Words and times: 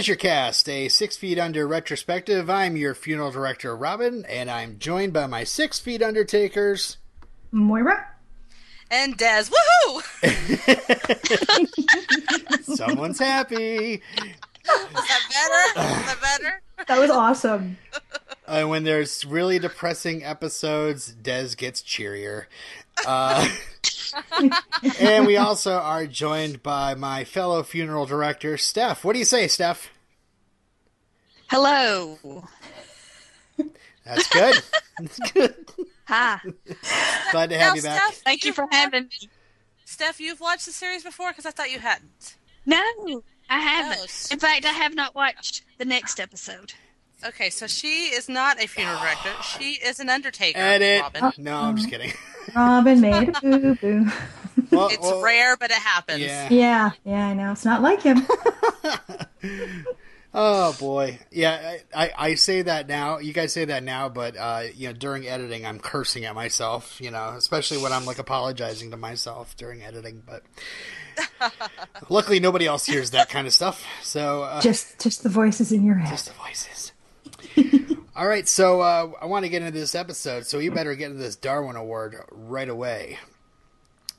Welcome 0.00 0.06
to 0.06 0.12
Fisher 0.14 0.28
Cast, 0.28 0.68
a 0.70 0.88
six 0.88 1.18
feet 1.18 1.38
under 1.38 1.68
retrospective. 1.68 2.48
I'm 2.48 2.74
your 2.74 2.94
funeral 2.94 3.30
director, 3.30 3.76
Robin, 3.76 4.24
and 4.30 4.50
I'm 4.50 4.78
joined 4.78 5.12
by 5.12 5.26
my 5.26 5.44
six 5.44 5.78
feet 5.78 6.00
undertakers. 6.00 6.96
Moira? 7.52 8.06
And 8.90 9.14
Des, 9.18 9.50
woohoo! 9.50 10.02
Someone's 12.76 13.18
happy. 13.18 14.00
Was 14.94 15.06
that 15.06 15.20
better? 15.28 15.80
Was 15.86 16.06
that 16.06 16.18
better? 16.22 16.62
That 16.88 16.98
was 16.98 17.10
awesome. 17.10 17.76
Uh, 18.46 18.64
when 18.64 18.84
there's 18.84 19.26
really 19.26 19.58
depressing 19.58 20.24
episodes, 20.24 21.12
Des 21.12 21.54
gets 21.54 21.82
cheerier. 21.82 22.48
Uh, 23.06 23.48
and 25.00 25.26
we 25.26 25.36
also 25.36 25.72
are 25.72 26.06
joined 26.06 26.62
by 26.62 26.94
my 26.94 27.24
fellow 27.24 27.62
funeral 27.62 28.06
director, 28.06 28.56
Steph. 28.56 29.04
What 29.04 29.12
do 29.12 29.18
you 29.18 29.24
say, 29.24 29.48
Steph? 29.48 29.90
Hello. 31.48 32.18
That's 34.04 34.28
good. 34.28 34.62
That's 34.98 35.32
good. 35.32 35.54
Hi. 36.06 36.40
Glad 37.30 37.50
to 37.50 37.58
have 37.58 37.68
Now, 37.70 37.74
you 37.74 37.82
back. 37.82 38.02
Steph, 38.02 38.22
Thank 38.22 38.44
you 38.44 38.52
for 38.52 38.66
having 38.70 39.04
me. 39.04 39.28
Steph, 39.84 40.20
you've 40.20 40.40
watched 40.40 40.66
the 40.66 40.72
series 40.72 41.04
before? 41.04 41.30
Because 41.30 41.46
I 41.46 41.50
thought 41.50 41.70
you 41.70 41.78
hadn't. 41.78 42.36
No, 42.66 42.82
I 43.48 43.58
haven't. 43.58 43.98
Gross. 43.98 44.30
In 44.32 44.38
fact, 44.38 44.64
I 44.64 44.70
have 44.72 44.94
not 44.94 45.14
watched 45.14 45.64
the 45.78 45.84
next 45.84 46.20
episode. 46.20 46.72
Okay, 47.24 47.50
so 47.50 47.66
she 47.66 48.06
is 48.06 48.28
not 48.28 48.62
a 48.62 48.66
funeral 48.66 48.98
director. 48.98 49.30
She 49.42 49.72
is 49.74 50.00
an 50.00 50.08
undertaker, 50.08 50.58
Edit. 50.58 51.02
Robin. 51.02 51.32
No, 51.44 51.56
I'm 51.56 51.76
just 51.76 51.90
kidding. 51.90 52.12
Robin 52.56 53.00
made 53.00 53.28
a 53.28 53.40
boo 53.40 53.74
boo. 53.76 54.06
Well, 54.70 54.88
It's 54.88 54.98
well, 55.00 55.20
rare, 55.22 55.56
but 55.56 55.70
it 55.70 55.76
happens. 55.78 56.20
Yeah. 56.20 56.48
Yeah, 56.50 56.90
yeah, 57.04 57.26
I 57.28 57.34
know. 57.34 57.52
It's 57.52 57.64
not 57.64 57.82
like 57.82 58.02
him. 58.02 58.26
Oh 60.32 60.76
boy, 60.78 61.18
yeah. 61.32 61.76
I, 61.92 62.04
I, 62.04 62.12
I 62.16 62.34
say 62.36 62.62
that 62.62 62.86
now. 62.86 63.18
You 63.18 63.32
guys 63.32 63.52
say 63.52 63.64
that 63.64 63.82
now, 63.82 64.08
but 64.08 64.36
uh, 64.36 64.62
you 64.76 64.86
know, 64.86 64.92
during 64.92 65.26
editing, 65.26 65.66
I'm 65.66 65.80
cursing 65.80 66.24
at 66.24 66.36
myself. 66.36 67.00
You 67.00 67.10
know, 67.10 67.30
especially 67.36 67.78
when 67.78 67.92
I'm 67.92 68.04
like 68.06 68.20
apologizing 68.20 68.92
to 68.92 68.96
myself 68.96 69.56
during 69.56 69.82
editing. 69.82 70.22
But 70.24 70.44
luckily, 72.08 72.38
nobody 72.38 72.66
else 72.66 72.86
hears 72.86 73.10
that 73.10 73.28
kind 73.28 73.48
of 73.48 73.52
stuff. 73.52 73.84
So 74.02 74.44
uh, 74.44 74.60
Just 74.60 75.00
just 75.00 75.24
the 75.24 75.28
voices 75.30 75.72
in 75.72 75.84
your 75.84 75.96
head. 75.96 76.10
just 76.10 76.26
the 76.26 76.34
voices. 76.34 76.89
All 78.16 78.26
right, 78.26 78.46
so 78.48 78.80
uh, 78.80 79.10
I 79.20 79.26
want 79.26 79.44
to 79.44 79.48
get 79.48 79.62
into 79.62 79.78
this 79.78 79.94
episode, 79.94 80.46
so 80.46 80.58
you 80.58 80.70
better 80.72 80.94
get 80.94 81.10
into 81.10 81.22
this 81.22 81.36
Darwin 81.36 81.76
Award 81.76 82.16
right 82.30 82.68
away. 82.68 83.18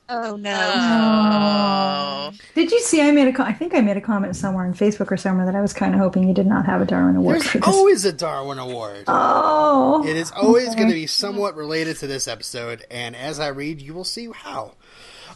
Oh 0.08 0.36
no. 0.36 0.72
Oh. 0.74 2.32
Did 2.54 2.70
you 2.70 2.80
see? 2.80 3.00
I 3.00 3.12
made 3.12 3.28
a. 3.28 3.32
Co- 3.32 3.44
I 3.44 3.52
think 3.52 3.74
I 3.74 3.80
made 3.80 3.96
a 3.96 4.00
comment 4.00 4.34
somewhere 4.36 4.64
on 4.66 4.74
Facebook 4.74 5.10
or 5.10 5.16
somewhere 5.16 5.46
that 5.46 5.54
I 5.54 5.60
was 5.62 5.72
kind 5.72 5.94
of 5.94 6.00
hoping 6.00 6.26
you 6.28 6.34
did 6.34 6.46
not 6.46 6.66
have 6.66 6.80
a 6.80 6.84
Darwin 6.84 7.16
Award. 7.16 7.36
There's 7.36 7.46
for 7.46 7.58
this. 7.58 7.68
always 7.68 8.04
a 8.04 8.12
Darwin 8.12 8.58
Award. 8.58 9.04
oh, 9.06 10.04
It 10.06 10.16
is 10.16 10.30
always 10.32 10.68
okay. 10.68 10.76
going 10.76 10.88
to 10.88 10.94
be 10.94 11.06
somewhat 11.06 11.54
related 11.56 11.96
to 11.98 12.06
this 12.06 12.28
episode, 12.28 12.84
and 12.90 13.14
as 13.16 13.40
I 13.40 13.48
read, 13.48 13.80
you 13.80 13.94
will 13.94 14.04
see 14.04 14.28
how. 14.34 14.72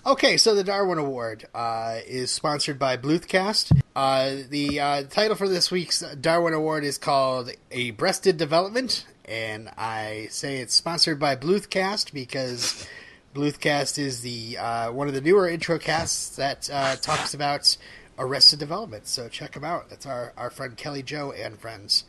Okay, 0.07 0.37
so 0.37 0.55
the 0.55 0.63
Darwin 0.63 0.99
Award 0.99 1.49
uh, 1.53 1.99
is 2.07 2.31
sponsored 2.31 2.79
by 2.79 2.97
Bluthcast. 2.97 3.77
Uh, 3.97 4.37
the 4.49 4.79
uh, 4.79 5.03
title 5.03 5.35
for 5.35 5.49
this 5.49 5.73
week's 5.73 5.99
Darwin 6.21 6.55
Award 6.55 6.85
is 6.85 6.97
called 6.97 7.51
A 7.73 7.91
Breasted 7.91 8.37
Development, 8.37 9.05
and 9.25 9.69
I 9.77 10.29
say 10.31 10.59
it's 10.59 10.75
sponsored 10.77 11.19
by 11.19 11.35
Bluthcast 11.35 12.13
because 12.13 12.87
Bluthcast 13.35 13.99
is 13.99 14.21
the 14.21 14.57
uh, 14.59 14.93
one 14.93 15.09
of 15.09 15.15
the 15.15 15.21
newer 15.21 15.49
intro 15.49 15.77
casts 15.77 16.37
that 16.37 16.71
uh, 16.73 16.95
talks 16.95 17.35
about 17.35 17.77
Arrested 18.17 18.61
Development. 18.61 19.09
So 19.09 19.29
check 19.29 19.55
them 19.55 19.65
out. 19.65 19.91
That's 19.91 20.07
our, 20.07 20.33
our 20.37 20.51
friend 20.51 20.77
Kelly 20.77 21.03
Joe 21.03 21.33
and 21.33 21.59
friends. 21.59 22.05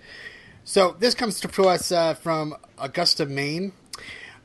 So 0.63 0.95
this 0.99 1.15
comes 1.15 1.39
to 1.39 1.63
us 1.63 1.91
uh, 1.91 2.13
from 2.13 2.57
Augusta, 2.77 3.25
Maine. 3.25 3.71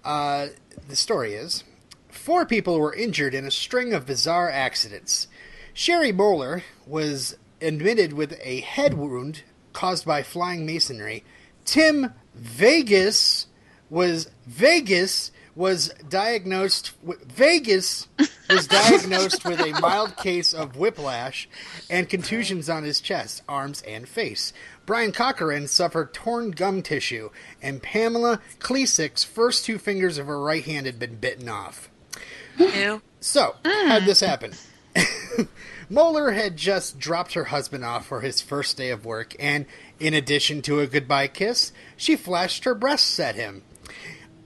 The 0.02 0.50
story 0.96 1.34
is 1.34 1.64
four 2.12 2.46
people 2.46 2.78
were 2.78 2.94
injured 2.94 3.34
in 3.34 3.44
a 3.44 3.50
string 3.50 3.92
of 3.92 4.06
bizarre 4.06 4.50
accidents. 4.50 5.28
Sherry 5.74 6.12
Moeller 6.12 6.62
was 6.86 7.36
admitted 7.60 8.12
with 8.12 8.38
a 8.42 8.60
head 8.60 8.94
wound 8.94 9.42
caused 9.72 10.04
by 10.04 10.22
flying 10.22 10.66
masonry. 10.66 11.24
Tim 11.64 12.12
Vegas 12.34 13.46
was 13.88 14.30
Vegas 14.46 15.32
was 15.54 15.88
diagnosed 16.08 16.92
with, 17.02 17.30
Vegas 17.30 18.08
was 18.48 18.66
diagnosed 18.66 19.44
with 19.44 19.60
a 19.60 19.78
mild 19.80 20.16
case 20.16 20.54
of 20.54 20.76
whiplash 20.76 21.48
and 21.90 22.08
contusions 22.08 22.70
on 22.70 22.84
his 22.84 23.00
chest, 23.00 23.42
arms, 23.48 23.82
and 23.82 24.08
face. 24.08 24.52
Brian 24.86 25.12
Cochran 25.12 25.68
suffered 25.68 26.14
torn 26.14 26.52
gum 26.52 26.82
tissue, 26.82 27.30
and 27.60 27.82
Pamela 27.82 28.40
Klesick's 28.58 29.24
first 29.24 29.64
two 29.64 29.78
fingers 29.78 30.18
of 30.18 30.26
her 30.26 30.40
right 30.40 30.64
hand 30.64 30.86
had 30.86 30.98
been 30.98 31.16
bitten 31.16 31.48
off. 31.48 31.90
Ew. 32.58 33.02
So, 33.20 33.56
how'd 33.64 34.04
this 34.04 34.22
ah. 34.22 34.26
happen? 34.26 34.52
Moeller 35.88 36.32
had 36.32 36.56
just 36.56 36.98
dropped 36.98 37.34
her 37.34 37.44
husband 37.44 37.84
off 37.84 38.06
for 38.06 38.20
his 38.20 38.40
first 38.40 38.76
day 38.76 38.90
of 38.90 39.04
work, 39.04 39.34
and 39.38 39.66
in 40.00 40.14
addition 40.14 40.62
to 40.62 40.80
a 40.80 40.86
goodbye 40.86 41.28
kiss, 41.28 41.72
she 41.96 42.16
flashed 42.16 42.64
her 42.64 42.74
breasts 42.74 43.20
at 43.20 43.34
him. 43.34 43.62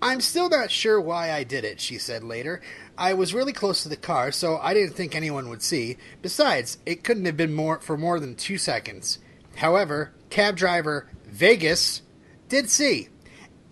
I'm 0.03 0.21
still 0.21 0.49
not 0.49 0.71
sure 0.71 1.01
why 1.01 1.33
I 1.33 1.45
did 1.45 1.65
it, 1.65 1.81
she 1.81 1.99
said 1.99 2.23
later. 2.23 2.61
I 2.99 3.15
was 3.15 3.33
really 3.33 3.53
close 3.53 3.83
to 3.83 3.89
the 3.89 3.97
car, 3.97 4.31
so 4.33 4.59
I 4.59 4.75
didn't 4.75 4.95
think 4.95 5.15
anyone 5.15 5.49
would 5.49 5.63
see. 5.63 5.97
Besides, 6.21 6.79
it 6.85 7.05
couldn't 7.05 7.25
have 7.25 7.37
been 7.37 7.55
more 7.55 7.81
for 7.81 7.97
more 7.97 8.21
than 8.21 8.35
two 8.35 8.59
seconds. 8.59 9.19
However, 9.57 10.13
cab 10.31 10.57
driver 10.57 11.09
Vegas 11.27 12.03
did 12.49 12.71
see 12.71 13.09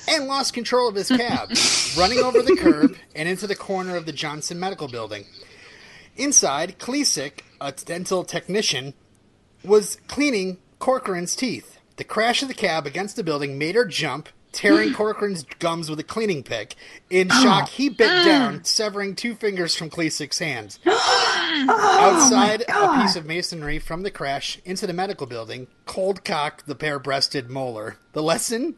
and 0.09 0.27
lost 0.27 0.55
control 0.55 0.89
of 0.89 0.95
his 0.95 1.09
cab, 1.09 1.51
running 1.99 2.19
over 2.19 2.43
the 2.43 2.57
curb 2.57 2.97
and 3.15 3.29
into 3.29 3.47
the 3.47 3.55
corner 3.57 3.97
of 3.97 4.07
the 4.07 4.13
Johnson 4.13 4.59
Medical 4.59 4.89
Building. 4.89 5.25
Inside, 6.17 6.79
Klesick, 6.79 7.41
a 7.61 7.73
dental 7.73 8.25
technician, 8.25 8.95
was 9.65 9.99
cleaning 10.07 10.59
Corcoran's 10.79 11.35
teeth. 11.35 11.79
The 11.97 12.05
crash 12.05 12.43
of 12.43 12.49
the 12.49 12.55
cab 12.55 12.87
against 12.87 13.17
the 13.17 13.25
building 13.25 13.59
made 13.59 13.75
her 13.75 13.85
jump, 13.85 14.29
tearing 14.53 14.93
Corcoran's 14.95 15.45
gums 15.59 15.91
with 15.91 15.99
a 15.99 16.05
cleaning 16.05 16.43
pick. 16.43 16.77
In 17.11 17.29
shock, 17.29 17.69
he 17.69 17.89
bit 17.89 18.25
down, 18.25 18.65
severing 18.65 19.17
two 19.17 19.35
fingers 19.35 19.75
from 19.75 19.91
Klesick's 19.91 20.39
hands. 20.39 20.79
Outside, 20.87 22.65
a 22.69 23.03
piece 23.03 23.17
of 23.17 23.27
masonry 23.27 23.79
from 23.79 24.03
the 24.03 24.11
crash 24.11 24.59
into 24.65 24.87
the 24.87 24.93
medical 24.93 25.27
building, 25.27 25.67
cold 25.87 26.25
cocked 26.25 26.67
the 26.67 26.75
bare 26.75 26.99
breasted 26.99 27.51
Moeller. 27.51 27.97
The 28.13 28.23
lesson? 28.23 28.77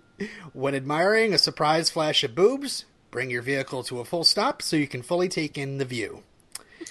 When 0.52 0.74
admiring 0.74 1.32
a 1.34 1.38
surprise 1.38 1.90
flash 1.90 2.24
of 2.24 2.34
boobs, 2.34 2.84
bring 3.10 3.30
your 3.30 3.42
vehicle 3.42 3.82
to 3.84 4.00
a 4.00 4.04
full 4.04 4.24
stop 4.24 4.62
so 4.62 4.76
you 4.76 4.86
can 4.88 5.02
fully 5.02 5.28
take 5.28 5.56
in 5.58 5.78
the 5.78 5.84
view. 5.84 6.22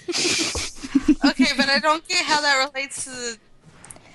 Okay, 1.24 1.46
but 1.56 1.68
I 1.68 1.78
don't 1.80 2.06
get 2.08 2.24
how 2.24 2.40
that 2.40 2.68
relates 2.72 3.04
to 3.04 3.10
the. 3.10 3.36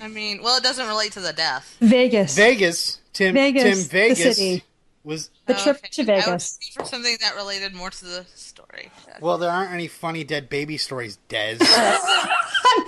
I 0.01 0.07
mean, 0.07 0.41
well, 0.41 0.57
it 0.57 0.63
doesn't 0.63 0.87
relate 0.87 1.11
to 1.13 1.19
the 1.19 1.33
death. 1.33 1.75
Vegas. 1.79 2.35
Vegas, 2.35 2.99
Tim, 3.13 3.33
Vegas, 3.33 3.63
Tim 3.63 3.77
the 3.77 3.83
Vegas 3.89 4.37
city. 4.37 4.63
was. 5.03 5.29
the 5.45 5.53
trip 5.55 5.77
Okay, 5.77 5.89
to 6.05 6.11
I 6.13 6.15
was 6.15 6.25
Vegas. 6.25 6.59
looking 6.61 6.83
for 6.83 6.89
something 6.89 7.17
that 7.21 7.35
related 7.35 7.73
more 7.73 7.89
to 7.89 8.05
the 8.05 8.25
story. 8.35 8.91
Well, 9.19 9.37
there 9.37 9.49
aren't 9.51 9.71
any 9.71 9.87
funny 9.87 10.23
dead 10.23 10.49
baby 10.49 10.77
stories, 10.77 11.17
Des. 11.27 11.57
no, 11.59 11.97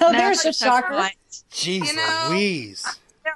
No, 0.01 0.11
there's 0.11 0.41
a 0.41 0.43
that's 0.45 0.57
shocker. 0.57 0.93
right. 0.93 1.15
Jeez 1.51 1.85
You 1.87 1.93
know- 1.95 2.27
Louise. 2.29 2.85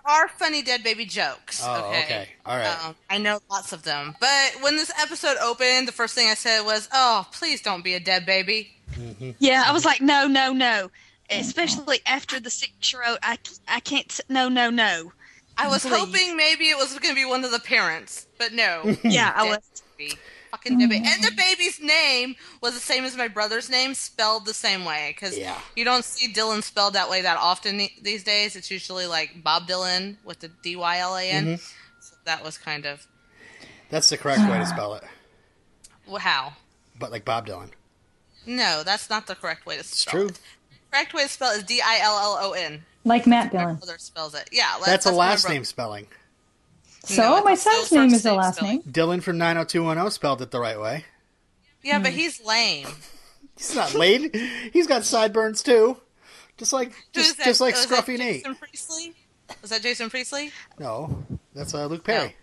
There 0.07 0.15
are 0.15 0.27
funny 0.30 0.62
dead 0.62 0.83
baby 0.83 1.06
jokes. 1.06 1.62
Oh, 1.63 1.89
okay. 1.89 2.04
okay. 2.04 2.30
All 2.45 2.56
right. 2.56 2.86
Um, 2.86 2.95
I 3.09 3.18
know 3.18 3.39
lots 3.51 3.74
of 3.74 3.83
them. 3.83 4.15
But 4.21 4.54
when 4.62 4.77
this 4.77 4.92
episode 5.01 5.36
opened, 5.42 5.88
the 5.88 5.92
first 5.92 6.15
thing 6.15 6.30
I 6.30 6.33
said 6.33 6.62
was, 6.62 6.88
"Oh, 6.94 7.27
please 7.33 7.62
don't 7.62 7.83
be 7.83 7.94
a 7.94 8.00
dead 8.00 8.25
baby." 8.25 8.71
Yeah, 9.39 9.63
I 9.68 9.74
was 9.74 9.86
like, 9.86 10.01
no, 10.01 10.27
no, 10.27 10.54
no. 10.54 10.89
Especially 11.30 12.00
after 12.06 12.39
the 12.39 12.50
six-year-old, 12.50 13.19
I, 13.21 13.38
I 13.68 13.81
can't. 13.81 14.19
No, 14.30 14.48
no, 14.48 14.69
no. 14.69 15.12
I 15.57 15.68
was 15.68 15.83
Please. 15.83 15.98
hoping 15.98 16.38
maybe 16.38 16.65
it 16.69 16.77
was 16.77 16.98
going 16.98 17.13
to 17.13 17.15
be 17.15 17.25
one 17.25 17.44
of 17.44 17.51
the 17.51 17.60
parents, 17.60 18.27
but 18.38 18.53
no. 18.53 18.95
Yeah, 19.03 19.33
I 19.36 19.44
Dead 19.44 19.62
was. 20.00 20.13
Baby. 20.48 20.52
Fucking 20.52 20.80
dead 20.80 20.90
baby. 20.90 21.06
And 21.08 21.24
the 21.24 21.32
baby's 21.36 21.80
name 21.82 22.36
was 22.62 22.74
the 22.74 22.80
same 22.80 23.04
as 23.04 23.16
my 23.18 23.28
brother's 23.28 23.70
name, 23.70 23.94
spelled 23.94 24.46
the 24.46 24.54
same 24.54 24.86
way. 24.86 25.14
Because 25.16 25.38
Yeah. 25.38 25.60
you 25.76 25.86
don't 25.86 26.04
see 26.06 26.32
Dylan 26.34 26.64
spelled 26.64 26.94
that 26.94 27.10
way 27.10 27.22
that 27.22 27.38
often 27.38 27.78
these 28.02 28.24
days. 28.24 28.56
It's 28.56 28.72
usually 28.72 29.06
like 29.08 29.44
Bob 29.44 29.68
Dylan 29.68 30.18
with 30.24 30.40
the 30.40 30.48
D 30.50 30.76
Y 30.76 30.98
L 31.00 31.16
A 31.16 31.24
N. 31.24 31.46
Mm-hmm. 31.46 31.56
So 32.02 32.16
that 32.26 32.44
was 32.44 32.58
kind 32.58 32.86
of 32.86 33.06
That's 33.90 34.10
the 34.10 34.18
correct 34.18 34.42
way 34.50 34.58
to 34.58 34.66
spell 34.76 34.94
it. 34.96 35.04
well, 36.08 36.20
how. 36.20 36.54
But 37.00 37.12
like 37.12 37.26
Bob 37.26 37.48
Dylan. 37.48 37.70
No, 38.46 38.82
that's 38.84 39.10
not 39.10 39.28
the 39.28 39.36
correct 39.36 39.66
way 39.66 39.78
to 39.78 39.84
spell. 39.84 39.92
It's 39.92 40.00
spell 40.02 40.14
true. 40.22 40.28
it. 40.30 40.40
correct 40.92 41.14
way 41.14 41.24
to 41.24 41.30
spell 41.30 41.52
it 41.54 41.58
is 41.58 41.64
D 41.64 41.82
I 41.82 42.00
L 42.02 42.18
L 42.18 42.38
O 42.50 42.52
N. 42.54 42.86
Like 43.04 43.26
Matt 43.28 43.54
My 43.54 43.60
Dillon. 43.62 43.76
brother 43.78 43.98
spells 44.00 44.34
it. 44.36 44.50
Yeah, 44.52 44.78
That's 44.86 45.06
a 45.06 45.12
last 45.12 45.48
name 45.48 45.64
spelling. 45.64 46.08
So 47.07 47.21
No, 47.21 47.44
my 47.44 47.56
son's 47.56 47.92
name 47.92 48.13
is 48.13 48.24
the 48.24 48.33
last 48.33 48.57
spelling. 48.57 48.77
name. 48.77 48.92
Dylan 48.92 49.24
from 49.24 49.38
90210 49.38 50.12
spelled 50.12 50.42
it 50.42 50.51
the 50.51 50.59
right 50.59 50.80
way. 50.80 51.06
Yeah, 51.83 51.98
Hmm. 51.98 52.04
but 52.04 52.12
he's 52.13 52.44
lame. 52.44 52.88
He's 53.57 53.74
not 53.75 53.95
lame. 53.95 54.30
He's 54.71 54.86
got 54.86 55.04
sideburns 55.04 55.63
too. 55.63 55.98
Just 56.57 56.74
like 56.74 56.92
just, 57.13 57.38
that? 57.38 57.45
just 57.45 57.59
like 57.62 57.75
Oh, 57.75 57.80
is 57.80 57.88
that 57.88 58.04
Scruffy 58.06 58.18
Nate. 58.19 58.44
Jason 58.44 58.56
Priestley? 58.56 59.13
Was 59.62 59.71
that 59.71 59.81
Jason 59.81 60.09
Priestley? 60.12 60.51
No, 60.80 61.24
that's 61.56 61.74
uh, 61.74 61.86
Luke 61.88 62.04
Perry, 62.04 62.36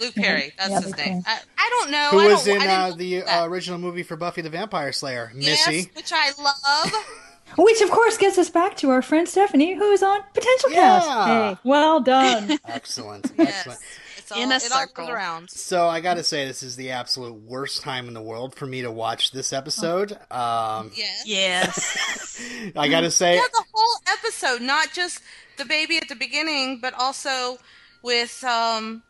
Luke 0.00 0.14
Perry. 0.14 0.52
That's 0.56 0.70
Yeah, 0.70 0.76
his 0.80 0.86
Luke 0.86 0.96
name. 0.98 1.22
I, 1.26 1.38
I 1.58 1.68
don't 1.70 1.90
know. 1.90 2.08
who 2.12 2.20
I 2.20 2.26
was 2.28 2.44
don't, 2.46 2.62
in 2.62 2.68
I 2.68 2.88
uh, 2.88 2.92
the 2.94 3.22
uh, 3.24 3.44
original 3.46 3.78
movie 3.78 4.02
for 4.04 4.16
Buffy 4.16 4.40
the 4.40 4.48
Vampire 4.48 4.92
Slayer, 4.92 5.32
yes, 5.36 5.66
Missy. 5.66 5.90
which 5.94 6.12
I 6.14 6.30
love. 6.40 6.92
Which, 7.56 7.80
of 7.80 7.90
course, 7.90 8.16
gets 8.18 8.38
us 8.38 8.50
back 8.50 8.76
to 8.78 8.90
our 8.90 9.02
friend 9.02 9.28
Stephanie, 9.28 9.74
who's 9.74 10.02
on 10.02 10.20
Potential 10.34 10.70
Yeah. 10.70 11.00
Cast. 11.00 11.28
Hey, 11.28 11.56
well 11.64 12.00
done. 12.00 12.58
Excellent, 12.66 13.32
yes, 13.38 13.48
excellent. 13.48 13.80
it's 14.18 14.32
all, 14.32 14.42
In 14.42 14.52
a 14.52 14.60
circle. 14.60 15.10
around. 15.10 15.50
So 15.50 15.88
I 15.88 16.00
got 16.00 16.14
to 16.14 16.22
say, 16.22 16.46
this 16.46 16.62
is 16.62 16.76
the 16.76 16.90
absolute 16.90 17.34
worst 17.34 17.82
time 17.82 18.06
in 18.08 18.14
the 18.14 18.22
world 18.22 18.54
for 18.54 18.66
me 18.66 18.82
to 18.82 18.90
watch 18.90 19.32
this 19.32 19.52
episode. 19.52 20.12
Um, 20.30 20.92
Yes. 20.94 21.22
Yes. 21.26 22.42
I 22.76 22.88
got 22.88 23.00
to 23.00 23.10
say, 23.10 23.36
Yeah, 23.36 23.42
the 23.52 23.64
whole 23.72 24.00
episode, 24.18 24.62
not 24.62 24.92
just 24.92 25.20
the 25.56 25.64
baby 25.64 25.96
at 25.96 26.08
the 26.08 26.14
beginning, 26.16 26.78
but 26.80 26.94
also 26.94 27.58
with 28.02 28.44
um, 28.44 29.02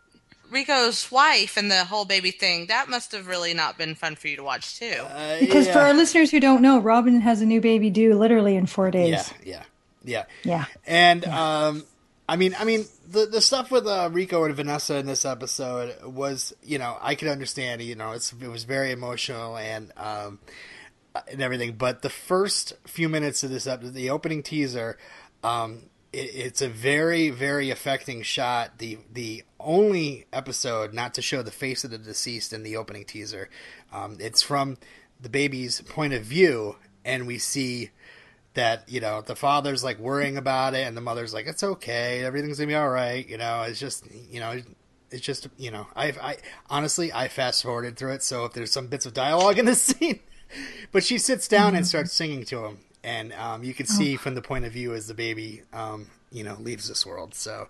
Rico's 0.50 1.10
wife 1.10 1.56
and 1.56 1.70
the 1.70 1.84
whole 1.84 2.04
baby 2.04 2.30
thing. 2.30 2.66
That 2.66 2.88
must 2.88 3.12
have 3.12 3.26
really 3.26 3.54
not 3.54 3.76
been 3.78 3.94
fun 3.94 4.16
for 4.16 4.28
you 4.28 4.36
to 4.36 4.42
watch 4.42 4.78
too. 4.78 4.86
uh, 5.08 5.38
Because 5.40 5.66
yeah. 5.66 5.72
for 5.72 5.78
our 5.80 5.94
listeners 5.94 6.30
who 6.30 6.40
don't 6.40 6.62
know, 6.62 6.78
Robin 6.80 7.20
has 7.20 7.40
a 7.42 7.46
new 7.46 7.60
baby 7.60 7.90
due 7.90 8.14
literally 8.14 8.56
in 8.56 8.66
four 8.66 8.90
days. 8.90 9.10
yeah, 9.10 9.24
yeah, 9.44 9.62
yeah. 10.04 10.24
Yeah. 10.44 10.64
And 10.86 11.24
um, 11.26 11.84
I 12.28 12.36
mean, 12.36 12.54
I 12.58 12.64
mean, 12.64 12.84
the 13.10 13.26
the 13.26 13.40
stuff 13.40 13.70
with 13.70 13.86
uh, 13.86 14.08
Rico 14.12 14.44
and 14.44 14.54
Vanessa 14.54 14.96
in 14.96 15.06
this 15.06 15.24
episode 15.24 15.94
was, 16.04 16.54
you 16.62 16.78
know, 16.78 16.96
I 17.00 17.14
could 17.14 17.28
understand. 17.28 17.82
You 17.82 17.94
know, 17.94 18.12
it's 18.12 18.32
it 18.32 18.48
was 18.48 18.64
very 18.64 18.92
emotional 18.92 19.56
and 19.56 19.92
um, 19.96 20.38
and 21.30 21.40
everything. 21.40 21.72
But 21.72 22.02
the 22.02 22.10
first 22.10 22.74
few 22.86 23.08
minutes 23.08 23.42
of 23.42 23.50
this 23.50 23.66
episode, 23.66 23.94
the 23.94 24.10
opening 24.10 24.42
teaser, 24.42 24.98
um, 25.42 25.84
it, 25.84 25.97
it's 26.12 26.62
a 26.62 26.68
very 26.68 27.30
very 27.30 27.70
affecting 27.70 28.22
shot. 28.22 28.78
The 28.78 28.98
the 29.12 29.44
only 29.60 30.26
episode 30.32 30.94
not 30.94 31.14
to 31.14 31.22
show 31.22 31.42
the 31.42 31.50
face 31.50 31.84
of 31.84 31.90
the 31.90 31.98
deceased 31.98 32.52
in 32.52 32.62
the 32.62 32.76
opening 32.76 33.04
teaser. 33.04 33.48
Um, 33.92 34.16
it's 34.20 34.42
from 34.42 34.78
the 35.20 35.28
baby's 35.28 35.80
point 35.82 36.14
of 36.14 36.22
view, 36.22 36.76
and 37.04 37.26
we 37.26 37.38
see 37.38 37.90
that 38.54 38.88
you 38.88 39.00
know 39.00 39.20
the 39.20 39.36
father's 39.36 39.84
like 39.84 39.98
worrying 39.98 40.36
about 40.36 40.74
it 40.74 40.84
and 40.84 40.96
the 40.96 41.00
mother's 41.00 41.32
like 41.32 41.46
it's 41.46 41.62
okay 41.62 42.24
everything's 42.24 42.58
gonna 42.58 42.66
be 42.66 42.74
all 42.74 42.88
right 42.88 43.28
you 43.28 43.38
know 43.38 43.62
it's 43.62 43.78
just 43.78 44.04
you 44.30 44.40
know 44.40 44.60
it's 45.12 45.22
just 45.22 45.46
you 45.56 45.70
know 45.70 45.86
i 45.94 46.06
i 46.20 46.36
honestly 46.68 47.12
i 47.12 47.28
fast 47.28 47.62
forwarded 47.62 47.96
through 47.96 48.12
it 48.12 48.22
so 48.22 48.44
if 48.46 48.52
there's 48.54 48.72
some 48.72 48.88
bits 48.88 49.06
of 49.06 49.14
dialogue 49.14 49.58
in 49.58 49.64
this 49.64 49.82
scene 49.94 50.18
but 50.90 51.04
she 51.04 51.18
sits 51.18 51.46
down 51.46 51.76
and 51.76 51.86
starts 51.86 52.12
singing 52.12 52.44
to 52.44 52.64
him 52.64 52.78
and 53.08 53.32
um, 53.34 53.64
you 53.64 53.72
can 53.74 53.86
see 53.86 54.16
from 54.16 54.34
the 54.34 54.42
point 54.42 54.64
of 54.66 54.72
view 54.72 54.92
as 54.94 55.06
the 55.06 55.14
baby 55.14 55.62
um, 55.72 56.06
you 56.30 56.44
know 56.44 56.56
leaves 56.60 56.88
this 56.88 57.06
world 57.06 57.34
so 57.34 57.68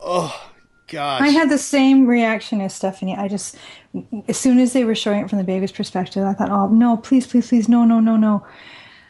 oh 0.00 0.50
gosh 0.86 1.20
I 1.20 1.28
had 1.28 1.50
the 1.50 1.58
same 1.58 2.06
reaction 2.06 2.60
as 2.60 2.74
Stephanie. 2.74 3.14
I 3.14 3.28
just, 3.28 3.56
as 4.28 4.38
soon 4.38 4.58
as 4.58 4.72
they 4.72 4.84
were 4.84 4.94
showing 4.94 5.20
it 5.22 5.28
from 5.28 5.36
the 5.38 5.44
baby's 5.44 5.70
perspective, 5.72 6.24
I 6.24 6.32
thought, 6.32 6.50
oh, 6.50 6.68
no, 6.68 6.96
please, 6.96 7.26
please, 7.26 7.46
please, 7.48 7.68
no, 7.68 7.84
no, 7.84 8.00
no, 8.00 8.16
no. 8.16 8.46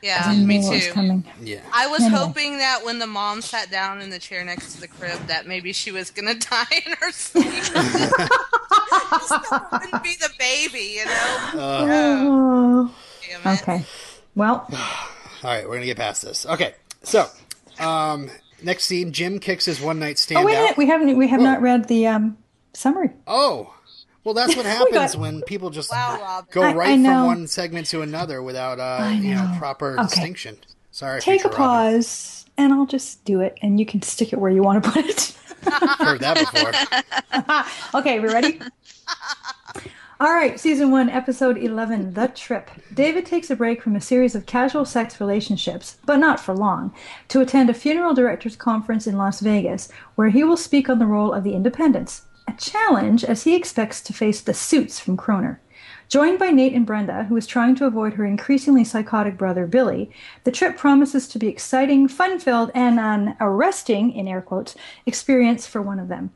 Yeah, 0.02 0.22
I 0.24 0.36
me 0.36 0.58
knew 0.58 0.64
what 0.64 0.74
was 0.74 0.86
too. 0.86 0.92
coming. 0.92 1.24
yeah 1.40 1.60
I 1.72 1.86
was 1.88 2.02
Anyway. 2.02 2.18
hoping 2.18 2.58
that 2.58 2.84
when 2.84 2.98
the 2.98 3.06
mom 3.06 3.42
sat 3.42 3.70
down 3.70 4.00
in 4.00 4.10
the 4.10 4.18
chair 4.18 4.44
next 4.44 4.74
to 4.74 4.80
the 4.80 4.88
crib, 4.88 5.18
that 5.26 5.46
maybe 5.46 5.72
she 5.72 5.92
was 5.92 6.10
gonna 6.10 6.34
die 6.50 6.82
in 6.86 6.92
her 7.00 7.12
sleep. 7.12 7.46
Just 7.62 9.52
wouldn't 9.72 10.02
be 10.02 10.14
the 10.20 10.30
baby, 10.38 10.98
you 10.98 11.04
know. 11.04 11.50
Oh, 11.54 12.94
Damn 13.28 13.54
it. 13.54 13.62
okay. 13.62 13.84
Well, 14.34 14.68
all 15.44 15.50
right 15.50 15.67
we're 15.69 15.75
gonna 15.75 15.87
get 15.87 15.96
past 15.96 16.23
this 16.23 16.44
okay 16.46 16.75
so 17.02 17.26
um, 17.81 18.29
next 18.62 18.85
scene 18.85 19.12
jim 19.12 19.38
kicks 19.38 19.64
his 19.64 19.81
one 19.81 19.99
night 19.99 20.19
stand 20.19 20.40
oh 20.43 20.46
wait 20.46 20.56
out 20.56 20.76
we 20.76 20.87
haven't, 20.87 21.17
we 21.17 21.29
have 21.29 21.40
not 21.40 21.61
read 21.62 21.87
the 21.88 22.06
um, 22.06 22.37
summary. 22.75 23.11
Oh, 23.26 23.75
well, 24.25 24.35
that's 24.35 24.56
what 24.56 24.67
happens 24.76 24.93
got- 25.12 25.17
when 25.17 25.43
people 25.43 25.70
just 25.70 25.90
Wow, 25.90 26.44
go 26.50 26.62
I- 26.62 26.75
right 26.75 26.88
I 26.90 26.93
from 26.94 27.02
know. 27.02 27.25
one 27.26 27.46
segment 27.46 27.87
to 27.88 28.02
another 28.02 28.43
without, 28.43 28.79
uh, 28.79 29.08
you 29.11 29.35
know, 29.35 29.55
proper 29.58 29.94
Okay. 29.94 30.02
distinction. 30.02 30.56
Sorry, 30.90 31.20
Take 31.20 31.40
a 31.40 31.49
future 31.49 31.58
Robin. 31.62 31.94
pause, 31.94 32.44
and 32.58 32.73
I'll 32.73 32.87
just 32.87 33.25
do 33.25 33.40
it, 33.40 33.56
and 33.62 33.79
you 33.81 33.87
can 33.87 34.02
stick 34.02 34.32
it 34.32 34.38
where 34.38 34.50
you 34.50 34.62
want 34.62 34.82
to 34.85 34.90
put 34.90 35.06
it. 35.06 35.35
Heard 35.99 36.20
that 36.20 36.38
before. 36.38 36.73
Okay, 38.00 38.20
we 38.20 38.29
ready? 38.29 38.61
All 40.20 40.34
right, 40.34 40.58
season 40.58 40.90
one, 40.90 41.08
episode 41.08 41.56
11 41.56 42.14
The 42.14 42.26
Trip. 42.26 42.72
David 42.92 43.24
takes 43.24 43.50
a 43.50 43.56
break 43.56 43.80
from 43.80 43.94
a 43.94 44.00
series 44.00 44.34
of 44.34 44.46
casual 44.46 44.84
sex 44.84 45.20
relationships, 45.20 45.98
but 46.06 46.16
not 46.16 46.40
for 46.40 46.56
long, 46.56 46.92
to 47.28 47.40
attend 47.40 47.70
a 47.70 47.74
funeral 47.74 48.14
directors 48.14 48.56
conference 48.56 49.06
in 49.06 49.16
Las 49.16 49.38
Vegas, 49.38 49.88
where 50.16 50.30
he 50.30 50.42
will 50.42 50.56
speak 50.56 50.88
on 50.88 50.98
the 50.98 51.06
role 51.06 51.32
of 51.32 51.44
the 51.44 51.52
Independents, 51.52 52.22
a 52.48 52.52
challenge 52.54 53.22
as 53.22 53.44
he 53.44 53.54
expects 53.54 54.00
to 54.00 54.12
face 54.12 54.40
the 54.40 54.54
suits 54.54 54.98
from 54.98 55.16
Kroehner. 55.16 55.60
Joined 56.08 56.40
by 56.40 56.50
Nate 56.50 56.72
and 56.72 56.84
Brenda, 56.84 57.26
who 57.28 57.36
is 57.36 57.46
trying 57.46 57.76
to 57.76 57.86
avoid 57.86 58.14
her 58.14 58.24
increasingly 58.24 58.82
psychotic 58.82 59.38
brother 59.38 59.68
Billy, 59.68 60.10
the 60.42 60.50
trip 60.50 60.76
promises 60.76 61.28
to 61.28 61.38
be 61.38 61.46
exciting, 61.46 62.08
fun 62.08 62.40
filled, 62.40 62.72
and 62.74 62.98
an 62.98 63.36
arresting, 63.40 64.10
in 64.10 64.26
air 64.26 64.42
quotes, 64.42 64.74
experience 65.06 65.64
for 65.64 65.80
one 65.80 66.00
of 66.00 66.08
them. 66.08 66.32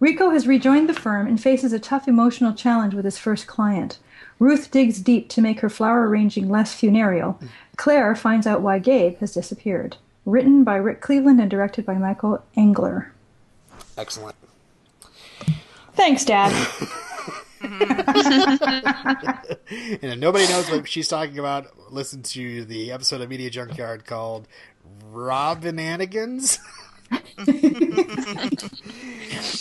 Rico 0.00 0.30
has 0.30 0.46
rejoined 0.46 0.88
the 0.88 0.94
firm 0.94 1.26
and 1.26 1.40
faces 1.40 1.72
a 1.72 1.78
tough 1.78 2.08
emotional 2.08 2.52
challenge 2.52 2.94
with 2.94 3.04
his 3.04 3.18
first 3.18 3.46
client. 3.46 3.98
Ruth 4.38 4.70
digs 4.70 5.00
deep 5.00 5.28
to 5.30 5.40
make 5.40 5.60
her 5.60 5.70
flower 5.70 6.08
arranging 6.08 6.48
less 6.48 6.74
funereal. 6.74 7.38
Claire 7.76 8.14
finds 8.16 8.46
out 8.46 8.62
why 8.62 8.78
Gabe 8.78 9.18
has 9.18 9.32
disappeared. 9.32 9.96
Written 10.26 10.64
by 10.64 10.76
Rick 10.76 11.00
Cleveland 11.00 11.40
and 11.40 11.50
directed 11.50 11.86
by 11.86 11.94
Michael 11.94 12.42
Engler. 12.56 13.12
Excellent. 13.96 14.36
Thanks, 15.94 16.24
Dad. 16.24 16.52
And 19.70 20.12
if 20.12 20.18
nobody 20.18 20.46
knows 20.48 20.70
what 20.70 20.86
she's 20.88 21.08
talking 21.08 21.38
about, 21.38 21.90
listen 21.90 22.22
to 22.22 22.64
the 22.66 22.92
episode 22.92 23.22
of 23.22 23.28
Media 23.30 23.48
Junkyard 23.48 24.04
called 24.04 24.46
Robinanigans. 25.10 26.58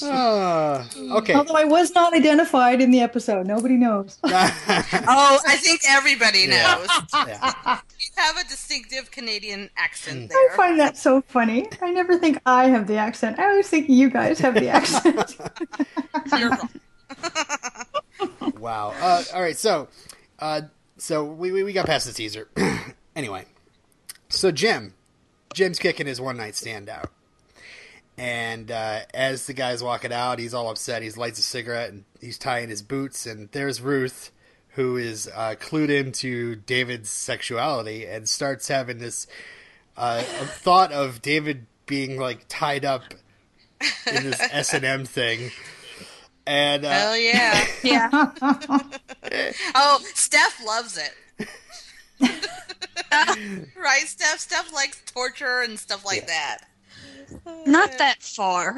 uh, 0.04 0.86
okay. 1.18 1.34
Although 1.34 1.56
I 1.56 1.64
was 1.66 1.94
not 1.96 2.14
identified 2.14 2.82
in 2.82 2.92
the 2.92 3.00
episode, 3.02 3.48
nobody 3.48 3.76
knows. 3.76 4.18
Oh, 5.06 5.40
I 5.48 5.58
think 5.58 5.82
everybody 5.88 6.48
knows. 6.48 6.88
Yeah. 7.14 7.80
You 8.00 8.08
have 8.16 8.38
a 8.38 8.44
distinctive 8.48 9.12
Canadian 9.12 9.70
accent 9.78 10.26
I 10.26 10.28
there. 10.28 10.58
find 10.58 10.80
that 10.80 10.98
so 10.98 11.22
funny. 11.22 11.68
I 11.82 11.92
never 11.92 12.18
think 12.18 12.40
I 12.46 12.66
have 12.68 12.88
the 12.88 12.98
accent. 12.98 13.40
I 13.40 13.46
always 13.46 13.70
think 13.70 13.90
you 13.90 14.10
guys 14.10 14.40
have 14.40 14.54
the 14.56 14.70
accent. 14.70 15.38
You're 16.40 16.50
wrong. 16.50 16.70
Wow. 18.60 18.94
Uh, 19.00 19.24
all 19.34 19.42
right. 19.42 19.58
So, 19.58 19.88
uh, 20.40 20.62
so 20.98 21.24
we, 21.26 21.52
we 21.52 21.64
we 21.64 21.74
got 21.74 21.86
past 21.86 22.06
the 22.08 22.14
teaser. 22.14 22.48
anyway, 23.16 23.46
so 24.30 24.52
Jim, 24.52 24.94
Jim's 25.54 25.80
kicking 25.80 26.08
his 26.08 26.22
one 26.22 26.38
night 26.38 26.56
stand 26.56 26.90
out, 26.90 27.10
and 28.18 28.70
uh, 28.72 29.02
as 29.14 29.48
the 29.48 29.54
guy's 29.54 29.82
walking 29.84 30.14
out, 30.14 30.40
he's 30.40 30.54
all 30.54 30.70
upset. 30.70 31.02
He 31.02 31.10
lights 31.12 31.40
a 31.40 31.44
cigarette 31.44 31.90
and 31.92 32.04
he's 32.22 32.38
tying 32.38 32.70
his 32.70 32.82
boots, 32.82 33.26
and 33.26 33.50
there's 33.52 33.82
Ruth, 33.82 34.32
who 34.70 34.98
is 34.98 35.30
uh, 35.34 35.56
clued 35.60 35.90
into 35.90 36.56
David's 36.56 37.10
sexuality 37.10 38.06
and 38.06 38.28
starts 38.28 38.68
having 38.68 38.98
this 39.00 39.28
uh, 39.98 40.24
a 40.42 40.46
thought 40.46 40.92
of 40.92 41.22
David 41.22 41.68
being 41.86 42.18
like 42.20 42.46
tied 42.48 42.86
up 42.86 43.04
in 44.08 44.24
this 44.24 44.40
S 44.52 44.74
and 44.74 44.86
M 44.86 45.06
thing. 45.06 45.52
And 46.46 46.86
uh, 46.86 46.90
Hell 46.90 47.18
yeah. 47.18 47.66
Yeah. 47.84 48.32
Oh, 49.76 50.00
Steph 50.14 50.64
loves 50.66 50.98
it. 50.98 51.14
right, 53.78 54.04
Steph? 54.06 54.40
Steph 54.40 54.74
likes 54.74 55.02
torture 55.06 55.62
and 55.62 55.80
stuff 55.80 56.06
like 56.06 56.28
that. 56.28 56.60
Not 57.66 57.98
that 57.98 58.22
far. 58.22 58.76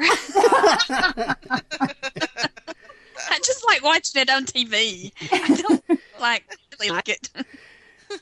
I 3.28 3.38
just 3.44 3.66
like 3.66 3.82
watching 3.82 4.22
it 4.22 4.30
on 4.30 4.44
TV. 4.44 5.12
I 5.32 5.54
don't 5.56 6.00
like 6.20 6.44
really 6.78 6.92
like 6.92 7.08
it. 7.08 7.30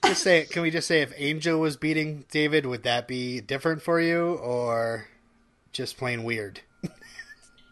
just 0.04 0.23
say 0.23 0.47
can 0.47 0.62
we 0.62 0.71
just 0.71 0.88
say 0.88 1.02
if 1.02 1.12
angel 1.16 1.61
was 1.61 1.76
beating 1.76 2.25
david 2.31 2.64
would 2.64 2.83
that 2.85 3.07
be 3.07 3.40
different 3.43 3.83
for 3.83 4.00
you 4.00 4.35
or 4.37 5.07
just 5.73 5.99
plain 5.99 6.25
weird 6.25 6.61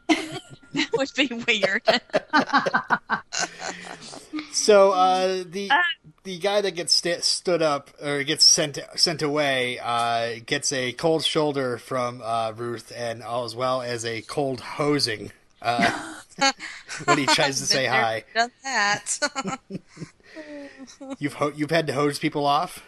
That 0.09 0.89
would 0.93 1.11
be 1.17 1.29
weird. 1.47 1.83
so 4.53 4.91
uh 4.93 5.43
the 5.49 5.71
the 6.25 6.39
guy 6.39 6.61
that 6.61 6.73
gets 6.73 6.93
st- 6.95 7.25
stood 7.25 7.63
up 7.63 7.91
or 8.03 8.23
gets 8.23 8.45
sent 8.45 8.79
sent 8.97 9.23
away 9.23 9.79
uh 9.83 10.41
gets 10.47 10.73
a 10.73 10.93
cold 10.93 11.25
shoulder 11.25 11.79
from 11.79 12.21
uh 12.25 12.53
ruth 12.57 12.93
and 12.97 13.23
as 13.23 13.55
well 13.57 13.83
as 13.83 14.05
a 14.05 14.23
cold 14.23 14.61
hosing 14.61 15.33
uh 15.61 16.15
when 17.05 17.19
he 17.19 17.27
tries 17.27 17.59
to 17.61 17.67
say 17.67 17.87
hi 17.87 18.25
Done 18.35 18.51
that. 18.63 19.19
you've 21.19 21.35
ho- 21.35 21.53
you've 21.55 21.71
had 21.71 21.87
to 21.87 21.93
hose 21.93 22.19
people 22.19 22.47
off 22.47 22.85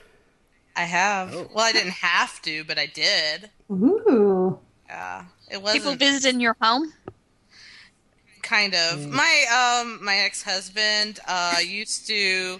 I 0.76 0.82
have. 0.86 1.32
Oh. 1.32 1.48
Well, 1.54 1.64
I 1.64 1.70
didn't 1.70 1.92
have 1.92 2.42
to, 2.42 2.64
but 2.64 2.80
I 2.80 2.86
did. 2.86 3.48
Ooh. 3.70 4.58
Yeah. 4.88 5.26
It 5.48 5.62
wasn't 5.62 5.84
People 5.84 5.94
visiting 5.94 6.40
your 6.40 6.56
home. 6.60 6.92
kind 8.42 8.74
of 8.74 9.06
my 9.08 9.80
um 9.82 10.04
my 10.04 10.16
ex-husband 10.16 11.20
uh 11.28 11.58
used 11.64 12.08
to 12.08 12.58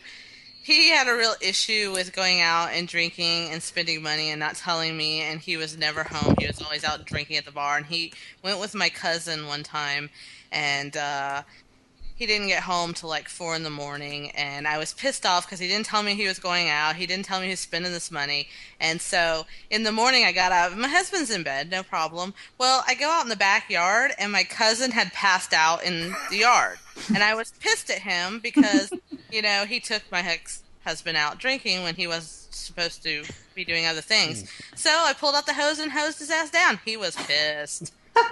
he 0.64 0.88
had 0.88 1.08
a 1.08 1.14
real 1.14 1.34
issue 1.42 1.92
with 1.92 2.14
going 2.14 2.40
out 2.40 2.70
and 2.72 2.88
drinking 2.88 3.50
and 3.50 3.62
spending 3.62 4.02
money 4.02 4.30
and 4.30 4.40
not 4.40 4.56
telling 4.56 4.96
me 4.96 5.20
and 5.20 5.38
he 5.38 5.58
was 5.58 5.76
never 5.76 6.04
home. 6.04 6.34
He 6.38 6.46
was 6.46 6.62
always 6.62 6.84
out 6.84 7.04
drinking 7.04 7.36
at 7.36 7.44
the 7.44 7.52
bar 7.52 7.76
and 7.76 7.84
he 7.84 8.14
went 8.42 8.58
with 8.58 8.74
my 8.74 8.88
cousin 8.88 9.46
one 9.46 9.62
time 9.62 10.08
and 10.50 10.96
uh 10.96 11.42
he 12.14 12.26
didn't 12.26 12.46
get 12.46 12.62
home 12.62 12.94
till 12.94 13.08
like 13.08 13.28
four 13.28 13.56
in 13.56 13.64
the 13.64 13.70
morning 13.70 14.30
and 14.32 14.68
i 14.68 14.78
was 14.78 14.94
pissed 14.94 15.26
off 15.26 15.44
because 15.44 15.58
he 15.58 15.66
didn't 15.66 15.86
tell 15.86 16.02
me 16.02 16.14
he 16.14 16.26
was 16.26 16.38
going 16.38 16.68
out. 16.68 16.96
He 16.96 17.06
didn't 17.06 17.24
tell 17.24 17.40
me 17.40 17.46
he 17.46 17.52
was 17.52 17.60
spending 17.60 17.92
this 17.92 18.10
money. 18.10 18.48
And 18.80 19.00
so 19.00 19.46
in 19.70 19.82
the 19.82 19.92
morning 19.92 20.24
i 20.24 20.32
got 20.32 20.52
up. 20.52 20.76
My 20.76 20.88
husband's 20.88 21.30
in 21.30 21.42
bed 21.42 21.70
no 21.70 21.82
problem. 21.82 22.34
Well 22.58 22.84
i 22.86 22.94
go 22.94 23.10
out 23.10 23.24
in 23.24 23.28
the 23.28 23.36
backyard 23.36 24.12
and 24.18 24.30
my 24.32 24.44
cousin 24.44 24.92
had 24.92 25.12
passed 25.12 25.52
out 25.52 25.84
in 25.84 26.14
the 26.30 26.38
yard. 26.38 26.78
And 27.08 27.22
i 27.22 27.34
was 27.34 27.52
pissed 27.60 27.90
at 27.90 27.98
him 27.98 28.40
because 28.40 28.92
you 29.30 29.42
know 29.42 29.64
he 29.66 29.80
took 29.80 30.02
my 30.10 30.20
ex 30.20 30.62
husband 30.84 31.16
out 31.16 31.38
drinking 31.38 31.82
when 31.82 31.94
he 31.94 32.06
was 32.06 32.46
supposed 32.50 33.02
to 33.02 33.24
be 33.54 33.64
doing 33.64 33.86
other 33.86 34.00
things. 34.00 34.42
Mm. 34.42 34.78
So 34.78 34.90
i 34.90 35.12
pulled 35.12 35.34
out 35.34 35.46
the 35.46 35.54
hose 35.54 35.78
and 35.78 35.90
hosed 35.90 36.18
his 36.18 36.30
ass 36.30 36.50
down. 36.50 36.78
He 36.84 36.96
was 36.96 37.16
pissed. 37.16 37.92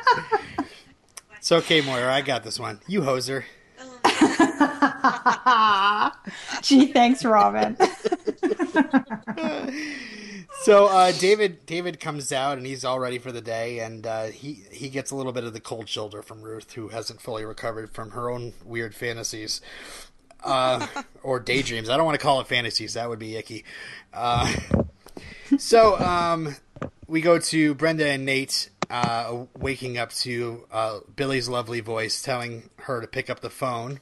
It's 1.43 1.51
okay, 1.51 1.81
Moira. 1.81 2.15
I 2.15 2.21
got 2.21 2.45
this 2.45 2.61
one. 2.61 2.79
You 2.87 3.01
hoser. 3.01 3.43
Gee, 6.63 6.93
thanks, 6.93 7.25
Robin. 7.25 7.77
So 10.63 10.87
uh, 10.87 11.11
David 11.19 11.67
David 11.67 11.99
comes 11.99 12.31
out 12.31 12.57
and 12.57 12.65
he's 12.65 12.85
all 12.85 13.01
ready 13.01 13.19
for 13.19 13.33
the 13.33 13.41
day, 13.41 13.81
and 13.81 14.07
uh, 14.07 14.27
he 14.27 14.63
he 14.71 14.91
gets 14.91 15.11
a 15.11 15.17
little 15.17 15.33
bit 15.33 15.43
of 15.43 15.55
the 15.55 15.61
cold 15.61 15.89
shoulder 15.89 16.23
from 16.23 16.41
Ruth, 16.41 16.75
who 16.75 16.87
hasn't 16.87 17.21
fully 17.21 17.45
recovered 17.45 17.91
from 17.91 18.13
her 18.13 18.31
own 18.31 18.53
weird 18.65 18.95
fantasies 18.95 19.61
uh, 20.45 20.87
or 21.25 21.41
daydreams. 21.41 21.89
I 21.89 21.97
don't 21.97 22.07
want 22.07 22.17
to 22.17 22.25
call 22.25 22.41
it 22.41 22.47
fantasies; 22.47 22.95
that 22.95 23.09
would 23.09 23.19
be 23.19 23.37
icky. 23.37 23.65
Uh, 24.15 24.55
so 25.59 25.99
um, 25.99 26.55
we 27.09 27.21
go 27.21 27.41
to 27.41 27.75
Brenda 27.75 28.09
and 28.09 28.25
Nate 28.25 28.71
uh, 28.89 29.47
waking 29.59 29.99
up 29.99 30.13
to 30.13 30.65
uh, 30.71 31.01
Billy's 31.17 31.49
lovely 31.49 31.81
voice 31.81 32.23
telling 32.23 32.71
her 32.83 33.01
to 33.01 33.09
pick 33.09 33.29
up 33.29 33.41
the 33.41 33.51
phone. 33.51 33.99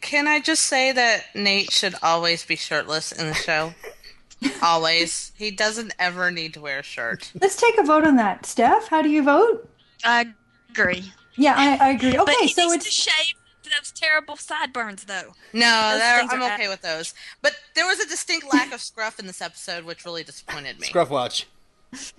Can 0.00 0.26
I 0.28 0.40
just 0.40 0.62
say 0.62 0.92
that 0.92 1.24
Nate 1.34 1.70
should 1.72 1.94
always 2.02 2.44
be 2.44 2.56
shirtless 2.56 3.12
in 3.12 3.26
the 3.28 3.34
show? 3.34 3.74
always. 4.62 5.32
He 5.36 5.50
doesn't 5.50 5.94
ever 5.98 6.30
need 6.30 6.54
to 6.54 6.60
wear 6.60 6.78
a 6.80 6.82
shirt. 6.82 7.30
Let's 7.40 7.56
take 7.56 7.76
a 7.78 7.82
vote 7.82 8.06
on 8.06 8.16
that. 8.16 8.46
Steph, 8.46 8.88
how 8.88 9.02
do 9.02 9.08
you 9.08 9.22
vote? 9.22 9.68
I 10.04 10.26
agree. 10.70 11.12
Yeah, 11.36 11.54
I, 11.56 11.88
I 11.88 11.90
agree. 11.90 12.12
but 12.12 12.22
Okay, 12.22 12.46
he 12.46 12.48
so 12.52 12.62
needs 12.68 12.86
it's 12.86 12.96
to 13.04 13.10
shave 13.10 13.34
those 13.64 13.92
terrible 13.92 14.36
sideburns, 14.36 15.04
though. 15.04 15.32
No, 15.52 15.90
Those 15.92 16.00
there- 16.00 16.18
things 16.18 16.32
I'm 16.32 16.42
are 16.42 16.54
okay 16.54 16.68
with 16.68 16.82
those. 16.82 17.14
But 17.42 17.52
there 17.74 17.86
was 17.86 18.00
a 18.00 18.08
distinct 18.08 18.52
lack 18.52 18.72
of 18.72 18.80
scruff 18.80 19.18
in 19.20 19.26
this 19.26 19.40
episode, 19.40 19.84
which 19.84 20.04
really 20.04 20.24
disappointed 20.24 20.80
me. 20.80 20.88
Scruff 20.88 21.10
watch. 21.10 21.46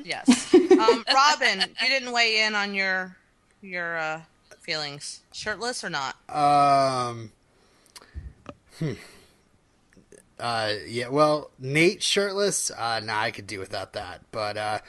Yes. 0.03 0.53
Um, 0.53 1.03
Robin, 1.13 1.59
you 1.81 1.87
didn't 1.87 2.11
weigh 2.13 2.43
in 2.45 2.55
on 2.55 2.73
your 2.73 3.15
your 3.61 3.97
uh, 3.97 4.21
feelings. 4.59 5.21
Shirtless 5.33 5.83
or 5.83 5.89
not? 5.89 6.15
Um. 6.29 7.31
Hmm. 8.81 8.93
Uh, 10.39 10.73
yeah. 10.87 11.07
Well, 11.09 11.51
Nate 11.59 12.01
shirtless. 12.01 12.71
Uh, 12.71 12.99
nah, 13.03 13.21
I 13.21 13.31
could 13.31 13.45
do 13.45 13.59
without 13.59 13.93
that. 13.93 14.21
But 14.31 14.57
uh, 14.57 14.79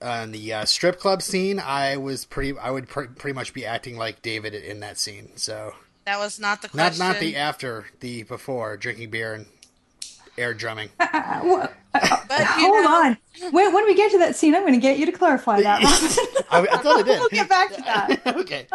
on 0.00 0.32
the 0.32 0.54
uh, 0.54 0.64
strip 0.64 0.98
club 0.98 1.20
scene, 1.20 1.60
I 1.60 1.98
was 1.98 2.24
pretty. 2.24 2.58
I 2.58 2.70
would 2.70 2.88
pre- 2.88 3.08
pretty 3.08 3.34
much 3.34 3.52
be 3.52 3.66
acting 3.66 3.98
like 3.98 4.22
David 4.22 4.54
in 4.54 4.80
that 4.80 4.98
scene. 4.98 5.36
So 5.36 5.74
That 6.06 6.18
was 6.18 6.40
not 6.40 6.62
the 6.62 6.68
not 6.68 6.94
question. 6.94 7.06
not 7.06 7.20
the 7.20 7.36
after, 7.36 7.86
the 8.00 8.22
before, 8.22 8.78
drinking 8.78 9.10
beer 9.10 9.34
and 9.34 9.46
air 10.38 10.54
drumming. 10.54 10.88
but 10.98 11.70
hold 11.92 12.84
know, 12.84 13.02
on. 13.04 13.18
When, 13.50 13.74
when 13.74 13.84
we 13.84 13.94
get 13.94 14.12
to 14.12 14.18
that 14.20 14.34
scene, 14.34 14.54
I'm 14.54 14.62
going 14.62 14.72
to 14.72 14.80
get 14.80 14.98
you 14.98 15.04
to 15.06 15.12
clarify 15.12 15.60
that. 15.60 15.82
I, 16.50 16.60
I 16.60 16.78
thought 16.78 17.00
I 17.00 17.02
did. 17.02 17.06
we'll 17.20 17.28
get 17.28 17.48
back 17.50 17.74
to 17.74 17.82
that. 17.82 18.36
okay. 18.38 18.66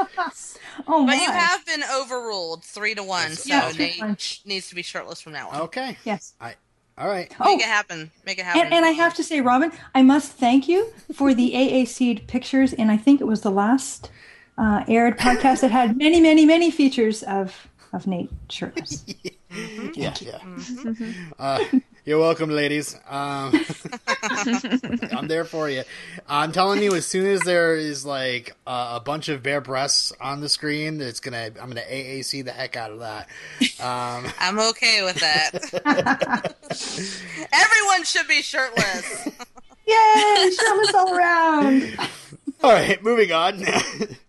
Oh 0.87 1.01
my. 1.03 1.15
But 1.15 1.21
you 1.23 1.31
have 1.31 1.65
been 1.65 1.83
overruled 1.83 2.63
three 2.63 2.95
to 2.95 3.03
one, 3.03 3.31
so 3.31 3.49
Yeah, 3.49 3.71
Nate 3.77 3.99
one. 3.99 4.17
needs 4.45 4.69
to 4.69 4.75
be 4.75 4.81
shirtless 4.81 5.21
from 5.21 5.33
now 5.33 5.49
on. 5.49 5.61
Okay. 5.61 5.97
Yes. 6.03 6.33
I. 6.39 6.55
All 6.97 7.07
right. 7.09 7.29
Make 7.29 7.39
Oh, 7.41 7.55
it 7.57 7.61
happen. 7.63 8.11
Make 8.25 8.39
it 8.39 8.45
happen. 8.45 8.61
and, 8.61 8.73
and 8.73 8.85
I 8.85 8.91
have 8.91 9.13
to 9.15 9.23
say, 9.23 9.41
Robin, 9.41 9.71
I 9.93 10.01
must 10.01 10.31
thank 10.33 10.67
you 10.69 10.93
for 11.13 11.33
the 11.33 11.51
AAC 11.53 12.25
pictures, 12.27 12.71
and 12.73 12.89
I 12.89 12.95
think 12.97 13.19
it 13.19 13.25
was 13.25 13.41
the 13.41 13.51
last 13.51 14.09
uh, 14.57 14.85
aired 14.87 15.17
podcast 15.17 15.59
that 15.61 15.71
had 15.71 15.97
many, 15.97 16.21
many, 16.21 16.45
many 16.45 16.71
features 16.71 17.21
of 17.23 17.67
of 17.93 18.07
Nate 18.07 18.29
shirtless. 18.49 19.03
Yeah, 19.93 20.13
yeah. 20.19 20.39
Uh, 21.39 21.63
you're 22.05 22.19
welcome, 22.19 22.51
ladies. 22.51 22.95
Um, 23.09 23.59
I'm 25.11 25.27
there 25.27 25.43
for 25.43 25.69
you. 25.69 25.83
I'm 26.29 26.51
telling 26.51 26.83
you, 26.83 26.93
as 26.93 27.05
soon 27.07 27.25
as 27.25 27.41
there 27.41 27.75
is 27.75 28.05
like 28.05 28.55
uh, 28.67 28.93
a 28.97 28.99
bunch 28.99 29.27
of 29.27 29.41
bare 29.41 29.59
breasts 29.59 30.13
on 30.21 30.39
the 30.39 30.47
screen, 30.47 31.01
it's 31.01 31.19
gonna 31.19 31.49
I'm 31.59 31.69
gonna 31.69 31.81
AAC 31.81 32.45
the 32.45 32.51
heck 32.51 32.77
out 32.77 32.91
of 32.91 32.99
that. 32.99 33.27
Um, 33.79 34.31
I'm 34.39 34.59
okay 34.59 35.03
with 35.03 35.15
that. 35.19 36.55
Everyone 37.51 38.03
should 38.03 38.27
be 38.27 38.43
shirtless. 38.43 39.27
Yay, 39.87 40.51
shirtless 40.51 40.93
all 40.93 41.15
around. 41.15 41.97
all 42.63 42.71
right, 42.71 43.03
moving 43.03 43.31
on. 43.31 43.63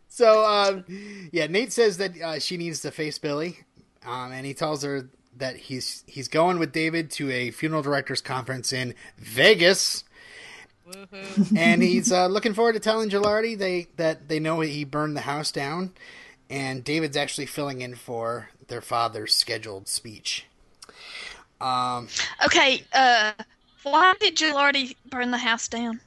so, 0.08 0.44
um, 0.46 0.84
yeah, 1.30 1.46
Nate 1.46 1.72
says 1.72 1.98
that 1.98 2.18
uh, 2.20 2.38
she 2.38 2.56
needs 2.56 2.80
to 2.80 2.90
face 2.90 3.18
Billy, 3.18 3.58
um, 4.06 4.32
and 4.32 4.46
he 4.46 4.54
tells 4.54 4.82
her 4.82 5.10
that 5.38 5.56
he's 5.56 6.04
he's 6.06 6.28
going 6.28 6.58
with 6.58 6.72
David 6.72 7.10
to 7.12 7.30
a 7.30 7.50
funeral 7.50 7.82
directors 7.82 8.20
conference 8.20 8.72
in 8.72 8.94
Vegas. 9.18 10.04
and 11.56 11.82
he's 11.82 12.12
uh, 12.12 12.26
looking 12.28 12.54
forward 12.54 12.74
to 12.74 12.80
telling 12.80 13.10
Gilardi 13.10 13.58
they 13.58 13.88
that 13.96 14.28
they 14.28 14.38
know 14.38 14.60
he 14.60 14.84
burned 14.84 15.16
the 15.16 15.22
house 15.22 15.50
down, 15.50 15.92
and 16.48 16.84
David's 16.84 17.16
actually 17.16 17.46
filling 17.46 17.80
in 17.80 17.94
for 17.96 18.50
their 18.68 18.80
father's 18.80 19.34
scheduled 19.34 19.88
speech. 19.88 20.46
Um, 21.60 22.08
Okay, 22.44 22.84
uh, 22.92 23.32
why 23.82 24.14
did 24.20 24.36
Gilardi 24.36 24.94
burn 25.10 25.30
the 25.30 25.38
house 25.38 25.68
down? 25.68 26.00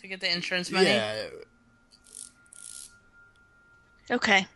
to 0.00 0.08
get 0.08 0.20
the 0.20 0.32
insurance 0.32 0.70
money 0.70 0.86
yeah, 0.86 1.26
Okay. 4.10 4.46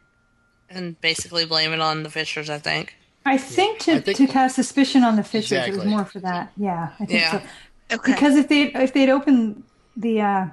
And 0.74 1.00
basically 1.00 1.44
blame 1.46 1.72
it 1.72 1.80
on 1.80 2.02
the 2.02 2.10
Fishers, 2.10 2.50
I 2.50 2.58
think. 2.58 2.96
I 3.26 3.38
think 3.38 3.78
to, 3.80 3.92
I 3.94 4.00
think- 4.00 4.18
to 4.18 4.26
cast 4.26 4.54
suspicion 4.56 5.02
on 5.02 5.16
the 5.16 5.24
Fishers, 5.24 5.66
it 5.66 5.74
was 5.74 5.84
more 5.84 6.04
for 6.04 6.20
that. 6.20 6.52
Yeah, 6.56 6.90
I 7.00 7.04
think 7.06 7.20
Yeah. 7.20 7.30
so. 7.40 7.46
Okay. 7.96 8.12
Because 8.12 8.36
if 8.36 8.48
they 8.48 8.64
if 8.72 8.92
they'd 8.92 9.10
opened 9.10 9.62
the 9.96 10.20
uh, 10.20 10.46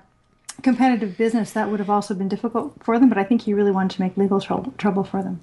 competitive 0.63 1.18
business, 1.18 1.51
that 1.51 1.70
would 1.70 1.80
have 1.80 1.90
also 1.90 2.13
been 2.13 2.28
difficult 2.30 2.74
for 2.84 3.00
them. 3.00 3.10
But 3.10 3.18
I 3.18 3.24
think 3.24 3.42
he 3.44 3.54
really 3.54 3.72
wanted 3.72 3.96
to 3.96 4.01
make 4.01 4.18
legal 4.18 4.40
trouble 4.42 4.74
trouble 4.78 5.04
for 5.04 5.24
them, 5.24 5.42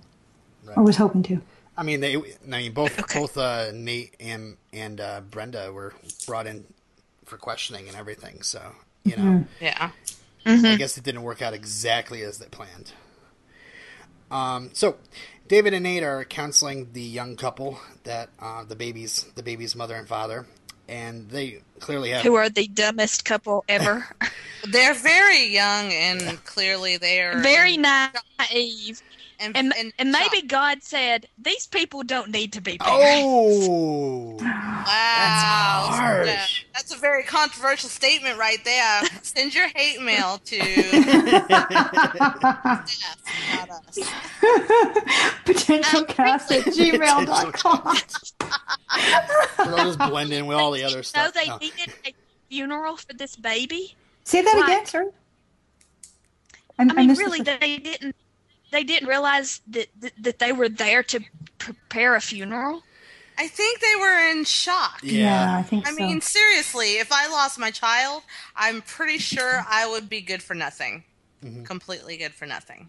or 0.76 0.82
was 0.82 0.96
hoping 0.96 1.22
to. 1.24 1.40
I 1.76 1.82
mean 1.82 2.00
they. 2.00 2.16
I 2.16 2.20
mean 2.46 2.72
both 2.72 2.98
Okay. 2.98 3.18
both 3.20 3.36
uh, 3.38 3.70
Nate 3.72 4.14
and 4.20 4.56
and 4.72 5.00
uh, 5.00 5.20
Brenda 5.30 5.72
were 5.72 5.94
brought 6.26 6.46
in 6.46 6.64
for 7.24 7.36
questioning 7.36 7.88
and 7.88 7.96
everything. 7.96 8.42
So 8.42 8.72
you 9.04 9.16
know, 9.16 9.44
Yeah. 9.60 9.90
I 10.46 10.76
guess 10.76 10.96
it 10.96 11.04
didn't 11.04 11.22
work 11.22 11.42
out 11.42 11.52
exactly 11.54 12.22
as 12.22 12.38
they 12.38 12.46
planned. 12.46 12.92
Um, 14.30 14.70
so 14.72 14.96
David 15.48 15.74
and 15.74 15.82
Nate 15.82 16.02
are 16.02 16.24
counseling 16.24 16.90
the 16.92 17.02
young 17.02 17.36
couple 17.36 17.80
that 18.04 18.28
uh, 18.40 18.64
the 18.64 18.76
baby's 18.76 19.24
the 19.34 19.42
baby's 19.42 19.74
mother 19.74 19.94
and 19.96 20.06
father, 20.06 20.46
and 20.88 21.28
they 21.30 21.62
clearly 21.80 22.10
have 22.10 22.22
Who 22.22 22.34
are 22.34 22.50
the 22.50 22.66
dumbest 22.68 23.24
couple 23.24 23.64
ever? 23.68 24.06
They're 24.70 24.94
very 24.94 25.46
young 25.46 25.92
and 25.92 26.44
clearly 26.44 26.96
they 26.96 27.20
are 27.20 27.38
Very 27.38 27.76
naive. 27.76 29.02
And, 29.40 29.56
And, 29.56 29.72
and 29.78 29.92
and 29.98 30.10
maybe. 30.12 30.42
God 30.46 30.82
said, 30.82 31.28
these 31.38 31.66
people 31.66 32.02
don't 32.02 32.30
need 32.30 32.52
to 32.54 32.60
be 32.60 32.76
parents. 32.78 33.66
Oh, 33.70 34.36
Wow, 34.40 34.84
that's 34.86 35.96
harsh. 35.98 36.26
Yeah, 36.28 36.46
that's 36.74 36.94
a 36.94 36.98
very 36.98 37.22
controversial 37.22 37.88
statement 37.88 38.38
right 38.38 38.58
there. 38.64 39.02
Send 39.22 39.54
your 39.54 39.68
hate 39.68 40.00
mail 40.02 40.38
to 40.44 40.56
Steph, 42.86 43.18
not. 43.68 43.84
Potential 45.44 46.00
um, 46.00 46.06
cast 46.06 46.52
at 46.52 46.64
gmail.com. 46.64 47.96
they'll 49.66 49.76
just 49.84 49.98
blend 49.98 50.32
in 50.32 50.46
with 50.46 50.56
all 50.56 50.70
the 50.72 50.84
other 50.84 50.96
No, 50.96 51.02
stuff. 51.02 51.34
they 51.34 51.46
No. 51.46 51.58
needed 51.58 51.92
a 52.06 52.14
funeral 52.48 52.96
for 52.96 53.12
this 53.14 53.36
baby. 53.36 53.94
Say 54.24 54.42
that 54.42 54.54
Why? 54.56 54.64
again, 54.64 54.86
sir. 54.86 55.10
I, 56.78 56.82
I 56.82 56.84
mean, 56.84 57.06
missed 57.08 57.18
the 57.20 57.24
really, 57.24 57.38
first- 57.44 57.60
they 57.60 57.78
didn't. 57.78 58.16
They 58.70 58.84
didn't 58.84 59.08
realize 59.08 59.60
that, 59.68 59.88
that 60.00 60.12
that 60.20 60.38
they 60.38 60.52
were 60.52 60.68
there 60.68 61.02
to 61.04 61.20
prepare 61.58 62.14
a 62.14 62.20
funeral. 62.20 62.82
I 63.38 63.46
think 63.46 63.80
they 63.80 63.94
were 64.00 64.30
in 64.30 64.44
shock. 64.44 64.98
Yeah, 65.02 65.56
I 65.56 65.62
think 65.62 65.86
I 65.86 65.92
so. 65.92 65.96
mean, 65.96 66.20
seriously, 66.20 66.98
if 66.98 67.12
I 67.12 67.28
lost 67.28 67.58
my 67.58 67.70
child, 67.70 68.24
I'm 68.56 68.82
pretty 68.82 69.18
sure 69.18 69.64
I 69.68 69.88
would 69.88 70.08
be 70.08 70.20
good 70.20 70.42
for 70.42 70.54
nothing. 70.54 71.04
Completely 71.64 72.16
good 72.16 72.34
for 72.34 72.46
nothing. 72.46 72.88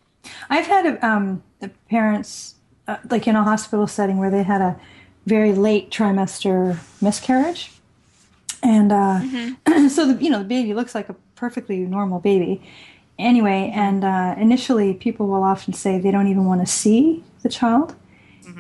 I've 0.50 0.66
had 0.66 1.04
um, 1.04 1.44
parents, 1.88 2.56
uh, 2.88 2.98
like 3.12 3.28
in 3.28 3.36
a 3.36 3.44
hospital 3.44 3.86
setting, 3.86 4.18
where 4.18 4.32
they 4.32 4.42
had 4.42 4.60
a 4.60 4.80
very 5.28 5.54
late 5.54 5.92
trimester 5.92 6.80
miscarriage, 7.00 7.72
and 8.64 8.92
uh, 8.92 9.20
so 9.90 10.12
the 10.12 10.18
you 10.20 10.32
know 10.32 10.40
the 10.40 10.46
baby 10.46 10.74
looks 10.74 10.96
like 10.96 11.10
a 11.10 11.16
perfectly 11.36 11.78
normal 11.78 12.20
baby. 12.20 12.64
Anyway, 13.20 13.72
and 13.76 14.04
uh, 14.04 14.34
initially 14.38 14.94
people 14.96 15.28
will 15.28 15.44
often 15.44 15.74
say 15.74 16.00
they 16.00 16.10
don't 16.12 16.28
even 16.28 16.46
want 16.46 16.62
to 16.62 16.66
see 16.72 17.24
the 17.44 17.50
child, 17.50 17.94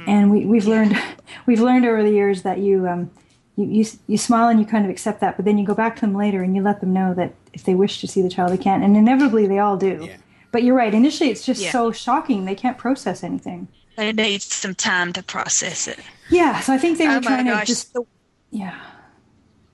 and 0.06 0.30
we, 0.30 0.46
we've 0.46 0.68
learned 0.68 0.96
we've 1.48 1.62
learned 1.62 1.86
over 1.86 2.04
the 2.04 2.12
years 2.12 2.44
that 2.44 2.60
you. 2.60 2.88
Um, 2.88 3.10
you, 3.56 3.66
you, 3.66 3.86
you 4.08 4.18
smile 4.18 4.48
and 4.48 4.58
you 4.58 4.66
kind 4.66 4.86
of 4.86 4.90
accept 4.92 5.20
that, 5.20 5.36
but 5.36 5.44
then 5.44 5.58
you 5.58 5.66
go 5.66 5.74
back 5.74 5.96
to 5.96 6.02
them 6.02 6.16
later 6.16 6.42
and 6.44 6.56
you 6.56 6.62
let 6.62 6.80
them 6.80 6.94
know 6.94 7.14
that 7.16 7.34
if 7.52 7.64
they 7.66 7.76
wish 7.76 8.00
to 8.00 8.08
see 8.08 8.22
the 8.22 8.30
child, 8.30 8.54
they 8.54 8.58
can. 8.58 8.82
And 8.84 8.96
inevitably, 8.96 9.48
they 9.48 9.60
all 9.60 9.76
do. 9.76 10.00
Yeah. 10.08 10.16
But 10.54 10.64
you're 10.64 10.78
right. 10.78 10.94
Initially, 10.94 11.30
it's 11.30 11.46
just 11.46 11.62
Yeah. 11.62 11.72
so 11.74 11.92
shocking. 11.92 12.46
They 12.46 12.56
can't 12.56 12.78
process 12.78 13.22
anything. 13.22 13.68
They 13.98 14.14
need 14.14 14.42
some 14.44 14.76
time 14.76 15.12
to 15.12 15.22
process 15.24 15.90
it. 15.90 16.00
Yeah. 16.30 16.62
So 16.62 16.72
I 16.72 16.78
think 16.78 17.00
they 17.00 17.08
were 17.08 17.16
Oh 17.16 17.20
my 17.20 17.22
trying 17.22 17.46
to 17.48 17.66
just. 17.66 17.94
The, 17.94 18.04
Yeah. 18.52 18.80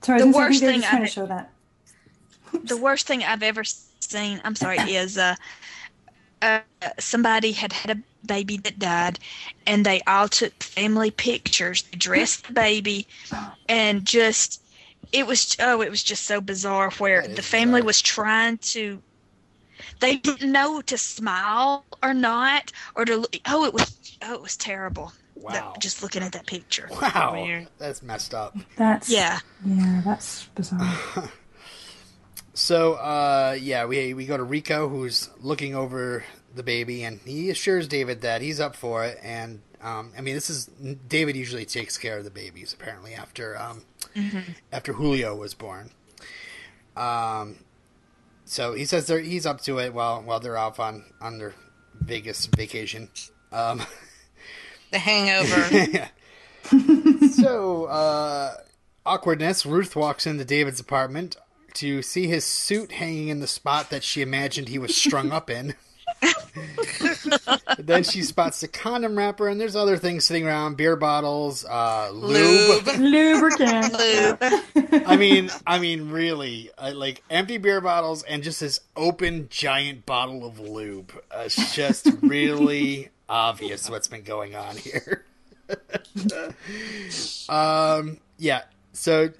Sorry, 0.02 0.18
The 0.18 0.26
was 0.26 0.34
worst 0.34 0.58
say, 0.58 0.66
I 0.66 0.70
think 0.72 0.72
they 0.72 0.72
were 0.72 0.72
thing 0.72 0.80
just 0.80 0.90
trying 0.90 1.02
I- 1.02 1.06
to 1.06 1.12
show 1.12 1.26
that. 2.60 2.66
the 2.68 2.76
worst 2.76 3.06
thing 3.06 3.22
I've 3.22 3.44
ever 3.44 3.62
seen, 4.10 4.40
I'm 4.44 4.56
sorry, 4.56 4.78
is 4.78 5.18
uh, 5.18 5.34
uh, 6.42 6.60
somebody 6.98 7.52
had 7.52 7.72
had 7.72 7.98
a 7.98 8.26
baby 8.26 8.56
that 8.58 8.78
died, 8.78 9.18
and 9.66 9.84
they 9.86 10.00
all 10.06 10.28
took 10.28 10.52
family 10.62 11.10
pictures. 11.10 11.82
They 11.82 11.96
dressed 11.98 12.46
the 12.48 12.52
baby, 12.52 13.06
and 13.68 14.04
just 14.04 14.60
it 15.12 15.26
was 15.26 15.56
oh, 15.60 15.82
it 15.82 15.90
was 15.90 16.02
just 16.02 16.24
so 16.24 16.40
bizarre. 16.40 16.90
Where 16.98 17.26
the 17.26 17.42
family 17.42 17.80
bizarre. 17.80 17.86
was 17.86 18.02
trying 18.02 18.58
to, 18.58 19.00
they 20.00 20.16
didn't 20.16 20.50
know 20.52 20.80
to 20.82 20.98
smile 20.98 21.84
or 22.02 22.14
not, 22.14 22.72
or 22.94 23.04
to. 23.04 23.24
Oh, 23.46 23.64
it 23.64 23.72
was 23.74 23.96
oh, 24.22 24.34
it 24.34 24.42
was 24.42 24.56
terrible. 24.56 25.12
That- 25.12 25.22
Wow. 25.38 25.74
just 25.78 26.02
looking 26.02 26.22
at 26.22 26.32
that 26.32 26.46
picture. 26.46 26.88
Wow, 26.90 27.34
Weird. 27.34 27.68
that's 27.78 28.02
messed 28.02 28.32
up. 28.34 28.56
That's 28.76 29.10
Yeah. 29.10 29.38
Yeah, 29.64 30.00
that's 30.02 30.44
bizarre. 30.54 30.98
So, 32.56 32.94
uh, 32.94 33.54
yeah, 33.60 33.84
we 33.84 34.14
we 34.14 34.24
go 34.24 34.38
to 34.38 34.42
Rico, 34.42 34.88
who's 34.88 35.28
looking 35.40 35.74
over 35.74 36.24
the 36.54 36.62
baby, 36.62 37.04
and 37.04 37.20
he 37.20 37.50
assures 37.50 37.86
David 37.86 38.22
that 38.22 38.40
he's 38.40 38.60
up 38.60 38.74
for 38.74 39.04
it. 39.04 39.18
And 39.22 39.60
um, 39.82 40.12
I 40.16 40.22
mean, 40.22 40.34
this 40.34 40.48
is 40.48 40.64
David 41.06 41.36
usually 41.36 41.66
takes 41.66 41.98
care 41.98 42.16
of 42.16 42.24
the 42.24 42.30
babies 42.30 42.72
apparently 42.72 43.14
after 43.14 43.58
um, 43.58 43.82
after 44.72 44.94
Julio 44.94 45.36
was 45.36 45.52
born. 45.52 45.90
Um, 46.96 47.58
so 48.46 48.72
he 48.72 48.86
says 48.86 49.06
they're, 49.06 49.20
he's 49.20 49.44
up 49.44 49.60
to 49.62 49.78
it 49.78 49.92
while 49.92 50.22
while 50.22 50.40
they're 50.40 50.56
off 50.56 50.80
on 50.80 51.04
on 51.20 51.36
their 51.36 51.52
Vegas 52.00 52.46
vacation. 52.46 53.10
Um, 53.52 53.82
The 54.92 54.98
Hangover. 55.00 56.08
so, 57.32 57.86
uh, 57.86 58.54
awkwardness. 59.04 59.66
Ruth 59.66 59.96
walks 59.96 60.28
into 60.28 60.44
David's 60.44 60.78
apartment 60.78 61.36
to 61.76 62.02
see 62.02 62.26
his 62.26 62.44
suit 62.44 62.92
hanging 62.92 63.28
in 63.28 63.40
the 63.40 63.46
spot 63.46 63.90
that 63.90 64.02
she 64.04 64.22
imagined 64.22 64.68
he 64.68 64.78
was 64.78 64.96
strung 64.96 65.32
up 65.32 65.50
in. 65.50 65.74
then 67.78 68.02
she 68.02 68.22
spots 68.22 68.60
the 68.60 68.68
condom 68.68 69.16
wrapper, 69.16 69.48
and 69.48 69.60
there's 69.60 69.76
other 69.76 69.96
things 69.96 70.24
sitting 70.24 70.46
around: 70.46 70.76
beer 70.76 70.96
bottles, 70.96 71.64
uh, 71.64 72.10
lube. 72.12 72.86
Lube. 72.86 72.98
Lubricant. 72.98 73.92
Lube. 73.92 75.02
I 75.06 75.16
mean, 75.16 75.50
I 75.66 75.78
mean, 75.78 76.10
really, 76.10 76.70
uh, 76.78 76.92
like 76.94 77.22
empty 77.28 77.58
beer 77.58 77.80
bottles 77.80 78.22
and 78.22 78.42
just 78.42 78.60
this 78.60 78.80
open 78.96 79.48
giant 79.50 80.06
bottle 80.06 80.44
of 80.44 80.58
lube. 80.58 81.12
Uh, 81.30 81.42
it's 81.46 81.74
just 81.74 82.08
really 82.22 83.10
obvious 83.28 83.90
what's 83.90 84.08
been 84.08 84.22
going 84.22 84.54
on 84.54 84.76
here. 84.76 85.24
um, 87.48 88.18
yeah. 88.38 88.62
So 88.92 89.30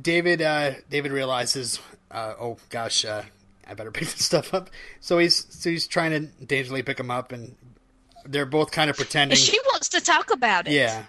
David, 0.00 0.42
uh, 0.42 0.72
David 0.90 1.12
realizes, 1.12 1.80
uh, 2.10 2.34
oh 2.38 2.58
gosh, 2.70 3.04
uh, 3.04 3.22
I 3.66 3.74
better 3.74 3.90
pick 3.92 4.04
this 4.08 4.24
stuff 4.24 4.52
up. 4.54 4.70
So 5.00 5.18
he's 5.18 5.46
so 5.54 5.70
he's 5.70 5.86
trying 5.86 6.10
to 6.12 6.20
dangerously 6.44 6.82
pick 6.82 6.96
them 6.98 7.10
up, 7.10 7.32
and 7.32 7.54
they're 8.24 8.46
both 8.46 8.70
kind 8.70 8.90
of 8.90 8.96
pretending. 8.96 9.36
She 9.36 9.58
wants 9.72 9.88
to 9.90 10.00
talk 10.00 10.30
about 10.32 10.66
it. 10.66 10.72
yeah, 10.72 11.04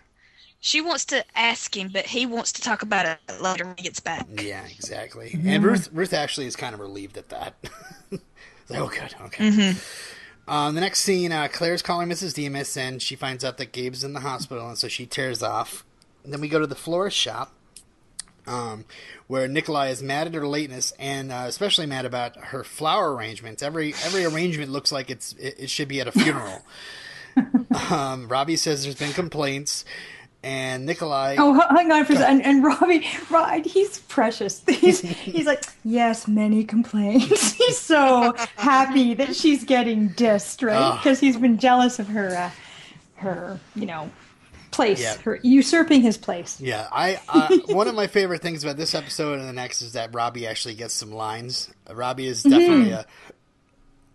She 0.59 0.81
wants 0.81 1.05
to 1.05 1.23
ask 1.35 1.75
him, 1.75 1.89
but 1.91 2.05
he 2.05 2.25
wants 2.25 2.51
to 2.53 2.61
talk 2.61 2.81
about 2.81 3.05
it 3.05 3.41
later 3.41 3.65
when 3.65 3.75
he 3.77 3.83
gets 3.83 3.99
back. 3.99 4.27
Yeah, 4.41 4.63
exactly. 4.65 5.37
And 5.45 5.63
Ruth 5.63 5.89
Ruth 5.91 6.13
actually 6.13 6.47
is 6.47 6.55
kind 6.55 6.73
of 6.73 6.79
relieved 6.79 7.17
at 7.17 7.29
that. 7.29 7.55
Like, 8.11 8.21
oh, 8.79 8.87
good, 8.87 9.15
okay. 9.25 9.73
Um, 10.47 10.75
the 10.75 10.81
next 10.81 11.01
scene, 11.01 11.33
uh, 11.33 11.49
Claire's 11.51 11.81
calling 11.81 12.07
Mrs. 12.07 12.33
Dimas, 12.33 12.77
and 12.77 13.01
she 13.01 13.15
finds 13.17 13.43
out 13.43 13.57
that 13.57 13.73
Gabe's 13.73 14.03
in 14.05 14.13
the 14.13 14.21
hospital, 14.21 14.67
and 14.69 14.77
so 14.77 14.87
she 14.87 15.05
tears 15.05 15.43
off. 15.43 15.83
And 16.23 16.31
then 16.31 16.39
we 16.39 16.47
go 16.47 16.59
to 16.59 16.67
the 16.67 16.75
florist 16.75 17.17
shop, 17.17 17.51
um, 18.47 18.85
where 19.27 19.47
Nikolai 19.47 19.89
is 19.89 20.01
mad 20.01 20.27
at 20.27 20.33
her 20.33 20.47
lateness, 20.47 20.93
and 20.99 21.31
uh, 21.31 21.45
especially 21.47 21.85
mad 21.85 22.05
about 22.05 22.37
her 22.37 22.63
flower 22.63 23.13
arrangements. 23.13 23.61
Every 23.61 23.93
every 24.05 24.25
arrangement 24.25 24.71
looks 24.71 24.91
like 24.91 25.09
it's 25.09 25.33
it, 25.33 25.55
it 25.59 25.69
should 25.69 25.87
be 25.87 26.01
at 26.01 26.07
a 26.07 26.11
funeral. 26.11 26.61
um, 27.91 28.27
Robbie 28.27 28.55
says 28.55 28.83
there's 28.83 28.95
been 28.95 29.13
complaints, 29.13 29.85
and 30.43 30.85
Nikolai. 30.85 31.35
Oh, 31.37 31.53
hang 31.75 31.91
on 31.91 32.05
for 32.05 32.13
a 32.13 32.15
second. 32.15 32.41
And, 32.41 32.45
and 32.45 32.63
Robbie, 32.63 33.07
Rob, 33.29 33.65
he's 33.65 33.99
precious. 33.99 34.63
He's, 34.67 35.01
he's 35.01 35.45
like, 35.45 35.65
yes, 35.83 36.27
many 36.27 36.63
complaints. 36.63 37.51
he's 37.53 37.77
so 37.77 38.33
happy 38.55 39.13
that 39.15 39.35
she's 39.35 39.63
getting 39.63 40.09
dissed, 40.11 40.65
right? 40.65 40.77
Ah. 40.77 40.97
Because 40.97 41.19
he's 41.19 41.37
been 41.37 41.57
jealous 41.57 41.99
of 41.99 42.07
her, 42.07 42.29
uh, 42.35 42.51
her, 43.15 43.59
you 43.75 43.85
know, 43.85 44.09
place, 44.71 45.01
Yeah. 45.01 45.17
her 45.23 45.39
usurping 45.43 46.01
his 46.01 46.17
place. 46.17 46.59
Yeah, 46.61 46.87
I 46.91 47.19
uh, 47.29 47.57
one 47.73 47.87
of 47.87 47.95
my 47.95 48.07
favorite 48.07 48.41
things 48.41 48.63
about 48.63 48.77
this 48.77 48.93
episode 48.95 49.39
and 49.39 49.47
the 49.47 49.53
next 49.53 49.81
is 49.81 49.93
that 49.93 50.13
Robbie 50.13 50.47
actually 50.47 50.75
gets 50.75 50.93
some 50.93 51.11
lines. 51.11 51.69
Uh, 51.89 51.95
Robbie 51.95 52.27
is 52.27 52.43
definitely 52.43 52.91
a, 52.91 53.05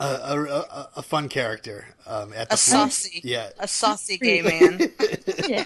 a, 0.01 0.05
a, 0.07 0.43
a 0.45 0.89
a 0.97 1.03
fun 1.03 1.29
character. 1.29 1.87
Um, 2.07 2.33
at 2.33 2.49
the 2.49 2.55
A 2.55 2.57
saucy. 2.59 3.21
yeah. 3.25 3.51
A 3.59 3.69
saucy 3.69 4.19
gay 4.19 4.43
man. 4.43 4.91
Yeah. 5.49 5.65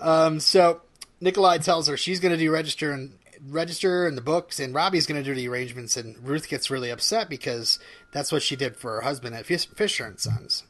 Um, 0.00 0.40
so 0.40 0.80
Nikolai 1.20 1.58
tells 1.58 1.88
her 1.88 1.96
she's 1.96 2.20
going 2.20 2.32
to 2.32 2.38
do 2.38 2.50
register 2.50 2.92
and 2.92 3.12
register 3.48 4.06
in 4.06 4.14
the 4.14 4.20
books, 4.20 4.58
and 4.60 4.74
Robbie's 4.74 5.06
going 5.06 5.22
to 5.22 5.28
do 5.28 5.34
the 5.34 5.48
arrangements. 5.48 5.96
And 5.96 6.16
Ruth 6.26 6.48
gets 6.48 6.70
really 6.70 6.90
upset 6.90 7.28
because 7.28 7.78
that's 8.12 8.32
what 8.32 8.42
she 8.42 8.56
did 8.56 8.76
for 8.76 8.92
her 8.96 9.00
husband 9.02 9.34
at 9.34 9.46
Fisher 9.46 10.04
and 10.06 10.18
Sons. 10.18 10.64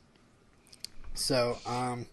So, 1.15 1.59
um, 1.67 2.07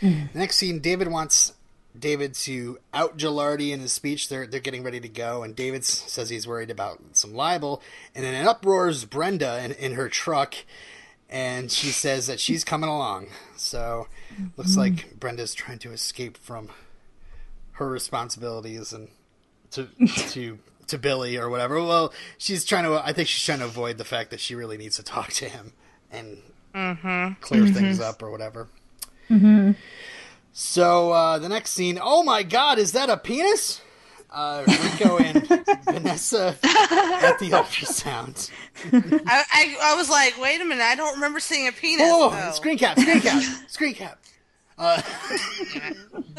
the 0.00 0.28
next 0.34 0.56
scene, 0.56 0.80
David 0.80 1.08
wants 1.08 1.54
David 1.98 2.34
to 2.34 2.78
out 2.92 3.16
Gilardi 3.16 3.72
in 3.72 3.80
his 3.80 3.92
speech. 3.92 4.28
They're 4.28 4.46
they're 4.46 4.60
getting 4.60 4.82
ready 4.82 5.00
to 5.00 5.08
go, 5.08 5.42
and 5.42 5.54
David 5.54 5.84
says 5.84 6.30
he's 6.30 6.46
worried 6.46 6.70
about 6.70 7.00
some 7.12 7.34
libel. 7.34 7.82
And 8.14 8.24
then 8.24 8.46
up 8.46 8.64
roars 8.64 9.04
Brenda 9.04 9.62
in, 9.64 9.72
in 9.72 9.92
her 9.92 10.08
truck, 10.08 10.54
and 11.28 11.70
she 11.70 11.88
says 11.88 12.26
that 12.26 12.40
she's 12.40 12.64
coming 12.64 12.90
along. 12.90 13.28
So, 13.56 14.08
looks 14.56 14.76
like 14.76 15.18
Brenda's 15.18 15.54
trying 15.54 15.78
to 15.80 15.92
escape 15.92 16.36
from 16.36 16.70
her 17.72 17.88
responsibilities 17.88 18.92
and 18.92 19.08
to 19.72 19.88
to 20.30 20.58
to 20.88 20.98
Billy 20.98 21.36
or 21.36 21.48
whatever. 21.48 21.82
Well, 21.82 22.12
she's 22.38 22.64
trying 22.64 22.84
to. 22.84 22.94
I 23.04 23.12
think 23.12 23.28
she's 23.28 23.44
trying 23.44 23.60
to 23.60 23.66
avoid 23.66 23.98
the 23.98 24.04
fact 24.04 24.30
that 24.30 24.40
she 24.40 24.54
really 24.54 24.76
needs 24.76 24.96
to 24.96 25.02
talk 25.02 25.30
to 25.34 25.48
him 25.48 25.72
and 26.10 26.38
clear 26.72 27.66
things 27.68 28.00
up 28.00 28.22
or 28.22 28.30
whatever. 28.30 28.68
So 30.52 31.12
uh, 31.12 31.38
the 31.38 31.48
next 31.48 31.70
scene. 31.70 31.98
Oh 32.02 32.22
my 32.22 32.42
God! 32.42 32.78
Is 32.78 32.92
that 32.92 33.08
a 33.10 33.16
penis? 33.16 33.80
Uh, 34.30 34.64
Rico 34.66 35.18
and 35.18 35.46
Vanessa 35.84 36.56
at 36.64 37.38
the 37.38 37.50
ultrasound. 37.50 38.50
I, 39.26 39.44
I, 39.52 39.76
I 39.82 39.94
was 39.94 40.08
like, 40.08 40.40
wait 40.40 40.58
a 40.60 40.64
minute, 40.64 40.82
I 40.82 40.94
don't 40.94 41.14
remember 41.16 41.38
seeing 41.38 41.68
a 41.68 41.72
penis. 41.72 42.06
Oh, 42.10 42.30
though. 42.30 42.50
screen 42.52 42.78
cap! 42.78 42.98
Screen 42.98 43.20
cap! 43.20 43.42
Screen 43.68 43.94
cap! 43.94 44.18
Uh, 44.78 45.02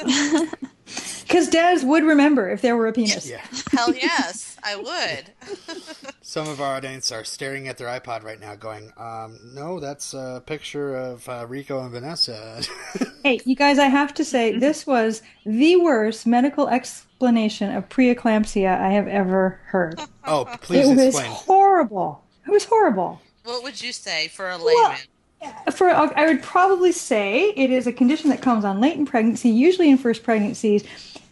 Because 1.21 1.49
Des 1.49 1.79
would 1.83 2.03
remember 2.03 2.49
if 2.49 2.61
there 2.61 2.75
were 2.75 2.87
a 2.87 2.93
penis. 2.93 3.27
yeah. 3.29 3.41
Hell 3.71 3.93
yes, 3.95 4.52
I 4.65 4.75
would. 4.75 5.33
Some 6.21 6.47
of 6.47 6.61
our 6.61 6.75
audience 6.75 7.11
are 7.11 7.23
staring 7.23 7.67
at 7.67 7.77
their 7.77 7.87
iPod 7.87 8.23
right 8.23 8.39
now, 8.39 8.55
going, 8.55 8.91
um, 8.97 9.39
"No, 9.53 9.79
that's 9.79 10.13
a 10.13 10.41
picture 10.45 10.95
of 10.95 11.27
uh, 11.27 11.45
Rico 11.47 11.81
and 11.81 11.91
Vanessa." 11.91 12.61
Hey, 13.23 13.39
you 13.45 13.55
guys, 13.55 13.79
I 13.79 13.85
have 13.85 14.13
to 14.15 14.25
say, 14.25 14.57
this 14.59 14.85
was 14.85 15.21
the 15.45 15.77
worst 15.77 16.27
medical 16.27 16.67
explanation 16.67 17.73
of 17.73 17.87
preeclampsia 17.87 18.77
I 18.77 18.89
have 18.89 19.07
ever 19.07 19.61
heard. 19.67 19.97
oh, 20.25 20.43
please 20.61 20.89
explain. 20.89 20.99
it 20.99 21.29
was 21.29 21.37
horrible. 21.45 22.23
It 22.45 22.51
was 22.51 22.65
horrible. 22.65 23.21
What 23.45 23.63
would 23.63 23.81
you 23.81 23.93
say 23.93 24.27
for 24.27 24.49
a 24.49 24.57
layman? 24.57 24.97
For 25.71 25.89
uh, 25.89 26.09
I 26.15 26.25
would 26.25 26.41
probably 26.41 26.91
say 26.91 27.49
it 27.51 27.69
is 27.69 27.87
a 27.87 27.93
condition 27.93 28.29
that 28.29 28.41
comes 28.41 28.65
on 28.65 28.79
late 28.79 28.97
in 28.97 29.05
pregnancy, 29.05 29.49
usually 29.49 29.89
in 29.89 29.97
first 29.97 30.23
pregnancies, 30.23 30.83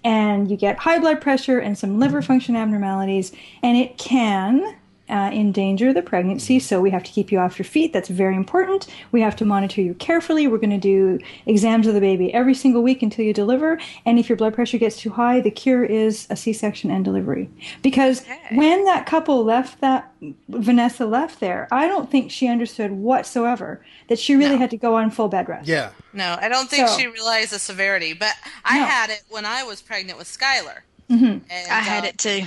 and 0.03 0.49
you 0.49 0.57
get 0.57 0.77
high 0.77 0.99
blood 0.99 1.21
pressure 1.21 1.59
and 1.59 1.77
some 1.77 1.99
liver 1.99 2.21
function 2.21 2.55
abnormalities, 2.55 3.31
and 3.63 3.77
it 3.77 3.97
can 3.97 4.75
uh, 5.11 5.29
endanger 5.31 5.93
the 5.93 6.01
pregnancy. 6.01 6.59
So 6.59 6.79
we 6.81 6.89
have 6.91 7.03
to 7.03 7.11
keep 7.11 7.31
you 7.31 7.39
off 7.39 7.59
your 7.59 7.65
feet. 7.65 7.93
That's 7.93 8.09
very 8.09 8.35
important. 8.35 8.87
We 9.11 9.21
have 9.21 9.35
to 9.37 9.45
monitor 9.45 9.81
you 9.81 9.93
carefully. 9.95 10.47
We're 10.47 10.57
going 10.57 10.69
to 10.69 10.77
do 10.77 11.19
exams 11.45 11.85
of 11.87 11.93
the 11.93 11.99
baby 11.99 12.33
every 12.33 12.53
single 12.55 12.81
week 12.81 13.03
until 13.03 13.25
you 13.25 13.33
deliver. 13.33 13.79
And 14.05 14.17
if 14.17 14.29
your 14.29 14.37
blood 14.37 14.53
pressure 14.53 14.77
gets 14.77 14.95
too 14.97 15.09
high, 15.11 15.41
the 15.41 15.51
cure 15.51 15.83
is 15.83 16.27
a 16.29 16.35
C-section 16.35 16.89
and 16.89 17.03
delivery. 17.03 17.49
Because 17.81 18.21
Okay. 18.21 18.39
when 18.55 18.85
that 18.85 19.05
couple 19.05 19.43
left 19.43 19.81
that 19.81 20.11
Vanessa 20.49 21.05
left 21.05 21.39
there, 21.39 21.67
I 21.71 21.87
don't 21.87 22.09
think 22.09 22.31
she 22.31 22.47
understood 22.47 22.91
whatsoever 22.91 23.83
that 24.07 24.19
she 24.19 24.35
really 24.35 24.51
No. 24.55 24.59
had 24.59 24.69
to 24.71 24.77
go 24.77 24.95
on 24.95 25.11
full 25.11 25.27
bed 25.27 25.49
rest. 25.49 25.67
Yeah. 25.67 25.89
No, 26.13 26.37
I 26.39 26.47
don't 26.47 26.69
think 26.69 26.87
So- 26.87 26.97
she 26.97 27.07
realized 27.07 27.51
the 27.51 27.59
severity. 27.59 28.13
But 28.13 28.35
I 28.63 28.79
No. 28.79 28.85
had 28.85 29.09
it 29.09 29.23
when 29.29 29.45
I 29.45 29.63
was 29.63 29.81
pregnant 29.81 30.17
with 30.17 30.27
Skylar. 30.27 30.79
Mhm. 31.09 31.41
And, 31.49 31.71
I 31.71 31.79
had 31.79 32.03
uh, 32.03 32.07
it 32.07 32.17
too. 32.17 32.43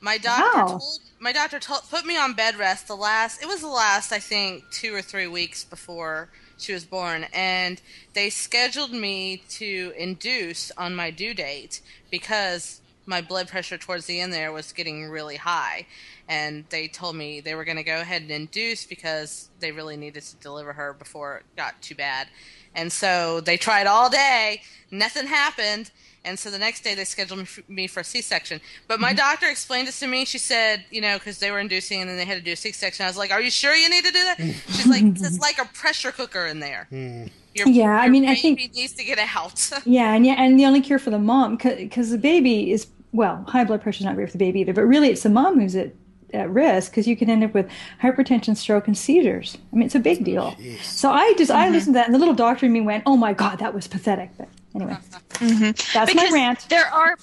My 0.00 0.18
doctor 0.18 0.58
Wow. 0.58 0.66
told 0.66 0.98
my 1.24 1.32
doctor 1.32 1.58
told, 1.58 1.80
put 1.88 2.04
me 2.04 2.18
on 2.18 2.34
bed 2.34 2.54
rest 2.56 2.86
the 2.86 2.94
last 2.94 3.42
it 3.42 3.48
was 3.48 3.62
the 3.62 3.66
last 3.66 4.12
I 4.12 4.18
think 4.18 4.62
2 4.72 4.94
or 4.94 5.00
3 5.00 5.26
weeks 5.26 5.64
before 5.64 6.28
she 6.58 6.74
was 6.74 6.84
born 6.84 7.24
and 7.32 7.80
they 8.12 8.28
scheduled 8.28 8.92
me 8.92 9.42
to 9.48 9.94
induce 9.96 10.70
on 10.72 10.94
my 10.94 11.10
due 11.10 11.32
date 11.32 11.80
because 12.10 12.82
my 13.06 13.22
blood 13.22 13.48
pressure 13.48 13.78
towards 13.78 14.04
the 14.04 14.20
end 14.20 14.34
there 14.34 14.52
was 14.52 14.70
getting 14.72 15.08
really 15.08 15.36
high 15.36 15.86
and 16.28 16.66
they 16.68 16.88
told 16.88 17.16
me 17.16 17.40
they 17.40 17.54
were 17.54 17.64
going 17.64 17.78
to 17.78 17.82
go 17.82 18.02
ahead 18.02 18.20
and 18.20 18.30
induce 18.30 18.84
because 18.84 19.48
they 19.60 19.72
really 19.72 19.96
needed 19.96 20.22
to 20.22 20.36
deliver 20.36 20.74
her 20.74 20.92
before 20.92 21.38
it 21.38 21.44
got 21.56 21.80
too 21.82 21.94
bad. 21.94 22.28
And 22.74 22.90
so 22.90 23.40
they 23.40 23.56
tried 23.56 23.86
all 23.86 24.08
day, 24.08 24.62
nothing 24.90 25.26
happened. 25.26 25.90
And 26.24 26.38
so 26.38 26.50
the 26.50 26.58
next 26.58 26.82
day 26.82 26.94
they 26.94 27.04
scheduled 27.04 27.40
me 27.40 27.44
for, 27.44 27.62
me 27.68 27.86
for 27.86 28.00
a 28.00 28.04
C-section. 28.04 28.60
But 28.88 29.00
my 29.00 29.08
mm-hmm. 29.08 29.16
doctor 29.16 29.48
explained 29.48 29.88
this 29.88 30.00
to 30.00 30.06
me. 30.06 30.24
She 30.24 30.38
said, 30.38 30.84
you 30.90 31.00
know, 31.00 31.18
because 31.18 31.38
they 31.38 31.50
were 31.50 31.58
inducing 31.58 32.00
and 32.00 32.08
then 32.08 32.16
they 32.16 32.24
had 32.24 32.38
to 32.38 32.44
do 32.44 32.52
a 32.52 32.56
C-section. 32.56 33.04
I 33.04 33.08
was 33.08 33.16
like, 33.16 33.30
"Are 33.30 33.40
you 33.40 33.50
sure 33.50 33.74
you 33.74 33.88
need 33.88 34.04
to 34.04 34.12
do 34.12 34.22
that?" 34.22 34.36
She's 34.68 34.86
like, 34.86 35.02
"It's 35.04 35.38
like 35.38 35.58
a 35.58 35.66
pressure 35.66 36.12
cooker 36.12 36.46
in 36.46 36.60
there." 36.60 36.86
Hmm. 36.90 37.26
Your, 37.54 37.68
Yeah, 37.68 38.00
I 38.00 38.04
your 38.04 38.12
mean, 38.12 38.24
I 38.24 38.34
baby 38.34 38.56
think- 38.56 38.74
needs 38.74 38.94
to 38.94 39.04
get 39.04 39.18
out. 39.18 39.70
Yeah, 39.86 40.14
and 40.14 40.26
yeah, 40.26 40.34
and 40.38 40.58
the 40.58 40.64
only 40.64 40.80
cure 40.80 40.98
for 40.98 41.10
the 41.10 41.18
mom, 41.18 41.56
because 41.56 42.10
the 42.10 42.18
baby 42.18 42.72
is 42.72 42.86
well, 43.12 43.44
high 43.46 43.64
blood 43.64 43.80
pressure 43.80 44.00
is 44.00 44.04
not 44.04 44.16
great 44.16 44.26
for 44.26 44.32
the 44.32 44.44
baby 44.44 44.60
either, 44.60 44.72
but 44.72 44.82
really 44.82 45.08
it's 45.10 45.22
the 45.22 45.30
mom 45.30 45.60
who's 45.60 45.76
at 45.76 45.92
at 46.34 46.50
risk 46.50 46.90
because 46.90 47.06
you 47.06 47.16
can 47.16 47.30
end 47.30 47.44
up 47.44 47.54
with 47.54 47.68
hypertension, 48.02 48.56
stroke, 48.56 48.86
and 48.86 48.98
seizures. 48.98 49.56
I 49.72 49.76
mean, 49.76 49.86
it's 49.86 49.94
a 49.94 50.00
big 50.00 50.18
oh, 50.22 50.24
deal. 50.24 50.56
So 50.82 51.10
I 51.10 51.32
just 51.38 51.50
I 51.50 51.64
mm-hmm. 51.64 51.74
listened 51.74 51.94
to 51.94 51.98
that, 51.98 52.06
and 52.06 52.14
the 52.14 52.18
little 52.18 52.34
doctor 52.34 52.66
in 52.66 52.72
me 52.72 52.80
went, 52.80 53.04
"Oh 53.06 53.16
my 53.16 53.32
god, 53.32 53.60
that 53.60 53.72
was 53.72 53.86
pathetic." 53.86 54.30
But 54.36 54.48
anyway, 54.74 54.96
that's 55.40 55.94
my 55.94 56.04
because 56.06 56.32
rant. 56.32 56.66
there 56.68 56.86
are 56.86 57.16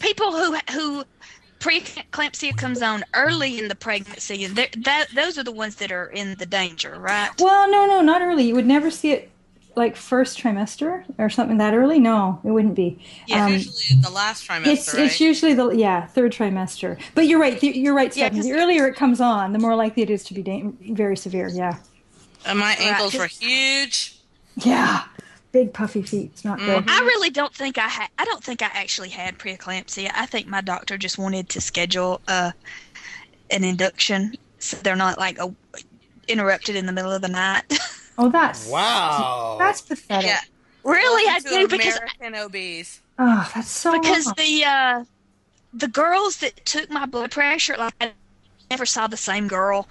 people 0.00 0.32
who 0.32 0.56
who 0.72 1.04
preeclampsia 1.60 2.56
comes 2.56 2.82
on 2.82 3.04
early 3.14 3.58
in 3.58 3.68
the 3.68 3.74
pregnancy, 3.74 4.44
and 4.44 4.54
that 4.56 5.08
those 5.14 5.38
are 5.38 5.42
the 5.44 5.52
ones 5.52 5.76
that 5.76 5.90
are 5.90 6.06
in 6.06 6.34
the 6.36 6.46
danger, 6.46 6.96
right? 6.98 7.30
Well, 7.40 7.70
no, 7.70 7.86
no, 7.86 8.00
not 8.02 8.22
early. 8.22 8.44
You 8.44 8.54
would 8.54 8.66
never 8.66 8.90
see 8.90 9.12
it 9.12 9.30
like 9.76 9.96
first 9.96 10.38
trimester 10.38 11.04
or 11.18 11.28
something 11.30 11.56
that 11.58 11.74
early. 11.74 11.98
No, 11.98 12.38
it 12.44 12.50
wouldn't 12.50 12.74
be. 12.76 12.98
Yeah, 13.26 13.46
Um, 13.46 13.54
usually 13.54 14.00
the 14.00 14.10
last 14.10 14.46
trimester, 14.46 14.66
it's 14.66 14.94
right? 14.94 15.02
it's 15.04 15.20
usually 15.20 15.54
the 15.54 15.70
yeah 15.70 16.06
third 16.06 16.32
trimester. 16.32 16.98
But 17.14 17.26
you're 17.26 17.40
right. 17.40 17.58
th- 17.58 17.74
You're 17.74 17.94
right, 17.94 18.14
Yeah, 18.14 18.26
Stephanie. 18.26 18.40
'cause- 18.42 18.46
The 18.50 18.52
earlier 18.54 18.86
it 18.86 18.94
comes 18.94 19.20
on, 19.20 19.52
the 19.52 19.58
more 19.58 19.74
likely 19.74 20.02
it 20.04 20.10
is 20.10 20.22
to 20.24 20.34
be 20.34 20.42
da- 20.42 20.62
very 20.92 21.16
severe. 21.16 21.48
Yeah. 21.48 21.76
and 22.46 22.58
my 22.58 22.74
ankles 22.74 23.12
'cause- 23.12 23.20
were 23.20 23.26
huge. 23.26 24.16
Yeah. 24.56 25.04
Big 25.54 25.72
puffy 25.72 26.02
feet. 26.02 26.32
It's 26.32 26.44
not 26.44 26.58
good. 26.58 26.84
I 26.88 26.98
really 27.02 27.30
don't 27.30 27.54
think 27.54 27.78
I 27.78 27.86
had. 27.86 28.08
I 28.18 28.24
don't 28.24 28.42
think 28.42 28.60
I 28.60 28.70
actually 28.74 29.10
had 29.10 29.38
preeclampsia. 29.38 30.10
I 30.12 30.26
think 30.26 30.48
my 30.48 30.60
doctor 30.60 30.98
just 30.98 31.16
wanted 31.16 31.48
to 31.50 31.60
schedule 31.60 32.20
uh, 32.26 32.50
an 33.52 33.62
induction 33.62 34.34
so 34.58 34.76
they're 34.78 34.96
not 34.96 35.16
like 35.16 35.38
a, 35.38 35.54
interrupted 36.26 36.74
in 36.74 36.86
the 36.86 36.92
middle 36.92 37.12
of 37.12 37.22
the 37.22 37.28
night. 37.28 37.62
Oh, 38.16 38.28
that's 38.30 38.68
Wow. 38.68 39.56
That's 39.58 39.80
pathetic. 39.80 40.28
Yeah, 40.28 40.38
really, 40.84 41.28
I 41.28 41.40
Welcome 41.44 41.50
do 41.50 41.66
to 41.66 41.76
because 41.76 41.96
American 41.96 42.34
obese. 42.36 43.00
Oh, 43.18 43.50
that's 43.52 43.68
so 43.68 44.00
because 44.00 44.26
wrong. 44.26 44.34
the 44.38 44.64
uh, 44.64 45.04
the 45.72 45.88
girls 45.88 46.36
that 46.36 46.64
took 46.64 46.88
my 46.90 47.06
blood 47.06 47.32
pressure, 47.32 47.74
like 47.76 47.92
I 48.00 48.12
never 48.70 48.86
saw 48.86 49.08
the 49.08 49.16
same 49.16 49.48
girl 49.48 49.88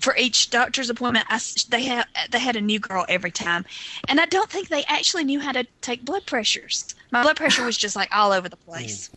for 0.00 0.16
each 0.16 0.50
doctor's 0.50 0.90
appointment. 0.90 1.26
I 1.28 1.40
they 1.68 1.84
had 1.84 2.06
they 2.30 2.38
had 2.38 2.56
a 2.56 2.60
new 2.60 2.78
girl 2.78 3.04
every 3.08 3.30
time, 3.30 3.64
and 4.08 4.20
I 4.20 4.26
don't 4.26 4.50
think 4.50 4.68
they 4.68 4.84
actually 4.84 5.24
knew 5.24 5.40
how 5.40 5.52
to 5.52 5.64
take 5.80 6.04
blood 6.04 6.26
pressures. 6.26 6.94
My 7.10 7.22
blood 7.22 7.36
pressure 7.36 7.64
was 7.64 7.76
just 7.76 7.96
like 7.96 8.14
all 8.14 8.32
over 8.32 8.48
the 8.48 8.56
place. 8.68 9.10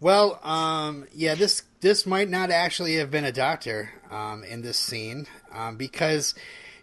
Well, 0.00 0.38
um, 0.44 1.06
yeah, 1.12 1.34
this 1.34 1.62
this 1.80 2.06
might 2.06 2.28
not 2.28 2.50
actually 2.50 2.96
have 2.96 3.10
been 3.10 3.24
a 3.24 3.32
doctor 3.32 3.90
um, 4.10 4.44
in 4.44 4.62
this 4.62 4.78
scene 4.78 5.26
um, 5.52 5.76
because 5.76 6.34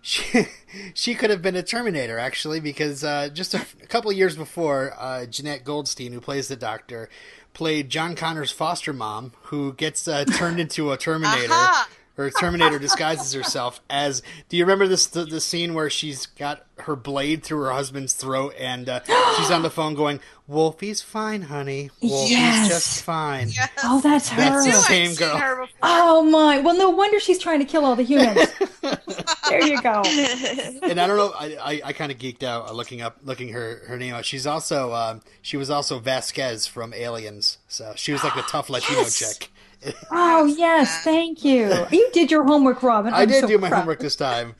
she 0.01 0.47
she 0.93 1.15
could 1.15 1.29
have 1.29 1.41
been 1.41 1.55
a 1.55 1.63
Terminator 1.63 2.19
actually 2.19 2.59
because 2.59 3.03
uh, 3.03 3.29
just 3.29 3.53
a, 3.53 3.65
a 3.81 3.87
couple 3.87 4.11
of 4.11 4.17
years 4.17 4.35
before 4.35 4.93
uh, 4.97 5.25
Jenette 5.27 5.63
Goldstein, 5.63 6.11
who 6.11 6.21
plays 6.21 6.47
the 6.47 6.55
doctor, 6.55 7.09
played 7.55 7.89
John 7.89 8.15
Connor's 8.15 8.51
foster 8.51 8.93
mom, 8.93 9.31
who 9.43 9.73
gets 9.73 10.07
uh, 10.07 10.25
turned 10.25 10.59
into 10.59 10.91
a 10.91 10.97
Terminator. 10.97 11.53
Her 12.15 12.29
Terminator 12.29 12.79
disguises 12.79 13.33
herself 13.33 13.81
as. 13.89 14.23
Do 14.47 14.55
you 14.55 14.63
remember 14.63 14.87
this 14.87 15.05
the, 15.07 15.25
the 15.25 15.41
scene 15.41 15.73
where 15.73 15.89
she's 15.89 16.27
got 16.27 16.65
her 16.77 16.95
blade 16.95 17.43
through 17.43 17.63
her 17.63 17.73
husband's 17.73 18.13
throat 18.13 18.53
and 18.57 18.87
uh, 18.87 19.01
she's 19.35 19.51
on 19.51 19.63
the 19.63 19.69
phone 19.69 19.95
going, 19.95 20.21
"Wolfie's 20.47 21.01
fine, 21.01 21.43
honey. 21.43 21.89
Wolfie's 22.01 22.31
Yes. 22.31 22.67
just 22.69 23.03
fine." 23.03 23.51
oh, 23.83 23.99
that's 24.01 24.29
her. 24.29 24.37
That's 24.41 24.65
the 24.65 24.71
Knew 24.71 24.77
I'd 24.77 24.83
same 24.83 25.07
seen 25.13 25.27
girl. 25.27 25.37
her. 25.37 25.67
Oh 25.81 26.23
my! 26.23 26.59
Well, 26.59 26.77
no 26.77 26.89
wonder 26.89 27.19
she's 27.19 27.39
trying 27.39 27.59
to 27.59 27.65
kill 27.65 27.83
all 27.85 27.95
the 27.95 28.03
humans. 28.03 28.49
there 29.49 29.65
you 29.65 29.81
go. 29.81 30.01
and 30.83 30.99
I 30.99 31.07
don't 31.07 31.17
know. 31.17 31.33
I 31.37 31.55
I, 31.61 31.81
I 31.85 31.93
kind 31.93 32.11
of 32.11 32.17
geeked 32.17 32.43
out 32.43 32.69
uh, 32.69 32.73
looking 32.73 33.01
up 33.01 33.17
looking 33.23 33.49
her 33.49 33.81
her 33.87 33.97
name 33.97 34.13
up. 34.13 34.23
She's 34.23 34.45
also 34.47 34.93
um, 34.93 35.21
she 35.41 35.57
was 35.57 35.69
also 35.69 35.99
Vasquez 35.99 36.67
from 36.67 36.93
Aliens, 36.93 37.57
so 37.67 37.93
she 37.95 38.11
was 38.11 38.23
like 38.23 38.35
the 38.35 38.41
tough 38.43 38.69
Latino 38.71 38.99
Yes. 39.01 39.17
chick. 39.19 39.51
Oh 40.09 40.45
yes, 40.45 41.03
thank 41.03 41.43
you. 41.43 41.71
You 41.91 42.09
did 42.11 42.31
your 42.31 42.43
homework, 42.43 42.81
Robin. 42.81 43.13
I 43.13 43.21
I'm 43.23 43.27
did 43.27 43.41
so 43.41 43.47
do 43.47 43.57
my 43.59 43.69
proud. 43.69 43.79
homework 43.81 43.99
this 43.99 44.15
time. 44.15 44.55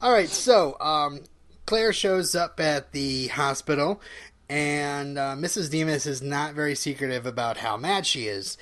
All 0.00 0.12
right, 0.12 0.28
so 0.28 0.76
um, 0.80 1.20
Claire 1.72 1.94
shows 1.94 2.34
up 2.34 2.60
at 2.60 2.92
the 2.92 3.28
hospital, 3.28 3.98
and 4.50 5.18
uh, 5.18 5.34
Mrs. 5.34 5.70
Dimas 5.70 6.04
is 6.04 6.20
not 6.20 6.52
very 6.52 6.74
secretive 6.74 7.24
about 7.24 7.56
how 7.56 7.78
mad 7.78 8.04
she 8.04 8.26
is. 8.26 8.58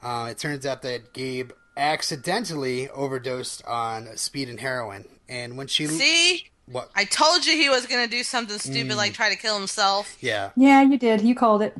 Uh, 0.00 0.28
it 0.30 0.38
turns 0.38 0.64
out 0.64 0.82
that 0.82 1.12
Gabe 1.12 1.50
accidentally 1.76 2.88
overdosed 2.90 3.66
on 3.66 4.16
speed 4.16 4.48
and 4.48 4.60
heroin, 4.60 5.06
and 5.28 5.56
when 5.56 5.66
she 5.66 5.88
See, 5.88 6.50
what? 6.66 6.88
I 6.94 7.04
told 7.04 7.44
you 7.44 7.56
he 7.56 7.68
was 7.68 7.86
going 7.86 8.08
to 8.08 8.08
do 8.08 8.22
something 8.22 8.60
stupid 8.60 8.94
like 8.96 9.12
try 9.12 9.28
to 9.28 9.36
kill 9.36 9.58
himself. 9.58 10.16
Yeah, 10.20 10.50
Yeah, 10.54 10.82
you 10.82 10.98
did. 10.98 11.22
You 11.22 11.34
called 11.34 11.62
it. 11.62 11.76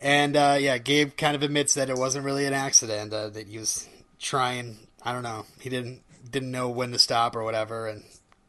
and 0.00 0.36
uh, 0.36 0.56
yeah, 0.58 0.78
Gabe 0.78 1.16
kind 1.16 1.36
of 1.36 1.44
admits 1.44 1.74
that 1.74 1.88
it 1.88 1.96
wasn't 1.96 2.24
really 2.24 2.46
an 2.46 2.52
accident. 2.52 3.12
Uh, 3.12 3.28
that 3.28 3.46
he 3.46 3.58
was 3.58 3.88
trying. 4.18 4.88
I 5.04 5.12
don't 5.12 5.22
know. 5.22 5.46
He 5.60 5.70
didn't 5.70 6.02
didn't 6.28 6.50
know 6.50 6.68
when 6.68 6.90
to 6.90 6.98
stop 6.98 7.36
or 7.36 7.44
whatever, 7.44 7.86
and 7.86 8.02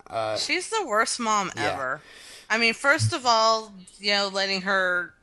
uh, 0.10 0.38
She's 0.38 0.70
the 0.70 0.86
worst 0.86 1.20
mom 1.20 1.52
Yeah. 1.56 1.74
ever. 1.74 2.02
I 2.50 2.58
mean, 2.58 2.74
first 2.74 3.14
of 3.14 3.26
all, 3.26 3.74
you 4.00 4.12
know, 4.12 4.30
letting 4.32 4.62
her 4.62 5.14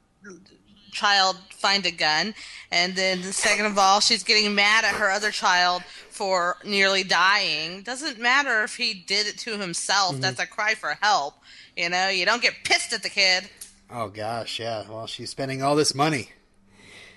child 0.92 1.36
find 1.50 1.84
a 1.86 1.90
gun, 1.90 2.34
and 2.70 2.94
then 2.94 3.22
second 3.22 3.66
of 3.66 3.78
all, 3.78 4.00
she's 4.00 4.22
getting 4.22 4.54
mad 4.54 4.84
at 4.84 4.94
her 4.94 5.10
other 5.10 5.30
child 5.30 5.82
for 6.10 6.56
nearly 6.64 7.02
dying. 7.02 7.82
Doesn't 7.82 8.18
matter 8.20 8.62
if 8.62 8.76
he 8.76 8.94
did 8.94 9.26
it 9.26 9.38
to 9.38 9.56
himself. 9.58 10.12
Mm-hmm. 10.12 10.20
That's 10.20 10.38
a 10.40 10.46
cry 10.46 10.74
for 10.74 10.96
help. 11.00 11.34
You 11.76 11.88
know, 11.88 12.08
you 12.08 12.24
don't 12.26 12.42
get 12.42 12.54
pissed 12.64 12.92
at 12.92 13.02
the 13.02 13.08
kid. 13.08 13.48
Oh 13.90 14.08
gosh, 14.08 14.60
yeah. 14.60 14.84
Well, 14.88 15.06
she's 15.06 15.30
spending 15.30 15.62
all 15.62 15.74
this 15.74 15.94
money. 15.94 16.30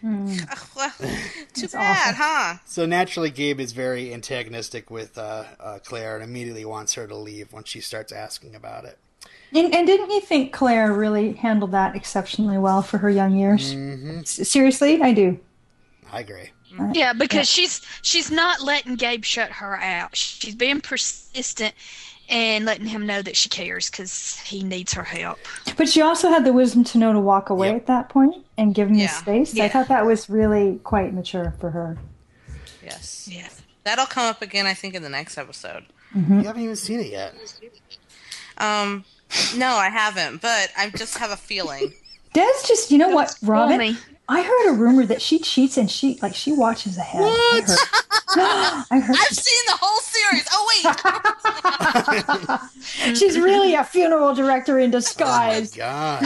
Ugh, 0.06 0.60
well, 0.76 0.92
too 1.54 1.62
That's 1.62 1.74
bad, 1.74 2.16
awful. 2.16 2.24
huh? 2.24 2.58
So 2.66 2.86
naturally, 2.86 3.30
Gabe 3.30 3.60
is 3.60 3.72
very 3.72 4.14
antagonistic 4.14 4.90
with 4.92 5.18
uh, 5.18 5.44
uh, 5.60 5.80
Claire 5.84 6.16
and 6.16 6.24
immediately 6.24 6.66
wants 6.66 6.94
her 6.96 7.08
to 7.08 7.16
leave 7.16 7.52
when 7.54 7.64
she 7.64 7.82
starts 7.82 8.12
asking 8.12 8.56
about 8.56 8.86
it. 8.86 8.98
And, 9.54 9.74
and 9.74 9.88
didn't 9.88 10.10
you 10.12 10.20
think 10.22 10.52
Claire 10.54 10.92
really 10.92 11.34
handled 11.34 11.72
that 11.72 11.96
exceptionally 11.96 12.58
well 12.58 12.82
for 12.82 12.98
her 12.98 13.10
young 13.10 13.36
years? 13.36 13.74
Mm-hmm. 13.74 14.20
S- 14.20 14.48
seriously, 14.50 15.02
I 15.02 15.14
do. 15.14 15.40
I 16.12 16.20
agree. 16.22 16.52
Yeah, 16.94 17.14
because 17.14 17.50
she's 17.50 17.82
she's 18.02 18.30
not 18.30 18.62
letting 18.62 18.96
Gabe 18.96 19.24
shut 19.24 19.50
her 19.52 19.78
out. 19.78 20.16
She's 20.18 20.54
being 20.54 20.82
persistent 20.82 21.74
and 22.30 22.66
letting 22.66 22.86
him 22.88 23.06
know 23.06 23.22
that 23.22 23.36
she 23.38 23.48
cares 23.50 23.90
because 23.90 24.38
he 24.40 24.64
needs 24.64 24.94
her 24.94 25.04
help. 25.04 25.40
But 25.78 25.88
she 25.90 26.02
also 26.02 26.30
had 26.30 26.44
the 26.46 26.52
wisdom 26.54 26.84
to 26.86 26.98
know 26.98 27.14
to 27.14 27.20
walk 27.20 27.50
away 27.50 27.68
Yep. 27.70 27.76
at 27.78 27.86
that 27.88 28.10
point 28.10 28.36
and 28.58 28.76
give 28.76 28.90
him 28.90 28.96
Yeah. 28.96 29.08
the 29.08 29.14
space. 29.46 29.60
I 29.60 29.70
thought 29.70 29.88
that 29.88 30.06
was 30.06 30.30
really 30.30 30.80
quite 30.84 31.14
mature 31.14 31.54
for 31.60 31.72
her. 31.72 31.98
Yes. 32.84 33.30
Yeah. 33.32 33.48
That'll 33.84 34.06
come 34.06 34.26
up 34.26 34.42
again, 34.42 34.66
I 34.66 34.74
think, 34.74 34.94
in 34.96 35.04
the 35.04 35.10
next 35.10 35.38
episode. 35.38 35.86
You 36.16 36.22
haven't 36.44 36.62
even 36.64 36.76
seen 36.76 37.00
it 37.00 37.08
yet. 37.12 37.36
Um, 38.58 39.06
no, 39.56 39.68
I 39.76 39.90
haven't, 39.90 40.42
but 40.42 40.70
I 40.78 40.90
just 40.90 41.18
have 41.20 41.32
a 41.32 41.38
feeling. 41.38 41.94
Des 42.34 42.42
just, 42.68 42.92
you 42.92 42.98
know 42.98 43.10
what, 43.10 43.32
Fool 43.32 43.50
Robin? 43.52 43.98
Me. 44.30 44.38
I 44.38 44.42
heard 44.44 44.72
a 44.72 44.74
rumor 44.74 45.06
that 45.06 45.22
she 45.22 45.40
cheats 45.40 45.78
and 45.78 45.90
she 45.90 46.20
like 46.22 46.36
she 46.36 46.52
watches 46.52 46.98
ahead. 46.98 47.22
I 47.24 47.62
heard. 47.62 47.70
I 48.92 49.00
heard 49.00 49.16
I've 49.18 49.38
seen 49.38 49.66
the 49.68 49.78
whole 49.80 50.00
series. 50.02 50.46
Oh 50.52 50.68
wait, 53.10 53.14
she's 53.18 53.40
really 53.40 53.74
a 53.74 53.84
funeral 53.84 54.34
director 54.36 54.78
in 54.80 54.86
Oh 54.86 54.88
my 54.88 54.92
disguise. 55.00 55.74
god. 55.74 56.24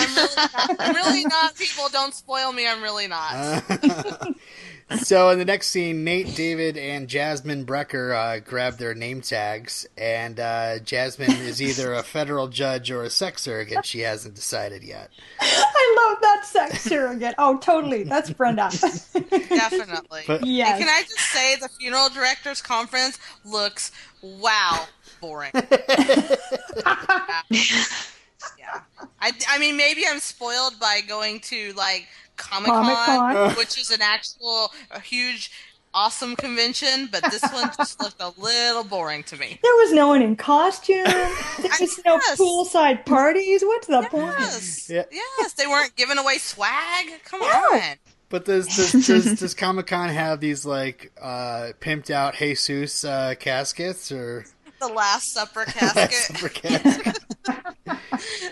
I'm 0.79 0.95
really 0.95 1.23
not. 1.25 1.55
People, 1.55 1.89
don't 1.89 2.13
spoil 2.13 2.51
me. 2.53 2.67
I'm 2.67 2.81
really 2.81 3.07
not. 3.07 3.63
so 4.97 5.29
in 5.29 5.39
the 5.39 5.45
next 5.45 5.67
scene, 5.69 6.03
Nate, 6.03 6.35
David, 6.35 6.77
and 6.77 7.07
Jasmine 7.07 7.65
Brecker 7.65 8.15
uh, 8.15 8.39
grab 8.39 8.77
their 8.77 8.93
name 8.93 9.21
tags, 9.21 9.87
and 9.97 10.39
uh, 10.39 10.79
Jasmine 10.79 11.31
is 11.31 11.61
either 11.61 11.93
a 11.93 12.03
federal 12.03 12.47
judge 12.47 12.91
or 12.91 13.03
a 13.03 13.09
sex 13.09 13.41
surrogate. 13.43 13.85
She 13.85 14.01
hasn't 14.01 14.35
decided 14.35 14.83
yet. 14.83 15.09
I 15.39 16.07
love 16.09 16.21
that 16.21 16.45
sex 16.45 16.81
surrogate. 16.83 17.35
Oh, 17.37 17.57
totally. 17.57 18.03
That's 18.03 18.29
Brenda. 18.31 18.69
Definitely. 19.49 20.21
But- 20.27 20.41
And 20.41 20.49
yes. 20.51 20.79
can 20.79 20.87
I 20.89 21.01
just 21.03 21.19
say 21.31 21.55
the 21.57 21.69
funeral 21.69 22.09
directors 22.09 22.61
conference 22.61 23.19
looks 23.45 23.91
wow 24.21 24.85
boring. 25.21 25.51
yeah. 25.53 25.65
I, 29.19 29.31
I 29.49 29.59
mean 29.59 29.77
maybe 29.77 30.03
I'm 30.07 30.19
spoiled 30.19 30.79
by 30.79 31.01
going 31.07 31.39
to 31.41 31.73
like 31.73 32.07
Comic 32.41 32.67
Con, 32.71 33.51
which 33.55 33.77
is 33.79 33.91
an 33.91 34.01
actual 34.01 34.71
a 34.91 34.99
huge 34.99 35.51
awesome 35.93 36.35
convention, 36.37 37.09
but 37.11 37.21
this 37.31 37.41
one 37.51 37.69
just 37.77 38.01
looked 38.01 38.21
a 38.21 38.31
little 38.41 38.83
boring 38.83 39.23
to 39.23 39.37
me. 39.37 39.59
There 39.61 39.75
was 39.75 39.91
no 39.93 40.07
one 40.07 40.21
in 40.21 40.35
costume. 40.35 41.03
There 41.61 41.69
was 41.79 41.99
no 42.05 42.17
poolside 42.37 43.05
parties. 43.05 43.61
What's 43.63 43.87
the 43.87 44.07
point? 44.09 44.33
Yes. 44.39 44.89
Yeah. 44.89 45.03
Yes, 45.11 45.53
they 45.53 45.67
weren't 45.67 45.95
giving 45.95 46.17
away 46.17 46.37
swag. 46.37 47.07
Come 47.25 47.41
No. 47.41 47.45
on. 47.47 47.81
But 48.29 48.45
does 48.45 48.67
does, 48.75 48.91
does, 49.07 49.39
does 49.39 49.53
Comic 49.53 49.87
Con 49.87 50.09
have 50.09 50.39
these 50.39 50.65
like 50.65 51.11
uh, 51.21 51.71
pimped 51.81 52.09
out 52.09 52.35
Jesus 52.35 53.03
uh, 53.03 53.35
caskets 53.37 54.11
or 54.11 54.45
The 54.79 54.87
Last 54.87 55.33
Supper 55.33 55.65
casket. 55.65 56.13
Super 56.13 56.49
casket? 56.49 57.19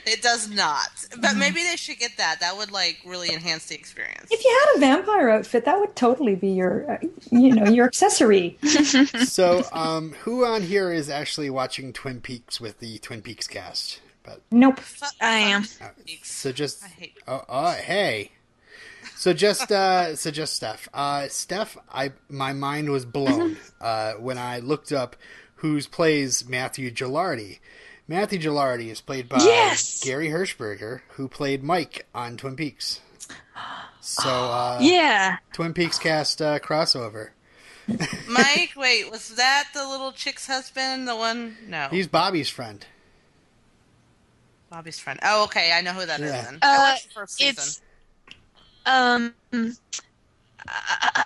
It 0.05 0.23
does 0.23 0.49
not. 0.49 0.89
But 1.21 1.35
maybe 1.35 1.61
they 1.63 1.75
should 1.75 1.99
get 1.99 2.17
that. 2.17 2.39
That 2.39 2.57
would 2.57 2.71
like 2.71 2.99
really 3.05 3.31
enhance 3.31 3.67
the 3.67 3.75
experience. 3.75 4.27
If 4.31 4.43
you 4.43 4.49
had 4.49 4.77
a 4.77 4.79
vampire 4.79 5.29
outfit, 5.29 5.65
that 5.65 5.79
would 5.79 5.95
totally 5.95 6.33
be 6.35 6.49
your, 6.49 6.91
uh, 6.91 6.97
you 7.31 7.53
know, 7.53 7.69
your 7.69 7.85
accessory. 7.85 8.57
so, 9.25 9.63
um, 9.71 10.13
who 10.23 10.45
on 10.45 10.63
here 10.63 10.91
is 10.91 11.09
actually 11.09 11.51
watching 11.51 11.93
Twin 11.93 12.21
Peaks 12.21 12.59
with 12.59 12.79
the 12.79 12.97
Twin 12.99 13.21
Peaks 13.21 13.47
cast? 13.47 14.01
But 14.23 14.41
Nope. 14.51 14.79
I 15.21 15.37
am. 15.37 15.63
fuck 15.63 15.95
Peaks. 16.05 16.31
so 16.31 16.51
just 16.51 16.83
I 16.83 16.87
hate 16.87 17.17
oh, 17.27 17.43
oh 17.47 17.71
hey. 17.71 18.31
So 19.15 19.33
just 19.33 19.71
uh 19.71 20.15
so 20.15 20.31
just 20.31 20.55
Steph. 20.55 20.87
Uh 20.93 21.27
Steph, 21.27 21.77
I 21.91 22.13
my 22.29 22.53
mind 22.53 22.89
was 22.89 23.05
blown 23.05 23.57
uh 23.81 24.13
when 24.13 24.37
I 24.37 24.59
looked 24.59 24.91
up 24.91 25.15
who's 25.55 25.87
plays 25.87 26.47
Matthew 26.47 26.91
Gilardi. 26.91 27.59
Matthew 28.09 28.39
Gilardi 28.39 28.87
is 28.89 29.01
played 29.01 29.29
by 29.29 29.37
Yes! 29.37 30.03
Gary 30.03 30.29
Hershberger, 30.29 31.01
who 31.09 31.27
played 31.27 31.63
Mike 31.63 32.07
on 32.15 32.37
Twin 32.37 32.55
Peaks. 32.55 33.01
So 34.01 34.27
uh 34.29 34.79
Yeah. 34.81 35.37
Twin 35.53 35.73
Peaks 35.75 35.99
cast 35.99 36.41
uh, 36.41 36.57
crossover. 36.57 37.29
Mike, 38.27 38.71
wait, 38.75 39.11
was 39.11 39.35
that 39.35 39.65
the 39.75 39.87
little 39.87 40.11
chick's 40.11 40.47
husband? 40.47 41.07
The 41.07 41.15
one? 41.15 41.55
No. 41.67 41.87
He's 41.91 42.07
Bobby's 42.07 42.49
friend. 42.49 42.83
Bobby's 44.71 44.99
friend. 44.99 45.19
Oh, 45.23 45.43
okay. 45.45 45.71
I 45.71 45.81
know 45.81 45.93
who 45.93 46.05
that 46.07 46.19
is. 46.19 46.31
Yeah. 46.31 46.41
then. 46.45 46.59
I 46.63 46.75
Uh, 46.75 46.79
watched 46.79 47.07
the 47.09 47.13
first 47.13 47.35
season. 47.37 47.55
It's 47.63 47.81
um 48.87 49.35
uh, 50.67 51.23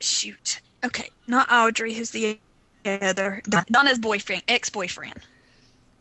shoot. 0.00 0.60
Okay, 0.84 1.10
not 1.28 1.48
Audrey. 1.50 1.94
Who's 1.94 2.10
the 2.10 2.40
other? 2.86 3.42
Don- 3.48 3.64
Donna's 3.70 3.98
boyfriend, 3.98 4.42
ex-boyfriend, 4.48 5.20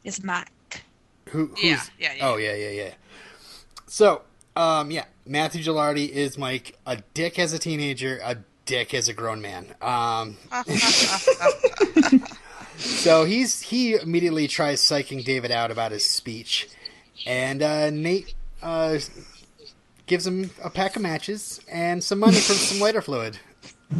is 0.03 0.23
Mike. 0.23 0.47
Who, 1.29 1.47
who's, 1.47 1.63
Yeah, 1.63 1.83
yeah, 1.99 2.13
yeah. 2.13 2.27
Oh, 2.27 2.37
yeah, 2.37 2.55
yeah, 2.55 2.69
yeah. 2.69 2.93
So, 3.87 4.21
um, 4.55 4.91
yeah, 4.91 5.05
Matthew 5.25 5.63
Gilardi 5.63 6.09
is 6.09 6.37
Mike, 6.37 6.77
a 6.85 6.97
dick 7.13 7.39
as 7.39 7.53
a 7.53 7.59
teenager, 7.59 8.19
a 8.23 8.37
dick 8.65 8.93
as 8.93 9.07
a 9.09 9.13
grown 9.13 9.41
man. 9.41 9.65
Um, 9.81 10.37
so 12.77 13.25
he's 13.25 13.61
he 13.61 13.95
immediately 13.95 14.47
tries 14.47 14.81
psyching 14.81 15.23
David 15.23 15.51
out 15.51 15.71
about 15.71 15.91
his 15.91 16.07
speech, 16.09 16.69
and 17.25 17.61
uh, 17.61 17.89
Nate 17.89 18.33
uh, 18.61 18.97
gives 20.05 20.25
him 20.27 20.51
a 20.63 20.69
pack 20.69 20.95
of 20.95 21.01
matches 21.01 21.61
and 21.71 22.03
some 22.03 22.19
money 22.19 22.39
from 22.39 22.55
some 22.55 22.79
lighter 22.79 23.01
fluid. 23.01 23.37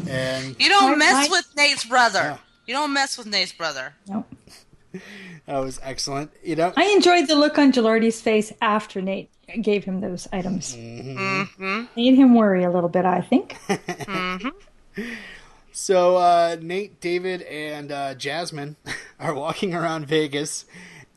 And 0.07 0.55
You 0.59 0.69
don't 0.69 0.97
mess 0.97 1.29
with 1.29 1.47
Nate's 1.55 1.85
brother. 1.85 2.19
Yeah. 2.19 2.37
You 2.71 2.77
don't 2.77 2.93
mess 2.93 3.17
with 3.17 3.27
Nate's 3.27 3.51
brother. 3.51 3.95
Nope. 4.07 4.33
that 5.45 5.57
was 5.57 5.77
excellent. 5.83 6.31
You 6.41 6.55
know, 6.55 6.71
I 6.77 6.85
enjoyed 6.85 7.27
the 7.27 7.35
look 7.35 7.57
on 7.57 7.73
Gilardi's 7.73 8.21
face 8.21 8.53
after 8.61 9.01
Nate 9.01 9.29
gave 9.61 9.83
him 9.83 9.99
those 9.99 10.25
items. 10.31 10.73
Mm-hmm. 10.73 11.83
Made 11.97 12.15
him 12.15 12.33
worry 12.33 12.63
a 12.63 12.71
little 12.71 12.87
bit, 12.87 13.03
I 13.03 13.19
think. 13.19 13.57
So 15.73 16.15
uh, 16.15 16.55
Nate, 16.61 17.01
David, 17.01 17.41
and 17.41 17.91
uh, 17.91 18.13
Jasmine 18.15 18.77
are 19.19 19.33
walking 19.33 19.73
around 19.73 20.05
Vegas, 20.05 20.65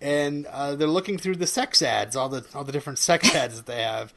and 0.00 0.46
uh, 0.46 0.74
they're 0.74 0.88
looking 0.88 1.18
through 1.18 1.36
the 1.36 1.46
sex 1.46 1.82
ads, 1.82 2.16
all 2.16 2.28
the 2.28 2.44
all 2.54 2.64
the 2.64 2.72
different 2.72 2.98
sex 2.98 3.32
ads 3.34 3.56
that 3.56 3.66
they 3.66 3.82
have. 3.82 4.12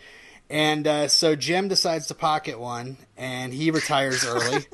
And 0.50 0.88
uh, 0.88 1.08
so 1.08 1.36
Jim 1.36 1.67
decides 1.67 2.08
to 2.08 2.15
pocket 2.15 2.60
one, 2.60 2.97
and 3.15 3.54
he 3.54 3.69
retires 3.69 4.26
early. 4.26 4.65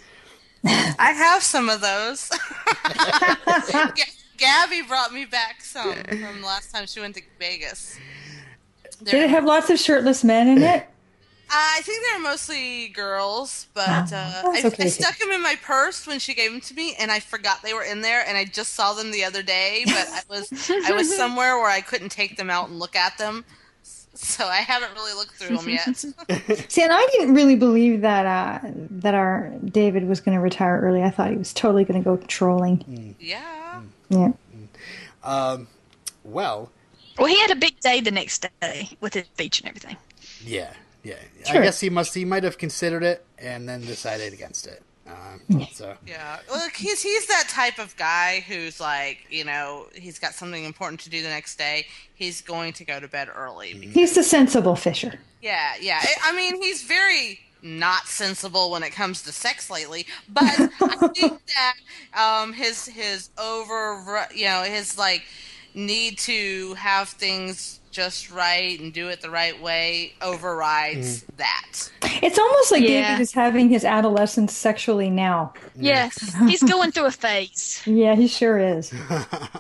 I 0.65 1.11
have 1.15 1.43
some 1.43 1.69
of 1.69 1.81
those. 1.81 2.29
G- 3.95 4.03
Gabby 4.37 4.81
brought 4.81 5.13
me 5.13 5.25
back 5.25 5.61
some 5.61 5.93
from 6.03 6.41
last 6.41 6.71
time 6.73 6.85
she 6.87 6.99
went 6.99 7.15
to 7.15 7.21
Vegas. 7.39 7.97
Did 9.03 9.15
it 9.23 9.29
have 9.29 9.43
lots 9.45 9.69
of 9.69 9.79
shirtless 9.79 10.23
men 10.23 10.47
in 10.47 10.63
it? 10.63 10.87
I 11.55 11.81
think 11.83 12.03
they're 12.09 12.21
mostly 12.21 12.87
girls, 12.89 13.67
but 13.73 14.11
uh, 14.11 14.41
Oh, 14.43 14.53
I, 14.55 14.61
okay. 14.65 14.85
I 14.85 14.87
stuck 14.87 15.19
them 15.19 15.29
in 15.31 15.41
my 15.41 15.55
purse 15.61 16.07
when 16.07 16.17
she 16.19 16.33
gave 16.33 16.51
them 16.51 16.61
to 16.61 16.73
me, 16.73 16.95
and 16.99 17.11
I 17.11 17.19
forgot 17.19 17.61
they 17.61 17.73
were 17.73 17.83
in 17.83 18.01
there. 18.01 18.23
And 18.27 18.35
I 18.37 18.45
just 18.45 18.73
saw 18.73 18.93
them 18.93 19.11
the 19.11 19.23
other 19.23 19.43
day, 19.43 19.83
but 19.85 20.07
I 20.09 20.21
was 20.29 20.71
I 20.85 20.93
was 20.93 21.15
somewhere 21.17 21.57
where 21.57 21.69
I 21.69 21.81
couldn't 21.81 22.09
take 22.09 22.37
them 22.37 22.49
out 22.49 22.69
and 22.69 22.79
look 22.79 22.95
at 22.95 23.17
them, 23.19 23.45
so 24.23 24.45
I 24.45 24.57
haven't 24.57 24.93
really 24.93 25.13
looked 25.13 25.35
through 25.35 25.57
them 25.57 25.69
yet. 25.69 25.97
See, 26.71 26.83
and 26.83 26.93
I 26.93 27.07
didn't 27.11 27.33
really 27.33 27.55
believe 27.55 28.01
that 28.01 28.25
uh, 28.25 28.67
that 28.91 29.13
our 29.15 29.51
David 29.65 30.07
was 30.07 30.21
going 30.21 30.35
to 30.37 30.41
retire 30.41 30.79
early. 30.81 31.01
I 31.03 31.09
thought 31.09 31.31
he 31.31 31.37
was 31.37 31.53
totally 31.53 31.83
going 31.83 32.01
to 32.01 32.03
go 32.03 32.17
trolling. 32.27 32.77
Mm. 32.79 33.15
yeah, 33.19 33.81
mm. 33.81 33.87
Yeah. 34.09 34.31
Mm. 35.25 35.53
Um, 35.55 35.67
well, 36.23 36.71
Well, 37.17 37.27
he 37.27 37.39
had 37.39 37.51
a 37.51 37.55
big 37.55 37.79
day 37.79 38.01
the 38.01 38.11
next 38.11 38.45
day 38.61 38.89
with 39.01 39.13
his 39.13 39.25
speech 39.25 39.59
and 39.61 39.69
everything. 39.69 39.97
yeah, 40.45 40.71
yeah. 41.03 41.15
Sure. 41.45 41.61
I 41.61 41.63
guess 41.65 41.79
he 41.79 41.89
must 41.89 42.13
he 42.13 42.25
might 42.25 42.43
have 42.43 42.57
considered 42.57 43.03
it 43.03 43.25
and 43.37 43.67
then 43.67 43.81
decided 43.81 44.31
against 44.33 44.67
it. 44.67 44.81
Um, 45.05 45.67
so 45.73 45.95
yeah. 46.07 46.39
Look, 46.49 46.73
he's 46.73 47.01
he's 47.01 47.27
that 47.27 47.47
type 47.49 47.77
of 47.79 47.95
guy 47.97 48.43
who's 48.47 48.79
like, 48.79 49.19
you 49.29 49.43
know, 49.43 49.87
he's 49.93 50.17
got 50.19 50.33
something 50.33 50.63
important 50.63 51.01
to 51.01 51.09
do 51.09 51.21
the 51.21 51.27
next 51.29 51.57
day. 51.57 51.87
He's 52.15 52.41
going 52.41 52.73
to 52.73 52.85
go 52.85 52.99
to 52.99 53.07
bed 53.07 53.29
early. 53.33 53.69
He's 53.71 54.15
the 54.15 54.23
sensible 54.23 54.75
Fisher. 54.75 55.19
Yeah, 55.41 55.73
yeah. 55.81 55.99
I- 56.01 56.31
I 56.31 56.35
mean, 56.35 56.61
he's 56.61 56.83
very 56.83 57.39
not 57.61 58.07
sensible 58.07 58.71
when 58.71 58.83
it 58.83 58.91
comes 58.91 59.21
to 59.23 59.31
sex 59.31 59.69
lately, 59.69 60.05
but 60.29 60.43
I 60.43 61.07
think 61.13 61.41
that 61.55 61.75
um, 62.13 62.53
his 62.53 62.85
his 62.87 63.29
over, 63.37 64.25
you 64.33 64.45
know, 64.45 64.63
his 64.63 64.97
like 64.97 65.23
need 65.73 66.17
to 66.19 66.75
have 66.75 67.09
things 67.09 67.79
just 67.93 68.31
right 68.31 68.79
and 68.79 68.91
do 68.91 69.07
it 69.07 69.21
the 69.21 69.29
right 69.29 69.61
way 69.61 70.13
overrides 70.21 71.23
that. 71.37 71.89
It's 72.21 72.39
almost 72.39 72.71
like 72.71 72.81
Yeah. 72.83 73.11
David 73.11 73.21
is 73.21 73.31
having 73.31 73.69
his 73.69 73.85
adolescence 73.85 74.51
sexually 74.51 75.09
now. 75.09 75.53
Yes, 75.75 76.35
he's 76.47 76.63
going 76.63 76.91
through 76.91 77.05
a 77.05 77.11
phase 77.11 77.81
Yeah, 77.85 78.15
he 78.15 78.27
sure 78.27 78.57
is. 78.57 78.91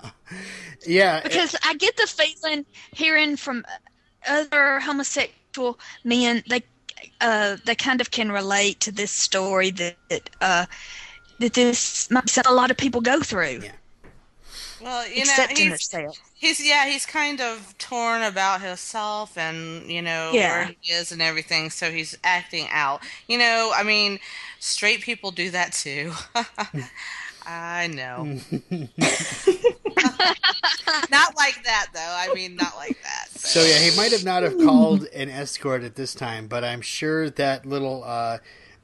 yeah, 0.85 1.21
because 1.21 1.55
I 1.63 1.75
get 1.75 1.95
the 1.95 2.07
feeling 2.07 2.65
hearing 2.91 3.37
from 3.37 3.63
other 4.27 4.79
homosexual 4.79 5.79
men 6.03 6.43
they 6.49 6.63
uh, 7.21 7.57
they 7.65 7.75
kind 7.75 8.01
of 8.01 8.11
can 8.11 8.31
relate 8.31 8.79
to 8.81 8.91
this 8.91 9.11
story 9.11 9.71
that 9.71 10.29
uh, 10.41 10.65
that 11.39 11.53
this 11.53 12.09
might 12.09 12.25
be 12.25 12.41
a 12.45 12.51
lot 12.53 12.71
of 12.71 12.77
people 12.77 13.01
go 13.01 13.21
through. 13.21 13.61
Yeah. 13.63 13.71
Well, 14.83 15.07
you 15.07 15.25
know, 15.25 15.45
he's, 15.49 15.69
herself. 15.71 16.19
he's 16.35 16.65
yeah, 16.65 16.85
he's 16.87 17.05
kind 17.05 17.39
of 17.39 17.75
torn 17.77 18.21
about 18.21 18.61
himself 18.61 19.37
and 19.37 19.89
you 19.89 20.01
know 20.01 20.31
Yeah. 20.33 20.49
where 20.65 20.75
he 20.81 20.91
is 20.91 21.11
and 21.11 21.21
everything. 21.21 21.69
So 21.69 21.89
he's 21.91 22.17
acting 22.23 22.67
out. 22.71 23.01
You 23.27 23.37
know, 23.37 23.71
I 23.75 23.83
mean, 23.83 24.19
straight 24.59 25.01
people 25.01 25.31
do 25.31 25.49
that 25.51 25.71
too. 25.73 26.11
I 27.45 27.87
know. 27.87 28.23
not 31.09 31.35
like 31.35 31.63
that 31.63 31.87
though. 31.93 31.99
I 32.17 32.33
mean, 32.33 32.55
not 32.55 32.75
like 32.75 32.97
that. 33.03 33.29
So 33.31 33.61
yeah, 33.61 33.77
he 33.79 33.95
might 33.95 34.11
have 34.11 34.23
not 34.23 34.43
have 34.43 34.57
called 34.57 35.05
an 35.13 35.29
escort 35.29 35.83
at 35.83 35.95
this 35.95 36.13
time, 36.13 36.47
but 36.47 36.63
I'm 36.63 36.81
sure 36.81 37.29
that 37.29 37.65
little 37.65 38.03
uh, 38.05 38.39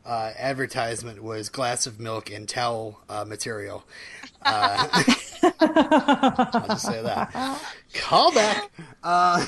uh, 0.05 0.31
advertisement 0.37 1.21
was 1.23 1.49
glass 1.49 1.85
of 1.85 1.99
milk 1.99 2.31
and 2.31 2.47
towel 2.47 2.99
uh, 3.09 3.25
material. 3.25 3.83
Uh, 4.41 4.87
I'll 5.61 6.67
just 6.69 6.85
say 6.85 7.01
that. 7.01 7.31
Callback. 7.93 8.69
Uh, 9.03 9.45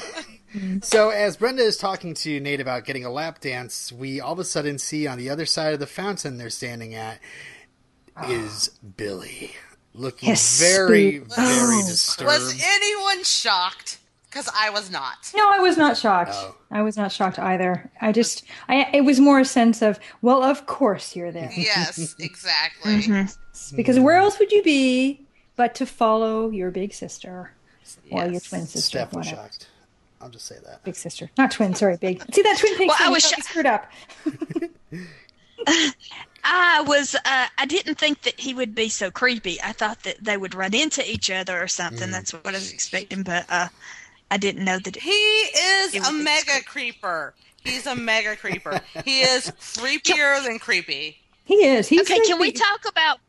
so 0.82 1.10
as 1.10 1.38
Brenda 1.38 1.64
is 1.64 1.78
talking 1.78 2.14
to 2.16 2.40
Nate 2.40 2.60
about 2.60 2.84
getting 2.86 3.06
a 3.06 3.10
lap 3.10 3.40
dance, 3.40 3.92
we 3.92 4.20
all 4.20 4.34
of 4.34 4.40
a 4.40 4.44
sudden 4.44 4.78
see 4.78 5.08
on 5.08 5.18
the 5.18 5.30
other 5.30 5.46
side 5.46 5.74
of 5.74 5.80
the 5.80 5.88
fountain 5.88 6.38
they're 6.38 6.50
standing 6.50 6.94
at 6.94 7.20
is 8.28 8.70
Billy, 8.98 9.52
looking 9.94 10.30
Yes, 10.30 10.60
very, 10.60 11.20
very 11.20 11.30
Oh. 11.38 11.84
disturbed. 11.88 12.28
Was 12.28 12.62
anyone 12.62 13.24
shocked? 13.24 13.98
Because 14.32 14.50
I 14.56 14.70
was 14.70 14.90
not. 14.90 15.30
No, 15.36 15.52
I 15.52 15.60
was 15.60 15.76
not 15.78 15.98
shocked. 15.98 16.32
Oh. 16.34 16.56
I 16.72 16.82
was 16.84 16.96
not 16.96 17.12
shocked 17.12 17.38
either. 17.38 17.92
I 18.00 18.14
just, 18.14 18.46
I 18.70 18.90
it 18.94 19.02
was 19.02 19.20
more 19.20 19.42
a 19.42 19.46
sense 19.46 19.82
of, 19.82 20.00
well, 20.22 20.42
of 20.42 20.66
course 20.66 21.18
you're 21.18 21.34
there, 21.34 21.52
Yes, 21.54 22.16
exactly. 22.20 23.04
because 23.76 24.00
where 24.00 24.16
else 24.16 24.40
would 24.40 24.54
you 24.54 24.64
be 24.64 25.26
but 25.58 25.76
to 25.76 25.86
follow 25.86 26.50
your 26.50 26.72
big 26.72 26.94
sister 26.94 27.52
or 28.10 28.26
your 28.28 28.40
twin 28.40 28.66
sister? 28.68 28.80
Steph 29.00 29.14
was 29.14 29.26
whatever. 29.28 29.42
shocked. 29.44 29.68
I'll 30.22 30.30
just 30.30 30.46
say 30.46 30.56
that. 30.66 30.82
Big 30.86 30.96
sister, 30.96 31.30
not 31.38 31.52
twin. 31.52 31.76
Sorry, 31.76 31.98
big. 31.98 32.24
See 32.34 32.42
that 32.42 32.58
twin 32.58 32.76
thing? 32.78 32.88
Well, 32.88 32.98
I 33.02 33.10
was 33.10 33.24
got 33.30 33.38
me 33.38 33.44
screwed 33.44 33.66
up. 33.66 33.92
I 36.44 36.84
was 36.88 37.16
uh, 37.16 37.48
I 37.58 37.66
didn't 37.66 37.96
think 37.96 38.22
that 38.24 38.40
he 38.40 38.54
would 38.54 38.74
be 38.74 38.90
so 38.90 39.12
creepy. 39.12 39.62
I 39.62 39.74
thought 39.74 40.04
that 40.04 40.24
they 40.24 40.38
would 40.38 40.56
run 40.56 40.74
into 40.74 41.08
each 41.10 41.30
other 41.30 41.62
or 41.62 41.68
something. 41.68 42.08
Mm. 42.10 42.12
That's 42.12 42.34
what 42.34 42.48
I 42.48 42.52
was 42.54 42.72
expecting, 42.74 43.24
but 43.24 43.46
uh, 43.50 43.68
I 44.32 44.38
didn't 44.38 44.64
know 44.66 44.80
that. 44.80 44.96
He 44.96 45.12
is 45.12 45.94
It 45.94 45.98
a 46.08 46.12
was 46.12 46.24
mega 46.24 46.64
creeper. 46.66 47.36
He's 47.64 47.86
a 47.86 47.96
mega 47.96 48.36
creeper. 48.38 48.80
He 49.06 49.22
is 49.22 49.52
creepier 49.60 50.44
than 50.44 50.58
creepy. 50.58 51.18
He 51.46 51.66
is. 51.66 51.88
He's 51.90 52.02
okay, 52.02 52.20
can 52.26 52.40
we 52.40 52.52
talk 52.52 52.88
about? 52.88 53.20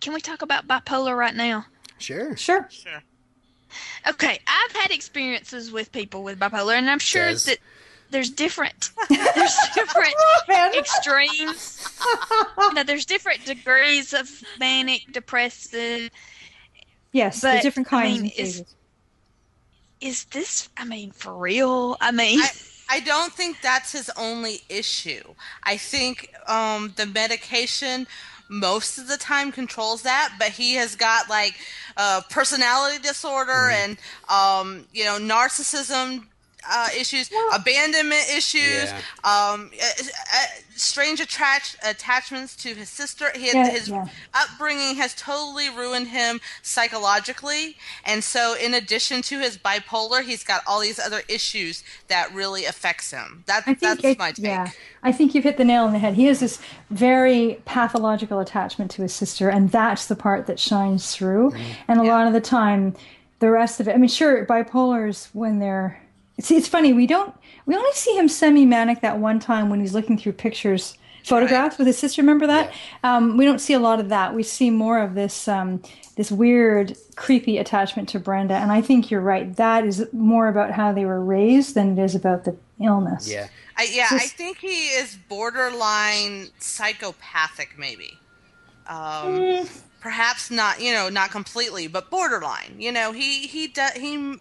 Can 0.00 0.12
we 0.12 0.20
talk 0.20 0.42
about 0.42 0.66
bipolar 0.66 1.16
right 1.16 1.34
now? 1.34 1.66
Sure. 1.98 2.36
Sure. 2.36 2.68
Sure. 2.70 3.02
Okay, 4.08 4.38
I've 4.46 4.72
had 4.76 4.90
experiences 4.90 5.70
with 5.70 5.92
people 5.92 6.22
with 6.22 6.38
bipolar, 6.38 6.74
and 6.74 6.90
I'm 6.90 6.98
sure 6.98 7.30
Says. 7.30 7.44
that 7.46 7.58
there's 8.10 8.30
different 8.30 8.90
there's 9.08 9.56
different 9.74 10.14
extremes. 10.76 11.88
you 12.58 12.72
know, 12.74 12.82
there's 12.82 13.06
different 13.06 13.44
degrees 13.44 14.12
of 14.12 14.28
manic, 14.58 15.06
depressive. 15.12 16.10
Yes, 17.12 17.40
But, 17.40 17.52
there's 17.52 17.62
different 17.62 17.88
I 17.92 18.02
kinds 18.02 18.22
mean, 18.22 18.32
and 18.38 18.64
is- 20.08 20.24
this? 20.24 20.68
I 20.76 20.84
mean, 20.84 21.10
for 21.10 21.34
real? 21.34 21.96
I 22.00 22.10
mean, 22.12 22.40
I, 22.40 22.50
I 22.88 23.00
don't 23.00 23.32
think 23.32 23.60
that's 23.62 23.92
his 23.92 24.10
only 24.16 24.62
issue. 24.68 25.22
I 25.62 25.76
think 25.76 26.32
um, 26.48 26.92
the 26.96 27.06
medication 27.06 28.06
most 28.48 28.98
of 28.98 29.08
the 29.08 29.16
time 29.16 29.50
controls 29.50 30.02
that, 30.02 30.34
but 30.38 30.48
he 30.48 30.74
has 30.74 30.94
got 30.94 31.28
like 31.28 31.54
uh, 31.96 32.20
personality 32.30 32.98
disorder 33.02 33.70
and 33.70 33.98
um, 34.28 34.86
you 34.92 35.04
know 35.04 35.18
narcissism 35.18 36.26
uh, 36.70 36.88
issues, 36.98 37.30
abandonment 37.54 38.24
issues, 38.36 38.84
Yeah. 38.84 38.98
um, 39.24 39.70
uh, 39.80 39.86
uh, 40.34 40.46
strange 40.74 41.20
attract- 41.20 41.76
attachments 41.84 42.56
to 42.56 42.74
his 42.74 42.88
sister. 42.88 43.30
He, 43.34 43.46
Yeah, 43.52 43.68
his 43.70 43.88
yeah. 43.88 44.06
upbringing 44.34 44.96
has 44.96 45.14
totally 45.14 45.68
ruined 45.70 46.08
him 46.08 46.40
psychologically, 46.62 47.76
and 48.04 48.22
so 48.24 48.54
in 48.54 48.74
addition 48.74 49.22
to 49.22 49.38
his 49.38 49.56
bipolar, 49.58 50.22
he's 50.22 50.42
got 50.44 50.62
all 50.66 50.80
these 50.80 50.98
other 50.98 51.22
issues 51.28 51.82
that 52.08 52.32
really 52.32 52.64
affects 52.64 53.10
him. 53.10 53.44
That, 53.46 53.64
that's 53.80 54.04
it- 54.04 54.18
my 54.18 54.32
take. 54.32 54.44
yeah, 54.44 54.70
I 55.02 55.12
think 55.12 55.34
you've 55.34 55.44
hit 55.44 55.56
the 55.58 55.64
nail 55.64 55.84
on 55.84 55.92
the 55.92 55.98
head. 55.98 56.14
He 56.14 56.24
has 56.26 56.40
this 56.40 56.58
very 56.90 57.60
pathological 57.64 58.38
attachment 58.40 58.90
to 58.92 59.02
his 59.02 59.12
sister, 59.14 59.48
and 59.48 59.70
that's 59.70 60.06
the 60.06 60.16
part 60.16 60.46
that 60.46 60.58
shines 60.58 61.14
through. 61.14 61.52
And 61.88 62.00
a 62.00 62.02
lot 62.04 62.26
of 62.26 62.32
the 62.32 62.40
time, 62.40 62.94
the 63.38 63.50
rest 63.50 63.80
of 63.80 63.88
it. 63.88 63.94
I 63.94 63.98
mean, 63.98 64.08
sure, 64.08 64.44
bipolars 64.46 65.28
when 65.32 65.58
they're. 65.58 66.00
See, 66.40 66.56
it's 66.56 66.68
funny. 66.68 66.92
We 66.92 67.06
don't. 67.06 67.34
We 67.64 67.74
only 67.74 67.92
see 67.92 68.16
him 68.16 68.28
semi-manic 68.28 69.00
that 69.00 69.18
one 69.18 69.40
time 69.40 69.70
when 69.70 69.80
he's 69.80 69.94
looking 69.94 70.18
through 70.18 70.32
pictures, 70.32 70.96
photographs 71.24 71.78
with 71.78 71.86
his 71.86 71.98
sister. 71.98 72.22
Remember 72.22 72.46
that? 72.46 72.72
Um, 73.02 73.36
we 73.36 73.44
don't 73.44 73.58
see 73.60 73.72
a 73.72 73.80
lot 73.80 73.98
of 74.00 74.08
that. 74.10 74.34
We 74.34 74.42
see 74.42 74.70
more 74.70 75.00
of 75.00 75.14
this. 75.14 75.48
Um, 75.48 75.82
this 76.16 76.32
weird, 76.32 76.96
creepy 77.16 77.58
attachment 77.58 78.08
to 78.08 78.18
Brenda, 78.18 78.54
and 78.54 78.72
I 78.72 78.80
think 78.80 79.10
you're 79.10 79.20
right. 79.20 79.54
That 79.56 79.84
is 79.84 80.06
more 80.14 80.48
about 80.48 80.70
how 80.70 80.90
they 80.94 81.04
were 81.04 81.22
raised 81.22 81.74
than 81.74 81.98
it 81.98 82.02
is 82.02 82.14
about 82.14 82.44
the 82.44 82.56
illness. 82.80 83.30
Yeah. 83.30 83.48
I, 83.76 83.86
yeah, 83.92 84.08
I 84.10 84.20
think 84.20 84.56
he 84.56 84.86
is 84.86 85.18
borderline 85.28 86.48
psychopathic, 86.58 87.78
maybe. 87.78 88.18
Um, 88.88 88.96
Mm. 88.96 89.82
Perhaps 90.00 90.50
not, 90.50 90.80
you 90.80 90.92
know, 90.92 91.08
not 91.08 91.30
completely, 91.30 91.88
but 91.88 92.10
borderline. 92.10 92.76
You 92.78 92.92
know, 92.92 93.10
he 93.12 93.46
he 93.48 93.66
does 93.66 93.92
he 93.92 94.36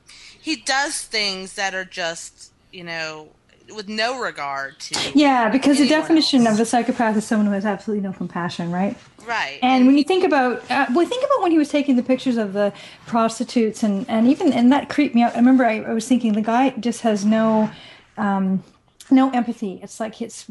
he 0.45 0.55
does 0.57 1.01
things 1.01 1.53
that 1.55 1.73
are 1.73 1.83
just, 1.83 2.51
you 2.71 2.83
know, 2.83 3.29
with 3.73 3.89
no 3.89 4.19
regard 4.19 4.79
to 4.79 5.11
Yeah, 5.15 5.49
because 5.49 5.79
the 5.79 5.87
definition 5.87 6.45
else. 6.45 6.59
of 6.59 6.59
a 6.59 6.65
psychopath 6.67 7.17
is 7.17 7.25
someone 7.25 7.47
who 7.47 7.53
has 7.53 7.65
absolutely 7.65 8.07
no 8.07 8.13
compassion, 8.13 8.71
right? 8.71 8.95
right. 9.25 9.57
And 9.63 9.87
when 9.87 9.97
you 9.97 10.03
think 10.03 10.23
about, 10.23 10.61
uh, 10.69 10.85
well, 10.93 11.03
think 11.07 11.25
about 11.25 11.41
when 11.41 11.51
he 11.51 11.57
was 11.57 11.69
taking 11.69 11.95
the 11.95 12.03
pictures 12.03 12.37
of 12.37 12.53
the 12.53 12.71
prostitutes, 13.07 13.81
and 13.81 14.07
and 14.07 14.27
even 14.27 14.53
and 14.53 14.71
that 14.71 14.87
creeped 14.87 15.15
me 15.15 15.23
out. 15.23 15.33
I 15.33 15.37
remember 15.37 15.65
I, 15.65 15.79
I 15.81 15.93
was 15.93 16.07
thinking 16.07 16.33
the 16.33 16.41
guy 16.41 16.69
just 16.79 17.01
has 17.01 17.25
no, 17.25 17.71
um, 18.15 18.63
no 19.11 19.29
empathy. 19.31 19.79
It's 19.83 19.99
like 19.99 20.21
it's 20.21 20.45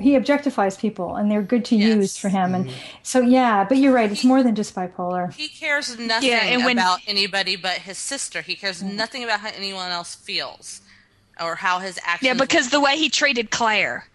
he 0.00 0.12
objectifies 0.18 0.78
people, 0.78 1.16
and 1.16 1.30
they're 1.30 1.42
good 1.42 1.64
to 1.66 1.76
Yes. 1.76 1.96
use 1.96 2.16
for 2.18 2.28
him. 2.28 2.54
And 2.54 2.70
so 3.02 3.20
yeah, 3.20 3.64
but 3.64 3.78
you're 3.78 3.92
right. 3.92 4.10
It's 4.10 4.24
more 4.24 4.42
than 4.42 4.54
just 4.54 4.74
bipolar. 4.74 5.32
he 5.34 5.48
cares 5.48 5.98
nothing 5.98 6.30
and 6.32 6.64
when- 6.64 6.78
about 6.78 7.00
anybody 7.06 7.56
but 7.56 7.78
his 7.78 7.98
sister. 7.98 8.42
He 8.42 8.54
cares 8.56 8.82
Mm. 8.82 8.94
nothing 8.94 9.22
about 9.24 9.40
how 9.40 9.50
anyone 9.56 9.90
else 9.90 10.14
feels 10.14 10.80
or 11.40 11.56
how 11.56 11.78
his 11.78 11.98
actions. 12.04 12.26
yeah, 12.26 12.34
because 12.34 12.70
the 12.70 12.80
way 12.80 12.96
he 12.96 13.08
treated 13.08 13.50
Claire. 13.50 14.06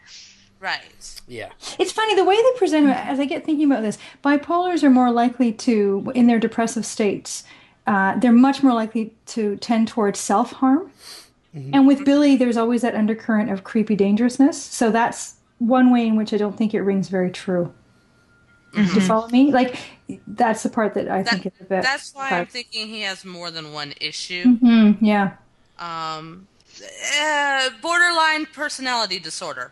right. 0.60 0.82
Yeah. 1.28 1.50
It's 1.80 1.92
funny 1.92 2.16
the 2.16 2.24
way 2.24 2.36
they 2.36 2.58
present 2.58 2.86
him. 2.86 2.92
As 2.92 3.20
I 3.20 3.26
get 3.26 3.46
thinking 3.46 3.66
about 3.72 3.82
this, 3.84 3.98
bipolars 4.24 4.84
are 4.84 4.90
more 4.90 5.12
likely 5.12 5.52
to, 5.54 6.12
in 6.16 6.28
their 6.28 6.40
depressive 6.40 6.86
states, 6.86 7.44
uh, 7.88 8.18
they're 8.20 8.32
much 8.32 8.62
more 8.64 8.74
likely 8.74 9.14
to 9.28 9.56
tend 9.58 9.88
towards 9.88 10.20
self 10.20 10.54
harm. 10.54 10.92
And 11.56 11.88
with 11.88 12.04
Billy, 12.04 12.36
there's 12.36 12.58
always 12.58 12.82
that 12.82 12.96
undercurrent 12.96 13.50
of 13.50 13.64
creepy 13.64 13.96
dangerousness. 13.96 14.62
So 14.62 14.92
that's 14.92 15.36
one 15.60 15.90
way 15.92 16.06
in 16.06 16.18
which 16.18 16.34
I 16.34 16.38
don't 16.38 16.58
think 16.58 16.74
it 16.74 16.82
rings 16.82 17.08
very 17.08 17.32
true. 17.32 17.74
Do 18.74 18.84
you 18.84 19.00
follow 19.00 19.30
me? 19.30 19.54
Like 19.54 19.78
that's 20.28 20.64
the 20.64 20.70
part 20.70 20.96
that 20.96 21.08
I 21.10 21.24
That- 21.24 21.32
think 21.32 21.46
is 21.46 21.54
a 21.62 21.64
bit. 21.64 21.82
that's 21.84 22.14
why 22.14 22.30
I'm 22.32 22.46
thinking 22.46 22.90
he 22.90 23.02
has 23.02 23.24
more 23.24 23.52
than 23.52 23.72
one 23.72 23.94
issue. 24.02 24.58
Mhm, 24.62 24.98
yeah. 25.00 25.32
um, 25.80 26.48
uh, 27.22 27.70
borderline 27.82 28.46
personality 28.48 29.18
disorder. 29.20 29.72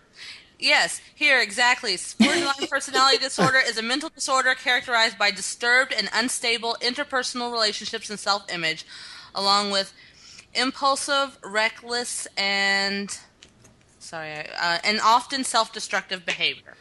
Yes, 0.59 1.01
here 1.13 1.41
exactly. 1.41 1.97
Borderline 2.17 2.67
personality 2.69 3.17
disorder 3.21 3.59
is 3.65 3.77
a 3.77 3.81
mental 3.81 4.07
disorder 4.09 4.53
characterized 4.55 5.17
by 5.17 5.31
disturbed 5.31 5.91
and 5.91 6.09
unstable 6.13 6.77
interpersonal 6.79 7.51
relationships 7.51 8.09
and 8.09 8.17
self-image, 8.17 8.85
along 9.35 9.71
with 9.71 9.93
impulsive, 10.55 11.37
reckless, 11.43 12.27
and 12.37 13.17
sorry, 13.99 14.47
uh, 14.61 14.79
and 14.83 14.99
often 15.01 15.43
self-destructive 15.43 16.25
behavior. 16.25 16.75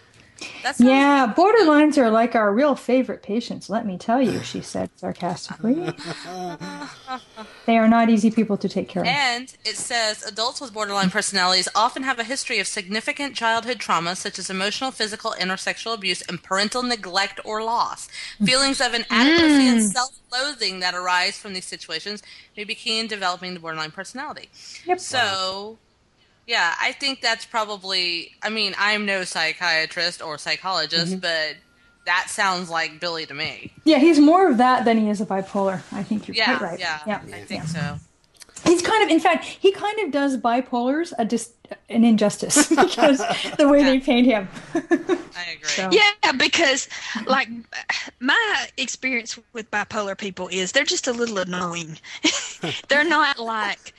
That's 0.62 0.80
Yeah, 0.80 1.32
borderlines 1.36 1.98
are 1.98 2.10
like 2.10 2.34
our 2.34 2.52
real 2.52 2.74
favorite 2.74 3.22
patients, 3.22 3.68
let 3.68 3.86
me 3.86 3.98
tell 3.98 4.20
you, 4.20 4.42
she 4.42 4.60
said 4.60 4.90
sarcastically. 4.96 5.74
they 7.66 7.78
are 7.78 7.88
not 7.88 8.10
easy 8.10 8.30
people 8.30 8.56
to 8.58 8.68
take 8.68 8.88
care 8.88 9.02
of. 9.02 9.08
And 9.08 9.54
it 9.64 9.76
says 9.76 10.22
adults 10.22 10.60
with 10.60 10.72
borderline 10.72 11.10
personalities 11.10 11.68
often 11.74 12.02
have 12.02 12.18
a 12.18 12.24
history 12.24 12.58
of 12.58 12.66
significant 12.66 13.34
childhood 13.34 13.78
trauma, 13.78 14.16
such 14.16 14.38
as 14.38 14.50
emotional, 14.50 14.90
physical, 14.90 15.32
and 15.32 15.50
or 15.50 15.56
sexual 15.56 15.92
abuse, 15.92 16.22
and 16.22 16.42
parental 16.42 16.82
neglect 16.82 17.40
or 17.44 17.62
loss. 17.62 18.08
Feelings 18.44 18.80
of 18.80 18.94
inadequacy 18.94 19.68
and 19.68 19.80
mm. 19.80 19.92
self-loathing 19.92 20.80
that 20.80 20.94
arise 20.94 21.38
from 21.38 21.54
these 21.54 21.66
situations 21.66 22.22
may 22.56 22.64
be 22.64 22.74
key 22.74 22.98
in 22.98 23.06
developing 23.06 23.54
the 23.54 23.60
borderline 23.60 23.90
personality. 23.90 24.48
Yep. 24.86 25.00
So, 25.00 25.78
yeah, 26.46 26.74
I 26.80 26.92
think 26.92 27.20
that's 27.20 27.44
probably. 27.44 28.32
I 28.42 28.50
mean, 28.50 28.74
I'm 28.78 29.06
no 29.06 29.24
psychiatrist 29.24 30.22
or 30.22 30.38
psychologist, 30.38 31.12
mm-hmm. 31.12 31.20
but 31.20 31.56
that 32.06 32.26
sounds 32.28 32.68
like 32.68 32.98
Billy 33.00 33.26
to 33.26 33.34
me. 33.34 33.72
Yeah, 33.84 33.98
he's 33.98 34.18
more 34.18 34.48
of 34.50 34.58
that 34.58 34.84
than 34.84 34.98
he 34.98 35.08
is 35.08 35.20
a 35.20 35.26
bipolar. 35.26 35.82
I 35.92 36.02
think 36.02 36.26
you're 36.26 36.36
Yeah, 36.36 36.58
quite 36.58 36.70
right. 36.70 36.80
yeah, 36.80 37.00
yeah. 37.06 37.20
I 37.32 37.40
think 37.42 37.64
yeah. 37.64 37.66
so. 37.66 37.98
He's 38.64 38.80
kind 38.82 39.02
of, 39.02 39.10
in 39.10 39.18
fact, 39.18 39.44
he 39.44 39.72
kind 39.72 39.98
of 40.00 40.12
does 40.12 40.36
bipolars 40.36 41.12
a 41.18 41.24
dis- 41.24 41.52
an 41.88 42.04
injustice 42.04 42.68
because 42.76 43.18
the 43.58 43.68
way 43.68 43.82
they 43.82 43.98
paint 43.98 44.26
him. 44.26 44.48
I 44.74 44.78
agree. 45.54 45.68
So- 45.68 45.90
Yeah, 45.90 46.32
because 46.36 46.88
like 47.26 47.48
my 48.20 48.66
experience 48.76 49.38
with 49.52 49.70
bipolar 49.70 50.16
people 50.16 50.48
is 50.48 50.72
they're 50.72 50.84
just 50.84 51.08
a 51.08 51.12
little 51.12 51.38
annoying. 51.38 51.98
they're 52.88 53.04
not 53.04 53.38
like 53.40 53.94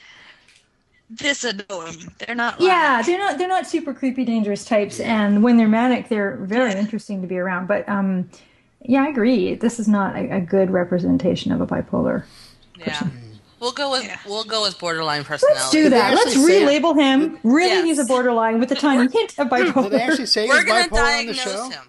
this 1.18 1.44
annoying. 1.44 2.12
They're 2.18 2.34
not. 2.34 2.60
Like, 2.60 2.68
Yeah, 2.68 3.02
they're 3.02 3.18
not 3.18 3.38
they're 3.38 3.48
not 3.48 3.66
super 3.66 3.92
creepy, 3.94 4.24
dangerous 4.24 4.64
types, 4.64 5.00
and 5.00 5.42
when 5.42 5.56
they're 5.56 5.68
manic, 5.68 6.08
they're 6.08 6.36
very 6.36 6.72
interesting 6.72 7.20
to 7.22 7.26
be 7.28 7.38
around. 7.38 7.66
But 7.68 7.88
um, 7.88 8.28
yeah, 8.82 9.04
I 9.04 9.08
agree. 9.08 9.54
This 9.54 9.78
is 9.78 9.88
not 9.88 10.16
a, 10.16 10.36
a 10.36 10.40
good 10.40 10.70
representation 10.70 11.52
of 11.52 11.60
a 11.60 11.66
bipolar. 11.66 12.24
Person. 12.78 13.10
Yeah. 13.14 13.20
We'll 13.60 13.72
go 13.72 13.90
with 13.92 14.04
Yeah. 14.04 14.18
we'll 14.26 14.44
go 14.44 14.62
with 14.62 14.78
borderline 14.78 15.24
personality. 15.24 15.58
Let's 15.60 15.70
do 15.70 15.88
that. 15.90 16.14
Let's 16.14 16.26
actually 16.36 16.46
say- 16.48 16.62
relabel 16.80 16.94
him. 17.00 17.38
Really, 17.44 17.70
Yes. 17.70 17.84
he's 17.84 17.98
a 17.98 18.04
borderline 18.04 18.60
with 18.60 18.70
a 18.72 18.74
tiny 18.74 19.10
hint 19.10 19.38
of 19.38 19.48
Did 19.48 19.66
they 19.66 19.70
bipolar. 19.70 20.00
actually 20.00 20.26
say 20.26 20.42
he 20.46 20.48
was 20.52 20.64
bipolar 20.64 21.18
on 21.20 21.26
the 21.26 21.34
show? 21.34 21.70
him. 21.70 21.82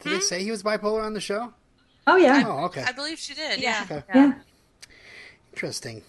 Did 0.00 0.12
they 0.12 0.20
say 0.20 0.42
he 0.42 0.50
was 0.50 0.62
bipolar 0.62 1.02
on 1.04 1.12
the 1.12 1.20
show? 1.20 1.52
Oh 2.06 2.16
yeah, 2.16 2.44
Oh, 2.46 2.64
okay. 2.66 2.84
I 2.86 2.92
believe 2.92 3.18
she 3.18 3.34
did. 3.34 3.60
Yeah. 3.60 3.82
Okay. 3.90 4.02
yeah. 4.14 4.32
Interesting. 5.52 6.02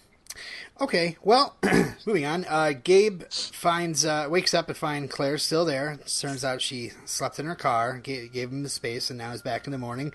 Okay, 0.78 1.16
well, 1.22 1.56
moving 2.06 2.26
on. 2.26 2.44
Uh, 2.44 2.72
Gabe 2.82 3.22
finds 3.30 4.04
uh, 4.04 4.26
wakes 4.28 4.52
up 4.52 4.68
and 4.68 4.76
finds 4.76 5.10
Claire 5.12 5.38
still 5.38 5.64
there. 5.64 5.98
Turns 6.20 6.44
out 6.44 6.60
she 6.60 6.92
slept 7.06 7.38
in 7.38 7.46
her 7.46 7.54
car, 7.54 7.98
gave, 7.98 8.32
gave 8.32 8.50
him 8.50 8.62
the 8.62 8.68
space, 8.68 9.08
and 9.08 9.18
now 9.18 9.32
is 9.32 9.40
back 9.40 9.66
in 9.66 9.72
the 9.72 9.78
morning. 9.78 10.12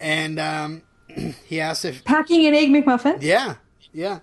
And 0.00 0.40
um, 0.40 0.82
he 1.46 1.60
asks 1.60 1.84
if 1.84 2.04
Packing 2.04 2.44
an 2.46 2.54
egg 2.54 2.70
McMuffin. 2.70 3.22
yeah, 3.22 3.54
yeah. 3.92 4.18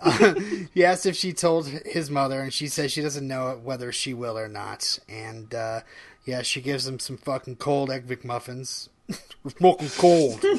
Uh, 0.00 0.34
he 0.74 0.84
asks 0.84 1.04
if 1.04 1.16
she 1.16 1.34
told 1.34 1.68
his 1.68 2.10
mother, 2.10 2.40
and 2.40 2.52
she 2.52 2.66
says 2.66 2.90
she 2.90 3.02
doesn't 3.02 3.28
know 3.28 3.60
whether 3.62 3.92
she 3.92 4.14
will 4.14 4.38
or 4.38 4.48
not. 4.48 4.98
And 5.06 5.54
uh, 5.54 5.80
yeah, 6.24 6.40
she 6.40 6.62
gives 6.62 6.86
him 6.88 6.98
some 6.98 7.18
fucking 7.18 7.56
cold 7.56 7.90
egg 7.90 8.06
McMuffins. 8.08 8.88
fucking 9.58 9.90
cold. 9.98 10.42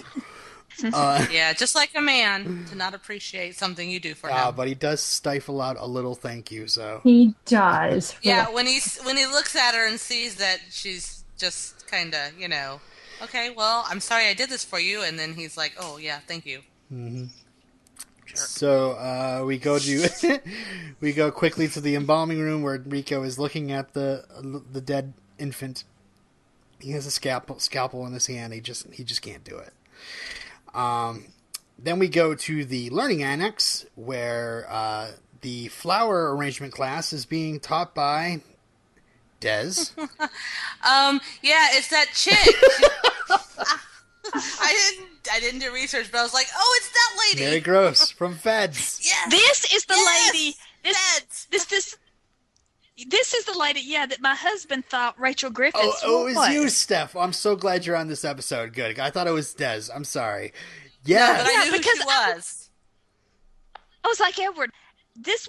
Uh, 0.94 1.26
Yeah, 1.32 1.54
just 1.54 1.76
like 1.76 1.92
a 1.96 2.02
man 2.02 2.66
to 2.70 2.76
not 2.76 2.94
appreciate 2.94 3.56
something 3.56 3.90
you 3.90 4.00
do 4.00 4.14
for 4.16 4.30
him. 4.30 4.38
uh, 4.38 4.52
but 4.52 4.68
he 4.68 4.74
does 4.76 5.02
stifle 5.02 5.62
out 5.62 5.78
a 5.80 5.86
little 5.86 6.16
thank 6.16 6.52
you. 6.52 6.68
So 6.68 7.02
He 7.04 7.34
does. 7.46 8.16
yeah, 8.24 8.50
when 8.50 8.66
he 8.68 8.80
when 9.04 9.18
he 9.18 9.26
looks 9.26 9.56
at 9.56 9.76
her 9.76 9.88
and 9.88 10.00
sees 10.00 10.36
that 10.36 10.60
she's 10.70 11.24
just 11.38 11.88
kind 11.88 12.14
of, 12.14 12.40
you 12.40 12.48
know, 12.48 12.80
okay, 13.22 13.50
well, 13.50 13.86
I'm 13.88 14.00
sorry 14.00 14.28
I 14.28 14.34
did 14.34 14.50
this 14.50 14.64
for 14.64 14.80
you, 14.80 15.02
and 15.04 15.18
then 15.20 15.34
he's 15.34 15.58
like, 15.58 15.74
oh 15.80 15.98
yeah, 15.98 16.20
thank 16.28 16.46
you. 16.46 16.62
Mm-hmm. 16.92 17.26
So 18.34 18.92
uh, 18.92 19.44
we 19.46 19.58
go 19.58 19.78
to 19.78 20.40
we 21.02 21.12
go 21.14 21.32
quickly 21.32 21.68
to 21.70 21.82
the 21.82 21.96
embalming 21.96 22.40
room 22.40 22.62
where 22.64 22.78
Rico 22.80 23.24
is 23.24 23.38
looking 23.38 23.72
at 23.72 23.94
the 23.94 24.26
the 24.72 24.82
dead 24.82 25.14
infant. 25.38 25.84
He 26.80 26.92
has 26.92 27.06
a 27.06 27.12
scalpel 27.12 27.60
scalpel 27.60 28.06
in 28.08 28.14
his 28.14 28.28
hand. 28.28 28.54
He 28.54 28.62
just 28.62 28.92
he 28.94 29.04
just 29.04 29.22
can't 29.22 29.44
do 29.44 29.58
it. 29.58 29.74
Um, 30.74 31.26
then 31.78 32.00
we 32.00 32.08
go 32.08 32.36
to 32.36 32.66
the 32.66 32.90
learning 32.92 33.24
annex 33.24 33.86
where 33.96 34.66
uh, 34.70 35.12
the 35.42 35.68
flower 35.70 36.36
arrangement 36.36 36.74
class 36.74 37.12
is 37.14 37.26
being 37.26 37.60
taught 37.60 37.94
by 37.96 38.42
Des. 39.40 39.74
Um, 40.84 41.22
yeah, 41.44 41.68
it's 41.74 41.90
that 41.90 42.08
chick. 42.16 42.36
I 44.34 44.92
didn't 44.96 45.10
I 45.32 45.40
didn't 45.40 45.60
do 45.60 45.72
research, 45.72 46.12
but 46.12 46.20
I 46.20 46.24
was 46.24 46.34
like, 46.34 46.48
oh, 46.58 46.78
it's 46.78 46.90
that 46.92 47.10
lady. 47.30 47.46
Mary 47.46 47.60
Gross 47.60 48.10
from 48.10 48.34
Feds. 48.36 49.00
yes, 49.04 49.30
This 49.30 49.74
is 49.76 49.86
the 49.86 49.94
yes, 49.96 50.34
lady. 50.34 50.56
This, 50.84 50.98
Feds. 50.98 51.48
this 51.52 51.66
this 51.66 51.98
this 53.08 53.34
is 53.34 53.46
the 53.46 53.58
lady. 53.58 53.82
Yeah, 53.84 54.06
that 54.06 54.22
my 54.22 54.36
husband 54.36 54.86
thought 54.86 55.20
Rachel 55.20 55.50
Griffiths 55.50 55.84
Oh, 55.84 55.94
oh, 56.04 56.22
it 56.22 56.26
was 56.26 56.36
was. 56.36 56.50
you, 56.54 56.70
Steph. 56.70 57.16
I'm 57.16 57.34
so 57.34 57.56
glad 57.56 57.86
you're 57.86 57.96
on 57.96 58.08
this 58.08 58.24
episode. 58.26 58.74
Good. 58.74 59.00
I 59.00 59.10
thought 59.10 59.28
it 59.28 59.32
was 59.32 59.54
Des. 59.54 59.84
I'm 59.94 60.04
sorry. 60.04 60.54
Yeah. 61.06 61.38
But 61.38 61.48
I 61.48 61.52
Yeah, 61.52 61.64
knew 61.66 61.72
who 61.72 61.78
because 61.78 61.98
she 61.98 62.04
I- 62.10 62.34
was. 62.36 62.70
I 64.04 64.08
was 64.08 64.20
like, 64.20 64.38
Edward, 64.40 64.72
this 65.16 65.48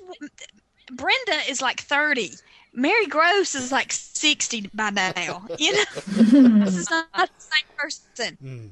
Brenda 0.93 1.39
is 1.49 1.63
like 1.63 1.81
thirty. 1.81 2.31
Mary 2.75 3.07
Gross 3.07 3.55
is 3.55 3.71
like 3.73 3.93
sixty 3.93 4.71
by 4.75 4.91
now. 4.91 5.47
You 5.59 5.73
know, 5.75 5.85
this 6.07 6.77
is 6.77 6.91
not 6.91 7.11
the 7.13 7.29
same 7.39 7.77
person. 7.77 8.37
Hmm. 8.41 8.67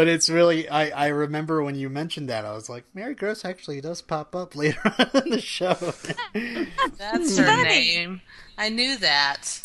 But 0.00 0.08
it's 0.08 0.30
really, 0.30 0.66
I, 0.66 0.88
I 0.88 1.06
remember 1.08 1.62
when 1.62 1.74
you 1.74 1.90
mentioned 1.90 2.30
that, 2.30 2.46
I 2.46 2.52
was 2.54 2.70
like, 2.70 2.84
Mary 2.94 3.14
Gross 3.14 3.44
actually 3.44 3.82
does 3.82 4.00
pop 4.00 4.34
up 4.34 4.56
later 4.56 4.80
on 4.98 5.10
in 5.26 5.30
the 5.32 5.40
show. 5.42 5.74
That's 6.96 7.36
her 7.36 7.44
Funny. 7.44 7.62
name. 7.64 8.22
I 8.56 8.70
knew 8.70 8.96
that. 8.96 9.60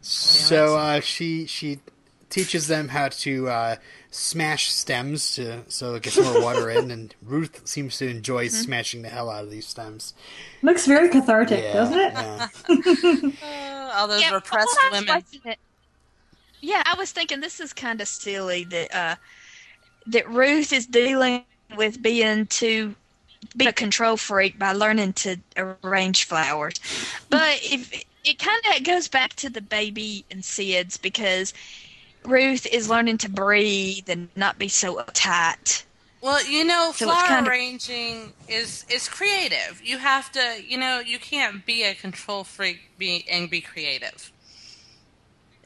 so 0.00 0.76
uh, 0.76 0.98
she 0.98 1.46
she 1.46 1.78
teaches 2.30 2.66
them 2.66 2.88
how 2.88 3.10
to 3.10 3.48
uh, 3.48 3.76
smash 4.10 4.72
stems 4.72 5.36
to 5.36 5.62
so 5.68 5.94
it 5.94 6.02
gets 6.02 6.18
more 6.20 6.42
water 6.42 6.68
in, 6.68 6.90
and 6.90 7.14
Ruth 7.22 7.64
seems 7.68 7.96
to 7.98 8.08
enjoy 8.08 8.48
smashing 8.48 9.02
the 9.02 9.08
hell 9.08 9.30
out 9.30 9.44
of 9.44 9.52
these 9.52 9.68
stems. 9.68 10.14
Looks 10.62 10.84
very 10.84 11.08
cathartic, 11.10 11.62
Yeah, 11.62 11.72
doesn't 11.74 11.98
it? 12.00 12.12
yeah. 12.12 12.48
Uh, 13.40 13.90
all 13.94 14.08
those 14.08 14.20
Yeah, 14.22 14.34
repressed 14.34 14.76
I 14.82 14.90
was 14.90 15.00
women. 15.06 15.22
Yeah, 16.60 16.82
I 16.84 16.96
was 16.98 17.12
thinking 17.12 17.38
this 17.38 17.60
is 17.60 17.72
kind 17.72 18.00
of 18.00 18.08
silly 18.08 18.64
that 18.64 18.92
uh, 18.92 19.14
that 20.08 20.28
Ruth 20.28 20.72
is 20.72 20.86
dealing 20.86 21.44
with 21.76 22.00
being 22.02 22.46
too 22.46 22.94
being 23.56 23.68
a 23.68 23.72
control 23.72 24.16
freak 24.16 24.58
by 24.58 24.72
learning 24.72 25.12
to 25.14 25.36
arrange 25.56 26.24
flowers, 26.24 26.74
but 27.30 27.58
if 27.62 28.04
it 28.24 28.38
kind 28.38 28.60
of 28.76 28.82
goes 28.84 29.08
back 29.08 29.34
to 29.34 29.48
the 29.48 29.60
baby 29.60 30.24
and 30.30 30.42
SIDS 30.42 31.00
because 31.00 31.54
Ruth 32.24 32.66
is 32.66 32.90
learning 32.90 33.18
to 33.18 33.28
breathe 33.30 34.08
and 34.08 34.28
not 34.36 34.58
be 34.58 34.68
so 34.68 34.96
uptight. 34.96 35.84
Well, 36.20 36.44
you 36.44 36.64
know, 36.64 36.92
So 36.94 37.06
flower 37.06 37.28
kind 37.28 37.46
of- 37.46 37.52
arranging 37.52 38.32
is 38.48 38.84
is 38.90 39.08
creative. 39.08 39.80
You 39.84 39.98
have 39.98 40.32
to, 40.32 40.60
you 40.66 40.76
know, 40.76 40.98
you 40.98 41.18
can't 41.20 41.64
be 41.64 41.84
a 41.84 41.94
control 41.94 42.42
freak 42.42 42.80
be, 42.98 43.24
and 43.30 43.48
be 43.48 43.60
creative. 43.60 44.32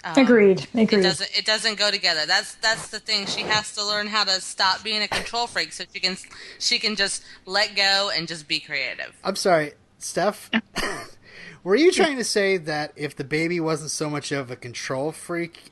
Um, 0.02 0.16
Agreed. 0.16 0.66
It 0.72 0.90
doesn't. 0.90 1.30
It 1.36 1.44
doesn't 1.44 1.78
go 1.78 1.90
together. 1.90 2.24
That's 2.26 2.54
that's 2.56 2.88
the 2.88 3.00
thing. 3.00 3.26
She 3.26 3.42
has 3.42 3.74
to 3.74 3.84
learn 3.84 4.06
how 4.06 4.24
to 4.24 4.40
stop 4.40 4.82
being 4.82 5.02
a 5.02 5.08
control 5.08 5.46
freak, 5.46 5.72
so 5.72 5.84
she 5.92 6.00
can 6.00 6.16
she 6.58 6.78
can 6.78 6.96
just 6.96 7.22
let 7.44 7.76
go 7.76 8.10
and 8.14 8.26
just 8.26 8.48
be 8.48 8.60
creative. 8.60 9.14
I'm 9.22 9.36
sorry, 9.36 9.72
Steph. 9.98 10.50
Were 11.64 11.76
you 11.76 11.92
trying 11.92 12.16
to 12.16 12.24
say 12.24 12.56
that 12.56 12.92
if 12.96 13.14
the 13.14 13.24
baby 13.24 13.60
wasn't 13.60 13.90
so 13.90 14.08
much 14.08 14.32
of 14.32 14.50
a 14.50 14.56
control 14.56 15.12
freak, 15.12 15.70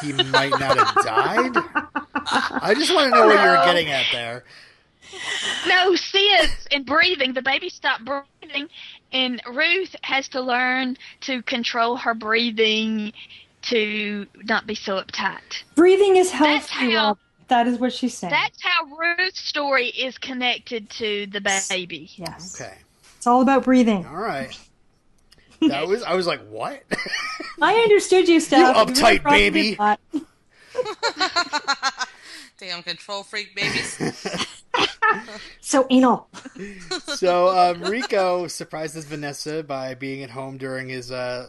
he 0.00 0.14
might 0.14 0.50
not 0.52 0.78
have 0.78 1.04
died? 1.04 1.52
I 2.26 2.72
just 2.74 2.94
want 2.94 3.12
to 3.12 3.20
know 3.20 3.26
what 3.26 3.42
you 3.44 3.50
were 3.50 3.64
getting 3.66 3.90
at 3.90 4.06
there. 4.12 4.44
No, 5.68 5.92
SIDS 5.92 6.66
in 6.70 6.84
breathing. 6.84 7.34
The 7.34 7.42
baby 7.42 7.68
stopped 7.68 8.04
breathing, 8.06 8.68
and 9.14 9.40
Ruth 9.50 9.96
has 10.02 10.28
to 10.28 10.40
learn 10.42 10.98
to 11.22 11.40
control 11.42 11.96
her 11.96 12.12
breathing 12.12 13.12
to 13.62 14.26
not 14.44 14.66
be 14.66 14.74
so 14.74 15.00
uptight. 15.00 15.62
Breathing 15.74 16.16
is 16.16 16.30
healthy. 16.30 16.52
That's 16.54 16.68
how- 16.68 17.16
That 17.48 17.66
is 17.66 17.78
what 17.78 17.92
she's 17.92 18.16
saying. 18.16 18.30
That's 18.32 18.60
how 18.62 18.84
Ruth's 18.96 19.40
story 19.40 19.86
is 19.88 20.18
connected 20.18 20.90
to 20.90 21.26
the 21.26 21.40
baby. 21.40 22.10
yes. 22.16 22.60
Okay, 22.60 22.74
It's 23.16 23.26
all 23.26 23.40
about 23.42 23.64
breathing. 23.64 24.04
all 24.06 24.16
right. 24.16 24.58
That 25.60 25.86
was. 25.86 26.02
I 26.02 26.14
was 26.14 26.26
like, 26.26 26.40
what? 26.48 26.82
I 27.62 27.74
understood 27.74 28.28
you, 28.28 28.40
Steph. 28.40 28.76
You 28.76 28.82
uptight 28.84 29.22
probably 29.22 29.50
baby. 29.50 29.78
Damn 32.58 32.82
control 32.82 33.22
freak 33.22 33.54
babies. 33.54 33.98
So 35.60 35.86
anal. 35.90 36.28
so 37.06 37.48
um, 37.48 37.82
Rico 37.82 38.46
surprises 38.48 39.06
Vanessa 39.06 39.62
by 39.62 39.94
being 39.94 40.22
at 40.22 40.30
home 40.30 40.58
during 40.58 40.88
his 40.88 41.10
uh, 41.10 41.48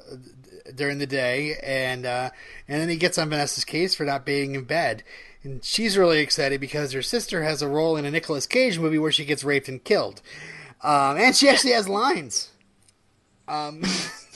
during 0.73 0.99
the 0.99 1.05
day, 1.05 1.57
and 1.61 2.05
uh, 2.05 2.30
and 2.67 2.82
then 2.82 2.89
he 2.89 2.95
gets 2.95 3.17
on 3.17 3.30
Vanessa's 3.30 3.65
case 3.65 3.93
for 3.93 4.05
not 4.05 4.26
being 4.26 4.55
in 4.55 4.63
bed, 4.63 5.03
and 5.43 5.63
she's 5.63 5.97
really 5.97 6.19
excited 6.19 6.61
because 6.61 6.93
her 6.93 7.01
sister 7.01 7.43
has 7.43 7.61
a 7.61 7.67
role 7.67 7.97
in 7.97 8.05
a 8.05 8.11
Nicolas 8.11 8.47
Cage 8.47 8.80
movie 8.80 8.97
where 8.97 9.11
she 9.11 9.26
gets 9.26 9.43
raped 9.43 9.67
and 9.67 9.84
killed, 9.84 10.21
um, 10.82 11.17
and 11.17 11.36
she 11.36 11.49
actually 11.49 11.73
has 11.73 11.89
lines. 11.89 12.51
Um, 13.47 13.84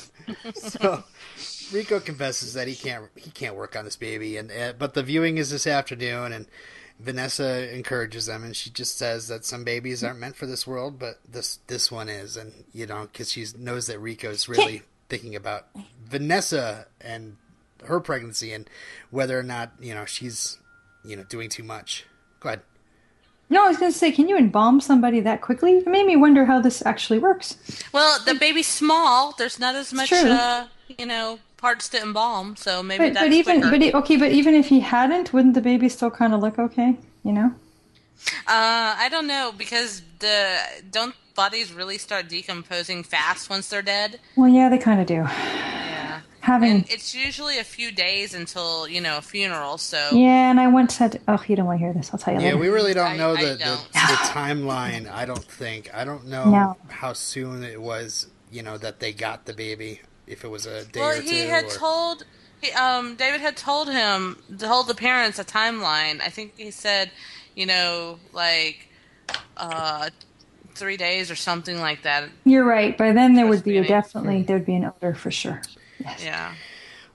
so 0.54 1.04
Rico 1.72 2.00
confesses 2.00 2.54
that 2.54 2.68
he 2.68 2.76
can't 2.76 3.06
he 3.16 3.32
can't 3.32 3.56
work 3.56 3.76
on 3.76 3.86
this 3.86 3.96
baby, 3.96 4.38
and 4.38 4.52
uh, 4.52 4.74
but 4.78 4.94
the 4.94 5.04
viewing 5.04 5.38
is 5.38 5.50
this 5.50 5.66
afternoon, 5.66 6.34
and 6.34 6.48
Vanessa 7.00 7.74
encourages 7.74 8.26
them, 8.26 8.44
and 8.44 8.56
she 8.56 8.70
just 8.70 8.98
says 8.98 9.30
that 9.30 9.46
some 9.46 9.64
babies 9.64 10.04
aren't 10.04 10.20
meant 10.20 10.36
for 10.36 10.46
this 10.46 10.68
world, 10.68 11.00
but 11.00 11.20
this 11.28 11.60
this 11.68 11.92
one 11.92 12.10
is, 12.10 12.36
and 12.36 12.66
you 12.74 12.86
know, 12.86 13.08
because 13.12 13.32
she 13.32 13.46
knows 13.58 13.88
that 13.88 14.00
Rico's 14.00 14.50
really 14.50 14.84
thinking 15.08 15.36
about 15.36 15.68
Vanessa 16.06 16.88
and 17.00 17.38
her 17.86 18.02
pregnancy 18.02 18.52
and 18.52 18.70
whether 19.12 19.40
or 19.40 19.44
not 19.44 19.72
you 19.80 19.94
know 19.94 20.06
she's 20.06 20.58
you 21.06 21.16
know 21.16 21.24
doing 21.24 21.50
too 21.50 21.64
much. 21.64 22.06
Go 22.42 22.50
ahead. 22.50 22.62
No, 23.52 23.66
I 23.66 23.70
was 23.70 23.78
going 23.78 23.92
to 23.92 23.98
say, 23.98 24.12
can 24.12 24.30
you 24.30 24.38
embalm 24.38 24.80
somebody 24.80 25.22
that 25.22 25.42
quickly? 25.42 25.78
It 25.78 25.88
made 25.88 26.06
me 26.06 26.16
wonder 26.16 26.46
how 26.46 26.62
this 26.62 26.86
actually 26.86 27.18
works. 27.18 27.58
Well, 27.92 28.20
the 28.24 28.36
baby's 28.36 28.68
small. 28.68 29.34
There's 29.40 29.60
not 29.60 29.74
as 29.74 29.92
much, 29.92 30.14
uh, 30.14 30.68
you 31.00 31.08
know, 31.08 31.40
parts 31.60 31.90
to 31.90 32.02
embalm. 32.02 32.56
So 32.56 32.82
maybe 32.82 33.06
But, 33.06 33.14
that's 33.16 33.26
but 33.26 33.34
even, 33.34 33.62
quicker. 33.62 33.92
but 33.92 33.96
okay, 34.04 34.18
but 34.18 34.32
even 34.32 34.56
if 34.56 34.68
he 34.68 34.80
hadn't, 34.80 35.34
wouldn't 35.34 35.54
the 35.54 35.62
baby 35.62 35.90
still 35.90 36.12
kind 36.12 36.34
of 36.34 36.40
look 36.42 36.58
okay? 36.58 36.98
You 37.24 37.32
know? 37.34 37.54
Uh, 38.48 38.96
I 38.98 39.08
don't 39.10 39.28
know 39.28 39.54
because 39.58 40.02
the 40.20 40.58
don't 40.92 41.16
bodies 41.36 41.72
really 41.72 41.98
start 41.98 42.28
decomposing 42.28 43.04
fast 43.04 43.50
once 43.50 43.70
they're 43.70 43.82
dead. 43.82 44.20
Well, 44.36 44.50
yeah, 44.50 44.68
they 44.70 44.78
kind 44.78 45.00
of 45.00 45.08
do. 45.08 45.14
Yeah, 45.26 46.22
Having 46.42 46.72
and 46.72 46.90
it's 46.92 47.16
usually 47.16 47.60
a 47.60 47.64
few 47.64 47.92
days 47.94 48.34
until 48.34 48.88
you 48.90 49.00
know 49.00 49.18
a 49.20 49.22
funeral. 49.22 49.78
So 49.78 50.10
yeah, 50.14 50.50
and 50.52 50.60
I 50.60 50.68
once 50.68 50.98
had. 50.98 51.22
Oh, 51.30 51.42
you 51.48 51.56
don't 51.56 51.66
want 51.66 51.80
to 51.80 51.86
hear 51.86 51.94
this? 51.94 52.10
I'll 52.14 52.20
tell 52.20 52.34
you 52.34 52.40
Yeah, 52.42 52.46
later. 52.48 52.58
we 52.58 52.68
really 52.68 52.94
don't 52.94 53.12
I- 53.14 53.18
know 53.18 53.32
I 53.36 53.42
the, 53.44 53.50
the, 53.52 53.58
don't. 53.66 53.84
the 53.94 54.00
timeline. 54.34 55.10
I 55.10 55.24
don't 55.26 55.44
think. 55.44 55.90
I 55.94 56.04
don't 56.04 56.28
know 56.28 56.46
No. 56.50 56.78
how 56.90 57.14
soon 57.14 57.64
it 57.64 57.82
was. 57.82 58.28
You 58.52 58.64
know 58.64 58.78
that 58.80 59.00
they 59.00 59.14
got 59.14 59.46
the 59.46 59.54
baby. 59.54 60.02
If 60.30 60.46
it 60.46 60.48
was 60.48 60.66
a 60.66 60.86
day 60.86 61.02
well, 61.02 61.10
or 61.10 61.16
two. 61.16 61.26
Well, 61.26 61.34
he 61.34 61.40
had 61.42 61.66
or- 61.66 61.70
told. 61.70 62.24
He, 62.62 62.72
um, 62.74 63.16
David 63.16 63.40
had 63.42 63.56
told 63.58 63.90
him, 63.90 64.38
told 64.58 64.88
the 64.88 64.94
parents 64.96 65.40
a 65.40 65.46
timeline. 65.46 66.20
I 66.22 66.28
think 66.30 66.54
he 66.58 66.72
said, 66.72 67.10
you 67.56 67.66
know, 67.66 68.20
like, 68.34 68.90
uh, 69.56 70.10
three 70.76 70.98
days 70.98 71.32
or 71.32 71.36
something 71.36 71.80
like 71.80 72.04
that. 72.04 72.26
You're 72.44 72.66
right. 72.66 72.98
By 72.98 73.14
then, 73.14 73.36
there 73.36 73.48
would 73.48 73.64
be 73.64 73.78
a 73.78 73.88
definitely 73.88 74.44
there'd 74.44 74.66
be 74.66 74.76
an 74.76 74.86
odor 74.86 75.14
for 75.16 75.32
sure. 75.32 75.62
Yeah. 76.22 76.54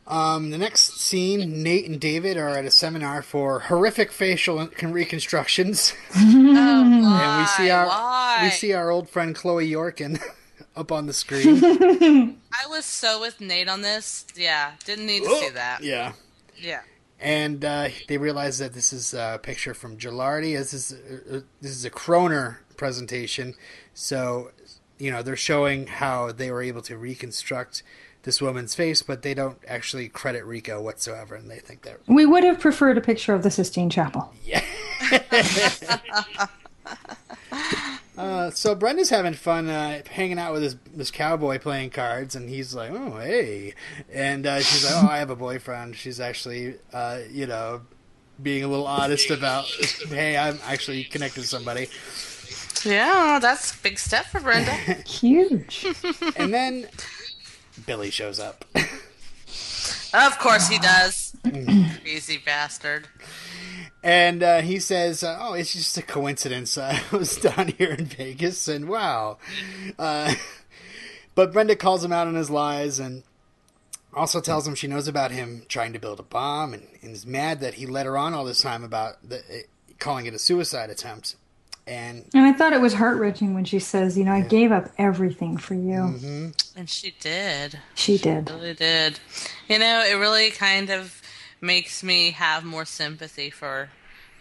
Um, 0.07 0.51
the 0.51 0.59
next 0.59 1.01
scene, 1.01 1.63
Nate 1.63 1.89
and 1.89 1.99
David 2.01 2.37
are 2.37 2.51
at 2.51 2.65
a 2.67 2.71
seminar 2.71 3.23
for 3.23 3.61
horrific 3.61 4.13
facial 4.13 4.69
reconstructions, 4.83 5.95
Oh, 6.17 6.21
and 6.21 7.41
we 7.41 7.47
see 7.47 7.71
our 7.71 7.87
Why? 7.87 8.41
we 8.45 8.51
see 8.51 8.73
our 8.75 8.91
old 8.91 9.09
friend 9.09 9.35
Chloe 9.35 9.71
Yorkin 9.71 10.21
up 10.77 10.93
on 10.93 11.07
the 11.07 11.13
screen. 11.13 11.63
I 12.53 12.67
was 12.69 12.85
so 12.85 13.21
with 13.21 13.41
Nate 13.41 13.69
on 13.69 13.83
this. 13.83 14.27
Yeah, 14.37 14.73
didn't 14.85 15.07
need 15.07 15.25
to 15.25 15.37
see 15.37 15.51
that. 15.51 15.83
yeah. 15.83 16.13
Yeah. 16.57 16.83
and 17.21 17.65
uh, 17.65 17.89
they 18.09 18.17
realize 18.19 18.59
that 18.59 18.75
this 18.75 18.93
is 18.93 19.13
a 19.15 19.41
picture 19.43 19.75
from 19.75 19.97
Gilardi. 19.97 20.57
This 20.57 20.73
is 20.73 20.93
uh, 20.93 21.41
this 21.61 21.73
is 21.73 21.85
a 21.85 21.91
Kroehner 21.91 22.59
presentation, 22.77 23.55
so 23.93 24.51
you 24.99 25.11
know 25.11 25.21
they're 25.23 25.35
showing 25.37 25.87
how 25.89 26.31
they 26.33 26.51
were 26.53 26.63
able 26.63 26.83
to 26.83 26.97
reconstruct 26.97 27.83
this 28.23 28.41
woman's 28.41 28.75
face, 28.75 29.03
but 29.03 29.21
they 29.23 29.35
don't 29.35 29.59
actually 29.69 30.09
credit 30.09 30.45
Rico 30.47 30.81
whatsoever, 30.81 31.35
and 31.35 31.51
they 31.51 31.59
think 31.59 31.83
that 31.83 31.99
We 32.07 32.25
would 32.25 32.45
have 32.45 32.59
preferred 32.61 32.97
a 32.97 33.01
picture 33.03 33.35
of 33.35 33.43
the 33.43 33.51
Sistine 33.51 33.91
Chapel. 33.91 34.33
Uh, 38.17 38.51
so 38.51 38.75
Brenda's 38.75 39.11
having 39.11 39.35
fun 39.35 39.69
uh, 39.69 40.03
hanging 40.09 40.39
out 40.39 40.53
with 40.53 40.63
this 40.63 40.77
this 40.95 41.11
cowboy 41.11 41.59
playing 41.59 41.91
cards, 41.91 42.37
and 42.37 42.49
he's 42.49 42.75
like, 42.75 42.91
"Oh, 42.93 43.19
hey," 43.19 43.75
and 44.13 44.47
uh, 44.47 44.61
she's 44.61 44.85
like, 44.85 45.03
"Oh, 45.03 45.09
I 45.09 45.19
have 45.19 45.31
a 45.31 45.37
boyfriend." 45.37 45.97
She's 45.97 46.21
actually, 46.21 46.77
uh, 46.93 47.21
you 47.31 47.47
know, 47.47 47.83
being 48.41 48.63
a 48.63 48.69
little 48.69 48.87
honest 48.87 49.31
about, 49.31 49.65
"Hey, 50.09 50.37
I'm 50.37 50.59
actually 50.65 51.05
connected 51.05 51.41
to 51.41 51.47
somebody." 51.47 51.89
Yeah, 52.85 53.39
that's 53.41 53.75
a 53.75 53.79
big 53.83 53.99
step 53.99 54.27
for 54.27 54.41
Brenda. 54.41 54.71
Huge. 55.07 55.87
And 56.37 56.53
then 56.53 56.87
Billy 57.87 58.11
shows 58.11 58.39
up. 58.39 58.65
of 60.13 60.39
course 60.39 60.69
he 60.69 60.79
does. 60.79 61.35
Crazy 62.03 62.39
bastard. 62.45 63.09
And 64.05 64.43
uh, 64.43 64.61
he 64.61 64.81
says, 64.81 65.25
uh, 65.25 65.39
"Oh, 65.41 65.55
it's 65.55 65.73
just 65.73 65.97
a 65.97 66.03
coincidence. 66.03 66.77
I 66.79 67.01
was 67.11 67.37
down 67.37 67.69
here 67.69 67.91
in 67.91 68.05
Vegas, 68.05 68.69
and 68.69 68.87
wow." 68.87 69.39
Uh, 69.99 70.35
but 71.35 71.53
Brenda 71.53 71.75
calls 71.75 72.05
him 72.05 72.13
out 72.13 72.27
on 72.27 72.35
his 72.35 72.51
lies, 72.51 72.99
and 72.99 73.23
also 74.13 74.43
tells 74.43 74.69
him 74.69 74.75
she 74.75 74.87
knows 74.87 75.09
about 75.09 75.31
him 75.31 75.63
trying 75.69 75.95
to 75.95 75.99
build 75.99 76.21
a 76.21 76.23
bomb, 76.23 76.75
and, 76.75 76.87
and 77.01 77.13
is 77.13 77.27
mad 77.27 77.61
that 77.61 77.75
he 77.75 77.87
let 77.87 78.05
her 78.05 78.19
on 78.19 78.35
all 78.35 78.45
this 78.45 78.61
time 78.61 78.85
about 78.85 79.27
the, 79.27 79.39
uh, 79.39 79.63
calling 79.99 80.27
it 80.27 80.35
a 80.35 80.39
suicide 80.39 80.91
attempt. 80.91 81.37
And 81.87 82.27
and 82.35 82.45
I 82.45 82.53
thought 82.53 82.75
it 82.75 82.83
was 82.83 82.93
heart 82.93 83.19
wrenching 83.19 83.55
when 83.55 83.65
she 83.65 83.79
says, 83.79 84.19
"You 84.19 84.25
know, 84.25 84.33
I 84.33 84.43
gave 84.43 84.71
up 84.71 84.91
everything 84.99 85.57
for 85.57 85.75
you." 85.75 85.93
Mm-hmm. 85.93 86.49
And 86.77 86.91
she 86.91 87.15
did. 87.21 87.79
She 87.95 88.19
did. 88.19 88.51
Really 88.51 88.75
did. 88.75 89.19
You 89.67 89.79
know, 89.79 90.05
it 90.07 90.15
really 90.15 90.51
kind 90.51 90.91
of 90.91 91.23
makes 91.65 92.03
me 92.05 92.31
have 92.33 92.65
more 92.65 92.85
sympathy 92.85 93.51
for 93.51 93.89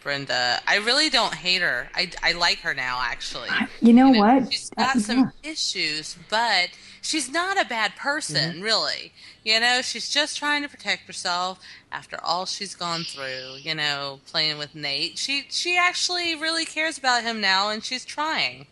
Brenda. 0.03 0.59
I 0.67 0.75
really 0.77 1.09
don't 1.09 1.33
hate 1.33 1.61
her. 1.61 1.87
I, 1.95 2.11
I 2.21 2.33
like 2.33 2.59
her 2.59 2.73
now, 2.73 2.99
actually. 3.01 3.47
You 3.81 3.93
know 3.93 4.07
You 4.07 4.13
know, 4.13 4.19
what? 4.19 4.51
She's 4.51 4.69
got 4.71 4.97
some 4.99 5.31
yeah. 5.43 5.51
issues, 5.51 6.17
but 6.29 6.69
she's 7.01 7.29
not 7.31 7.59
a 7.59 7.65
bad 7.65 7.95
person, 7.95 8.55
Mm-hmm. 8.55 8.61
really. 8.61 9.13
You 9.45 9.59
know, 9.61 9.81
she's 9.81 10.09
just 10.09 10.37
trying 10.37 10.61
to 10.63 10.69
protect 10.69 11.07
herself 11.07 11.59
after 11.91 12.17
all 12.21 12.45
she's 12.45 12.75
gone 12.75 13.03
through. 13.05 13.55
You 13.61 13.75
know, 13.75 14.19
playing 14.27 14.57
with 14.57 14.75
Nate. 14.75 15.17
She 15.17 15.45
she 15.49 15.77
actually 15.77 16.35
really 16.35 16.65
cares 16.65 16.97
about 16.97 17.23
him 17.23 17.39
now, 17.39 17.69
and 17.69 17.83
she's 17.83 18.03
trying. 18.05 18.67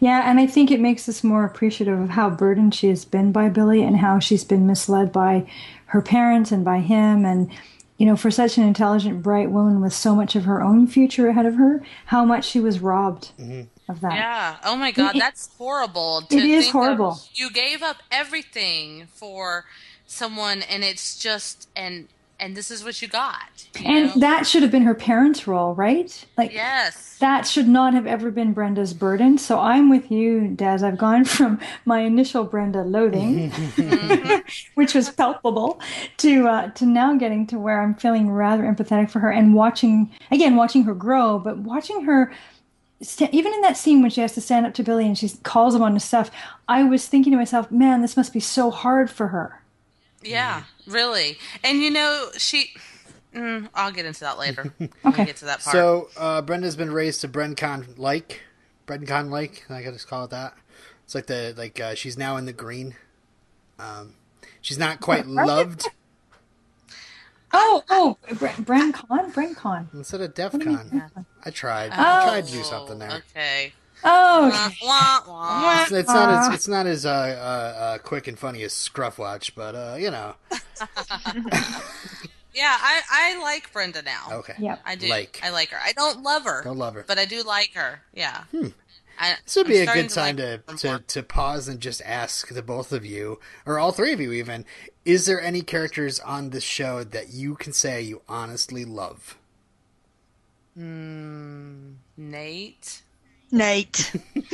Yeah, 0.00 0.28
and 0.30 0.38
I 0.38 0.46
think 0.46 0.70
it 0.70 0.80
makes 0.80 1.08
us 1.08 1.24
more 1.24 1.44
appreciative 1.44 1.98
of 1.98 2.10
how 2.10 2.28
burdened 2.30 2.74
she 2.74 2.88
has 2.88 3.04
been 3.06 3.32
by 3.32 3.48
Billy 3.48 3.82
and 3.82 3.96
how 3.98 4.18
she's 4.18 4.44
been 4.44 4.66
misled 4.66 5.12
by 5.12 5.46
her 5.86 6.00
parents 6.02 6.52
and 6.52 6.64
by 6.64 6.80
him. 6.80 7.24
And, 7.24 7.50
you 7.96 8.06
know, 8.06 8.16
for 8.16 8.30
such 8.30 8.58
an 8.58 8.64
intelligent, 8.64 9.22
bright 9.22 9.50
woman 9.50 9.80
with 9.80 9.92
so 9.92 10.14
much 10.14 10.34
of 10.34 10.44
her 10.44 10.60
own 10.60 10.86
future 10.86 11.28
ahead 11.28 11.46
of 11.46 11.54
her, 11.54 11.82
how 12.06 12.24
much 12.24 12.44
she 12.44 12.58
was 12.60 12.80
robbed 12.80 13.30
mm-hmm. 13.38 13.62
of 13.90 14.00
that. 14.00 14.14
Yeah. 14.14 14.56
Oh 14.64 14.76
my 14.76 14.90
God, 14.90 15.16
It- 15.16 15.20
that's 15.20 15.48
horrible. 15.56 16.22
To 16.22 16.36
it 16.36 16.44
is 16.44 16.64
think 16.64 16.72
horrible. 16.72 17.20
You 17.34 17.50
gave 17.50 17.82
up 17.82 18.02
everything 18.10 19.06
for 19.12 19.64
someone, 20.06 20.62
and 20.62 20.82
it's 20.82 21.18
just 21.18 21.68
and 21.76 22.08
and 22.40 22.56
this 22.56 22.70
is 22.70 22.84
what 22.84 23.00
you 23.00 23.08
got. 23.08 23.66
you 23.78 23.86
And 23.86 24.06
know? 24.06 24.20
that 24.20 24.46
should 24.46 24.62
have 24.62 24.70
been 24.72 24.82
her 24.82 24.94
parents' 24.94 25.46
role, 25.46 25.74
right? 25.74 26.24
Like, 26.36 26.52
yes. 26.52 27.16
that 27.18 27.46
should 27.46 27.68
not 27.68 27.94
have 27.94 28.06
ever 28.06 28.30
been 28.30 28.52
Brenda's 28.52 28.92
burden. 28.92 29.38
So 29.38 29.58
I'm 29.60 29.88
with 29.88 30.10
you, 30.10 30.48
Daz. 30.48 30.82
I've 30.82 30.98
gone 30.98 31.24
from 31.36 31.60
my 31.84 32.00
initial 32.00 32.44
Brenda 32.44 32.82
loathing, 32.82 33.50
which 34.74 34.94
was 34.94 35.10
palpable, 35.10 35.80
to 36.18 36.48
uh, 36.48 36.70
to 36.72 36.86
now 36.86 37.14
getting 37.16 37.46
to 37.48 37.58
where 37.58 37.80
I'm 37.80 37.94
feeling 37.94 38.30
rather 38.30 38.64
empathetic 38.64 39.10
for 39.10 39.20
her 39.20 39.30
and 39.30 39.54
watching 39.54 40.10
again 40.30 40.56
watching 40.56 40.84
her 40.84 40.94
grow, 40.94 41.38
but 41.38 41.58
watching 41.58 42.04
her. 42.04 42.32
even 43.32 43.52
in 43.52 43.60
that 43.62 43.76
scene 43.76 44.00
when 44.02 44.10
she 44.10 44.20
has 44.20 44.32
to 44.34 44.40
stand 44.40 44.66
up 44.66 44.74
to 44.74 44.82
Billy 44.82 45.06
and 45.06 45.16
she 45.18 45.28
calls 45.42 45.74
him 45.74 45.82
on 45.82 45.94
his 45.94 46.04
stuff, 46.04 46.30
I 46.68 46.82
was 46.84 47.06
thinking 47.06 47.32
to 47.32 47.36
myself, 47.38 47.70
"Man, 47.70 48.02
this 48.02 48.16
must 48.16 48.32
be 48.32 48.40
so 48.40 48.70
hard 48.70 49.10
for 49.10 49.28
her." 49.28 49.60
Yeah. 50.24 50.64
Really. 50.86 51.38
And 51.62 51.80
you 51.80 51.90
know 51.90 52.28
she. 52.36 52.70
Mm, 53.34 53.68
I'll 53.74 53.90
get 53.92 54.06
into 54.06 54.20
that 54.20 54.38
later. 54.38 54.72
Okay. 54.80 54.90
we 55.04 55.24
get 55.26 55.36
to 55.36 55.46
that 55.46 55.60
part. 55.60 55.72
so 55.74 56.08
uh, 56.16 56.40
Brenda's 56.42 56.76
been 56.76 56.92
raised 56.92 57.20
to 57.22 57.28
BrenCon 57.28 57.98
like, 57.98 58.42
BrenCon 58.86 59.28
like. 59.30 59.64
I 59.68 59.80
gotta 59.82 59.92
just 59.96 60.08
call 60.08 60.24
it 60.24 60.30
that. 60.30 60.54
It's 61.04 61.14
like 61.14 61.26
the 61.26 61.52
like 61.56 61.78
uh, 61.80 61.94
she's 61.94 62.16
now 62.16 62.36
in 62.36 62.46
the 62.46 62.52
green. 62.52 62.94
Um, 63.78 64.14
she's 64.60 64.78
not 64.78 65.00
quite 65.00 65.26
loved 65.26 65.88
Oh, 67.56 67.84
oh, 67.88 68.16
Bre- 68.30 68.46
Bren 68.62 68.92
Con, 68.92 69.30
Bren 69.32 69.54
Con. 69.54 69.88
instead 69.94 70.20
of 70.20 70.34
DEF 70.34 70.52
CON. 70.52 71.04
I 71.44 71.50
tried. 71.50 71.92
Oh. 71.92 71.94
I 71.96 72.24
tried 72.24 72.46
to 72.46 72.52
do 72.52 72.64
something 72.64 72.98
there. 72.98 73.22
Okay. 73.30 73.72
Oh, 74.06 74.50
Wah, 74.82 75.22
wah, 75.26 75.32
wah. 75.32 75.82
It's, 75.82 75.92
it's 75.92 76.08
not 76.08 76.28
as 76.28 76.54
it's 76.54 76.68
not 76.68 76.86
as 76.86 77.06
uh, 77.06 77.10
uh, 77.10 77.80
uh, 77.82 77.98
quick 77.98 78.26
and 78.28 78.38
funny 78.38 78.62
as 78.62 78.72
Scruff 78.74 79.18
Watch, 79.18 79.54
but 79.54 79.74
uh, 79.74 79.96
you 79.98 80.10
know, 80.10 80.34
Yeah, 82.54 82.76
I, 82.78 83.00
I 83.10 83.42
like 83.42 83.72
Brenda 83.72 84.02
now. 84.02 84.28
okay. 84.30 84.54
Yep. 84.58 84.80
I 84.84 84.94
do. 84.94 85.08
Like. 85.08 85.40
I 85.42 85.50
like 85.50 85.70
her. 85.70 85.78
I 85.82 85.92
don't 85.92 86.22
love 86.22 86.44
her. 86.44 86.62
Don't 86.62 86.78
love 86.78 86.94
her. 86.94 87.04
But 87.06 87.18
I 87.18 87.24
do 87.24 87.42
like 87.42 87.72
her. 87.74 88.02
Yeah. 88.12 88.44
I, 89.18 89.36
This 89.44 89.56
would 89.56 89.66
be 89.66 89.82
I'm 89.82 89.88
a 89.88 89.92
good 89.94 90.10
time 90.10 90.36
like 90.36 90.66
to, 90.66 90.76
to, 90.76 90.98
to 91.04 91.22
pause 91.24 91.66
and 91.66 91.80
just 91.80 92.00
ask 92.02 92.48
the 92.54 92.62
both 92.62 92.92
of 92.92 93.04
you, 93.04 93.40
or 93.66 93.78
all 93.80 93.90
three 93.90 94.12
of 94.12 94.20
you 94.20 94.32
even, 94.32 94.64
is 95.04 95.26
there 95.26 95.40
any 95.40 95.62
characters 95.62 96.20
on 96.20 96.50
this 96.50 96.62
show 96.64 97.02
that 97.04 97.32
you 97.32 97.54
can 97.56 97.72
say 97.72 98.02
you 98.02 98.22
honestly 98.28 98.84
love? 98.84 99.36
Nate, 102.16 103.02
Nate. 103.50 104.12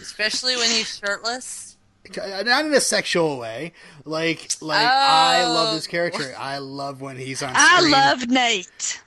especially 0.00 0.56
when 0.56 0.70
he's 0.70 0.98
shirtless. 0.98 1.76
Not 2.16 2.66
in 2.66 2.74
a 2.74 2.80
sexual 2.80 3.38
way. 3.38 3.72
Like, 4.04 4.48
like 4.60 4.86
I 4.86 5.44
love 5.44 5.70
Oh. 5.70 5.74
this 5.74 5.86
character. 5.86 6.34
I 6.36 6.58
love 6.58 7.00
when 7.00 7.16
he's 7.16 7.42
on 7.42 7.52
I 7.54 7.80
love 7.80 8.28
Nate. 8.28 9.00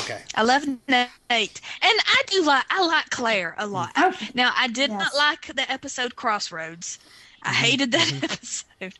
Okay. 0.00 0.20
I 0.34 0.42
love 0.42 0.66
Nate, 0.66 1.10
and 1.30 1.98
I 2.06 2.22
do 2.26 2.42
like 2.42 2.64
I 2.68 2.84
like 2.84 3.08
Claire 3.10 3.54
a 3.58 3.66
lot. 3.66 3.92
Oh, 3.96 4.12
Now 4.34 4.52
I 4.56 4.68
did 4.68 4.90
yes. 4.90 4.98
not 4.98 5.14
like 5.14 5.46
the 5.54 5.70
episode 5.70 6.16
Crossroads. 6.16 6.98
I 7.42 7.48
mm-hmm. 7.48 7.64
hated 7.64 7.92
that 7.92 8.08
mm-hmm. 8.08 8.24
episode, 8.24 8.98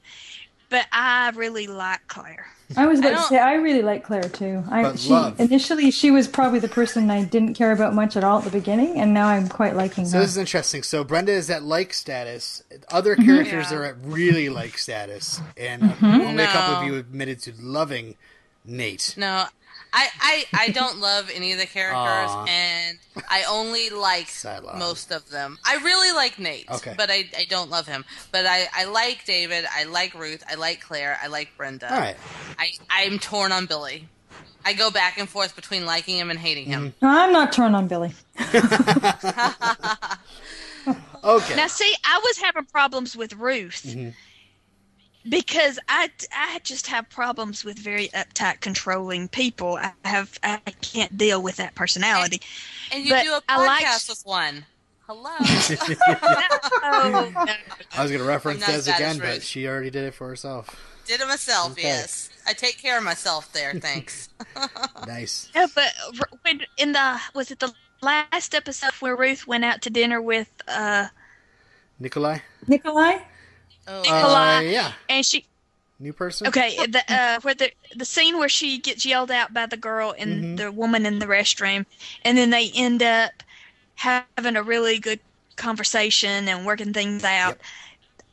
but 0.68 0.86
I 0.92 1.30
really 1.34 1.66
like 1.66 2.06
Claire. 2.08 2.46
I 2.76 2.86
was 2.86 2.98
about 2.98 3.12
I 3.12 3.16
to 3.16 3.22
say 3.22 3.38
I 3.38 3.54
really 3.54 3.80
like 3.80 4.04
Claire 4.04 4.28
too. 4.28 4.62
I 4.70 4.82
But 4.82 4.98
she 4.98 5.08
love. 5.10 5.40
initially 5.40 5.90
she 5.90 6.10
was 6.10 6.28
probably 6.28 6.58
the 6.58 6.68
person 6.68 7.10
I 7.10 7.24
didn't 7.24 7.54
care 7.54 7.72
about 7.72 7.94
much 7.94 8.14
at 8.14 8.24
all 8.24 8.38
at 8.40 8.44
the 8.44 8.50
beginning, 8.50 9.00
and 9.00 9.14
now 9.14 9.26
I'm 9.28 9.48
quite 9.48 9.74
liking 9.74 10.04
So 10.04 10.18
her. 10.18 10.22
this 10.22 10.32
is 10.32 10.36
interesting. 10.36 10.82
So 10.82 11.02
Brenda 11.02 11.32
is 11.32 11.48
at 11.48 11.62
like 11.62 11.94
status. 11.94 12.62
Other 12.90 13.16
Mm-hmm. 13.16 13.24
characters 13.24 13.70
Yeah. 13.72 13.78
are 13.78 13.84
at 13.84 13.94
really 14.02 14.50
like 14.50 14.76
status, 14.76 15.40
and 15.56 15.82
only 16.02 16.44
a 16.44 16.46
couple 16.48 16.74
of 16.76 16.84
you 16.86 16.96
admitted 16.96 17.40
to 17.42 17.54
loving 17.58 18.16
Nate. 18.66 19.14
No, 19.16 19.46
I, 19.92 20.08
I, 20.20 20.44
I 20.52 20.68
don't 20.70 20.98
love 21.00 21.30
any 21.34 21.52
of 21.52 21.58
the 21.58 21.66
characters, 21.66 22.30
Aw. 22.30 22.46
and 22.46 22.98
I 23.28 23.44
only 23.48 23.90
like 23.90 24.28
Sideline. 24.28 24.78
most 24.78 25.10
of 25.10 25.28
them. 25.30 25.58
I 25.64 25.76
really 25.76 26.12
like 26.12 26.38
Nate, 26.38 26.70
Okay. 26.70 26.94
but 26.96 27.10
I, 27.10 27.28
I 27.36 27.46
don't 27.48 27.70
love 27.70 27.86
him. 27.86 28.04
But 28.30 28.46
I, 28.46 28.66
I 28.74 28.84
like 28.84 29.24
David, 29.24 29.64
I 29.74 29.84
like 29.84 30.14
Ruth, 30.14 30.42
I 30.48 30.54
like 30.56 30.80
Claire, 30.82 31.18
I 31.22 31.28
like 31.28 31.56
Brenda. 31.56 31.92
All 31.92 31.98
right. 32.00 32.16
I, 32.58 32.70
I'm 32.90 33.18
torn 33.18 33.50
on 33.52 33.66
Billy. 33.66 34.08
I 34.64 34.72
go 34.74 34.90
back 34.90 35.18
and 35.18 35.28
forth 35.28 35.56
between 35.56 35.86
liking 35.86 36.18
him 36.18 36.30
and 36.30 36.38
hating 36.38 36.66
him. 36.66 36.88
Mm-hmm. 36.92 37.06
I'm 37.06 37.32
not 37.32 37.52
torn 37.52 37.74
on 37.74 37.88
Billy. 37.88 38.12
Okay. 41.24 41.56
Now, 41.56 41.66
see, 41.66 41.92
I 42.04 42.18
was 42.24 42.38
having 42.38 42.64
problems 42.64 43.16
with 43.16 43.34
Ruth 43.34 43.82
Mm-hmm. 43.84 44.10
Because 45.28 45.78
I, 45.88 46.10
I 46.34 46.60
just 46.64 46.86
have 46.88 47.08
problems 47.10 47.64
with 47.64 47.78
very 47.78 48.08
uptight, 48.08 48.60
controlling 48.60 49.28
people. 49.28 49.76
I 49.76 49.92
have 50.04 50.38
I 50.42 50.58
can't 50.82 51.16
deal 51.16 51.42
with 51.42 51.56
that 51.56 51.74
personality. 51.74 52.40
And 52.92 53.04
you 53.04 53.10
But 53.10 53.24
do 53.24 53.32
a 53.34 53.42
I 53.48 53.64
like- 53.66 53.84
podcast 53.84 54.08
with 54.08 54.22
one. 54.24 54.64
Hello. 55.06 55.30
No. 56.82 57.32
I 57.96 58.02
was 58.02 58.10
going 58.10 58.20
to 58.22 58.24
reference 58.28 58.62
I'm 58.62 58.72
not 58.72 58.72
Des 58.72 58.78
as 58.78 58.86
bad 58.86 59.00
as 59.02 59.16
again, 59.16 59.18
but 59.18 59.42
she 59.42 59.66
already 59.66 59.90
did 59.90 60.04
it 60.04 60.14
for 60.14 60.28
herself. 60.28 60.68
Did 61.06 61.20
it 61.20 61.26
myself, 61.28 61.72
Okay. 61.72 61.82
yes. 61.82 62.28
I 62.46 62.52
take 62.52 62.78
care 62.78 62.98
of 62.98 63.04
myself 63.04 63.50
there, 63.52 63.72
thanks. 63.74 64.28
Nice. 65.06 65.48
No, 65.54 65.66
but 65.74 65.92
when 66.42 66.60
in 66.76 66.92
the 66.92 67.20
was 67.34 67.50
it 67.50 67.58
the 67.60 67.72
last 68.02 68.54
episode 68.54 68.92
where 69.00 69.16
Ruth 69.16 69.46
went 69.46 69.64
out 69.64 69.80
to 69.82 69.90
dinner 69.90 70.20
with 70.20 70.48
uh 70.68 71.06
Nikolai? 71.98 72.38
Nikolai? 72.66 73.18
Oh, 73.88 74.02
Nikolai. 74.02 74.56
Uh, 74.58 74.60
yeah. 74.60 74.92
and 75.08 75.24
she 75.24 75.44
New 76.00 76.12
person? 76.12 76.46
okay 76.46 76.76
the 76.86 77.02
uh 77.08 77.40
where 77.40 77.54
the 77.54 77.70
the 77.96 78.04
scene 78.04 78.38
where 78.38 78.48
she 78.48 78.78
gets 78.78 79.04
yelled 79.04 79.30
out 79.30 79.52
by 79.54 79.66
the 79.66 79.76
girl 79.76 80.14
and 80.16 80.30
Mm-hmm. 80.44 80.56
the 80.56 80.70
woman 80.72 81.06
in 81.06 81.18
the 81.18 81.26
restroom 81.26 81.86
and 82.24 82.38
then 82.38 82.50
they 82.50 82.70
end 82.74 83.02
up 83.02 83.32
having 83.96 84.54
a 84.56 84.62
really 84.62 84.98
good 84.98 85.18
conversation 85.56 86.46
and 86.48 86.64
working 86.64 86.92
things 86.92 87.24
out. 87.24 87.58
Yep. 87.58 87.60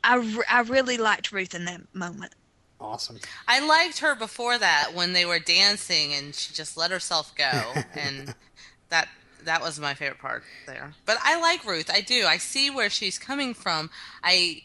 I, 0.04 0.42
I 0.48 0.60
really 0.60 0.96
liked 0.96 1.32
Ruth 1.32 1.54
in 1.56 1.64
that 1.64 1.80
moment. 1.92 2.32
Awesome. 2.80 3.18
I 3.48 3.66
liked 3.66 3.98
her 3.98 4.14
before 4.14 4.58
that 4.58 4.90
when 4.94 5.12
they 5.12 5.24
were 5.24 5.40
dancing 5.40 6.12
and 6.14 6.32
she 6.34 6.52
just 6.54 6.76
let 6.76 6.92
herself 6.92 7.34
go 7.34 7.72
and 7.96 8.34
that 8.90 9.08
that 9.44 9.60
was 9.62 9.80
my 9.80 9.94
favorite 9.94 10.20
part 10.20 10.44
there. 10.66 10.94
But 11.04 11.18
I 11.22 11.40
like 11.40 11.64
Ruth. 11.64 11.90
I 11.92 12.00
do. 12.00 12.26
I 12.26 12.36
see 12.38 12.70
where 12.70 12.90
she's 12.90 13.18
coming 13.18 13.54
from. 13.54 13.90
I 14.22 14.62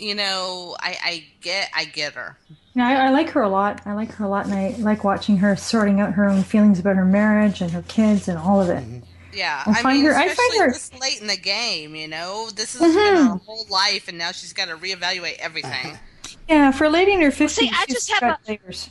you 0.00 0.14
know, 0.14 0.76
I 0.80 0.96
I 1.04 1.24
get 1.40 1.70
I 1.74 1.84
get 1.84 2.14
her. 2.14 2.36
Yeah, 2.74 2.86
I, 2.86 3.06
I 3.06 3.10
like 3.10 3.30
her 3.30 3.42
a 3.42 3.48
lot. 3.48 3.80
I 3.84 3.92
like 3.94 4.12
her 4.12 4.24
a 4.24 4.28
lot, 4.28 4.46
and 4.46 4.54
I 4.54 4.74
like 4.78 5.02
watching 5.04 5.36
her 5.38 5.56
sorting 5.56 6.00
out 6.00 6.12
her 6.14 6.28
own 6.28 6.42
feelings 6.42 6.78
about 6.78 6.96
her 6.96 7.04
marriage 7.04 7.60
and 7.60 7.70
her 7.72 7.82
kids 7.82 8.28
and 8.28 8.38
all 8.38 8.60
of 8.60 8.68
it. 8.70 8.84
Yeah, 9.32 9.62
I 9.66 9.70
I, 9.70 9.82
find 9.82 9.98
mean, 9.98 10.06
her- 10.06 10.12
I 10.16 10.28
find 10.28 10.30
especially 10.30 10.58
her- 10.58 10.64
Mm-hmm. 10.68 10.72
this 10.72 11.00
late 11.00 11.20
in 11.20 11.26
the 11.28 11.36
game, 11.36 11.94
you 11.94 12.08
know, 12.08 12.50
this 12.50 12.76
has 12.78 12.80
been 12.94 13.16
her 13.16 13.36
whole 13.44 13.66
life, 13.70 14.08
and 14.08 14.18
now 14.18 14.32
she's 14.32 14.52
got 14.52 14.66
to 14.68 14.76
reevaluate 14.76 15.38
everything. 15.38 15.98
Yeah, 16.48 16.72
for 16.72 16.84
a 16.84 16.90
lady 16.90 17.12
in 17.12 17.20
her 17.20 17.30
fifties, 17.30 17.68
see, 17.68 17.70
I 17.72 17.84
she's 17.86 17.94
just 17.94 18.10
have 18.10 18.20
got 18.22 18.40
a- 18.44 18.50
layers. 18.50 18.90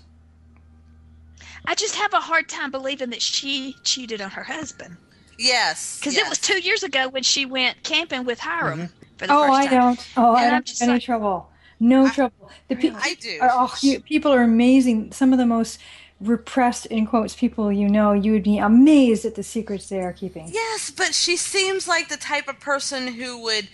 I 1.66 1.76
just 1.76 1.96
have 1.96 2.14
a 2.14 2.20
hard 2.20 2.48
time 2.48 2.72
believing 2.72 3.10
that 3.12 3.22
she 3.22 3.76
cheated 3.84 4.22
on 4.22 4.30
her 4.32 4.44
husband. 4.44 4.96
Yes, 5.38 6.00
Because 6.00 6.16
yes. 6.16 6.26
it 6.26 6.30
was 6.30 6.40
two 6.40 6.60
years 6.60 6.84
ago 6.84 7.08
when 7.10 7.24
she 7.24 7.46
went 7.46 7.82
camping 7.84 8.26
with 8.26 8.40
Hiram 8.40 8.90
for 9.20 9.28
the 9.28 9.34
Oh, 9.34 9.42
first 9.48 9.54
I 9.54 9.68
time. 9.68 9.80
don't. 9.80 10.08
Oh, 10.18 10.32
I 10.34 10.44
And 10.44 10.46
I'm 10.48 10.52
don't 10.54 10.66
just 10.66 10.80
have 10.80 10.90
any 10.90 10.96
like- 10.96 11.04
trouble. 11.04 11.50
No 11.82 12.10
trouble. 12.10 12.50
The 12.68 12.76
pe- 12.76 12.92
I 12.94 13.14
do. 13.22 13.38
Oh, 13.42 13.74
you, 13.82 14.00
people 14.02 14.34
are 14.34 14.42
amazing. 14.42 15.12
Some 15.14 15.32
of 15.32 15.40
the 15.40 15.46
most 15.46 15.80
repressed, 16.20 16.86
in 16.88 17.06
quotes, 17.08 17.34
people 17.36 17.72
you 17.72 17.88
know. 17.88 18.12
You 18.12 18.34
would 18.34 18.44
be 18.44 18.58
amazed 18.58 19.24
at 19.24 19.36
the 19.36 19.44
secrets 19.44 19.88
they 19.88 20.02
are 20.02 20.12
keeping. 20.12 20.50
Yes, 20.52 20.92
but 20.92 21.14
she 21.14 21.38
seems 21.38 21.88
like 21.88 22.10
the 22.10 22.18
type 22.18 22.50
of 22.50 22.60
person 22.60 23.08
who 23.14 23.42
would 23.44 23.70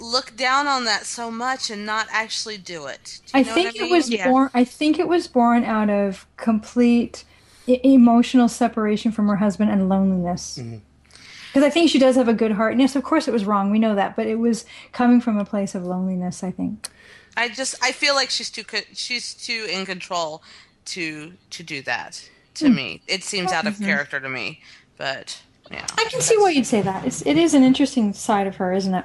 look 0.00 0.36
down 0.36 0.66
on 0.66 0.84
that 0.86 1.06
so 1.06 1.30
much 1.30 1.70
and 1.70 1.86
not 1.86 2.06
actually 2.10 2.56
do 2.58 2.86
it. 2.86 3.20
Do 3.26 3.30
I 3.38 3.42
know 3.42 3.54
think 3.54 3.66
what 3.66 3.74
I 3.74 3.78
it 3.78 3.82
mean? 3.82 3.92
was 3.92 4.10
Yeah. 4.10 4.28
born. 4.28 4.50
I 4.54 4.64
think 4.64 4.98
it 4.98 5.06
was 5.08 5.28
born 5.28 5.64
out 5.64 5.90
of 5.90 6.26
complete 6.36 7.22
e- 7.68 7.80
emotional 7.84 8.48
separation 8.48 9.12
from 9.12 9.28
her 9.28 9.36
husband 9.36 9.70
and 9.70 9.88
loneliness. 9.88 10.58
Mm-hmm. 10.60 10.78
Because 11.48 11.62
I 11.62 11.70
think 11.70 11.90
she 11.90 11.98
does 11.98 12.16
have 12.16 12.28
a 12.28 12.34
good 12.34 12.52
heart. 12.52 12.72
And 12.72 12.80
yes, 12.80 12.94
of 12.96 13.02
course, 13.04 13.26
it 13.28 13.32
was 13.32 13.44
wrong. 13.44 13.70
We 13.70 13.78
know 13.78 13.94
that, 13.94 14.16
but 14.16 14.26
it 14.26 14.36
was 14.36 14.64
coming 14.92 15.20
from 15.20 15.38
a 15.38 15.44
place 15.44 15.74
of 15.74 15.84
loneliness. 15.84 16.42
I 16.44 16.50
think. 16.50 16.88
I 17.36 17.48
just 17.48 17.74
I 17.82 17.92
feel 17.92 18.14
like 18.14 18.30
she's 18.30 18.50
too 18.50 18.64
she's 18.92 19.34
too 19.34 19.66
in 19.70 19.86
control 19.86 20.42
to 20.86 21.32
to 21.50 21.62
do 21.62 21.82
that. 21.82 22.28
To 22.54 22.68
Hmm. 22.68 22.74
me, 22.74 23.02
it 23.06 23.22
seems 23.22 23.52
out 23.52 23.66
of 23.66 23.78
character 23.78 24.18
to 24.20 24.28
me. 24.28 24.60
But 24.96 25.40
yeah, 25.70 25.86
I 25.96 26.04
can 26.10 26.20
see 26.20 26.36
why 26.38 26.50
you'd 26.50 26.66
say 26.66 26.82
that. 26.82 27.04
It's, 27.04 27.24
it 27.24 27.36
is 27.36 27.54
an 27.54 27.62
interesting 27.62 28.12
side 28.12 28.46
of 28.48 28.56
her, 28.56 28.72
isn't 28.72 28.94
it? 28.94 29.04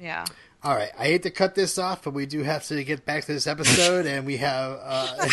yeah. 0.00 0.24
All 0.62 0.76
right, 0.76 0.90
I 0.98 1.04
hate 1.04 1.22
to 1.22 1.30
cut 1.30 1.54
this 1.54 1.78
off, 1.78 2.04
but 2.04 2.12
we 2.12 2.26
do 2.26 2.42
have 2.42 2.66
to 2.66 2.84
get 2.84 3.06
back 3.06 3.24
to 3.24 3.32
this 3.32 3.46
episode, 3.46 4.04
and 4.04 4.26
we 4.26 4.36
have. 4.36 4.78
Uh, 4.82 5.28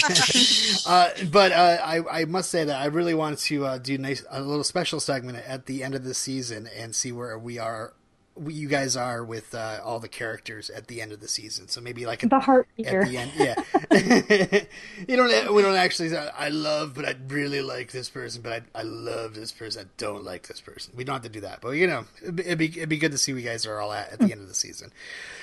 uh, 0.88 1.10
but 1.30 1.52
uh, 1.52 1.78
I, 1.84 2.22
I 2.22 2.26
must 2.26 2.50
say 2.50 2.64
that 2.64 2.80
I 2.82 2.86
really 2.86 3.14
wanted 3.14 3.40
to 3.40 3.66
uh, 3.66 3.78
do 3.78 3.98
nice, 3.98 4.24
a 4.30 4.40
little 4.40 4.64
special 4.64 5.02
segment 5.02 5.40
at 5.46 5.66
the 5.66 5.84
end 5.84 5.96
of 5.96 6.06
the 6.06 6.14
season 6.14 6.70
and 6.78 6.96
see 6.96 7.12
where 7.12 7.38
we 7.38 7.60
are, 7.60 7.92
you 8.46 8.68
guys 8.68 8.96
are 8.96 9.24
with 9.24 9.54
uh, 9.56 9.80
all 9.84 10.00
the 10.00 10.08
characters 10.08 10.70
at 10.70 10.88
the 10.88 11.02
end 11.02 11.12
of 11.12 11.20
the 11.20 11.28
season. 11.28 11.68
So 11.68 11.82
maybe 11.82 12.06
like 12.06 12.24
a, 12.24 12.28
The 12.28 12.40
heart 12.40 12.68
at 12.80 13.08
the 13.08 13.18
end, 13.18 13.32
yeah. 13.36 13.56
you 15.08 15.16
don't. 15.16 15.54
We 15.54 15.62
don't 15.62 15.76
actually. 15.76 16.16
I 16.16 16.50
love, 16.50 16.94
but 16.94 17.06
I 17.06 17.16
really 17.28 17.62
like 17.62 17.92
this 17.92 18.10
person, 18.10 18.42
but 18.42 18.64
I, 18.76 18.80
I 18.80 18.84
love 18.84 19.36
this 19.36 19.52
person. 19.52 19.86
I 19.86 19.90
don't 19.98 20.24
like 20.24 20.48
this 20.48 20.62
person. 20.62 20.94
We 20.96 21.04
don't 21.04 21.14
have 21.14 21.24
to 21.24 21.30
do 21.30 21.42
that, 21.42 21.62
but 21.62 21.72
you 21.72 21.88
know, 21.88 22.06
it'd 22.22 22.36
be 22.36 22.44
it'd 22.44 22.58
be, 22.58 22.68
it'd 22.68 22.90
be 22.90 22.98
good 22.98 23.12
to 23.12 23.18
see 23.18 23.34
where 23.34 23.42
you 23.42 23.48
guys 23.48 23.66
are 23.66 23.80
all 23.80 23.94
at 23.94 24.12
at 24.14 24.20
the 24.20 24.32
end 24.32 24.42
of 24.42 24.48
the 24.48 24.54
season. 24.56 24.92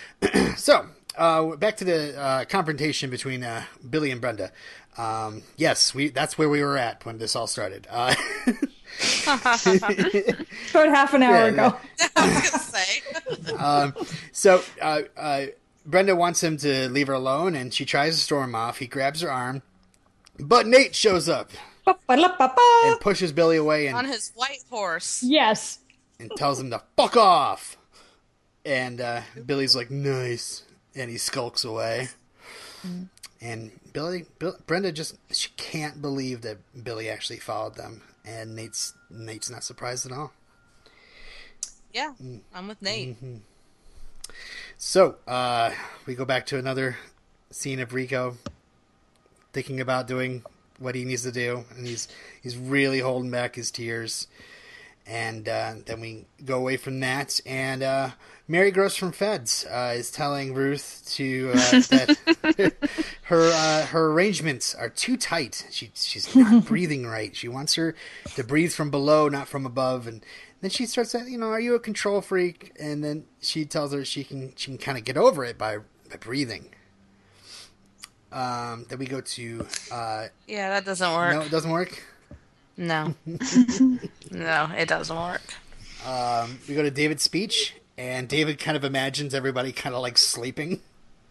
so 0.57 0.87
uh, 1.17 1.57
back 1.57 1.77
to 1.79 1.85
the 1.85 2.19
uh, 2.19 2.45
confrontation 2.47 3.11
between 3.11 3.45
uh, 3.45 3.65
Billy 3.89 4.11
and 4.11 4.21
Brenda. 4.21 4.53
Um, 4.97 5.43
yes, 5.57 5.95
we 5.95 6.09
that's 6.09 6.39
where 6.39 6.49
we 6.49 6.63
were 6.63 6.79
at 6.79 7.05
when 7.05 7.19
this 7.19 7.35
all 7.35 7.47
started. 7.47 7.87
About 9.27 10.89
half 10.89 11.15
an 11.15 11.23
hour 11.23 11.35
Yeah, 11.35 11.45
ago. 11.47 11.77
I 12.17 12.27
was 12.27 12.51
gonna 12.51 12.63
say. 12.63 14.07
So 14.33 14.63
uh, 14.81 15.03
uh, 15.17 15.47
Brenda 15.87 16.17
wants 16.17 16.43
him 16.43 16.57
to 16.59 16.89
leave 16.89 17.07
her 17.09 17.13
alone, 17.15 17.55
and 17.55 17.73
she 17.73 17.85
tries 17.85 18.17
to 18.17 18.21
storm 18.23 18.55
off. 18.55 18.79
He 18.79 18.87
grabs 18.87 19.21
her 19.21 19.31
arm, 19.31 19.63
but 20.39 20.67
Nate 20.67 20.95
shows 20.95 21.29
up 21.29 21.51
Ba-ba-la-ba-ba. 21.85 22.83
and 22.87 23.01
pushes 23.01 23.33
Billy 23.33 23.57
away 23.57 23.89
on 23.89 24.05
his 24.07 24.33
white 24.35 24.63
horse. 24.71 25.23
Yes. 25.23 25.79
and 26.19 26.31
tells 26.37 26.61
him 26.61 26.71
to 26.71 26.83
fuck 26.97 27.17
off. 27.17 27.77
And 28.65 29.01
uh, 29.01 29.21
Billy's 29.45 29.77
like, 29.77 29.91
"Nice," 29.91 30.63
and 30.95 31.11
he 31.11 31.19
skulks 31.19 31.65
away. 31.65 32.09
And 33.41 33.73
Billy, 33.93 34.25
Bill, 34.39 34.57
Brenda 34.67 34.91
just 34.93 35.17
she 35.31 35.51
can't 35.57 36.01
believe 36.01 36.41
that 36.43 36.59
Billy 36.85 37.09
actually 37.11 37.39
followed 37.41 37.75
them, 37.77 38.03
and 38.25 38.57
Nate's 38.57 38.95
Nate's 39.11 39.51
not 39.51 39.65
surprised 39.65 40.07
at 40.07 40.13
all. 40.13 40.33
Yeah, 41.93 42.13
I'm 42.55 42.69
with 42.69 42.83
Nate. 42.83 43.17
Mm-hmm. 43.17 43.37
So 44.77 45.17
uh, 45.27 45.71
we 46.07 46.15
go 46.15 46.25
back 46.25 46.47
to 46.47 46.59
another 46.59 46.97
scene 47.51 47.79
of 47.81 47.95
Rico 47.95 48.37
thinking 49.53 49.81
about 49.81 50.09
doing 50.09 50.43
what 50.79 50.95
he 50.95 51.05
needs 51.05 51.23
to 51.23 51.33
do, 51.33 51.65
and 51.77 51.87
he's 51.87 52.09
he's 52.43 52.57
really 52.57 52.99
holding 52.99 53.31
back 53.31 53.55
his 53.55 53.71
tears. 53.71 54.27
And 55.07 55.49
uh, 55.49 55.75
then 55.85 56.01
we 56.01 56.25
go 56.45 56.59
away 56.59 56.79
from 56.79 57.01
that, 57.01 57.39
and 57.45 57.83
uh, 57.83 58.11
Mary 58.47 58.71
Gross 58.71 58.95
from 58.95 59.11
Feds 59.13 59.65
uh, 59.71 59.95
is 59.97 60.11
telling 60.11 60.53
Ruth 60.53 61.03
to 61.15 61.53
uh, 61.55 61.57
that 61.57 62.75
her 63.23 63.51
uh, 63.51 63.87
her 63.87 64.11
arrangements 64.13 64.75
are 64.75 64.91
too 64.91 65.17
tight. 65.17 65.67
She 65.71 65.91
she's 65.95 66.35
not 66.37 66.65
breathing 66.67 67.07
right. 67.07 67.35
She 67.35 67.49
wants 67.49 67.75
her 67.77 67.95
to 68.37 68.45
breathe 68.45 68.73
from 68.73 68.91
below, 68.91 69.29
not 69.31 69.49
from 69.49 69.65
above. 69.65 70.07
And 70.07 70.25
then 70.61 70.71
she 70.71 70.85
starts 70.85 71.11
saying, 71.13 71.29
you 71.33 71.39
know, 71.39 71.49
are 71.49 71.61
you 71.61 71.75
a 71.75 71.81
control 71.81 72.21
freak? 72.21 72.73
And 72.79 73.03
then 73.03 73.25
she 73.41 73.65
tells 73.65 73.93
her 73.95 74.05
she 74.05 74.25
can 74.25 74.53
she 74.57 74.73
can 74.73 74.79
kind 74.79 74.99
of 74.99 75.05
get 75.05 75.17
over 75.17 75.43
it 75.45 75.57
by 75.57 75.79
by 76.11 76.17
breathing. 76.19 76.69
Um, 78.31 78.85
then 78.89 78.99
we 78.99 79.07
go 79.07 79.21
to 79.21 79.67
uh, 79.93 80.27
Yeah, 80.47 80.69
that 80.71 80.85
doesn't 80.85 81.13
work. 81.13 81.33
no, 81.35 81.41
it 81.43 81.51
doesn't 81.51 81.71
work. 81.71 82.03
No, 82.77 83.15
no, 84.31 84.71
it 84.77 84.89
doesn't 84.89 85.17
work. 85.17 85.55
Um, 86.05 86.59
we 86.69 86.75
go 86.75 86.83
to 86.83 86.91
David's 86.91 87.23
speech, 87.23 87.75
and 87.97 88.29
David 88.29 88.59
kind 88.59 88.77
of 88.77 88.85
imagines 88.85 89.35
everybody 89.35 89.73
kind 89.73 89.95
of 89.95 90.03
like 90.03 90.19
sleeping. 90.19 90.81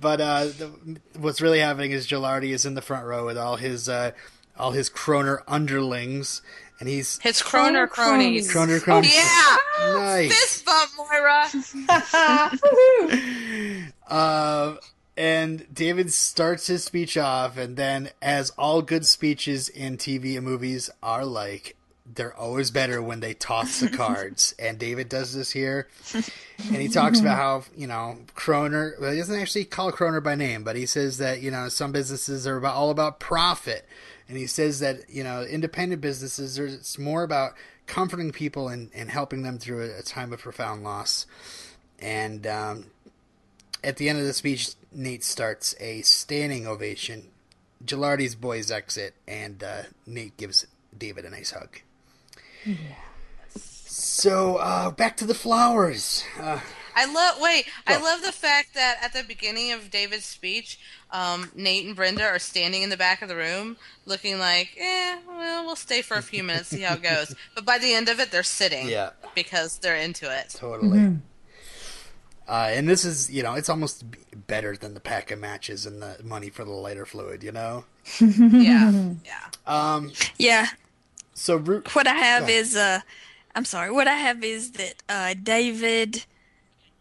but 0.00 0.20
uh, 0.20 0.44
the, 0.44 0.70
what's 1.18 1.40
really 1.40 1.58
happening 1.60 1.90
is 1.90 2.06
Gilardi 2.06 2.50
is 2.50 2.64
in 2.64 2.74
the 2.74 2.82
front 2.82 3.04
row 3.06 3.26
with 3.26 3.36
all 3.36 3.56
his 3.56 3.88
uh, 3.88 4.12
all 4.56 4.70
his 4.70 4.88
Kroehner 4.88 5.42
underlings, 5.46 6.40
and 6.80 6.88
he's 6.88 7.18
His 7.18 7.42
Kroehner 7.42 7.88
cronies. 7.88 8.52
Kroehner 8.52 8.80
cronies. 8.80 9.14
Yeah. 9.14 9.56
nice. 9.94 10.32
Fist 10.32 10.64
bump, 10.64 10.90
Moira. 10.96 11.48
Uh, 14.06 14.76
and 15.16 15.66
David 15.72 16.12
starts 16.12 16.66
his 16.66 16.84
speech 16.84 17.16
off, 17.16 17.56
and 17.56 17.76
then, 17.76 18.10
as 18.20 18.50
all 18.50 18.82
good 18.82 19.06
speeches 19.06 19.68
in 19.70 19.96
TV 19.96 20.36
and 20.36 20.44
movies 20.44 20.90
are 21.02 21.24
like, 21.24 21.74
they're 22.06 22.36
always 22.36 22.70
better 22.70 23.02
when 23.02 23.20
they 23.20 23.34
toss 23.34 23.80
the 23.80 23.88
cards. 23.88 24.54
and 24.58 24.78
David 24.78 25.08
does 25.08 25.34
this 25.34 25.50
here. 25.50 25.88
And 26.12 26.76
he 26.76 26.88
talks 26.88 27.20
about 27.20 27.36
how, 27.36 27.64
you 27.76 27.86
know, 27.86 28.18
Kroehner, 28.34 29.00
well, 29.00 29.12
he 29.12 29.18
doesn't 29.18 29.40
actually 29.40 29.64
call 29.64 29.90
Kroehner 29.90 30.22
by 30.22 30.34
name, 30.34 30.64
but 30.64 30.76
he 30.76 30.86
says 30.86 31.18
that, 31.18 31.40
you 31.40 31.50
know, 31.50 31.68
some 31.68 31.92
businesses 31.92 32.46
are 32.46 32.56
about, 32.56 32.74
all 32.74 32.90
about 32.90 33.20
profit. 33.20 33.86
And 34.28 34.36
he 34.36 34.46
says 34.46 34.80
that, 34.80 35.08
you 35.08 35.24
know, 35.24 35.42
independent 35.42 36.00
businesses, 36.00 36.58
it's 36.58 36.98
more 36.98 37.22
about 37.22 37.52
comforting 37.86 38.32
people 38.32 38.68
and, 38.68 38.90
and 38.94 39.10
helping 39.10 39.42
them 39.42 39.58
through 39.58 39.82
a, 39.82 39.98
a 40.00 40.02
time 40.02 40.32
of 40.32 40.40
profound 40.40 40.84
loss. 40.84 41.26
And 41.98 42.46
um, 42.46 42.86
at 43.82 43.96
the 43.96 44.08
end 44.08 44.18
of 44.18 44.26
the 44.26 44.32
speech, 44.32 44.74
Nate 44.92 45.24
starts 45.24 45.74
a 45.80 46.02
standing 46.02 46.66
ovation. 46.66 47.30
Gilardi's 47.84 48.34
boys 48.34 48.70
exit, 48.70 49.14
and 49.26 49.62
uh, 49.62 49.82
Nate 50.06 50.36
gives 50.36 50.66
David 50.96 51.24
a 51.24 51.30
nice 51.30 51.50
hug. 51.50 51.80
So 53.56 54.56
uh, 54.56 54.90
back 54.90 55.16
to 55.18 55.26
the 55.26 55.34
flowers. 55.34 56.24
Uh, 56.40 56.60
I 56.96 57.06
love. 57.12 57.36
Wait, 57.40 57.66
I 57.86 58.00
love 58.00 58.22
the 58.22 58.30
fact 58.32 58.74
that 58.74 58.98
at 59.02 59.12
the 59.12 59.24
beginning 59.24 59.72
of 59.72 59.90
David's 59.90 60.24
speech, 60.24 60.78
um, 61.10 61.50
Nate 61.54 61.84
and 61.86 61.96
Brenda 61.96 62.22
are 62.24 62.38
standing 62.38 62.82
in 62.82 62.90
the 62.90 62.96
back 62.96 63.20
of 63.20 63.28
the 63.28 63.34
room, 63.36 63.76
looking 64.06 64.38
like, 64.38 64.76
"Eh, 64.78 65.18
well, 65.26 65.64
we'll 65.66 65.74
stay 65.76 66.02
for 66.02 66.16
a 66.16 66.22
few 66.22 66.44
minutes, 66.44 66.68
see 66.68 66.82
how 66.82 66.94
it 66.94 67.02
goes." 67.02 67.34
But 67.54 67.64
by 67.64 67.78
the 67.78 67.92
end 67.92 68.08
of 68.08 68.20
it, 68.20 68.30
they're 68.30 68.42
sitting, 68.44 68.88
Yeah. 68.88 69.10
because 69.34 69.78
they're 69.78 69.96
into 69.96 70.30
it. 70.32 70.50
totally. 70.56 71.18
Uh, 72.46 72.68
and 72.72 72.86
this 72.88 73.04
is, 73.06 73.30
you 73.30 73.42
know, 73.42 73.54
it's 73.54 73.70
almost 73.70 74.04
better 74.46 74.76
than 74.76 74.92
the 74.94 75.00
pack 75.00 75.30
of 75.30 75.38
matches 75.38 75.86
and 75.86 76.00
the 76.02 76.16
money 76.22 76.50
for 76.50 76.62
the 76.64 76.70
lighter 76.70 77.06
fluid, 77.06 77.42
you 77.42 77.50
know. 77.52 77.84
Yeah, 78.20 79.12
yeah. 79.24 79.48
Um, 79.66 80.12
Yeah. 80.38 80.66
So 81.34 81.56
Ru- 81.56 81.82
What 81.92 82.06
I 82.06 82.14
have 82.14 82.46
Go 82.46 82.52
is 82.52 82.76
uh 82.76 83.00
I'm 83.54 83.64
sorry. 83.64 83.90
What 83.90 84.08
I 84.08 84.16
have 84.16 84.42
is 84.42 84.72
that 84.72 85.02
uh 85.08 85.34
David 85.40 86.24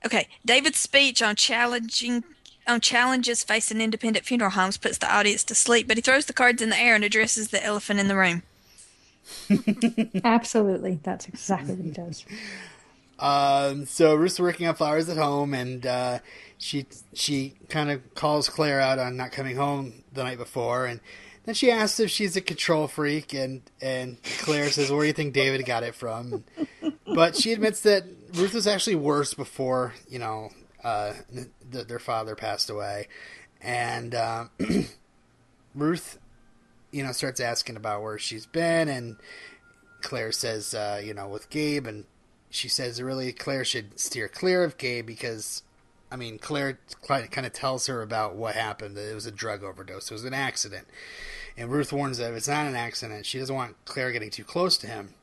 Okay, 0.05 0.27
David's 0.45 0.79
speech 0.79 1.21
on 1.21 1.35
challenging 1.35 2.23
on 2.67 2.81
challenges 2.81 3.43
facing 3.43 3.81
independent 3.81 4.25
funeral 4.25 4.51
homes 4.51 4.77
puts 4.77 4.97
the 4.97 5.13
audience 5.13 5.43
to 5.45 5.55
sleep, 5.55 5.87
but 5.87 5.97
he 5.97 6.01
throws 6.01 6.25
the 6.25 6.33
cards 6.33 6.61
in 6.61 6.69
the 6.69 6.79
air 6.79 6.95
and 6.95 7.03
addresses 7.03 7.49
the 7.49 7.63
elephant 7.63 7.99
in 7.99 8.07
the 8.07 8.15
room. 8.15 8.43
Absolutely. 10.23 10.99
That's 11.03 11.27
exactly 11.27 11.75
what 11.75 11.85
he 11.85 11.91
does. 11.91 12.25
Um, 13.19 13.85
so 13.85 14.15
Ruth's 14.15 14.39
working 14.39 14.67
on 14.67 14.75
flowers 14.75 15.07
at 15.07 15.17
home, 15.17 15.53
and 15.53 15.85
uh, 15.85 16.19
she 16.57 16.85
she 17.13 17.53
kind 17.69 17.89
of 17.91 18.15
calls 18.15 18.49
Claire 18.49 18.81
out 18.81 18.99
on 18.99 19.15
not 19.15 19.31
coming 19.31 19.55
home 19.55 20.03
the 20.11 20.23
night 20.23 20.37
before, 20.37 20.85
and 20.85 20.99
then 21.45 21.55
she 21.55 21.71
asks 21.71 21.99
if 21.99 22.09
she's 22.09 22.35
a 22.35 22.41
control 22.41 22.87
freak, 22.87 23.33
and 23.33 23.61
and 23.81 24.17
Claire 24.39 24.69
says, 24.69 24.91
"Where 24.91 25.01
do 25.01 25.07
you 25.07 25.13
think 25.13 25.33
David 25.33 25.65
got 25.65 25.83
it 25.83 25.95
from?" 25.95 26.43
But 27.05 27.35
she 27.35 27.53
admits 27.53 27.81
that 27.81 28.05
Ruth 28.33 28.53
was 28.53 28.65
actually 28.67 28.95
worse 28.95 29.33
before 29.33 29.93
you 30.07 30.19
know 30.19 30.49
uh, 30.83 31.13
th- 31.71 31.87
their 31.87 31.99
father 31.99 32.35
passed 32.35 32.69
away, 32.69 33.07
and 33.61 34.13
uh, 34.13 34.45
Ruth, 35.75 36.19
you 36.91 37.03
know, 37.03 37.11
starts 37.11 37.39
asking 37.39 37.77
about 37.77 38.01
where 38.01 38.17
she's 38.17 38.45
been, 38.45 38.89
and 38.89 39.17
Claire 40.01 40.31
says, 40.31 40.73
uh, 40.73 41.01
you 41.03 41.13
know, 41.13 41.27
with 41.27 41.49
Gabe, 41.49 41.87
and 41.87 42.05
she 42.49 42.67
says 42.67 43.01
really 43.01 43.31
Claire 43.31 43.65
should 43.65 43.99
steer 43.99 44.27
clear 44.27 44.63
of 44.63 44.77
Gabe 44.77 45.05
because, 45.05 45.63
I 46.13 46.15
mean, 46.15 46.37
Claire 46.37 46.77
kind 47.07 47.45
of 47.45 47.53
tells 47.53 47.87
her 47.87 48.03
about 48.03 48.35
what 48.35 48.53
happened. 48.53 48.95
That 48.95 49.09
it 49.09 49.15
was 49.15 49.25
a 49.25 49.31
drug 49.31 49.63
overdose. 49.63 50.11
It 50.11 50.13
was 50.13 50.23
an 50.25 50.33
accident. 50.35 50.85
And 51.57 51.71
Ruth 51.71 51.91
warns 51.91 52.19
that 52.19 52.29
if 52.31 52.37
it's 52.37 52.47
not 52.47 52.67
an 52.67 52.75
accident, 52.75 53.25
she 53.25 53.39
doesn't 53.39 53.55
want 53.55 53.75
Claire 53.85 54.11
getting 54.11 54.29
too 54.29 54.43
close 54.43 54.77
to 54.77 54.87
him. 54.87 55.15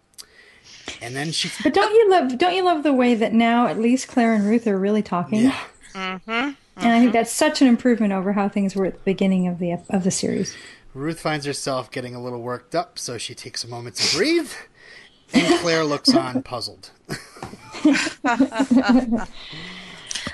And 1.01 1.15
then 1.15 1.31
she, 1.31 1.49
But 1.63 1.75
don't 1.75 1.93
you 1.95 2.11
love 2.11 2.37
don't 2.39 2.55
you 2.57 2.65
love 2.65 2.83
the 2.83 2.93
way 2.93 3.15
that 3.15 3.33
now 3.33 3.69
at 3.69 3.79
least 3.79 4.09
Claire 4.09 4.35
and 4.35 4.45
Ruth 4.45 4.67
are 4.67 4.77
really 4.79 5.03
talking? 5.03 5.45
yeah, 5.45 5.61
Mm-hmm. 5.95 6.31
And 6.31 6.57
I 6.77 6.99
think 6.99 7.13
that's 7.13 7.33
such 7.33 7.63
an 7.63 7.69
improvement 7.69 8.13
over 8.13 8.33
how 8.33 8.49
things 8.49 8.75
were 8.75 8.87
at 8.87 8.95
the 8.95 9.05
beginning 9.05 9.47
of 9.47 9.61
the 9.61 9.79
of 9.91 10.03
the 10.03 10.11
series. 10.11 10.57
Ruth 10.93 11.21
finds 11.21 11.47
herself 11.47 11.93
getting 11.93 12.17
a 12.17 12.23
little 12.23 12.43
worked 12.43 12.75
up, 12.75 12.99
so 12.99 13.17
she 13.17 13.35
takes 13.35 13.63
a 13.63 13.69
moment 13.69 13.95
to 13.97 14.17
breathe. 14.17 14.51
And 15.33 15.61
Claire 15.61 15.85
looks 15.85 16.13
on, 16.13 16.43
puzzled. 16.53 16.91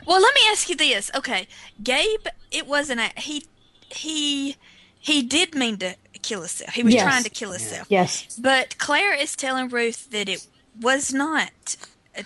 Well, 0.07 0.21
let 0.21 0.35
me 0.35 0.41
ask 0.51 0.69
you 0.69 0.77
this. 0.77 1.11
Okay, 1.15 1.49
Gabe, 1.83 2.27
it 2.51 2.67
wasn't 2.67 3.01
a 3.01 3.11
he 3.21 3.45
he 3.89 4.57
he 4.99 5.23
did 5.23 5.55
mean 5.55 5.77
to 5.79 5.97
kill 6.23 6.41
himself. 6.41 6.73
He 6.75 6.83
was 6.83 6.95
Yes. 6.95 7.03
trying 7.05 7.23
to 7.25 7.31
kill 7.31 7.51
himself. 7.53 7.87
Yes. 7.91 8.37
But 8.41 8.79
Claire 8.79 9.15
is 9.15 9.37
telling 9.37 9.69
Ruth 9.69 10.11
that 10.11 10.29
it 10.29 10.47
was 10.81 11.13
not 11.13 11.77
a, 12.17 12.25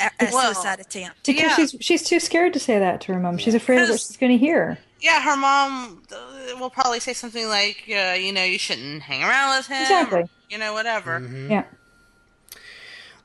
a, 0.00 0.10
a 0.20 0.28
Well, 0.32 0.52
suicide 0.54 0.80
attempt. 0.80 1.26
Because 1.26 1.42
Yeah. 1.42 1.56
she's 1.56 1.76
she's 1.80 2.02
too 2.02 2.20
scared 2.20 2.52
to 2.54 2.58
say 2.60 2.78
that 2.78 3.00
to 3.02 3.14
her 3.14 3.20
mom. 3.20 3.38
She's 3.38 3.54
afraid 3.54 3.82
of 3.82 3.88
what 3.90 4.00
she's 4.00 4.16
going 4.16 4.32
to 4.32 4.38
hear. 4.38 4.78
Yeah, 5.00 5.20
her 5.20 5.36
mom 5.36 6.02
uh, 6.12 6.56
will 6.60 6.70
probably 6.70 7.00
say 7.00 7.12
something 7.12 7.48
like, 7.48 7.84
uh, 7.88 8.12
"You 8.14 8.32
know, 8.32 8.44
you 8.44 8.58
shouldn't 8.58 9.02
hang 9.02 9.22
around 9.22 9.56
with 9.56 9.66
him." 9.66 9.82
Exactly. 9.82 10.20
or, 10.20 10.28
you 10.48 10.58
know, 10.58 10.72
whatever. 10.74 11.18
Yeah. 11.50 11.64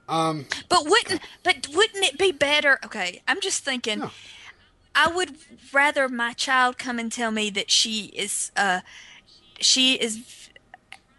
Um, 0.08 0.46
But 0.70 0.86
wouldn't 0.86 1.22
but 1.44 1.68
wouldn't 1.74 2.06
it 2.06 2.18
be 2.18 2.32
better? 2.32 2.80
Okay, 2.86 3.22
I'm 3.28 3.42
just 3.42 3.64
thinking. 3.64 4.00
No. 4.00 4.12
I 4.96 5.12
would 5.12 5.36
rather 5.72 6.10
my 6.10 6.34
child 6.34 6.78
come 6.78 6.98
and 6.98 7.12
tell 7.12 7.30
me 7.32 7.50
that 7.52 7.70
she 7.70 8.06
is 8.16 8.52
uh 8.56 8.82
she 9.60 9.96
is 9.96 10.50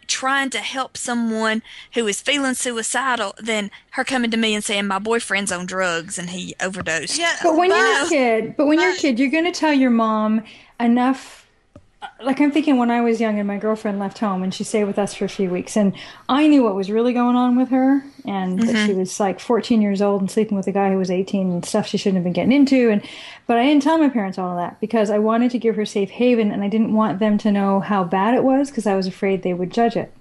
trying 0.08 0.48
to 0.50 0.58
help 0.58 0.96
someone 0.96 1.62
who 1.92 2.06
is 2.06 2.20
feeling 2.20 2.54
suicidal 2.54 3.34
than 3.38 3.70
her 3.90 4.04
coming 4.04 4.30
to 4.30 4.36
me 4.38 4.54
and 4.54 4.64
saying 4.64 4.86
my 4.86 4.98
boyfriend's 4.98 5.52
on 5.52 5.66
drugs 5.66 6.18
and 6.18 6.30
he 6.30 6.54
overdosed. 6.60 7.18
Yeah, 7.18 7.36
But 7.42 7.56
when 7.56 7.70
you're 7.70 8.06
a 8.06 8.08
kid, 8.08 8.56
but 8.56 8.66
when 8.66 8.80
you're 8.80 8.92
a 8.92 8.96
kid, 8.96 9.18
you're 9.18 9.30
going 9.30 9.44
to 9.44 9.52
tell 9.52 9.72
your 9.72 9.90
mom 9.90 10.44
enough. 10.80 11.46
Like 12.22 12.40
I'm 12.40 12.52
thinking 12.52 12.78
when 12.78 12.90
I 12.90 13.00
was 13.00 13.20
young 13.20 13.38
and 13.38 13.46
my 13.48 13.58
girlfriend 13.58 13.98
left 13.98 14.18
home 14.18 14.42
and 14.42 14.54
she 14.54 14.62
stayed 14.62 14.84
with 14.84 14.98
us 14.98 15.14
for 15.14 15.24
a 15.24 15.28
few 15.28 15.50
weeks 15.50 15.76
and 15.76 15.94
I 16.28 16.46
knew 16.46 16.62
what 16.62 16.74
was 16.76 16.90
really 16.90 17.12
going 17.12 17.34
on 17.34 17.56
with 17.56 17.70
her 17.70 18.04
and 18.24 18.60
that 18.60 18.86
she 18.86 18.92
was 18.92 19.18
like 19.18 19.40
14 19.40 19.82
years 19.82 20.00
old 20.00 20.20
and 20.20 20.30
sleeping 20.30 20.56
with 20.56 20.68
a 20.68 20.72
guy 20.72 20.90
who 20.90 20.98
was 20.98 21.10
18 21.10 21.50
and 21.50 21.64
stuff 21.64 21.88
she 21.88 21.96
shouldn't 21.96 22.16
have 22.18 22.24
been 22.24 22.32
getting 22.32 22.52
into 22.52 22.90
and 22.90 23.02
but 23.48 23.56
I 23.56 23.64
didn't 23.64 23.82
tell 23.82 23.98
my 23.98 24.08
parents 24.08 24.38
all 24.38 24.50
of 24.52 24.58
that 24.58 24.80
because 24.80 25.10
I 25.10 25.18
wanted 25.18 25.50
to 25.52 25.58
give 25.58 25.74
her 25.74 25.84
safe 25.84 26.10
haven 26.10 26.52
and 26.52 26.62
I 26.62 26.68
didn't 26.68 26.92
want 26.92 27.18
them 27.18 27.36
to 27.38 27.50
know 27.50 27.80
how 27.80 28.04
bad 28.04 28.34
it 28.34 28.44
was 28.44 28.70
because 28.70 28.86
I 28.86 28.94
was 28.94 29.06
afraid 29.08 29.42
they 29.42 29.54
would 29.54 29.72
judge 29.72 29.96
it. 29.96 30.12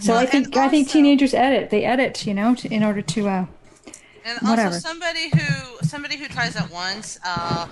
So 0.00 0.14
I 0.14 0.26
think 0.26 0.46
and 0.46 0.56
I 0.56 0.68
think 0.68 0.88
teenagers 0.88 1.34
edit. 1.34 1.70
They 1.70 1.84
edit, 1.84 2.26
you 2.26 2.34
know, 2.34 2.54
to, 2.56 2.72
in 2.72 2.84
order 2.84 3.02
to 3.02 3.28
uh 3.28 3.46
And 4.24 4.38
Whatever. 4.40 4.74
also, 4.74 4.78
somebody 4.78 5.30
who 5.30 5.86
somebody 5.86 6.16
who 6.16 6.26
tries 6.28 6.56
it 6.56 6.70
once, 6.70 7.18
uh, 7.24 7.66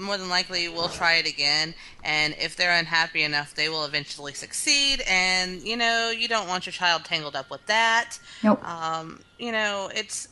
more 0.00 0.16
than 0.16 0.28
likely 0.28 0.68
will 0.68 0.88
try 0.88 1.14
it 1.14 1.28
again. 1.28 1.74
And 2.02 2.34
if 2.38 2.56
they're 2.56 2.76
unhappy 2.76 3.22
enough, 3.22 3.54
they 3.54 3.68
will 3.68 3.84
eventually 3.84 4.32
succeed. 4.32 5.02
And 5.08 5.62
you 5.62 5.76
know, 5.76 6.10
you 6.10 6.28
don't 6.28 6.48
want 6.48 6.66
your 6.66 6.72
child 6.72 7.04
tangled 7.04 7.36
up 7.36 7.50
with 7.50 7.64
that. 7.66 8.18
Nope. 8.42 8.64
Um, 8.66 9.22
you 9.38 9.52
know, 9.52 9.90
it's 9.94 10.28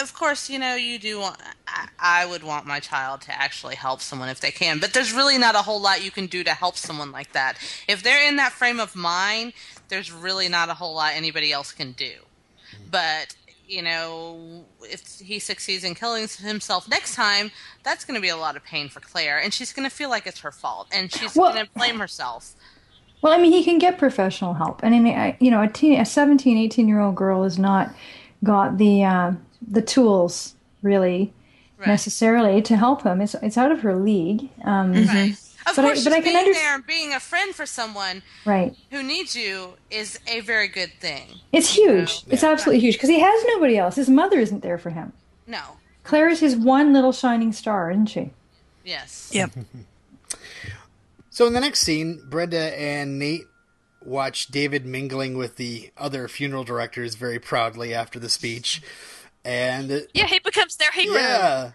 of 0.00 0.14
course, 0.14 0.50
you 0.50 0.58
know, 0.58 0.74
you 0.74 0.98
do 0.98 1.20
want. 1.20 1.40
I, 1.66 1.88
I 1.98 2.26
would 2.26 2.42
want 2.42 2.66
my 2.66 2.80
child 2.80 3.22
to 3.22 3.32
actually 3.40 3.74
help 3.74 4.00
someone 4.00 4.28
if 4.28 4.40
they 4.40 4.50
can, 4.50 4.78
but 4.78 4.92
there's 4.92 5.12
really 5.12 5.38
not 5.38 5.54
a 5.54 5.62
whole 5.62 5.80
lot 5.80 6.04
you 6.04 6.10
can 6.10 6.26
do 6.26 6.44
to 6.44 6.52
help 6.52 6.76
someone 6.76 7.12
like 7.12 7.32
that. 7.32 7.58
If 7.86 8.02
they're 8.02 8.26
in 8.28 8.36
that 8.36 8.52
frame 8.52 8.80
of 8.80 8.94
mind, 8.94 9.52
there's 9.88 10.12
really 10.12 10.48
not 10.48 10.68
a 10.68 10.74
whole 10.74 10.94
lot 10.94 11.12
anybody 11.14 11.52
else 11.52 11.72
can 11.72 11.92
do. 11.92 12.12
But 12.90 13.34
you 13.68 13.82
know, 13.82 14.64
if 14.82 15.20
he 15.20 15.38
succeeds 15.38 15.84
in 15.84 15.94
killing 15.94 16.26
himself 16.26 16.88
next 16.88 17.14
time, 17.14 17.50
that's 17.84 18.04
going 18.04 18.14
to 18.14 18.20
be 18.20 18.28
a 18.30 18.36
lot 18.36 18.56
of 18.56 18.64
pain 18.64 18.88
for 18.88 19.00
Claire, 19.00 19.38
and 19.38 19.52
she's 19.52 19.72
going 19.72 19.88
to 19.88 19.94
feel 19.94 20.08
like 20.10 20.26
it's 20.26 20.40
her 20.40 20.50
fault, 20.50 20.88
and 20.90 21.12
she's 21.12 21.36
Well- 21.36 21.52
going 21.52 21.66
to 21.66 21.72
blame 21.72 21.98
herself. 21.98 22.54
Well, 23.20 23.32
I 23.32 23.38
mean, 23.38 23.52
he 23.52 23.64
can 23.64 23.78
get 23.78 23.98
professional 23.98 24.54
help, 24.54 24.80
and 24.84 24.94
I 24.94 25.00
mean, 25.00 25.18
I, 25.18 25.36
you 25.40 25.50
know, 25.50 25.60
a 25.60 25.66
teen, 25.68 26.00
a 26.00 26.04
17, 26.06 26.56
18 26.56 26.86
year 26.88 27.00
old 27.00 27.16
girl 27.16 27.42
has 27.42 27.58
not 27.58 27.90
got 28.44 28.78
the 28.78 29.04
uh, 29.04 29.32
the 29.66 29.82
tools 29.82 30.54
really 30.82 31.32
Right. 31.78 31.88
necessarily 31.88 32.62
to 32.62 32.76
help 32.76 33.02
him. 33.02 33.20
It's 33.20 33.34
it's 33.34 33.58
out 33.58 33.70
of 33.72 33.80
her 33.82 33.94
league, 33.96 34.48
um, 34.64 34.92
Right. 34.94 35.34
Of 35.70 35.76
But 35.76 35.84
I- 35.84 35.88
course, 35.88 36.04
but 36.04 36.12
I 36.12 36.16
can 36.16 36.24
being 36.24 36.36
under- 36.36 36.52
there 36.54 36.74
and 36.74 36.86
being 36.86 37.12
a 37.12 37.20
friend 37.20 37.54
for 37.54 37.66
someone 37.66 38.22
right? 38.44 38.74
who 38.90 39.02
needs 39.02 39.34
you 39.36 39.74
is 39.90 40.18
a 40.26 40.40
very 40.40 40.68
good 40.68 40.92
thing. 41.00 41.40
It's 41.52 41.74
huge. 41.74 42.22
It's 42.28 42.42
Yeah. 42.42 42.50
absolutely 42.50 42.80
huge 42.80 42.94
because 42.94 43.08
he 43.10 43.20
has 43.20 43.44
nobody 43.48 43.76
else. 43.76 43.96
His 43.96 44.08
mother 44.08 44.38
isn't 44.40 44.60
there 44.62 44.78
for 44.78 44.90
him. 44.90 45.12
No. 45.46 45.78
Claire 46.04 46.28
is 46.28 46.40
his 46.40 46.56
one 46.56 46.92
little 46.92 47.12
shining 47.12 47.52
star, 47.52 47.90
isn't 47.90 48.06
she? 48.06 48.30
Yes. 48.84 49.28
Yep. 49.32 49.50
So 51.30 51.46
in 51.46 51.52
the 51.52 51.60
next 51.60 51.80
scene, 51.80 52.20
Brenda 52.28 52.76
and 52.80 53.16
Nate 53.16 53.44
watch 54.04 54.48
David 54.48 54.84
mingling 54.84 55.36
with 55.36 55.54
the 55.54 55.90
other 55.96 56.26
funeral 56.26 56.64
directors 56.64 57.14
very 57.14 57.38
proudly 57.38 57.94
after 57.94 58.18
the 58.18 58.28
speech. 58.28 58.82
And 59.44 60.08
Yeah, 60.14 60.26
he 60.26 60.40
becomes 60.40 60.76
their 60.76 60.90
hero. 60.90 61.14
yeah, 61.14 61.70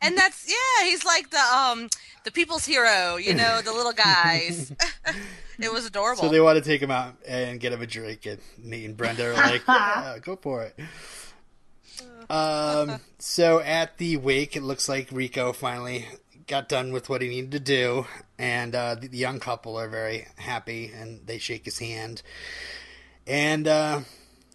And 0.00 0.16
that's 0.16 0.48
yeah, 0.48 0.86
he's 0.86 1.04
like 1.04 1.30
the 1.30 1.38
um 1.38 1.88
the 2.24 2.30
people's 2.30 2.64
hero, 2.64 3.16
you 3.16 3.34
know, 3.34 3.60
the 3.62 3.72
little 3.72 3.92
guys. 3.92 4.72
it 5.58 5.72
was 5.72 5.86
adorable. 5.86 6.22
so 6.24 6.28
they 6.28 6.40
want 6.40 6.62
to 6.62 6.64
take 6.64 6.82
him 6.82 6.90
out 6.90 7.14
and 7.26 7.60
get 7.60 7.72
him 7.72 7.82
a 7.82 7.86
drink, 7.86 8.26
and 8.26 8.40
Nate 8.58 8.84
and 8.84 8.96
Brenda 8.96 9.30
are 9.30 9.34
like, 9.34 9.62
"Yeah, 9.68 10.18
go 10.20 10.36
for 10.36 10.62
it." 10.64 10.78
Um, 12.28 13.00
so 13.18 13.60
at 13.60 13.98
the 13.98 14.16
wake, 14.16 14.56
it 14.56 14.62
looks 14.62 14.88
like 14.88 15.08
Rico 15.12 15.52
finally 15.52 16.06
got 16.46 16.68
done 16.68 16.92
with 16.92 17.08
what 17.08 17.22
he 17.22 17.28
needed 17.28 17.52
to 17.52 17.60
do, 17.60 18.06
and 18.38 18.74
uh, 18.74 18.94
the, 18.96 19.08
the 19.08 19.18
young 19.18 19.40
couple 19.40 19.78
are 19.78 19.88
very 19.88 20.26
happy, 20.36 20.92
and 20.94 21.26
they 21.26 21.38
shake 21.38 21.64
his 21.64 21.78
hand, 21.78 22.22
and 23.26 23.68
uh, 23.68 24.00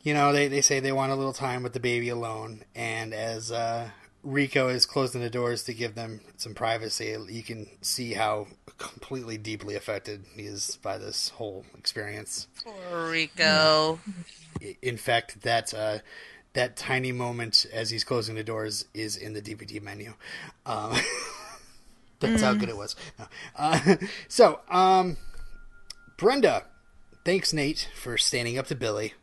you 0.03 0.13
know 0.13 0.34
they 0.34 0.47
they 0.47 0.61
say 0.61 0.80
they 0.80 0.91
want 0.91 1.11
a 1.11 1.15
little 1.15 1.34
time 1.34 1.63
with 1.63 1.74
the 1.74 1.80
baby 1.80 2.09
alone, 2.09 2.63
and 2.76 3.13
as 3.13 3.51
uh, 3.51 3.89
Rico 4.24 4.67
is 4.67 4.86
closing 4.86 5.22
the 5.22 5.30
doors 5.30 5.63
to 5.63 5.74
give 5.74 5.95
them 5.95 6.22
some 6.38 6.53
privacy, 6.53 7.15
you 7.30 7.43
can 7.43 7.67
see 7.82 8.13
how 8.13 8.47
completely 8.78 9.38
deeply 9.38 9.76
affected 9.76 10.26
he 10.36 10.43
is 10.43 10.78
by 10.82 10.97
this 10.97 11.30
whole 11.30 11.65
experience. 11.78 12.47
Poor 12.63 13.09
Rico. 13.09 13.99
In 14.82 14.97
fact, 14.97 15.41
that 15.41 15.74
uh, 15.74 15.99
that 16.53 16.76
tiny 16.76 17.11
moment 17.11 17.65
as 17.72 17.89
he's 17.89 18.03
closing 18.03 18.36
the 18.36 18.43
doors 18.43 18.86
is 18.93 19.15
in 19.15 19.34
the 19.34 19.41
DVD 19.41 19.82
menu. 19.82 20.13
Um, 20.65 20.93
that's 22.19 22.41
how 22.41 22.53
good 22.53 22.69
it 22.69 22.78
was. 22.78 22.95
No. 23.17 23.26
Uh, 23.55 23.95
so, 24.28 24.59
um, 24.69 25.17
Brenda, 26.17 26.65
thanks 27.26 27.53
Nate 27.53 27.89
for 27.95 28.17
standing 28.17 28.57
up 28.57 28.67
to 28.67 28.76
Billy. 28.76 29.13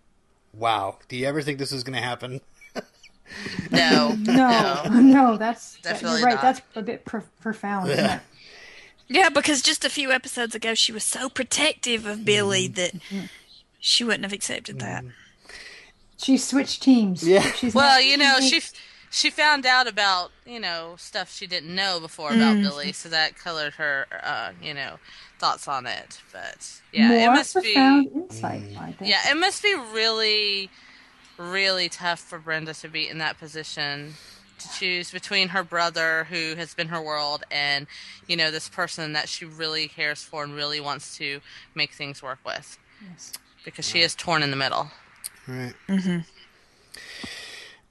Wow, 0.53 0.99
do 1.09 1.17
you 1.17 1.27
ever 1.27 1.43
think 1.43 1.59
this 1.59 1.73
was 1.73 1.85
going 1.85 1.97
to 1.97 2.03
happen? 2.03 2.41
No. 3.71 4.17
No, 4.19 4.83
no, 4.89 5.37
that's 5.37 5.79
Definitely 5.81 6.19
you're 6.19 6.27
right. 6.27 6.35
not. 6.37 6.43
That's 6.43 6.61
a 6.75 6.83
bit 6.83 7.05
pro- 7.05 7.23
profound. 7.41 7.91
Isn't? 7.91 8.21
Yeah, 9.09 9.31
because 9.31 9.63
just 9.63 9.85
a 9.85 9.91
few 9.91 10.13
episodes 10.13 10.55
ago, 10.55 10.75
she 10.75 10.93
was 10.93 11.03
so 11.03 11.29
protective 11.29 12.07
of 12.07 12.25
Billy 12.25 12.67
mm-hmm. 12.67 12.75
that 12.75 12.95
mm-hmm. 12.95 13.25
she 13.81 14.05
wouldn't 14.05 14.25
have 14.25 14.33
accepted 14.33 14.79
mm-hmm. 14.79 15.07
that. 15.07 15.15
She 16.19 16.37
switched 16.37 16.83
teams. 16.83 17.27
Yeah. 17.27 17.43
She's 17.53 17.75
Well, 17.75 17.95
not- 17.97 18.05
you 18.05 18.17
know, 18.17 18.41
she 18.41 18.61
she 19.11 19.31
found 19.31 19.65
out 19.65 19.87
about 19.87 20.31
you 20.45 20.61
know 20.61 20.95
stuff 20.99 21.33
she 21.33 21.47
didn't 21.47 21.75
know 21.75 21.99
before 22.01 22.33
about 22.33 22.57
mm. 22.57 22.63
Billy, 22.63 22.93
so 22.93 23.09
that 23.09 23.37
colored 23.37 23.75
her 23.75 24.07
uh, 24.23 24.51
you 24.63 24.75
know 24.75 24.99
thoughts 25.39 25.67
on 25.69 25.87
it. 25.87 26.21
But 26.33 26.81
yeah, 26.93 27.09
more 27.09 27.19
it 27.19 27.27
must 27.29 27.55
profound 27.55 28.13
be 28.13 28.21
insight. 28.21 28.63
I 28.79 28.91
mm. 28.91 28.97
think. 28.97 29.11
yeah, 29.11 29.31
it 29.31 29.37
must 29.37 29.63
be 29.63 29.75
really 29.93 30.71
really 31.39 31.89
tough 31.89 32.21
for 32.21 32.39
Brenda 32.39 32.75
to 32.75 32.89
be 32.89 33.09
in 33.09 33.19
that 33.19 33.39
position 33.39 34.15
to 34.59 34.69
choose 34.73 35.11
between 35.13 35.49
her 35.51 35.63
brother 35.63 36.25
who 36.31 36.57
has 36.57 36.75
been 36.75 36.89
her 36.89 37.01
world 37.01 37.45
and 37.49 37.87
you 38.27 38.37
know 38.37 38.51
this 38.51 38.69
person 38.69 39.13
that 39.13 39.29
she 39.29 39.45
really 39.45 39.87
cares 39.87 40.23
for 40.25 40.43
and 40.43 40.53
really 40.53 40.81
wants 40.81 41.17
to 41.17 41.41
make 41.77 41.93
things 41.93 42.23
work 42.23 42.41
with 42.45 42.77
Yes. 43.09 43.33
because 43.65 43.85
she 43.89 44.01
is 44.01 44.17
torn 44.17 44.43
in 44.43 44.51
the 44.51 44.57
middle. 44.57 44.91
Right. 45.47 45.75
mm-hmm. 45.89 46.19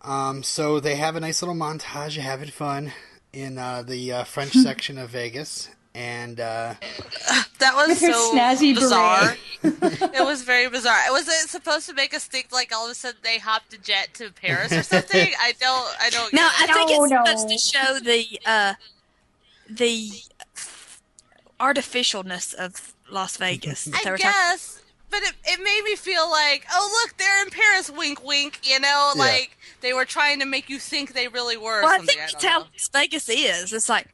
Um, 0.09 0.43
so 0.43 0.79
they 0.79 0.95
have 0.95 1.15
a 1.15 1.19
nice 1.19 1.41
little 1.41 1.55
montage 1.55 2.17
of 2.17 2.23
having 2.23 2.49
fun 2.49 2.91
in 3.33 3.57
uh, 3.57 3.83
the 3.83 4.11
uh, 4.11 4.23
French 4.25 4.51
section 4.63 4.97
of 4.97 5.09
Vegas, 5.09 5.69
and 5.97 6.39
uh, 6.39 6.75
That 7.59 7.73
was 7.75 7.99
so 7.99 8.31
snazzy 8.33 8.75
bizarre. 8.75 9.35
it 9.63 10.23
was 10.23 10.43
very 10.43 10.69
bizarre. 10.69 10.99
Was 11.09 11.27
it 11.27 11.49
supposed 11.49 11.87
to 11.89 11.93
make 11.95 12.13
us 12.13 12.25
think 12.25 12.51
like 12.51 12.71
all 12.73 12.85
of 12.85 12.91
a 12.91 12.95
sudden 12.95 13.17
they 13.23 13.39
hopped 13.39 13.73
a 13.73 13.79
jet 13.79 14.13
to 14.15 14.31
Paris 14.31 14.71
or 14.71 14.83
something? 14.83 15.29
I 15.41 15.53
don't. 15.59 15.95
I 15.99 16.09
don't. 16.11 16.31
No, 16.33 16.47
get 16.59 16.69
I 16.69 16.73
think 16.73 16.89
No, 16.91 17.03
it's 17.03 17.11
no. 17.11 17.25
supposed 17.25 17.49
to 17.49 17.57
show 17.57 17.99
the 17.99 18.39
uh, 18.45 18.73
the 19.69 20.11
artificialness 21.59 22.53
of 22.53 22.93
Las 23.09 23.37
Vegas. 23.37 23.87
I 23.87 23.91
were 24.09 24.17
talking- 24.17 24.31
guess, 24.31 24.81
but 25.09 25.23
it 25.23 25.33
it 25.45 25.59
made 25.63 25.81
me 25.83 25.95
feel 25.95 26.29
like, 26.29 26.65
oh 26.73 27.01
look, 27.03 27.17
they're 27.17 27.41
in 27.43 27.49
Paris. 27.49 27.89
Wink, 27.89 28.23
wink. 28.23 28.59
You 28.63 28.79
know, 28.79 29.13
Yeah. 29.15 29.21
like 29.21 29.57
they 29.81 29.93
were 29.93 30.05
trying 30.05 30.39
to 30.41 30.45
make 30.45 30.69
you 30.69 30.79
think 30.79 31.13
they 31.13 31.27
really 31.27 31.57
were. 31.57 31.79
or 31.79 31.83
Well, 31.83 32.01
I 32.01 32.05
think 32.05 32.19
I 32.19 32.21
that's 32.21 32.33
don't 32.33 32.51
how. 32.51 32.59
Las 32.59 32.89
Vegas 32.93 33.29
is. 33.29 33.73
It's 33.73 33.89
like, 33.89 34.09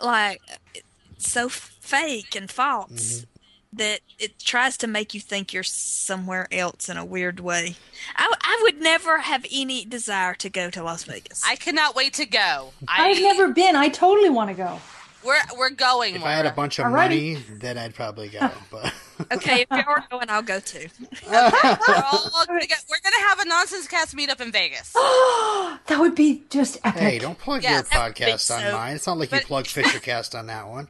like, 0.00 0.40
it's 0.74 0.85
so 1.18 1.48
fake 1.48 2.34
and 2.34 2.50
false 2.50 2.90
mm-hmm. 2.90 3.76
that 3.78 4.00
it 4.18 4.38
tries 4.38 4.76
to 4.78 4.86
make 4.86 5.14
you 5.14 5.20
think 5.20 5.52
you're 5.52 5.62
somewhere 5.62 6.48
else 6.50 6.88
in 6.88 6.96
a 6.96 7.04
weird 7.04 7.40
way. 7.40 7.76
I, 8.16 8.32
I 8.40 8.60
would 8.62 8.80
never 8.80 9.18
have 9.18 9.44
any 9.50 9.84
desire 9.84 10.34
to 10.34 10.50
go 10.50 10.70
to 10.70 10.82
Las 10.82 11.04
Vegas. 11.04 11.42
I 11.46 11.56
cannot 11.56 11.94
wait 11.94 12.14
to 12.14 12.26
go. 12.26 12.72
I, 12.88 13.10
I've 13.10 13.20
never 13.20 13.48
been. 13.48 13.76
I 13.76 13.88
totally 13.88 14.30
want 14.30 14.50
to 14.50 14.54
go. 14.54 14.80
We're 15.24 15.40
we're 15.58 15.70
going. 15.70 16.14
if 16.14 16.24
I 16.24 16.32
had 16.32 16.46
a 16.46 16.52
bunch 16.52 16.78
of 16.78 16.86
Alrighty. 16.86 16.92
money, 16.92 17.38
then 17.58 17.76
I'd 17.78 17.94
probably 17.94 18.28
go. 18.28 18.50
But 18.70 18.94
okay, 19.32 19.62
if 19.62 19.68
you're 19.70 20.04
going, 20.10 20.28
I'll 20.28 20.42
go 20.42 20.60
too. 20.60 20.86
We're, 21.30 21.50
all 22.12 22.44
gonna 22.46 22.66
get- 22.66 22.84
we're 22.90 23.00
gonna 23.02 23.26
have 23.28 23.40
a 23.40 23.46
nonsense 23.46 23.88
cast 23.88 24.14
meetup 24.14 24.42
in 24.42 24.52
Vegas. 24.52 24.92
that 24.92 25.96
would 25.98 26.14
be 26.14 26.42
just 26.50 26.78
epic. 26.84 27.00
hey, 27.00 27.18
don't 27.18 27.38
plug 27.38 27.62
Yeah, 27.62 27.76
your 27.76 27.82
that 27.84 28.06
would 28.08 28.14
podcast 28.16 28.54
on 28.54 28.60
so- 28.60 28.72
mine. 28.72 28.96
It's 28.96 29.06
not 29.06 29.16
like 29.18 29.32
you 29.32 29.38
but- 29.38 29.46
plug 29.46 29.64
Fishercast 29.64 30.38
on 30.38 30.46
that 30.48 30.68
one. 30.68 30.88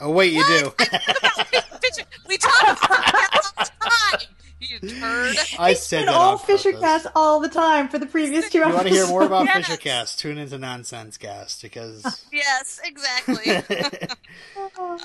Oh 0.00 0.10
wait, 0.10 0.32
you 0.32 0.44
do. 0.46 0.70
Fisher- 0.78 2.06
we 2.28 2.36
talk 2.38 2.84
about 2.84 3.08
it 3.08 3.30
all 3.34 3.42
the 3.58 3.70
time. 3.90 4.20
You 4.60 4.78
turd. 4.80 5.36
I 5.58 5.74
said 5.74 6.00
And 6.00 6.08
that 6.08 6.14
all 6.14 6.32
on 6.32 6.38
purpose. 6.38 6.64
Fishercast 6.64 7.06
all 7.14 7.40
the 7.40 7.48
time 7.48 7.88
for 7.88 7.98
the 7.98 8.06
previous 8.06 8.50
two 8.50 8.58
You 8.58 8.68
want 8.68 8.88
to 8.88 8.92
hear 8.92 9.06
more 9.06 9.22
about 9.22 9.44
Yes. 9.46 9.68
Fishercast? 9.68 10.18
Tune 10.18 10.36
into 10.38 10.58
Nonsense 10.58 11.16
Cast 11.16 11.62
because 11.62 12.26
Yes, 12.32 12.80
exactly. 12.84 13.62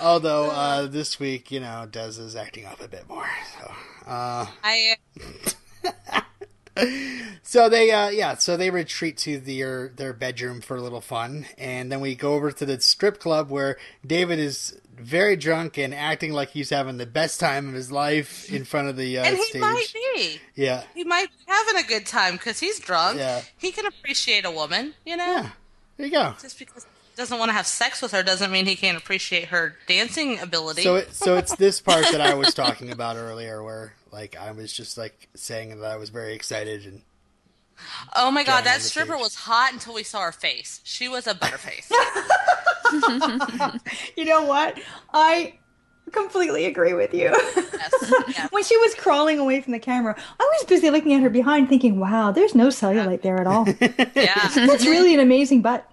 although 0.00 0.50
uh, 0.50 0.86
this 0.86 1.18
week, 1.20 1.50
you 1.50 1.60
know, 1.60 1.86
Des 1.90 2.18
is 2.20 2.34
acting 2.36 2.66
up 2.66 2.80
a 2.80 2.88
bit 2.88 3.08
more. 3.08 3.28
So, 3.58 3.72
uh, 4.06 4.46
I 4.64 4.96
so 7.42 7.68
they, 7.68 7.90
uh, 7.90 8.08
yeah, 8.10 8.36
so 8.36 8.56
they 8.56 8.70
retreat 8.70 9.16
to 9.18 9.38
their 9.38 9.88
their 9.88 10.12
bedroom 10.12 10.60
for 10.60 10.76
a 10.76 10.80
little 10.80 11.00
fun, 11.00 11.46
and 11.58 11.90
then 11.90 12.00
we 12.00 12.14
go 12.14 12.34
over 12.34 12.50
to 12.52 12.66
the 12.66 12.80
strip 12.80 13.18
club 13.18 13.50
where 13.50 13.76
David 14.06 14.38
is 14.38 14.80
very 14.96 15.34
drunk 15.36 15.78
and 15.78 15.94
acting 15.94 16.32
like 16.32 16.50
he's 16.50 16.70
having 16.70 16.98
the 16.98 17.06
best 17.06 17.40
time 17.40 17.68
of 17.68 17.74
his 17.74 17.90
life 17.90 18.52
in 18.52 18.64
front 18.64 18.88
of 18.88 18.96
the 18.96 19.18
uh, 19.18 19.24
and 19.24 19.36
he 19.36 19.42
stage. 19.44 19.60
might 19.60 19.92
be. 20.14 20.38
Yeah, 20.54 20.82
He 20.94 21.04
might 21.04 21.28
be 21.30 21.44
having 21.46 21.82
a 21.82 21.86
good 21.86 22.04
time 22.06 22.32
because 22.34 22.60
he's 22.60 22.78
drunk. 22.78 23.18
Yeah. 23.18 23.40
He 23.56 23.72
can 23.72 23.86
appreciate 23.86 24.44
a 24.44 24.50
woman, 24.50 24.94
you 25.06 25.16
know. 25.16 25.24
yeah. 25.24 25.50
There 25.96 26.06
you 26.06 26.12
go. 26.12 26.34
Just 26.40 26.58
because 26.58 26.86
doesn't 27.20 27.38
want 27.38 27.50
to 27.50 27.52
have 27.52 27.66
sex 27.66 28.00
with 28.00 28.12
her 28.12 28.22
doesn't 28.22 28.50
mean 28.50 28.66
he 28.66 28.74
can't 28.74 28.96
appreciate 28.96 29.48
her 29.48 29.76
dancing 29.86 30.40
ability. 30.40 30.82
So 30.82 30.96
it, 30.96 31.14
so 31.14 31.36
it's 31.36 31.54
this 31.56 31.80
part 31.80 32.06
that 32.10 32.20
I 32.20 32.34
was 32.34 32.54
talking 32.54 32.90
about 32.90 33.16
earlier, 33.16 33.62
where 33.62 33.92
like 34.10 34.36
I 34.36 34.52
was 34.52 34.72
just 34.72 34.96
like 34.96 35.28
saying 35.34 35.78
that 35.80 35.90
I 35.90 35.96
was 35.96 36.08
very 36.08 36.34
excited 36.34 36.86
and 36.86 37.02
oh 38.16 38.30
my 38.30 38.42
god, 38.42 38.64
that 38.64 38.80
stripper 38.80 39.12
stage. 39.12 39.22
was 39.22 39.34
hot 39.34 39.72
until 39.72 39.94
we 39.94 40.02
saw 40.02 40.22
her 40.22 40.32
face. 40.32 40.80
She 40.82 41.08
was 41.08 41.26
a 41.26 41.34
butterface. 41.34 41.90
You 44.16 44.24
know 44.24 44.42
what? 44.42 44.76
I 45.14 45.54
completely 46.10 46.64
agree 46.64 46.92
with 46.92 47.14
you. 47.14 47.30
yes, 47.30 48.12
yes. 48.28 48.48
when 48.50 48.64
she 48.64 48.76
was 48.78 48.96
crawling 48.96 49.38
away 49.38 49.60
from 49.60 49.72
the 49.72 49.78
camera, 49.78 50.16
I 50.40 50.50
was 50.58 50.66
busy 50.66 50.90
looking 50.90 51.12
at 51.12 51.22
her 51.22 51.30
behind, 51.30 51.68
thinking, 51.68 52.00
"Wow, 52.00 52.32
there's 52.32 52.52
no 52.56 52.66
cellulite 52.66 53.22
there 53.22 53.38
at 53.38 53.46
all. 53.46 53.68
Yeah. 54.16 54.48
That's 54.56 54.84
really 54.84 55.14
an 55.14 55.20
amazing 55.20 55.62
butt." 55.62 55.88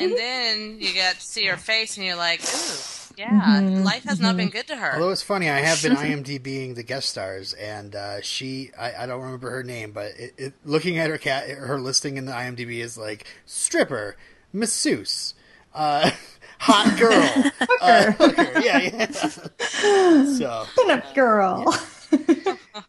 And 0.00 0.16
then 0.16 0.76
you 0.80 0.92
get 0.92 1.16
to 1.16 1.22
see 1.22 1.46
her 1.46 1.56
face, 1.56 1.96
and 1.96 2.06
you're 2.06 2.16
like, 2.16 2.40
ooh, 2.42 3.00
yeah, 3.16 3.60
life 3.84 4.04
has 4.04 4.20
not 4.20 4.36
been 4.36 4.48
good 4.48 4.66
to 4.68 4.76
her. 4.76 4.94
Although 4.94 5.10
it's 5.10 5.22
funny, 5.22 5.50
I 5.50 5.60
have 5.60 5.82
been 5.82 5.92
IMDBing 5.96 6.74
the 6.74 6.82
guest 6.82 7.10
stars, 7.10 7.52
and 7.54 7.94
uh, 7.94 8.20
she, 8.22 8.70
I, 8.78 9.02
I 9.02 9.06
don't 9.06 9.22
remember 9.22 9.50
her 9.50 9.62
name, 9.62 9.92
but 9.92 10.12
it, 10.18 10.34
it, 10.38 10.54
looking 10.64 10.98
at 10.98 11.10
her 11.10 11.18
cat, 11.18 11.48
her 11.50 11.78
listing 11.78 12.16
in 12.16 12.24
the 12.24 12.32
IMDb 12.32 12.78
is 12.78 12.96
like 12.96 13.26
stripper, 13.46 14.16
masseuse, 14.52 15.34
uh, 15.74 16.10
hot 16.60 16.98
girl, 16.98 17.52
uh, 17.80 18.12
hooker. 18.12 18.60
Yeah, 18.60 18.78
yeah. 18.78 19.10
so, 19.10 20.66
Pin-up 20.76 21.14
girl. 21.14 21.74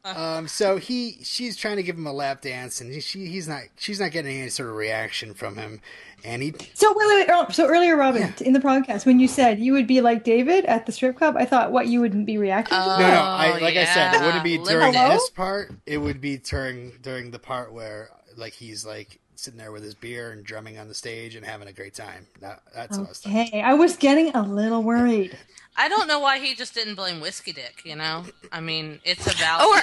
Um, 0.03 0.47
so 0.47 0.77
he, 0.77 1.17
she's 1.23 1.55
trying 1.55 1.77
to 1.77 1.83
give 1.83 1.97
him 1.97 2.07
a 2.07 2.13
lap 2.13 2.41
dance, 2.41 2.81
and 2.81 3.01
she, 3.03 3.25
he's 3.27 3.47
not, 3.47 3.63
she's 3.77 3.99
not 3.99 4.11
getting 4.11 4.39
any 4.39 4.49
sort 4.49 4.69
of 4.69 4.75
reaction 4.75 5.33
from 5.33 5.55
him, 5.55 5.81
and 6.23 6.41
he, 6.41 6.53
So 6.73 6.93
wait, 6.95 7.07
wait, 7.07 7.27
wait, 7.29 7.51
so 7.53 7.67
earlier, 7.67 7.95
Robin, 7.95 8.33
in 8.41 8.53
the 8.53 8.59
podcast, 8.59 9.05
when 9.05 9.19
you 9.19 9.27
said 9.27 9.59
you 9.59 9.73
would 9.73 9.87
be 9.87 10.01
like 10.01 10.23
David 10.23 10.65
at 10.65 10.85
the 10.85 10.91
strip 10.91 11.17
club, 11.17 11.35
I 11.37 11.45
thought 11.45 11.71
what 11.71 11.87
you 11.87 12.01
wouldn't 12.01 12.25
be 12.25 12.37
reacting 12.37 12.77
to. 12.77 12.85
No, 12.85 12.97
no. 12.99 13.05
I, 13.05 13.57
Oh, 13.57 13.61
like 13.63 13.75
I 13.75 13.85
said, 13.85 14.13
it 14.15 14.21
wouldn't 14.25 14.43
be 14.43 14.57
during 14.57 14.93
Limited. 14.93 15.11
this 15.11 15.29
part. 15.29 15.71
It 15.85 15.97
would 15.97 16.21
be 16.21 16.37
during 16.37 16.93
during 17.01 17.31
the 17.31 17.39
part 17.39 17.73
where 17.73 18.09
like 18.37 18.53
he's 18.53 18.85
like 18.85 19.19
sitting 19.35 19.57
there 19.57 19.71
with 19.71 19.83
his 19.83 19.95
beer 19.95 20.31
and 20.31 20.43
drumming 20.43 20.77
on 20.77 20.87
the 20.87 20.93
stage 20.93 21.35
and 21.35 21.43
having 21.43 21.67
a 21.67 21.73
great 21.73 21.95
time. 21.95 22.27
That, 22.41 22.61
that's 22.75 22.97
what 22.97 23.05
I 23.07 23.09
was 23.09 23.17
thinking. 23.19 23.41
Okay, 23.41 23.61
I 23.61 23.73
was 23.73 23.97
getting 23.97 24.35
a 24.35 24.43
little 24.43 24.83
worried. 24.83 25.35
I 25.77 25.87
don't 25.89 26.07
know 26.07 26.19
why 26.19 26.39
he 26.39 26.53
just 26.53 26.73
didn't 26.73 26.95
blame 26.95 27.21
Whiskey 27.21 27.53
Dick. 27.53 27.81
You 27.85 27.95
know, 27.95 28.25
I 28.51 28.59
mean, 28.61 28.99
it's 29.03 29.25
about. 29.33 29.65
Or, 29.67 29.81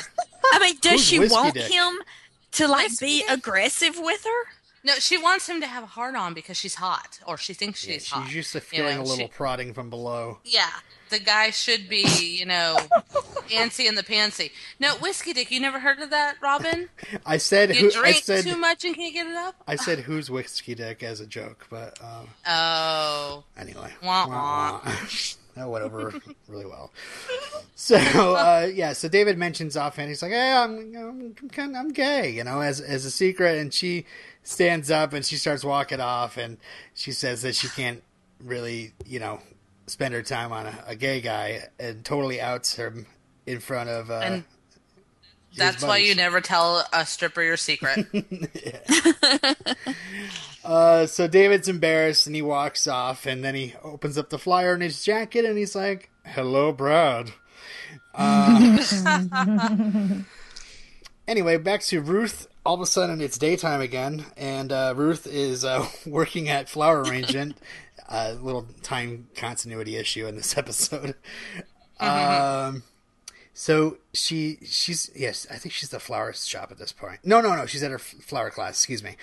I 0.53 0.59
mean, 0.61 0.77
does 0.81 0.93
Who's 0.93 1.03
she 1.05 1.19
Whiskey 1.19 1.35
want 1.35 1.55
Dick? 1.55 1.71
him 1.73 1.99
to 2.53 2.69
like 2.69 2.89
Whiskey 2.91 3.07
be 3.07 3.19
Dick? 3.21 3.31
aggressive 3.31 3.95
with 3.99 4.25
her? 4.25 4.51
no, 4.85 4.95
she 4.95 5.19
wants 5.19 5.49
him 5.49 5.61
to 5.61 5.67
have 5.67 5.83
a 5.83 5.87
hard 5.87 6.15
on 6.15 6.35
because 6.35 6.57
she's 6.57 6.77
hot, 6.77 7.19
or 7.27 7.37
she 7.37 7.53
thinks 7.53 7.85
Yeah, 7.87 7.95
she's 7.95 8.03
she's 8.05 8.13
hot. 8.13 8.33
used 8.33 8.53
to 8.53 8.59
you 8.59 8.63
know, 8.63 8.89
feeling 8.89 8.99
a 8.99 9.03
little 9.03 9.27
she- 9.27 9.33
prodding 9.33 9.75
from 9.75 9.91
below. 9.91 10.39
yeah, 10.45 10.71
the 11.11 11.19
guy 11.19 11.51
should 11.51 11.89
be, 11.89 12.07
you 12.39 12.47
know, 12.47 12.77
antsy 13.51 13.87
in 13.89 13.95
the 13.97 14.03
pantsy. 14.03 14.51
No, 14.79 14.95
Whiskey 14.97 15.33
Dick. 15.33 15.51
You 15.51 15.59
never 15.59 15.81
heard 15.81 15.99
of 16.01 16.11
that, 16.11 16.37
Robin? 16.41 16.89
I 17.27 17.39
said, 17.39 17.75
You 17.75 17.91
who, 17.91 17.99
I 17.99 18.03
drink 18.03 18.17
said, 18.25 18.45
too 18.45 18.57
much 18.57 18.85
and 18.85 18.95
can't 18.95 19.13
get 19.15 19.27
it 19.27 19.35
up. 19.35 19.57
I 19.67 19.77
said, 19.77 20.01
who's 20.01 20.31
whiskey 20.31 20.75
dick 20.75 21.03
as 21.03 21.21
a 21.21 21.27
joke, 21.27 21.67
but 21.71 21.99
um, 22.03 22.29
Oh, 22.47 23.45
anyway, 23.59 23.93
Wah, 24.03 24.29
Wah, 24.29 24.81
wah. 24.85 24.95
that 25.59 25.69
went 25.69 25.85
over 25.85 26.15
really 26.49 26.67
well. 26.67 26.93
So 27.75 27.97
uh, 27.97 28.71
yeah, 28.73 28.93
so 28.93 29.09
David 29.09 29.39
mentions 29.39 29.77
offhand, 29.77 30.09
he's 30.09 30.23
like, 30.23 30.33
"Hey, 30.33 30.53
I'm 30.53 30.95
I'm 31.57 31.77
I'm 31.77 31.93
gay," 31.93 32.31
you 32.31 32.45
know, 32.45 32.61
as 32.61 32.81
as 32.81 33.05
a 33.05 33.11
secret, 33.11 33.59
and 33.59 33.73
she 33.73 34.05
stands 34.43 34.91
up 34.91 35.13
and 35.13 35.25
she 35.25 35.37
starts 35.37 35.65
walking 35.65 36.01
off, 36.01 36.37
and 36.37 36.59
she 36.95 37.13
says 37.13 37.43
that 37.43 37.55
she 37.55 37.69
can't 37.69 38.03
really, 38.43 38.93
you 39.07 39.21
know, 39.21 39.41
spend 39.87 40.15
her 40.15 40.23
time 40.23 40.53
on 40.53 40.67
a, 40.67 40.85
a 40.89 40.97
gay 40.97 41.21
guy, 41.21 41.65
and 41.79 42.05
totally 42.05 42.41
outs 42.41 42.75
him 42.77 43.07
in 43.47 43.61
front 43.61 43.89
of. 43.91 44.11
Uh, 44.11 44.21
And 44.23 44.45
that's 45.57 45.83
why 45.83 45.99
you 45.99 46.15
never 46.15 46.41
tell 46.41 46.85
a 46.93 47.05
stripper 47.07 47.43
your 47.43 47.57
secret. 47.57 48.07
Uh, 50.69 51.07
so 51.07 51.27
David's 51.27 51.67
embarrassed 51.67 52.27
and 52.27 52.37
he 52.37 52.43
walks 52.43 52.87
off, 52.87 53.25
and 53.25 53.43
then 53.43 53.55
he 53.55 53.75
opens 53.83 54.19
up 54.19 54.29
the 54.29 54.39
flyer 54.39 54.75
in 54.75 54.83
his 54.83 55.03
jacket 55.03 55.47
and 55.47 55.57
he's 55.57 55.75
like, 55.75 56.11
"Hello, 56.27 56.73
Brad." 56.73 57.33
Uh, 58.15 58.79
anyway, 61.29 61.57
back 61.57 61.81
to 61.85 62.03
Ruth. 62.03 62.49
All 62.67 62.75
of 62.75 62.83
a 62.83 62.87
sudden, 62.87 63.23
it's 63.23 63.39
daytime 63.39 63.81
again, 63.81 64.27
and 64.37 64.71
uh, 64.71 64.93
Ruth 64.95 65.27
is 65.27 65.65
uh, 65.65 65.87
working 66.07 66.51
at 66.51 66.69
flower 66.69 67.01
arrangement. 67.01 67.57
A 68.11 68.35
little 68.35 68.67
time 68.83 69.29
continuity 69.35 69.97
issue 69.97 70.27
in 70.27 70.37
this 70.37 70.59
episode. 70.59 71.15
Um, 71.99 72.83
so 73.59 73.97
she 74.13 74.59
she's 74.65 75.11
yes, 75.17 75.45
I 75.51 75.57
think 75.57 75.73
she's 75.73 75.89
the 75.89 75.99
flower 75.99 76.33
shop 76.33 76.71
at 76.71 76.79
this 76.79 76.93
point. 76.93 77.19
No, 77.25 77.41
no, 77.41 77.57
no, 77.57 77.67
she's 77.67 77.83
at 77.83 77.91
her 77.91 77.99
flower 77.99 78.51
class. 78.51 78.75
Excuse 78.75 79.03
me, 79.03 79.17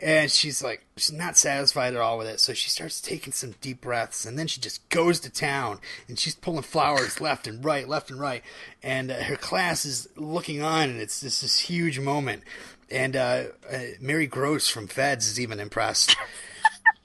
and 0.00 0.28
she's 0.28 0.60
like 0.60 0.84
she's 0.96 1.12
not 1.12 1.36
satisfied 1.36 1.94
at 1.94 2.00
all 2.00 2.18
with 2.18 2.26
it. 2.26 2.40
So 2.40 2.52
she 2.52 2.68
starts 2.68 3.00
taking 3.00 3.32
some 3.32 3.54
deep 3.60 3.80
breaths, 3.80 4.24
and 4.24 4.36
then 4.36 4.48
she 4.48 4.60
just 4.60 4.88
goes 4.88 5.20
to 5.20 5.30
town, 5.30 5.78
and 6.08 6.18
she's 6.18 6.34
pulling 6.34 6.62
flowers 6.62 7.20
left 7.20 7.46
and 7.46 7.64
right, 7.64 7.88
left 7.88 8.10
and 8.10 8.18
right, 8.18 8.42
and 8.82 9.12
uh, 9.12 9.22
her 9.22 9.36
class 9.36 9.84
is 9.84 10.08
looking 10.16 10.62
on, 10.62 10.90
and 10.90 11.00
it's 11.00 11.20
just 11.20 11.42
this 11.42 11.60
huge 11.60 12.00
moment. 12.00 12.42
And 12.90 13.14
uh, 13.14 13.44
uh, 13.72 13.78
Mary 14.00 14.26
Gross 14.26 14.68
from 14.68 14.88
Feds 14.88 15.28
is 15.28 15.38
even 15.38 15.60
impressed. 15.60 16.16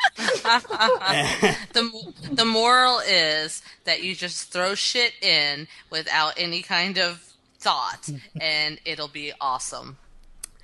the 0.18 2.14
the 2.32 2.46
moral 2.46 3.00
is 3.00 3.62
that 3.86 4.04
you 4.04 4.16
just 4.16 4.52
throw 4.52 4.76
shit 4.76 5.14
in 5.22 5.68
without 5.90 6.34
any 6.38 6.62
kind 6.62 6.98
of 6.98 7.34
thought, 7.60 8.10
and 8.40 8.80
it'll 8.86 9.08
be 9.08 9.32
awesome. 9.40 9.98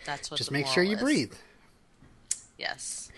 That's 0.05 0.31
what. 0.31 0.38
Just 0.38 0.51
make 0.51 0.67
sure 0.67 0.83
you 0.83 0.95
is. 0.95 1.01
breathe. 1.01 1.33
Yes. 2.57 3.09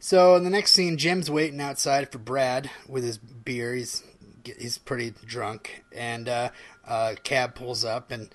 So 0.00 0.34
in 0.34 0.44
the 0.44 0.50
next 0.50 0.72
scene, 0.72 0.96
Jim's 0.96 1.30
waiting 1.30 1.60
outside 1.60 2.10
for 2.10 2.18
Brad 2.18 2.70
with 2.88 3.04
his 3.04 3.18
beer. 3.18 3.74
He's 3.74 4.02
he's 4.44 4.78
pretty 4.78 5.12
drunk, 5.26 5.84
and 5.94 6.28
uh, 6.28 6.50
uh, 6.86 7.14
cab 7.22 7.54
pulls 7.54 7.84
up, 7.84 8.10
and 8.10 8.30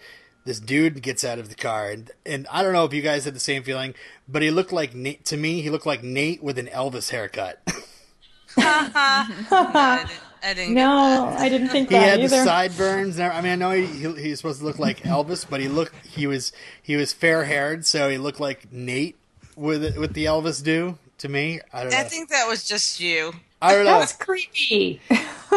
this 0.46 0.60
dude 0.60 1.02
gets 1.02 1.24
out 1.24 1.40
of 1.40 1.50
the 1.50 1.56
car, 1.56 1.90
and 1.90 2.12
and 2.26 2.48
I 2.52 2.64
don't 2.64 2.74
know 2.74 2.86
if 2.86 2.94
you 2.94 3.02
guys 3.02 3.26
had 3.26 3.36
the 3.36 3.40
same 3.40 3.64
feeling, 3.64 3.94
but 4.28 4.42
he 4.42 4.52
looked 4.52 4.72
like 4.72 4.94
Nate 4.96 5.26
to 5.26 5.38
me. 5.38 5.62
He 5.62 5.70
looked 5.70 5.86
like 5.86 6.04
Nate 6.04 6.42
with 6.44 6.58
an 6.58 6.68
Elvis 6.68 7.10
haircut. 7.12 7.62
I 8.58 10.06
didn't, 10.08 10.22
I 10.44 10.54
didn't 10.54 10.74
No. 10.76 11.36
I 11.38 11.50
didn't 11.50 11.70
think 11.70 11.90
he 11.90 11.96
that 11.96 12.04
had 12.04 12.20
the 12.20 12.24
either. 12.26 12.44
sideburns. 12.44 13.20
I 13.20 13.42
mean, 13.42 13.52
I 13.52 13.56
know 13.56 13.72
he, 13.72 13.86
he 13.86 14.22
he 14.22 14.30
was 14.30 14.40
supposed 14.40 14.60
to 14.60 14.66
look 14.66 14.80
like 14.80 15.00
Elvis, 15.02 15.46
but 15.50 15.60
he 15.60 15.68
looked 15.68 15.96
he 16.06 16.28
was 16.28 16.54
he 16.82 16.96
was 16.96 17.12
fair 17.14 17.46
haired, 17.46 17.86
so 17.86 18.10
he 18.10 18.18
looked 18.18 18.40
like 18.40 18.72
Nate 18.72 19.16
with 19.56 19.98
with 19.98 20.14
the 20.14 20.26
Elvis 20.26 20.64
do 20.64 20.98
to 21.20 21.30
me. 21.30 21.60
I 21.74 21.82
don't 21.84 21.92
know. 21.92 21.98
I 21.98 22.04
think 22.04 22.30
that 22.30 22.48
was 22.48 22.64
just 22.68 23.00
you. 23.00 23.34
I 23.62 23.74
don't 23.74 23.86
know. 23.86 23.92
That 23.92 24.00
was 24.00 24.14
creepy. 24.14 25.02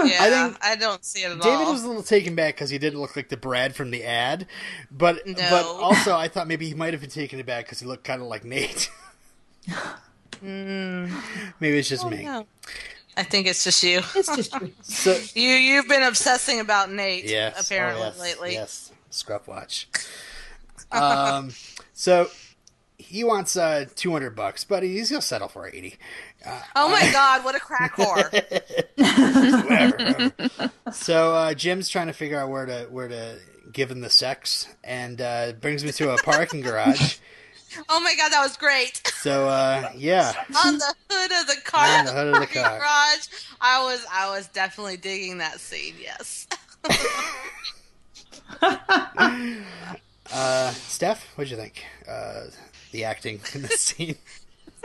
Yeah, 0.07 0.19
I, 0.21 0.31
think 0.31 0.59
I 0.65 0.77
don't 0.77 1.05
see 1.05 1.23
it 1.23 1.31
at 1.33 1.41
David 1.41 1.47
all. 1.47 1.59
David 1.59 1.73
was 1.73 1.85
a 1.85 1.89
little 1.89 2.03
taken 2.03 2.35
back 2.35 2.55
because 2.55 2.71
he 2.71 2.79
didn't 2.79 3.01
look 3.01 3.17
like 3.17 3.29
the 3.29 3.37
Brad 3.37 3.75
from 3.75 3.91
the 3.91 4.05
ad, 4.05 4.47
but 4.91 5.27
No. 5.27 5.35
but 5.35 5.65
also 5.67 6.17
I 6.17 6.29
thought 6.29 6.47
maybe 6.49 6.67
he 6.69 6.75
might 6.75 6.93
have 6.95 7.01
been 7.01 7.11
taken 7.11 7.41
aback 7.41 7.65
because 7.67 7.81
he 7.81 7.87
looked 7.87 8.05
kind 8.05 8.21
of 8.23 8.29
like 8.29 8.45
Nate. 8.45 8.91
Maybe 10.41 11.79
it's 11.79 11.89
just 11.89 12.07
me. 12.09 12.19
Mm. 12.19 12.25
No. 12.25 12.47
I 13.17 13.25
think 13.25 13.49
it's 13.49 13.65
just 13.65 13.83
you. 13.83 13.99
it's 14.15 14.37
just 14.37 14.53
you. 14.61 14.73
So 14.83 15.19
You 15.35 15.49
you've 15.51 15.89
been 15.89 16.05
obsessing 16.05 16.61
about 16.61 16.93
Nate 16.93 17.25
yes, 17.25 17.67
apparently 17.67 18.03
oh, 18.05 18.07
yes, 18.07 18.21
lately. 18.21 18.53
Yes, 18.53 18.93
scruff 19.11 19.49
watch. 19.49 19.89
um, 20.93 21.51
so 21.93 22.29
he 22.97 23.25
wants 23.25 23.57
uh 23.57 23.87
two 23.97 24.13
hundred 24.13 24.37
bucks, 24.37 24.63
but 24.63 24.85
he's 24.85 25.11
gonna 25.11 25.21
settle 25.21 25.49
for 25.49 25.67
eighty. 26.47 26.57
Oh 26.77 26.89
my 26.89 27.11
god, 27.13 27.45
what 27.45 27.55
a 27.55 27.61
crack 27.61 27.97
whore! 27.97 28.33
whatever. 29.69 30.29
whatever. 30.29 30.71
so 30.93 31.35
uh, 31.35 31.55
Jim's 31.55 31.89
trying 31.89 32.07
to 32.09 32.13
figure 32.13 32.41
out 32.41 32.49
where 32.51 32.67
to 32.67 32.87
where 32.91 33.09
to 33.09 33.39
give 33.73 33.91
him 33.91 34.01
the 34.01 34.11
sex, 34.11 34.67
and 34.85 35.21
uh, 35.21 35.53
brings 35.61 35.85
me 35.85 35.93
to 35.93 36.11
a 36.13 36.17
parking 36.19 36.61
garage. 36.61 37.19
oh 37.89 38.01
my 38.01 38.15
god, 38.17 38.31
that 38.33 38.43
was 38.43 38.57
great. 38.57 39.07
So 39.21 39.49
uh, 39.49 39.91
yeah, 39.97 40.33
On 40.65 40.79
the 40.79 40.95
hood 41.11 41.33
of 41.41 41.47
the 41.47 41.61
car, 41.65 41.99
On 41.99 42.05
the 42.07 42.13
hood 42.13 42.27
of 42.29 42.35
the 42.35 42.39
parking 42.47 42.63
car. 42.63 42.79
garage. 42.79 43.29
I 43.61 43.85
was 43.85 44.07
I 44.13 44.31
was 44.31 44.47
definitely 44.49 44.97
digging 44.97 45.39
that 45.39 45.61
scene. 45.61 45.95
Yes. 46.01 46.47
uh, 50.33 50.71
Steph, 50.73 51.27
what'd 51.37 51.51
you 51.51 51.57
think? 51.57 51.85
Uh, 52.09 52.45
the 52.93 53.05
acting 53.05 53.41
in 53.55 53.63
the 53.63 53.69
scene. 53.69 54.17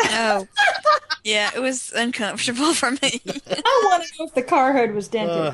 Oh, 0.02 0.48
yeah, 1.24 1.52
it 1.56 1.60
was 1.62 1.92
uncomfortable 1.96 2.74
for 2.74 2.92
me. 2.92 3.22
I 3.26 3.82
want 3.86 4.04
to 4.04 4.10
know 4.20 4.26
if 4.26 4.34
the 4.34 4.44
car 4.44 4.74
hood 4.74 4.94
was 4.94 5.08
dented. 5.08 5.38
Uh, 5.38 5.54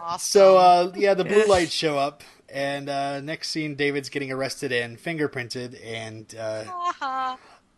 Awesome. 0.00 0.18
so 0.20 0.56
uh, 0.58 0.92
yeah, 0.94 1.14
the 1.14 1.24
blue 1.24 1.44
lights 1.46 1.72
show 1.72 1.98
up, 1.98 2.22
and 2.48 2.88
uh, 2.88 3.20
next 3.20 3.50
scene, 3.50 3.74
David's 3.74 4.08
getting 4.08 4.30
arrested 4.30 4.70
and 4.70 4.98
fingerprinted, 4.98 5.80
and 5.84 6.32
uh, 6.38 6.64
Uh-huh. 6.68 7.36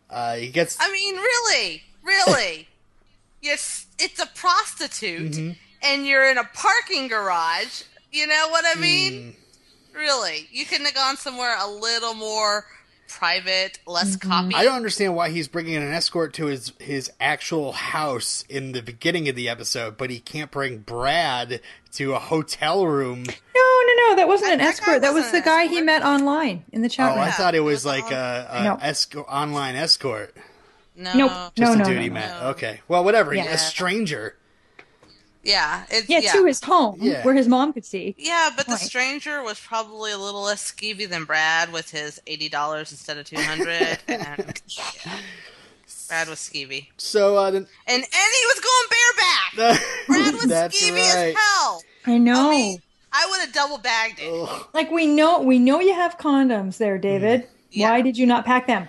uh, 0.09 0.35
he 0.35 0.49
gets. 0.49 0.77
I 0.79 0.91
mean, 0.91 1.15
really, 1.15 1.81
really, 2.03 2.67
yes, 3.41 3.87
it's 3.97 4.19
a 4.21 4.27
prostitute, 4.27 5.31
Mm-hmm. 5.31 5.51
and 5.81 6.05
you're 6.05 6.29
in 6.29 6.37
a 6.37 6.43
parking 6.53 7.07
garage. 7.07 7.83
You 8.11 8.27
know 8.27 8.47
what 8.51 8.63
I 8.67 8.79
mean? 8.79 9.13
Mm, 9.13 9.35
Really, 9.95 10.47
you 10.51 10.65
couldn't 10.65 10.85
have 10.85 10.95
gone 10.95 11.17
somewhere 11.17 11.55
a 11.59 11.67
little 11.67 12.13
more 12.13 12.63
private, 13.09 13.79
less 13.85 14.15
mm-hmm. 14.15 14.29
copy. 14.29 14.55
I 14.55 14.63
don't 14.63 14.75
understand 14.75 15.15
why 15.15 15.29
he's 15.29 15.47
bringing 15.47 15.75
an 15.75 15.91
escort 15.91 16.33
to 16.35 16.45
his 16.45 16.71
his 16.79 17.11
actual 17.19 17.73
house 17.73 18.45
in 18.47 18.71
the 18.71 18.81
beginning 18.81 19.27
of 19.27 19.35
the 19.35 19.49
episode, 19.49 19.97
but 19.97 20.09
he 20.09 20.19
can't 20.19 20.51
bring 20.51 20.77
Brad 20.79 21.59
to 21.93 22.13
a 22.13 22.19
hotel 22.19 22.85
room. 22.87 23.23
No, 23.23 23.81
no, 23.87 23.93
no. 24.09 24.15
That 24.15 24.27
wasn't 24.27 24.53
an 24.53 24.59
That 24.59 24.63
guy 24.65 24.69
escort. 24.69 25.01
That 25.01 25.13
was 25.13 25.31
the 25.31 25.37
an 25.37 25.43
guy 25.43 25.65
he 25.67 25.81
met 25.81 26.03
online 26.03 26.63
in 26.71 26.81
the 26.81 26.87
Oh, 26.87 26.89
chat 26.89 27.15
room. 27.15 27.19
I 27.25 27.31
thought 27.31 27.55
it 27.55 27.59
was 27.61 27.83
Yeah. 27.83 27.91
like 27.91 28.11
a, 28.11 28.47
a 28.51 28.63
No. 28.63 28.75
esco- 28.77 29.25
online 29.27 29.75
escort. 29.75 30.35
no, 30.95 31.13
Nope. 31.15 31.31
Just 31.55 31.57
No, 31.57 31.73
a 31.73 31.75
no, 31.77 31.83
dude 31.85 31.95
no, 31.95 32.01
he 32.01 32.07
no. 32.09 32.13
met. 32.13 32.43
Okay, 32.43 32.81
well, 32.87 33.03
whatever. 33.03 33.33
Yeah. 33.33 33.45
A 33.51 33.57
stranger. 33.57 34.35
Yeah, 35.43 35.85
it, 35.89 36.09
Yeah, 36.09 36.19
yeah, 36.19 36.31
to 36.33 36.45
his 36.45 36.61
home 36.63 36.97
Yeah. 37.01 37.23
where 37.23 37.33
his 37.33 37.47
mom 37.47 37.73
could 37.73 37.85
see. 37.85 38.15
Yeah, 38.17 38.49
but 38.55 38.65
the 38.65 38.73
Right. 38.73 38.81
stranger 38.81 39.41
was 39.43 39.59
probably 39.59 40.11
a 40.11 40.17
little 40.17 40.41
less 40.43 40.71
skeevy 40.71 41.07
than 41.09 41.25
Brad 41.25 41.71
with 41.71 41.91
his 41.91 42.19
eighty 42.27 42.49
dollars 42.49 42.91
instead 42.91 43.17
of 43.17 43.25
two 43.25 43.37
hundred. 43.41 43.99
and 44.07 44.61
yeah. 44.67 45.17
Brad 46.07 46.27
was 46.27 46.39
skeevy, 46.39 46.87
So 46.97 47.37
uh, 47.37 47.51
then, 47.51 47.67
and 47.87 48.03
and 48.03 48.05
he 48.05 48.45
was 48.47 48.59
going 48.59 48.87
bareback. 48.89 49.81
Brad 50.07 50.33
was 50.33 50.45
skeevy 50.45 50.93
right. 51.13 51.29
as 51.29 51.35
hell. 51.35 51.83
I 52.05 52.17
know. 52.17 52.47
I 52.47 52.51
mean, 52.51 52.81
I 53.11 53.27
would 53.29 53.39
have 53.41 53.53
double 53.53 53.77
bagged 53.77 54.19
it. 54.19 54.31
Ugh. 54.31 54.67
like 54.73 54.89
we 54.91 55.05
know, 55.07 55.41
we 55.41 55.59
know 55.59 55.79
you 55.79 55.93
have 55.93 56.17
condoms 56.17 56.77
there, 56.77 56.97
David. 56.97 57.47
Yeah. 57.71 57.91
Why 57.91 58.01
did 58.01 58.17
you 58.17 58.25
not 58.25 58.45
pack 58.45 58.65
them? 58.67 58.87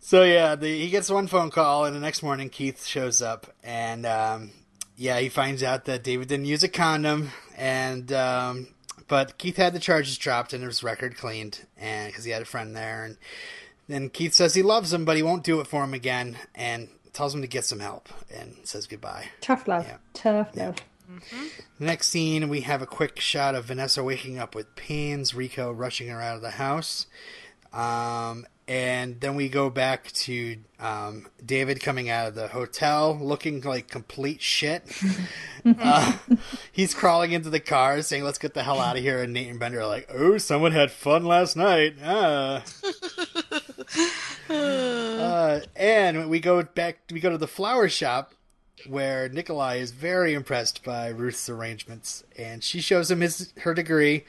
So 0.00 0.24
yeah, 0.24 0.56
the, 0.56 0.66
he 0.66 0.90
gets 0.90 1.08
one 1.10 1.26
phone 1.26 1.50
call, 1.50 1.84
and 1.84 1.94
the 1.96 2.00
next 2.00 2.22
morning 2.22 2.50
Keith 2.50 2.84
shows 2.84 3.22
up, 3.22 3.46
and 3.62 4.04
um, 4.04 4.50
yeah, 5.02 5.18
he 5.18 5.28
finds 5.28 5.64
out 5.64 5.86
that 5.86 6.04
David 6.04 6.28
didn't 6.28 6.46
use 6.46 6.62
a 6.62 6.68
condom, 6.68 7.30
and 7.56 8.12
um, 8.12 8.68
but 9.08 9.36
Keith 9.36 9.56
had 9.56 9.74
the 9.74 9.80
charges 9.80 10.16
dropped 10.16 10.52
and 10.52 10.62
his 10.62 10.84
record 10.84 11.16
cleaned, 11.16 11.66
and 11.76 12.12
because 12.12 12.24
he 12.24 12.30
had 12.30 12.42
a 12.42 12.44
friend 12.46 12.76
there, 12.76 13.04
and 13.04 13.16
Then 13.88 14.08
Keith 14.10 14.32
says 14.32 14.54
he 14.54 14.62
loves 14.62 14.92
him, 14.92 15.04
but 15.04 15.16
he 15.16 15.22
won't 15.22 15.44
do 15.44 15.60
it 15.60 15.66
for 15.66 15.82
him 15.82 15.92
again, 15.92 16.38
and 16.54 16.88
tells 17.12 17.34
him 17.34 17.42
to 17.42 17.48
get 17.48 17.64
some 17.64 17.80
help 17.80 18.08
and 18.34 18.56
says 18.62 18.86
goodbye. 18.86 19.26
Tough 19.40 19.68
love. 19.68 19.86
Yeah. 19.86 19.96
Tough 20.14 20.56
love. 20.56 20.76
The 21.78 21.84
next 21.84 22.08
scene, 22.08 22.48
we 22.48 22.62
have 22.62 22.80
a 22.80 22.86
quick 22.86 23.20
shot 23.20 23.54
of 23.54 23.66
Vanessa 23.66 24.02
waking 24.02 24.38
up 24.38 24.54
with 24.54 24.74
pains, 24.76 25.34
Rico 25.34 25.70
rushing 25.70 26.08
her 26.08 26.22
out 26.22 26.36
of 26.36 26.42
the 26.42 26.52
house. 26.52 27.06
Um, 27.72 28.46
and 28.68 29.20
then 29.20 29.34
we 29.34 29.48
go 29.48 29.70
back 29.70 30.12
to 30.12 30.56
um, 30.78 31.26
David 31.44 31.80
coming 31.80 32.08
out 32.08 32.28
of 32.28 32.34
the 32.34 32.48
hotel 32.48 33.18
looking 33.20 33.60
like 33.60 33.88
complete 33.88 34.40
shit. 34.40 34.84
uh, 35.64 36.16
he's 36.70 36.94
crawling 36.94 37.32
into 37.32 37.50
the 37.50 37.60
car 37.60 38.02
saying, 38.02 38.24
Let's 38.24 38.38
get 38.38 38.54
the 38.54 38.62
hell 38.62 38.80
out 38.80 38.96
of 38.96 39.02
here. 39.02 39.20
And 39.22 39.32
Nate 39.32 39.48
and 39.48 39.58
Bender 39.58 39.80
are 39.80 39.86
like, 39.86 40.08
Oh, 40.14 40.38
someone 40.38 40.72
had 40.72 40.90
fun 40.92 41.24
last 41.24 41.56
night. 41.56 41.96
Ah. 42.04 42.62
uh, 44.48 45.60
and 45.74 46.30
we 46.30 46.38
go 46.38 46.62
back, 46.62 46.98
we 47.10 47.20
go 47.20 47.30
to 47.30 47.38
the 47.38 47.48
flower 47.48 47.88
shop 47.88 48.32
where 48.86 49.28
Nikolai 49.28 49.76
is 49.76 49.92
very 49.92 50.34
impressed 50.34 50.82
by 50.82 51.08
Ruth's 51.08 51.48
arrangements, 51.48 52.24
and 52.36 52.62
she 52.64 52.80
shows 52.80 53.10
him 53.10 53.20
his 53.20 53.52
her 53.58 53.74
degree. 53.74 54.24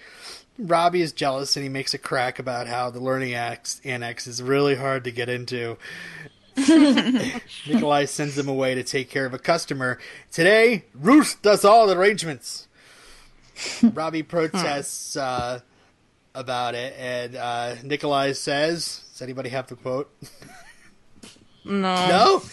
Robbie 0.60 1.02
is 1.02 1.12
jealous, 1.12 1.56
and 1.56 1.64
he 1.64 1.70
makes 1.70 1.94
a 1.94 1.98
crack 1.98 2.40
about 2.40 2.68
how 2.68 2.90
the 2.90 3.00
learning 3.00 3.34
annex, 3.34 3.82
annex 3.84 4.28
is 4.28 4.42
really 4.42 4.76
hard 4.76 5.04
to 5.06 5.12
get 5.12 5.30
into. 5.30 5.78
Nikolai 7.68 8.06
sends 8.06 8.38
him 8.38 8.48
away 8.48 8.76
to 8.76 8.84
take 8.84 9.10
care 9.10 9.26
of 9.26 9.34
a 9.34 9.40
customer. 9.40 9.98
Today, 10.32 10.86
Ruth 10.94 11.42
does 11.42 11.66
all 11.66 11.88
the 11.88 11.98
arrangements. 11.98 12.68
Robbie 13.84 14.24
protests 14.24 15.18
uh, 15.18 15.62
about 16.36 16.76
it, 16.76 16.94
and 16.98 17.36
uh, 17.36 17.76
Nikolai 17.84 18.34
says, 18.34 19.02
"Does 19.12 19.22
anybody 19.22 19.50
have 19.50 19.68
the 19.68 19.76
quote?" 19.76 20.12
No, 21.66 21.82
no. 21.82 22.44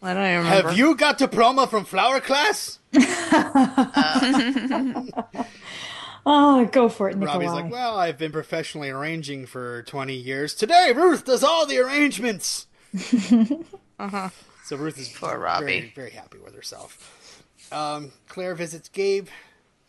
I 0.00 0.14
don't 0.14 0.24
even 0.24 0.38
remember. 0.44 0.68
Have 0.68 0.78
you 0.78 0.94
got 0.94 1.18
diploma 1.18 1.66
from 1.66 1.84
flower 1.84 2.20
class? 2.20 2.78
Oh, 6.30 6.66
go 6.66 6.88
for 6.90 7.08
it, 7.08 7.16
Nikolai. 7.16 7.32
Robbie's 7.46 7.52
like, 7.62 7.72
well, 7.72 7.96
I've 7.98 8.18
been 8.18 8.32
professionally 8.32 8.90
arranging 8.90 9.46
for 9.46 9.82
20 9.84 10.12
years. 10.14 10.54
Today, 10.54 10.92
Ruth 10.94 11.24
does 11.24 11.42
all 11.42 11.64
the 11.66 11.78
arrangements. 11.78 12.66
Uh-huh. 14.00 14.28
So 14.64 14.76
Ruth 14.76 14.96
is 14.96 15.08
Poor 15.08 15.30
very, 15.30 15.40
Robbie. 15.42 15.92
very 15.96 16.10
happy 16.10 16.38
with 16.38 16.54
herself. 16.54 17.42
Um, 17.72 18.12
Claire 18.28 18.54
visits 18.54 18.88
Gabe, 18.88 19.26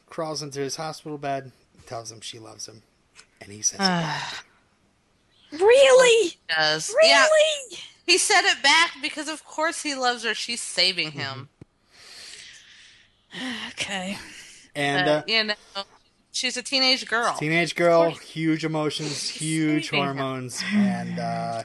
crawls 0.08 0.42
into 0.42 0.60
his 0.62 0.78
hospital 0.78 1.20
bed, 1.20 1.52
tells 1.86 2.12
him 2.12 2.20
she 2.22 2.40
loves 2.40 2.68
him, 2.68 2.82
and 3.40 3.52
he 3.52 3.62
says, 3.62 3.76
it 3.76 3.84
back. 3.84 4.46
Really? 5.52 6.38
does. 6.50 6.92
Yeah, 7.04 7.22
Really? 7.24 7.78
he 8.08 8.18
said 8.18 8.42
it 8.46 8.64
back 8.64 8.94
because 9.02 9.28
of 9.30 9.46
course 9.46 9.84
he 9.84 9.94
loves 9.94 10.24
her. 10.24 10.34
She's 10.34 10.62
saving 10.62 11.12
him. 11.12 11.50
Okay. 13.70 14.18
and 14.76 15.08
Uh, 15.08 15.12
uh, 15.12 15.22
you 15.28 15.44
know, 15.44 15.54
she's 16.32 16.58
a 16.58 16.64
teenage 16.64 17.08
girl. 17.08 17.36
teenage 17.38 17.76
girl, 17.76 18.12
huge 18.12 18.64
emotions, 18.66 19.30
huge 19.30 19.90
hormones, 19.90 20.64
and 20.74 21.20
uh, 21.20 21.64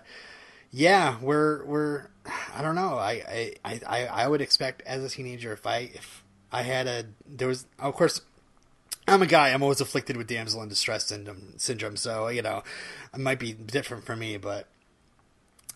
yeah, 0.71 1.17
we're 1.21 1.65
we're 1.65 2.09
I 2.55 2.62
don't 2.62 2.75
know. 2.75 2.97
I, 2.99 3.55
I, 3.65 3.81
I, 3.87 4.07
I 4.07 4.29
would 4.29 4.41
expect 4.41 4.83
as 4.83 5.05
a 5.05 5.09
teenager 5.09 5.53
if 5.53 5.67
I 5.67 5.91
if 5.95 6.25
I 6.53 6.62
had 6.62 6.87
a 6.87 7.05
there 7.27 7.49
was 7.49 7.67
of 7.79 7.95
course 7.95 8.21
I'm 9.07 9.23
a 9.23 9.27
guy. 9.27 9.51
I'm 9.51 9.62
always 9.62 9.81
afflicted 9.81 10.17
with 10.17 10.27
damsel 10.27 10.62
in 10.62 10.69
distress 10.69 11.07
syndrome. 11.07 11.55
Syndrome. 11.59 11.97
So 11.97 12.29
you 12.29 12.43
know, 12.43 12.62
it 13.12 13.21
might 13.21 13.39
be 13.39 13.53
different 13.53 14.05
for 14.05 14.17
me, 14.17 14.37
but 14.37 14.69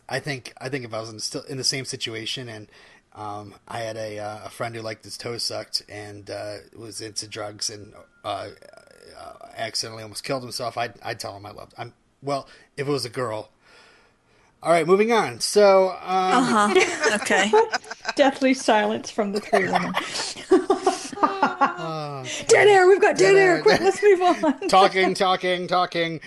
I 0.09 0.20
think 0.20 0.55
I 0.61 0.68
think 0.68 0.84
if 0.84 0.95
I 0.95 1.01
was 1.01 1.11
in 1.11 1.20
still 1.20 1.43
in 1.43 1.59
the 1.59 1.64
same 1.64 1.84
situation 1.84 2.49
and 2.49 2.68
um, 3.14 3.54
I 3.66 3.80
had 3.80 3.96
a 3.96 4.18
uh, 4.18 4.38
a 4.46 4.48
friend 4.50 4.74
who 4.74 4.82
liked 4.82 5.04
his 5.04 5.16
toes 5.18 5.42
sucked 5.42 5.82
and 5.88 6.30
uh, 6.30 6.56
was 6.76 7.00
into 7.00 7.26
drugs 7.26 7.70
and 7.70 7.92
uh, 8.24 8.48
uh, 9.18 9.32
accidentally 9.56 10.02
almost 10.02 10.24
killed 10.24 10.42
himself, 10.42 10.76
I'd 10.78 10.94
I'd 11.02 11.18
tell 11.20 11.36
him 11.36 11.44
I 11.46 11.50
loved. 11.50 11.74
I'm 11.78 11.92
well 12.22 12.48
if 12.76 12.86
it 12.86 12.90
was 12.90 13.04
a 13.04 13.11
girl. 13.11 13.50
All 14.61 14.72
right, 14.72 14.86
moving 14.86 15.12
on. 15.12 15.38
So 15.40 15.90
um, 15.90 15.96
Uh-huh. 16.02 17.14
Okay. 17.22 17.50
Deathly 18.16 18.54
silence 18.54 19.09
from 19.11 19.32
the 19.32 19.40
three 19.40 19.66
women. 19.68 19.94
uh, 21.22 22.24
dead 22.48 22.68
air. 22.68 22.86
We've 22.88 23.00
got 23.00 23.16
dead, 23.16 23.32
Dead 23.32 23.36
air. 23.36 23.56
air. 23.56 23.62
Quick, 23.62 23.80
let's 23.80 24.02
move 24.02 24.20
on. 24.22 24.61
talking, 24.68 25.14
talking, 25.14 25.66
talking. 25.68 26.20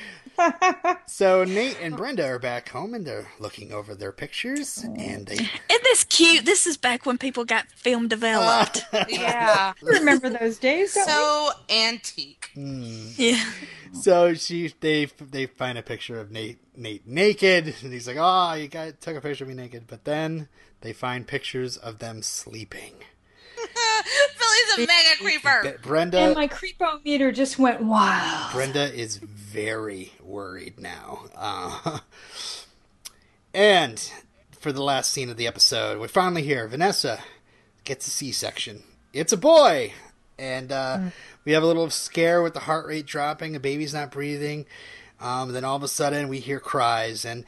So 1.06 1.44
Nate 1.44 1.78
and 1.82 1.96
Brenda 1.96 2.26
are 2.26 2.40
back 2.40 2.70
home 2.70 2.94
and 2.94 3.06
they're 3.06 3.28
looking 3.40 3.72
over 3.72 3.94
their 3.94 4.12
pictures 4.12 4.84
and 4.84 5.28
they 5.28 5.36
Isn't 5.70 5.84
this 5.84 6.04
cute? 6.06 6.46
This 6.46 6.66
is 6.66 6.78
back 6.78 7.06
when 7.06 7.18
people 7.18 7.46
got 7.46 7.68
film 7.72 8.08
developed. 8.08 8.86
Yeah, 9.10 9.74
Remember 9.82 10.30
those 10.30 10.58
days? 10.58 10.94
Don't 10.94 11.06
we? 11.06 11.12
so 11.12 11.50
antique. 11.70 12.50
Hmm. 12.54 13.08
yeah. 13.16 13.44
So 13.94 14.34
she 14.34 14.74
they 14.80 15.06
they 15.20 15.46
find 15.48 15.78
a 15.78 15.82
picture 15.82 16.20
of 16.20 16.32
Nate 16.32 16.60
Nate 16.78 17.06
naked 17.06 17.76
and 17.84 17.94
he's 17.94 18.08
like, 18.08 18.18
"Oh, 18.20 18.54
you 18.54 18.68
got 18.68 19.02
took 19.02 19.16
a 19.18 19.22
picture 19.22 19.44
of 19.44 19.50
me 19.50 19.56
naked." 19.56 19.86
But 19.88 20.06
then 20.06 20.48
they 20.82 20.94
find 20.94 21.28
pictures 21.28 21.78
of 21.78 22.00
them 22.00 22.22
sleeping. 22.22 22.94
Billy's 24.40 24.78
a 24.78 24.92
mega 24.92 25.18
creeper. 25.20 25.80
Brenda 25.84 26.20
And 26.20 26.36
my 26.36 26.48
creepo 26.48 27.04
meter 27.04 27.32
just 27.32 27.60
went 27.60 27.82
wild. 27.82 28.52
Brenda 28.54 28.94
is 28.94 29.20
very 29.52 30.14
worried 30.24 30.80
now. 30.80 31.26
Uh, 31.36 32.00
and 33.54 34.12
for 34.60 34.72
the 34.72 34.82
last 34.82 35.12
scene 35.12 35.30
of 35.30 35.38
the 35.38 35.48
episode, 35.48 36.00
we 36.00 36.08
finally 36.08 36.44
hear 36.44 36.68
Vanessa 36.68 37.20
gets 37.84 38.08
a 38.08 38.10
C-section. 38.10 38.84
It's 39.14 39.34
a 39.34 39.38
boy, 39.38 39.94
and 40.40 40.72
uh, 40.72 41.00
we 41.44 41.52
have 41.52 41.64
a 41.64 41.68
little 41.68 41.90
scare 41.90 42.42
with 42.42 42.54
the 42.54 42.62
heart 42.62 42.86
rate 42.88 43.06
dropping. 43.06 43.52
The 43.52 43.60
baby's 43.60 43.94
not 43.94 44.12
breathing. 44.12 44.66
Um, 45.20 45.52
then 45.52 45.66
all 45.66 45.76
of 45.76 45.84
a 45.84 45.88
sudden, 45.90 46.30
we 46.30 46.40
hear 46.40 46.60
cries 46.60 47.26
and 47.26 47.44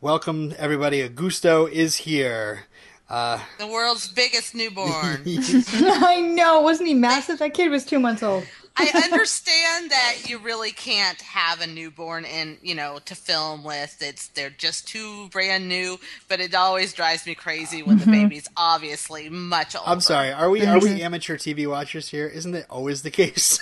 welcome 0.00 0.54
everybody. 0.58 1.08
Augusto 1.08 1.70
is 1.70 1.96
here. 1.96 2.64
Uh, 3.08 3.40
The 3.58 3.66
world's 3.66 4.08
biggest 4.08 4.54
newborn. 4.54 5.22
I 5.26 6.20
know. 6.20 6.60
Wasn't 6.60 6.86
he 6.86 6.94
massive? 6.94 7.38
That 7.38 7.54
kid 7.54 7.70
was 7.70 7.84
two 7.86 7.98
months 7.98 8.22
old. 8.22 8.44
I 8.78 9.08
understand 9.10 9.90
that 9.90 10.28
you 10.28 10.38
really 10.38 10.70
can't 10.70 11.20
have 11.22 11.60
a 11.60 11.66
newborn 11.66 12.24
in, 12.24 12.58
you 12.62 12.74
know, 12.74 12.98
to 13.06 13.14
film 13.14 13.64
with. 13.64 13.96
It's 14.00 14.28
they're 14.28 14.50
just 14.50 14.86
too 14.86 15.28
brand 15.30 15.68
new, 15.68 15.98
but 16.28 16.40
it 16.40 16.54
always 16.54 16.92
drives 16.92 17.26
me 17.26 17.34
crazy 17.34 17.82
when 17.82 17.98
the 17.98 18.04
mm-hmm. 18.04 18.28
baby's 18.28 18.48
obviously 18.56 19.28
much 19.30 19.74
older. 19.74 19.88
I'm 19.88 20.00
sorry. 20.00 20.32
Are 20.32 20.50
we 20.50 20.64
are 20.66 20.78
we 20.78 20.90
mm-hmm. 20.90 21.02
amateur 21.02 21.36
TV 21.36 21.68
watchers 21.68 22.08
here? 22.08 22.26
Isn't 22.26 22.52
that 22.52 22.68
always 22.70 23.02
the 23.02 23.10
case? 23.10 23.58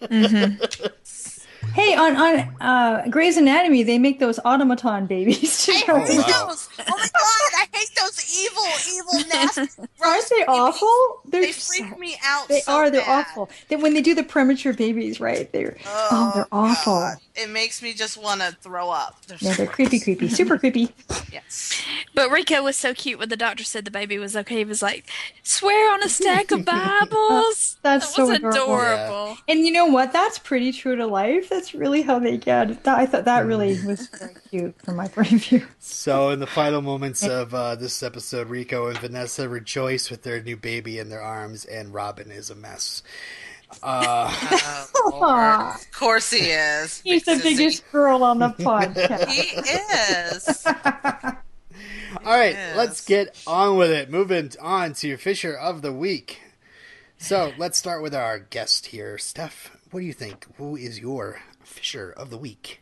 Mm-hmm. 0.00 0.62
Hey, 1.74 1.96
on 1.96 2.16
on 2.16 2.38
uh, 2.60 3.02
Grey's 3.10 3.36
Anatomy, 3.36 3.82
they 3.82 3.98
make 3.98 4.20
those 4.20 4.38
automaton 4.44 5.06
babies. 5.06 5.68
I 5.68 5.82
Oh, 5.88 6.04
hate 6.04 6.18
wow. 6.18 6.46
those. 6.46 6.68
Oh 6.78 6.84
my 6.88 6.96
god, 6.96 7.12
I 7.12 7.66
hate 7.72 7.90
those 8.00 8.38
evil, 8.38 8.64
evil, 8.96 9.28
nasty. 9.28 9.60
Aren't 10.04 10.28
they 10.30 10.36
babies. 10.36 10.44
awful? 10.48 11.20
They're 11.26 11.40
They 11.42 11.52
so- 11.52 11.84
freak 11.84 11.98
me 11.98 12.16
out. 12.24 12.46
They 12.48 12.60
so 12.60 12.72
are. 12.72 12.90
They're 12.90 13.00
bad. 13.00 13.26
awful. 13.28 13.50
They, 13.68 13.76
when 13.76 13.92
they 13.94 14.02
do 14.02 14.14
the 14.14 14.22
premature 14.22 14.72
babies, 14.72 15.18
right? 15.20 15.50
They're 15.52 15.76
oh, 15.86 16.32
they're 16.34 16.46
awful. 16.52 16.94
God. 16.94 17.16
It 17.34 17.50
makes 17.50 17.82
me 17.82 17.92
just 17.92 18.16
want 18.22 18.40
to 18.42 18.52
throw 18.60 18.90
up. 18.90 19.26
They're 19.26 19.38
Yeah, 19.40 19.52
so 19.54 19.64
they're 19.64 19.72
creepy, 19.72 19.98
creepy, 19.98 20.28
super 20.28 20.56
creepy. 20.58 20.90
Yes. 21.32 21.82
But 22.14 22.30
Rico 22.30 22.62
was 22.62 22.76
so 22.76 22.94
cute 22.94 23.18
when 23.18 23.28
the 23.28 23.36
doctor 23.36 23.64
said 23.64 23.84
the 23.84 23.90
baby 23.90 24.18
was 24.18 24.36
okay. 24.36 24.58
He 24.58 24.64
was 24.64 24.82
like, 24.82 25.04
"Swear 25.42 25.92
on 25.92 26.00
a 26.04 26.08
stack 26.08 26.52
of 26.52 26.64
Bibles." 26.64 27.76
That's 27.82 28.06
that 28.06 28.14
so 28.14 28.26
was 28.28 28.38
adorable. 28.38 28.60
adorable. 28.62 29.36
And 29.48 29.66
you 29.66 29.72
know 29.72 29.86
what? 29.86 30.12
That's 30.12 30.38
pretty 30.38 30.70
true 30.70 30.94
to 30.94 31.06
life. 31.08 31.48
That's 31.48 31.63
really 31.72 32.02
how 32.02 32.18
they 32.18 32.36
get. 32.36 32.82
That, 32.84 32.98
I 32.98 33.06
thought 33.06 33.24
that 33.26 33.46
really 33.46 33.80
was 33.86 34.08
very 34.08 34.34
cute 34.50 34.74
from 34.82 34.96
my 34.96 35.06
point 35.14 35.32
of 35.32 35.42
view. 35.44 35.66
So, 35.78 36.30
in 36.30 36.40
the 36.40 36.46
final 36.46 36.82
moments 36.82 37.22
of 37.24 37.54
uh, 37.54 37.76
this 37.76 38.02
episode, 38.02 38.48
Rico 38.48 38.88
and 38.88 38.98
Vanessa 38.98 39.48
rejoice 39.48 40.10
with 40.10 40.22
their 40.24 40.42
new 40.42 40.56
baby 40.56 40.98
in 40.98 41.08
their 41.08 41.22
arms, 41.22 41.64
and 41.64 41.94
Robin 41.94 42.30
is 42.30 42.50
a 42.50 42.54
mess. 42.56 43.02
Uh, 43.82 44.86
Lord. 45.10 45.74
Of 45.74 45.90
course 45.92 46.30
he 46.30 46.50
is. 46.50 47.00
He's 47.02 47.24
the 47.24 47.36
Big 47.36 47.40
sissy. 47.42 47.56
biggest 47.58 47.92
girl 47.92 48.22
on 48.24 48.38
the 48.40 48.48
podcast. 48.50 49.28
He 49.28 49.42
is. 49.56 50.66
all 52.24 52.36
right, 52.38 52.52
Yes. 52.52 52.76
let's 52.76 53.04
get 53.04 53.40
on 53.46 53.76
with 53.76 53.90
it. 53.90 54.10
Moving 54.10 54.52
on 54.60 54.92
to 54.94 55.16
Fisher 55.16 55.54
of 55.54 55.82
the 55.82 55.92
Week. 55.92 56.40
So, 57.18 57.52
let's 57.58 57.78
start 57.78 58.02
with 58.02 58.14
our 58.14 58.38
guest 58.38 58.86
here. 58.86 59.16
Steph, 59.18 59.76
what 59.90 60.00
do 60.00 60.06
you 60.06 60.12
think? 60.12 60.46
Who 60.58 60.76
is 60.76 61.00
your 61.00 61.40
Fisher 61.74 62.10
of 62.16 62.30
the 62.30 62.38
Week? 62.38 62.80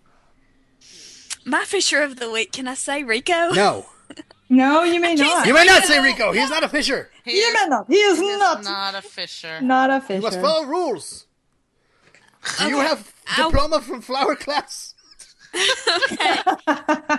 My 1.45 1.65
Fisher 1.65 2.03
of 2.03 2.17
the 2.21 2.31
week. 2.31 2.53
Can 2.53 2.69
I 2.69 2.75
say 2.75 3.03
Rico? 3.03 3.51
No, 3.53 3.87
No, 4.49 4.85
you 4.85 5.01
may 5.01 5.15
not. 5.15 5.47
you 5.47 5.55
may 5.55 5.65
not 5.65 5.83
say 5.85 6.01
Rico. 6.01 6.31
He's 6.33 6.51
not 6.51 6.63
a 6.63 6.69
Fisher. 6.69 7.11
He 7.25 7.33
You 7.41 7.47
is, 7.49 7.55
may 7.55 7.67
not. 7.69 7.87
He 7.89 7.97
is 7.97 8.19
he 8.19 8.27
is 8.27 8.39
not. 8.39 8.63
not 8.65 8.95
a 8.95 9.03
fisher. 9.03 9.61
Not 9.61 9.91
a 9.91 10.15
You 10.15 10.21
must 10.21 10.37
fisher. 10.37 10.47
follow 10.47 10.65
rules. 10.67 11.27
Do 12.59 12.69
you 12.69 12.79
have 12.81 13.13
I'll- 13.29 13.51
diploma 13.51 13.81
from 13.81 14.03
flower 14.03 14.37
class? 14.37 14.95
I 15.55 17.19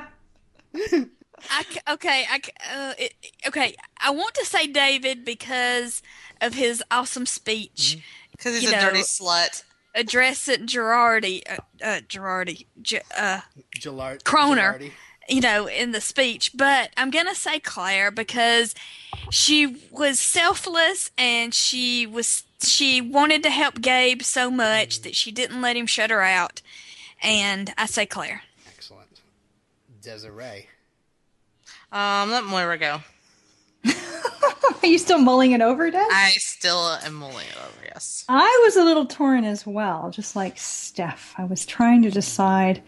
c- 1.69 1.79
okay, 1.89 2.25
I 2.31 2.39
c- 2.43 2.51
uh, 2.73 2.93
it, 2.97 3.13
okay. 3.47 3.75
I 3.99 4.11
want 4.11 4.33
to 4.35 4.45
say 4.45 4.67
David 4.67 5.25
because 5.25 6.01
of 6.41 6.53
his 6.53 6.81
awesome 6.89 7.25
speech. 7.25 7.99
Because 8.31 8.53
he's 8.55 8.63
You 8.63 8.69
a 8.69 8.71
know- 8.73 8.81
dirty 8.89 9.01
slut. 9.01 9.63
Addressing 9.95 10.65
Girardi, 10.67 11.41
uh, 11.49 11.57
uh, 11.83 11.99
Girardi, 12.07 12.65
G- 12.81 12.99
uh, 13.17 13.41
Gillard, 13.79 14.23
Kroehner. 14.23 14.79
Gilardi. 14.79 14.91
you 15.29 15.39
know, 15.41 15.67
in 15.67 15.91
the 15.91 16.01
speech. 16.01 16.51
But 16.55 16.89
I'm 16.97 17.11
gonna 17.11 17.35
say 17.35 17.59
Claire 17.59 18.11
because 18.11 18.73
she 19.29 19.77
was 19.91 20.19
selfless 20.19 21.11
and 21.17 21.53
she 21.53 22.05
was 22.07 22.43
she 22.61 23.01
wanted 23.01 23.43
to 23.43 23.49
help 23.49 23.81
Gabe 23.81 24.21
so 24.21 24.49
much 24.49 25.01
that 25.01 25.15
she 25.15 25.31
didn't 25.31 25.61
let 25.61 25.75
him 25.77 25.85
shut 25.85 26.09
her 26.09 26.21
out. 26.23 26.61
And 27.21 27.73
I 27.77 27.85
say 27.85 28.05
Claire. 28.05 28.41
Excellent. 28.67 29.21
Desiree. 30.01 30.67
Um, 31.91 32.31
let 32.31 32.43
Moira 32.45 32.77
go. 32.77 33.01
Are 34.83 34.87
you 34.87 34.97
still 34.97 35.17
mulling 35.17 35.53
it 35.53 35.61
over, 35.61 35.89
Des? 35.89 35.97
I 35.97 36.33
still 36.37 36.97
am 37.03 37.13
mulling 37.13 37.47
it 37.47 37.55
over, 37.57 37.85
yes. 37.85 38.25
I 38.27 38.61
was 38.65 38.75
a 38.75 38.83
little 38.83 39.05
torn 39.05 39.45
as 39.45 39.65
well, 39.65 40.11
just 40.11 40.35
like 40.35 40.57
Steph. 40.57 41.33
I 41.37 41.45
was 41.45 41.65
trying 41.65 42.01
to 42.01 42.11
decide 42.11 42.83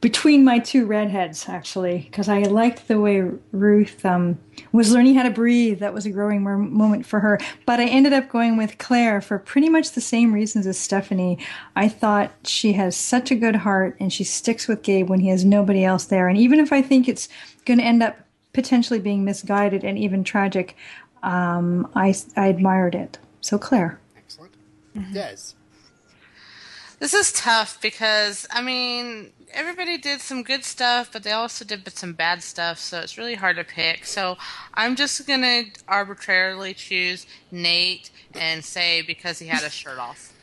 between 0.00 0.42
my 0.42 0.58
two 0.58 0.86
redheads, 0.86 1.48
actually, 1.48 1.98
because 1.98 2.28
I 2.28 2.40
liked 2.40 2.88
the 2.88 2.98
way 2.98 3.22
Ruth 3.52 4.04
um, 4.04 4.40
was 4.72 4.92
learning 4.92 5.14
how 5.14 5.22
to 5.22 5.30
breathe. 5.30 5.78
That 5.78 5.94
was 5.94 6.04
a 6.04 6.10
growing 6.10 6.42
moment 6.42 7.06
for 7.06 7.20
her. 7.20 7.38
But 7.64 7.78
I 7.78 7.84
ended 7.84 8.12
up 8.12 8.28
going 8.28 8.56
with 8.56 8.78
Claire 8.78 9.20
for 9.20 9.38
pretty 9.38 9.68
much 9.68 9.92
the 9.92 10.00
same 10.00 10.32
reasons 10.32 10.66
as 10.66 10.78
Stephanie. 10.78 11.38
I 11.76 11.88
thought 11.88 12.32
she 12.42 12.72
has 12.72 12.96
such 12.96 13.30
a 13.30 13.36
good 13.36 13.54
heart 13.54 13.96
and 14.00 14.12
she 14.12 14.24
sticks 14.24 14.66
with 14.66 14.82
Gabe 14.82 15.08
when 15.08 15.20
he 15.20 15.28
has 15.28 15.44
nobody 15.44 15.84
else 15.84 16.06
there. 16.06 16.26
And 16.26 16.38
even 16.38 16.58
if 16.58 16.72
I 16.72 16.82
think 16.82 17.06
it's 17.06 17.28
going 17.66 17.78
to 17.78 17.84
end 17.84 18.02
up 18.02 18.16
potentially 18.52 18.98
being 18.98 19.24
misguided 19.24 19.84
and 19.84 19.96
even 19.96 20.24
tragic, 20.24 20.76
um, 21.22 21.90
I, 21.94 22.14
I 22.36 22.46
admired 22.48 22.94
it. 22.94 23.18
So, 23.40 23.58
Claire. 23.58 23.98
Excellent. 24.16 24.52
Mm-hmm. 24.96 25.14
Des. 25.14 25.54
This 26.98 27.14
is 27.14 27.32
tough 27.32 27.80
because, 27.80 28.46
I 28.50 28.60
mean, 28.60 29.32
everybody 29.52 29.96
did 29.96 30.20
some 30.20 30.42
good 30.42 30.64
stuff, 30.64 31.10
but 31.12 31.22
they 31.22 31.32
also 31.32 31.64
did 31.64 31.88
some 31.96 32.12
bad 32.12 32.42
stuff, 32.42 32.78
so 32.78 33.00
it's 33.00 33.16
really 33.16 33.36
hard 33.36 33.56
to 33.56 33.64
pick. 33.64 34.04
So 34.04 34.36
I'm 34.74 34.96
just 34.96 35.26
going 35.26 35.40
to 35.40 35.64
arbitrarily 35.88 36.74
choose 36.74 37.26
Nate 37.50 38.10
and 38.34 38.64
say 38.64 39.02
because 39.02 39.38
he 39.38 39.46
had 39.46 39.62
his 39.62 39.72
shirt 39.72 39.98
off. 39.98 40.34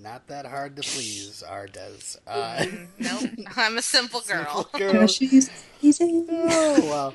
Not 0.00 0.26
that 0.28 0.46
hard 0.46 0.76
to 0.76 0.82
please, 0.82 1.42
our 1.42 1.66
Des. 1.66 2.18
Uh, 2.26 2.64
Nope, 2.98 3.30
I'm 3.56 3.78
a 3.78 3.82
simple 3.82 4.20
girl. 4.28 4.68
girl. 4.76 5.06
she's 5.06 5.50
easy. 5.82 6.24
Oh, 6.30 6.80
well. 6.82 7.14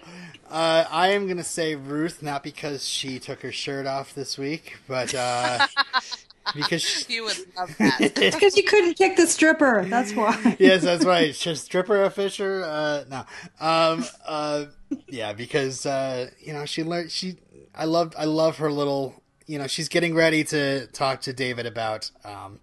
Uh, 0.49 0.85
I 0.91 1.09
am 1.09 1.25
going 1.25 1.37
to 1.37 1.43
say 1.43 1.75
Ruth, 1.75 2.21
not 2.21 2.43
because 2.43 2.87
she 2.87 3.17
took 3.19 3.41
her 3.41 3.51
shirt 3.51 3.87
off 3.87 4.13
this 4.13 4.37
week, 4.37 4.77
but 4.87 5.13
uh, 5.15 5.65
because 6.55 6.81
she, 6.83 7.13
You 7.15 7.23
would 7.23 7.37
love 7.57 7.75
that. 7.79 8.13
Because 8.15 8.55
you 8.55 8.63
couldn't 8.63 8.97
pick 8.97 9.15
the 9.15 9.25
stripper. 9.25 9.85
That's 9.85 10.13
why. 10.13 10.55
yes, 10.59 10.83
that's 10.83 11.05
right. 11.05 11.35
Should 11.35 11.57
stripper 11.57 12.03
a 12.03 12.09
Fisher? 12.11 12.63
Uh, 12.65 13.03
no. 13.09 13.25
Um, 13.59 14.05
uh, 14.27 14.65
yeah, 15.07 15.33
because 15.33 15.85
uh, 15.87 16.29
you 16.39 16.53
know 16.53 16.65
she 16.65 16.83
learned. 16.83 17.09
She, 17.11 17.37
I 17.73 17.85
loved. 17.85 18.13
I 18.17 18.25
love 18.25 18.57
her 18.57 18.71
little. 18.71 19.22
You 19.45 19.59
know, 19.59 19.67
she's 19.67 19.89
getting 19.89 20.15
ready 20.15 20.43
to 20.45 20.87
talk 20.87 21.21
to 21.21 21.33
David 21.33 21.65
about, 21.65 22.11
um, 22.23 22.59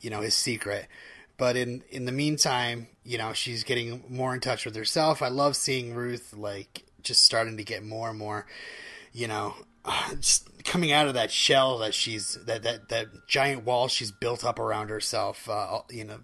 you 0.00 0.10
know, 0.10 0.20
his 0.20 0.34
secret. 0.34 0.86
But 1.36 1.56
in 1.56 1.82
in 1.90 2.04
the 2.04 2.12
meantime, 2.12 2.88
you 3.04 3.18
know, 3.18 3.32
she's 3.32 3.64
getting 3.64 4.04
more 4.08 4.34
in 4.34 4.40
touch 4.40 4.64
with 4.64 4.76
herself. 4.76 5.22
I 5.22 5.28
love 5.28 5.56
seeing 5.56 5.94
Ruth 5.94 6.32
like 6.32 6.84
just 7.02 7.22
starting 7.22 7.56
to 7.56 7.64
get 7.64 7.84
more 7.84 8.10
and 8.10 8.18
more, 8.18 8.46
you 9.12 9.28
know, 9.28 9.54
just 10.20 10.64
coming 10.64 10.92
out 10.92 11.08
of 11.08 11.14
that 11.14 11.30
shell 11.30 11.78
that 11.78 11.94
she's 11.94 12.38
that 12.46 12.62
that 12.62 12.88
that 12.88 13.06
giant 13.26 13.64
wall 13.64 13.88
she's 13.88 14.10
built 14.12 14.44
up 14.44 14.58
around 14.58 14.88
herself. 14.88 15.48
Uh, 15.48 15.80
you 15.90 16.04
know, 16.04 16.20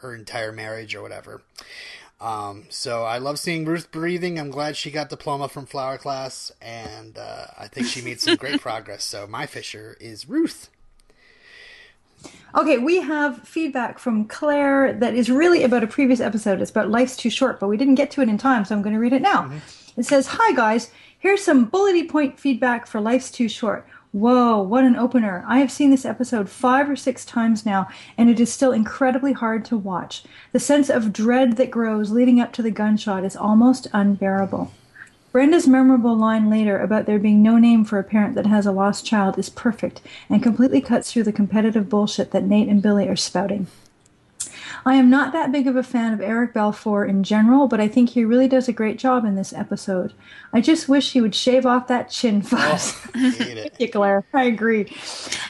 her 0.00 0.14
entire 0.14 0.52
marriage 0.52 0.94
or 0.94 1.02
whatever. 1.02 1.42
Um, 2.20 2.64
so 2.68 3.04
I 3.04 3.18
love 3.18 3.38
seeing 3.38 3.64
Ruth 3.64 3.92
breathing. 3.92 4.38
I'm 4.38 4.50
glad 4.50 4.76
she 4.76 4.90
got 4.90 5.08
diploma 5.08 5.48
from 5.48 5.66
flower 5.66 5.98
class, 5.98 6.50
and 6.60 7.16
uh, 7.16 7.46
I 7.56 7.68
think 7.68 7.86
she 7.86 8.02
made 8.02 8.20
some 8.20 8.36
great 8.36 8.60
progress. 8.60 9.04
So 9.04 9.26
my 9.26 9.46
Fisher 9.46 9.96
is 10.00 10.28
Ruth. 10.28 10.68
Okay, 12.56 12.78
we 12.78 13.00
have 13.00 13.46
feedback 13.46 13.98
from 13.98 14.24
Claire 14.24 14.92
that 14.94 15.14
is 15.14 15.30
really 15.30 15.62
about 15.62 15.84
a 15.84 15.86
previous 15.86 16.18
episode. 16.18 16.60
It's 16.60 16.70
about 16.70 16.90
Life's 16.90 17.16
Too 17.16 17.30
Short, 17.30 17.60
but 17.60 17.68
we 17.68 17.76
didn't 17.76 17.94
get 17.94 18.10
to 18.12 18.22
it 18.22 18.28
in 18.28 18.38
time, 18.38 18.64
so 18.64 18.74
I'm 18.74 18.82
going 18.82 18.94
to 18.94 19.00
read 19.00 19.12
it 19.12 19.22
now. 19.22 19.52
It 19.96 20.04
says, 20.04 20.26
Hi 20.28 20.54
guys, 20.54 20.90
here's 21.18 21.42
some 21.42 21.70
bullety 21.70 22.08
point 22.08 22.40
feedback 22.40 22.86
for 22.86 23.00
Life's 23.00 23.30
Too 23.30 23.48
Short. 23.48 23.86
Whoa, 24.12 24.62
what 24.62 24.84
an 24.84 24.96
opener. 24.96 25.44
I 25.46 25.58
have 25.58 25.70
seen 25.70 25.90
this 25.90 26.06
episode 26.06 26.48
five 26.48 26.88
or 26.88 26.96
six 26.96 27.26
times 27.26 27.66
now, 27.66 27.88
and 28.16 28.30
it 28.30 28.40
is 28.40 28.50
still 28.50 28.72
incredibly 28.72 29.34
hard 29.34 29.66
to 29.66 29.76
watch. 29.76 30.24
The 30.52 30.58
sense 30.58 30.88
of 30.88 31.12
dread 31.12 31.58
that 31.58 31.70
grows 31.70 32.10
leading 32.10 32.40
up 32.40 32.54
to 32.54 32.62
the 32.62 32.70
gunshot 32.70 33.22
is 33.22 33.36
almost 33.36 33.86
unbearable. 33.92 34.72
Brenda's 35.30 35.68
memorable 35.68 36.16
line 36.16 36.48
later 36.48 36.80
about 36.80 37.04
there 37.04 37.18
being 37.18 37.42
no 37.42 37.58
name 37.58 37.84
for 37.84 37.98
a 37.98 38.04
parent 38.04 38.34
that 38.34 38.46
has 38.46 38.64
a 38.64 38.72
lost 38.72 39.04
child 39.04 39.38
is 39.38 39.50
perfect 39.50 40.00
and 40.30 40.42
completely 40.42 40.80
cuts 40.80 41.12
through 41.12 41.24
the 41.24 41.32
competitive 41.32 41.90
bullshit 41.90 42.30
that 42.30 42.44
Nate 42.44 42.68
and 42.68 42.80
Billy 42.80 43.06
are 43.08 43.16
spouting. 43.16 43.66
I 44.84 44.94
am 44.94 45.10
not 45.10 45.32
that 45.32 45.52
big 45.52 45.66
of 45.66 45.76
a 45.76 45.82
fan 45.82 46.12
of 46.12 46.20
Eric 46.20 46.54
Balfour 46.54 47.04
in 47.04 47.22
general, 47.22 47.68
but 47.68 47.80
I 47.80 47.88
think 47.88 48.10
he 48.10 48.24
really 48.24 48.48
does 48.48 48.68
a 48.68 48.72
great 48.72 48.98
job 48.98 49.24
in 49.24 49.34
this 49.34 49.52
episode. 49.52 50.12
I 50.52 50.60
just 50.60 50.88
wish 50.88 51.12
he 51.12 51.20
would 51.20 51.34
shave 51.34 51.66
off 51.66 51.86
that 51.88 52.10
chin 52.10 52.42
oh, 52.44 52.48
fuzz. 52.48 52.92
Hate 53.14 53.58
it. 53.58 53.74
Yeah, 53.78 53.86
Claire, 53.88 54.24
I 54.34 54.44
agree. 54.44 54.86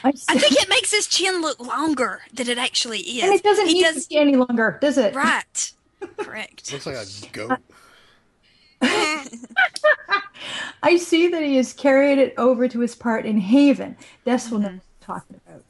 I, 0.03 0.09
I 0.09 0.37
think 0.37 0.53
it 0.61 0.69
makes 0.69 0.91
his 0.91 1.07
chin 1.07 1.41
look 1.41 1.59
longer 1.59 2.21
than 2.33 2.47
it 2.47 2.57
actually 2.59 2.99
is. 2.99 3.23
and 3.23 3.33
it 3.33 3.43
doesn't 3.43 3.67
he 3.67 3.75
need 3.75 3.83
does 3.83 4.03
to 4.03 4.09
be 4.09 4.17
any 4.17 4.35
longer, 4.35 4.77
does 4.81 4.97
it? 4.97 5.15
right. 5.15 5.71
Correct. 6.17 6.71
Looks 6.71 6.85
like 6.85 6.95
a 6.95 7.05
goat. 7.31 7.59
I 10.83 10.97
see 10.97 11.27
that 11.29 11.43
he 11.43 11.57
has 11.57 11.73
carried 11.73 12.17
it 12.19 12.33
over 12.37 12.67
to 12.67 12.79
his 12.79 12.95
part 12.95 13.25
in 13.25 13.37
Haven. 13.39 13.97
That's 14.23 14.49
will 14.49 14.59
mm-hmm. 14.59 14.67
know 14.67 14.67
what 14.67 14.75
I'm 14.75 14.81
talking 15.01 15.41
about. 15.45 15.63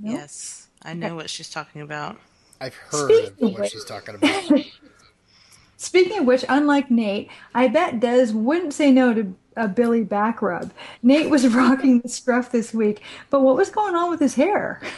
Yes, 0.00 0.63
I 0.84 0.92
know 0.94 1.14
what 1.16 1.30
she's 1.30 1.50
talking 1.50 1.80
about. 1.80 2.18
I've 2.60 2.74
heard 2.74 3.10
Speaking 3.10 3.46
of 3.48 3.52
what 3.52 3.60
of 3.62 3.68
she's 3.70 3.84
talking 3.84 4.14
about. 4.14 4.52
Speaking 5.76 6.18
of 6.20 6.24
which, 6.24 6.44
unlike 6.48 6.90
Nate, 6.90 7.30
I 7.54 7.68
bet 7.68 8.00
Des 8.00 8.32
wouldn't 8.32 8.72
say 8.74 8.90
no 8.92 9.12
to 9.12 9.34
a 9.56 9.68
Billy 9.68 10.02
back 10.04 10.40
rub. 10.42 10.72
Nate 11.02 11.30
was 11.30 11.46
rocking 11.54 12.00
the 12.00 12.08
scruff 12.08 12.50
this 12.52 12.72
week, 12.72 13.02
but 13.30 13.40
what 13.40 13.56
was 13.56 13.70
going 13.70 13.94
on 13.94 14.10
with 14.10 14.20
his 14.20 14.34
hair? 14.34 14.80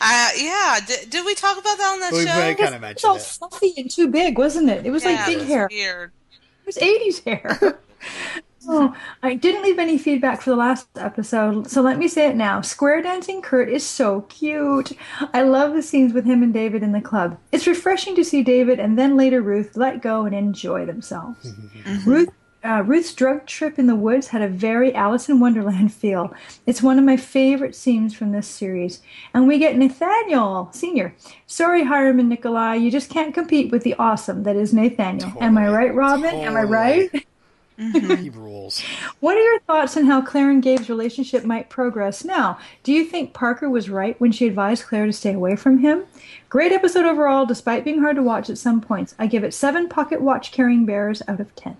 Uh, 0.00 0.28
yeah, 0.36 0.80
did, 0.86 1.08
did 1.10 1.24
we 1.24 1.34
talk 1.34 1.56
about 1.58 1.76
that 1.78 1.92
on 1.92 2.00
that 2.00 2.12
We 2.12 2.24
show? 2.24 2.54
kind 2.54 2.74
of 2.74 2.82
It 2.84 2.94
was 2.96 3.04
all 3.04 3.16
it. 3.16 3.22
fluffy 3.22 3.74
and 3.76 3.90
too 3.90 4.08
big, 4.08 4.36
wasn't 4.38 4.68
it? 4.70 4.84
It 4.86 4.90
was 4.90 5.04
yeah, 5.04 5.10
like 5.10 5.26
big 5.26 5.34
it 5.36 5.38
was 5.40 5.48
hair. 5.48 5.68
Weird. 5.70 6.12
It 6.60 6.66
was 6.66 6.76
80s 6.76 7.24
hair. 7.24 7.78
Oh, 8.68 8.94
I 9.22 9.34
didn't 9.34 9.62
leave 9.62 9.78
any 9.78 9.98
feedback 9.98 10.40
for 10.42 10.50
the 10.50 10.56
last 10.56 10.88
episode, 10.96 11.68
so 11.70 11.82
let 11.82 11.98
me 11.98 12.08
say 12.08 12.28
it 12.28 12.36
now. 12.36 12.60
Square 12.60 13.02
dancing 13.02 13.42
Kurt 13.42 13.68
is 13.68 13.86
so 13.86 14.22
cute. 14.22 14.92
I 15.32 15.42
love 15.42 15.74
the 15.74 15.82
scenes 15.82 16.12
with 16.12 16.24
him 16.24 16.42
and 16.42 16.52
David 16.52 16.82
in 16.82 16.92
the 16.92 17.00
club. 17.00 17.38
It's 17.52 17.66
refreshing 17.66 18.14
to 18.16 18.24
see 18.24 18.42
David 18.42 18.78
and 18.80 18.98
then 18.98 19.16
later 19.16 19.42
Ruth 19.42 19.76
let 19.76 20.02
go 20.02 20.24
and 20.24 20.34
enjoy 20.34 20.86
themselves. 20.86 21.52
Ruth. 22.06 22.28
Uh, 22.64 22.82
Ruth's 22.82 23.12
drug 23.12 23.44
trip 23.44 23.78
in 23.78 23.86
the 23.86 23.94
woods 23.94 24.28
had 24.28 24.40
a 24.40 24.48
very 24.48 24.94
Alice 24.94 25.28
in 25.28 25.38
Wonderland 25.38 25.92
feel. 26.02 26.32
It's 26.66 26.82
one 26.82 26.98
of 26.98 27.04
my 27.04 27.18
favorite 27.18 27.76
scenes 27.76 28.14
from 28.14 28.32
this 28.32 28.46
series. 28.46 29.02
And 29.34 29.46
we 29.46 29.58
get 29.58 29.76
Nathaniel 29.76 30.70
Sr. 30.72 31.14
Sorry, 31.46 31.84
Hiram 31.84 32.20
and 32.20 32.30
Nikolai, 32.30 32.76
you 32.76 32.90
just 32.90 33.10
can't 33.10 33.34
compete 33.34 33.70
with 33.70 33.82
the 33.82 33.94
awesome 33.98 34.44
that 34.44 34.56
is 34.56 34.72
Nathaniel. 34.72 35.30
Am 35.42 35.58
I 35.58 35.68
right, 35.68 35.94
Robin? 35.94 36.34
Am 36.34 36.56
I 36.56 36.62
Totally. 37.12 37.26
Right? 37.78 38.18
He 38.18 38.30
rules. 38.30 38.80
What 39.20 39.36
are 39.36 39.42
your 39.42 39.60
thoughts 39.60 39.96
on 39.96 40.06
how 40.06 40.22
Claire 40.22 40.50
and 40.50 40.62
Gabe's 40.62 40.88
relationship 40.88 41.44
might 41.44 41.70
progress 41.70 42.24
now? 42.24 42.58
Do 42.82 42.92
you 42.92 43.04
think 43.04 43.32
Parker 43.32 43.68
was 43.68 43.90
right 43.90 44.20
when 44.20 44.32
she 44.32 44.46
advised 44.46 44.84
Claire 44.84 45.06
to 45.06 45.12
stay 45.12 45.32
away 45.32 45.56
from 45.56 45.78
him? 45.78 46.04
Great 46.48 46.72
episode 46.72 47.04
overall, 47.04 47.46
despite 47.46 47.84
being 47.84 48.00
hard 48.00 48.16
to 48.16 48.22
watch 48.22 48.48
at 48.48 48.58
some 48.58 48.80
points. 48.80 49.14
I 49.18 49.26
give 49.26 49.44
it 49.44 49.52
seven 49.54 49.88
pocket 49.88 50.20
watch 50.20 50.52
carrying 50.52 50.86
bears 50.86 51.22
out 51.26 51.40
of 51.40 51.54
ten. 51.56 51.76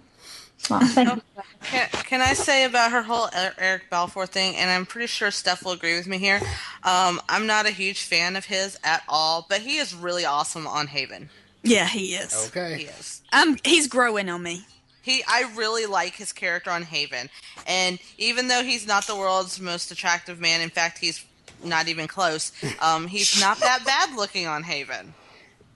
Wow, 0.71 0.81
thank 0.83 1.15
you. 1.15 1.23
Can, 1.63 1.89
can 1.91 2.21
I 2.23 2.33
say 2.33 2.65
about 2.65 2.91
her 2.91 3.03
whole 3.03 3.29
Er- 3.37 3.55
Eric 3.59 3.91
Balfour 3.91 4.27
thing, 4.27 4.57
and 4.57 4.71
I'm 4.71 4.87
pretty 4.87 5.09
sure 5.09 5.31
Steph 5.31 5.65
will 5.65 5.73
agree 5.73 5.95
with 5.97 6.07
me 6.07 6.19
here. 6.19 6.41
Um, 6.83 7.21
I'm 7.29 7.47
not 7.47 7.67
a 7.67 7.71
huge 7.71 8.03
fan 8.05 8.35
of 8.35 8.47
his 8.47 8.79
at 8.83 9.03
all, 9.09 9.45
but 9.49 9.61
he 9.61 9.77
is 9.77 9.95
really 9.95 10.25
awesome 10.25 10.67
on 10.67 10.87
Haven. 10.87 11.29
Yeah, 11.63 11.87
he 11.87 12.15
is. 12.15 12.49
Okay. 12.49 12.79
He 12.79 12.85
is. 12.85 13.23
Um, 13.33 13.59
he's 13.65 13.89
growing 13.89 14.29
on 14.29 14.43
me. 14.43 14.65
He, 15.05 15.23
I 15.29 15.51
really 15.55 15.85
like 15.87 16.15
his 16.15 16.33
character 16.33 16.71
on 16.71 16.83
Haven, 16.83 17.29
and 17.67 17.99
even 18.19 18.49
though 18.49 18.63
he's 18.63 18.87
not 18.87 19.07
the 19.07 19.15
world's 19.15 19.61
most 19.61 19.91
attractive 19.93 20.41
man, 20.41 20.61
in 20.63 20.71
fact, 20.71 20.99
he's 20.99 21.25
not 21.63 21.89
even 21.89 22.09
close. 22.09 22.53
Um, 22.81 23.07
he's 23.07 23.39
not 23.41 23.59
that 23.61 23.85
bad 23.85 24.17
looking 24.17 24.47
on 24.47 24.63
Haven. 24.63 25.15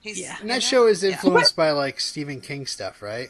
He's, 0.01 0.19
Yeah. 0.19 0.35
And 0.41 0.49
that 0.49 0.55
know? 0.55 0.59
show 0.59 0.87
is 0.87 1.03
Yeah. 1.03 1.11
influenced 1.11 1.55
by 1.55 1.71
like 1.71 1.99
Stephen 1.99 2.41
King 2.41 2.65
stuff, 2.65 3.01
right? 3.01 3.29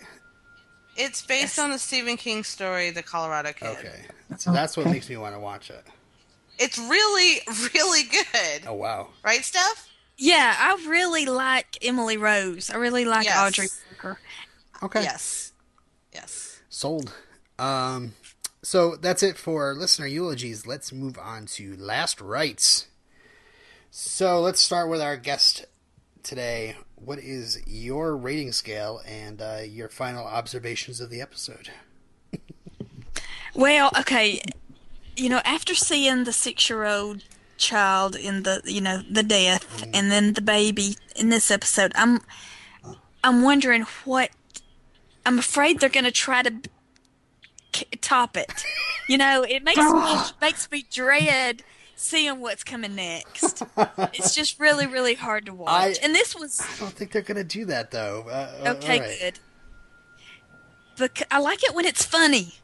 It's 0.96 1.22
based 1.22 1.58
Yes. 1.58 1.60
on 1.60 1.72
the 1.72 1.80
Stephen 1.80 2.18
King 2.18 2.44
story, 2.44 2.90
The 2.92 3.04
Colorado 3.04 3.54
Kid. 3.54 3.78
Okay, 3.78 4.02
so 4.38 4.52
that's 4.52 4.76
what 4.78 4.86
makes 4.88 5.10
me 5.10 5.18
want 5.18 5.36
to 5.36 5.40
watch 5.40 5.70
it. 5.70 5.84
It's 6.58 6.78
really, 6.78 7.40
really 7.74 8.04
good. 8.04 8.64
Oh 8.68 8.74
wow. 8.74 9.10
Right, 9.24 9.44
Steph? 9.44 9.88
Yeah, 10.18 10.56
I 10.58 10.74
really 10.90 11.26
like 11.26 11.78
Emily 11.82 12.18
Rose. 12.18 12.70
I 12.70 12.76
really 12.76 13.06
like 13.06 13.26
Yes. 13.26 13.38
Audrey 13.38 13.68
Parker. 13.98 14.20
Okay. 14.84 15.04
Yes. 15.04 15.49
Yes. 16.14 16.62
Sold. 16.70 17.14
Um, 17.58 18.14
so 18.62 18.96
that's 18.96 19.24
it 19.24 19.38
for 19.38 19.74
listener 19.74 20.08
eulogies. 20.08 20.66
Let's 20.66 20.92
move 20.92 21.18
on 21.18 21.46
to 21.48 21.76
last 21.78 22.20
rites. 22.20 22.88
So 23.92 24.40
let's 24.40 24.60
start 24.60 24.90
with 24.90 25.02
our 25.02 25.18
guest 25.18 25.66
today. 26.24 26.76
What 26.96 27.20
is 27.20 27.62
your 27.66 28.16
rating 28.16 28.52
scale 28.52 29.02
and 29.06 29.42
uh, 29.42 29.60
your 29.66 29.90
final 29.90 30.26
observations 30.26 31.00
of 31.00 31.10
the 31.10 31.22
episode? 31.22 31.70
Well, 33.56 33.92
okay, 34.00 34.42
you 35.16 35.30
know, 35.30 35.42
after 35.44 35.74
seeing 35.76 36.24
the 36.24 36.34
six-year-old 36.34 37.24
child 37.58 38.16
in 38.16 38.44
the, 38.44 38.62
you 38.66 38.82
know, 38.82 39.02
the 39.10 39.24
death, 39.24 39.84
and 39.94 40.12
then 40.12 40.34
the 40.34 40.42
baby 40.42 40.96
in 41.16 41.30
this 41.30 41.50
episode, 41.52 41.92
I'm, 41.96 42.22
I'm 43.24 43.42
wondering 43.42 43.84
what. 44.06 44.30
I'm 45.26 45.40
afraid 45.40 45.80
they're 45.80 45.90
going 45.90 46.06
to 46.06 46.12
try 46.12 46.42
to 46.44 46.54
k- 47.72 47.86
top 48.02 48.36
it. 48.38 48.52
You 49.08 49.18
know, 49.18 49.44
it 49.44 49.64
makes 49.64 49.78
me 49.80 50.16
makes 50.42 50.70
me 50.72 50.86
dread 50.92 51.64
seeing 51.96 52.40
what's 52.40 52.64
coming 52.64 52.96
next. 52.96 53.62
It's 54.14 54.34
just 54.34 54.60
really, 54.60 54.88
really 54.88 55.16
hard 55.16 55.46
to 55.48 55.54
watch. 55.56 55.70
I- 55.70 55.96
and 56.04 56.16
this 56.16 56.36
was 56.36 56.62
I 56.62 56.80
don't 56.80 56.94
think 56.94 57.12
they're 57.12 57.22
going 57.22 57.38
to 57.38 57.44
do 57.44 57.66
that 57.66 57.92
though. 57.92 58.26
Uh, 58.28 58.32
uh, 58.66 58.70
okay, 58.78 59.00
all 59.00 59.00
right. 59.08 59.18
good. 59.20 59.40
But 60.98 61.22
I 61.32 61.40
like 61.40 61.64
it 61.64 61.74
when 61.74 61.86
it's 61.86 62.04
funny. 62.06 62.56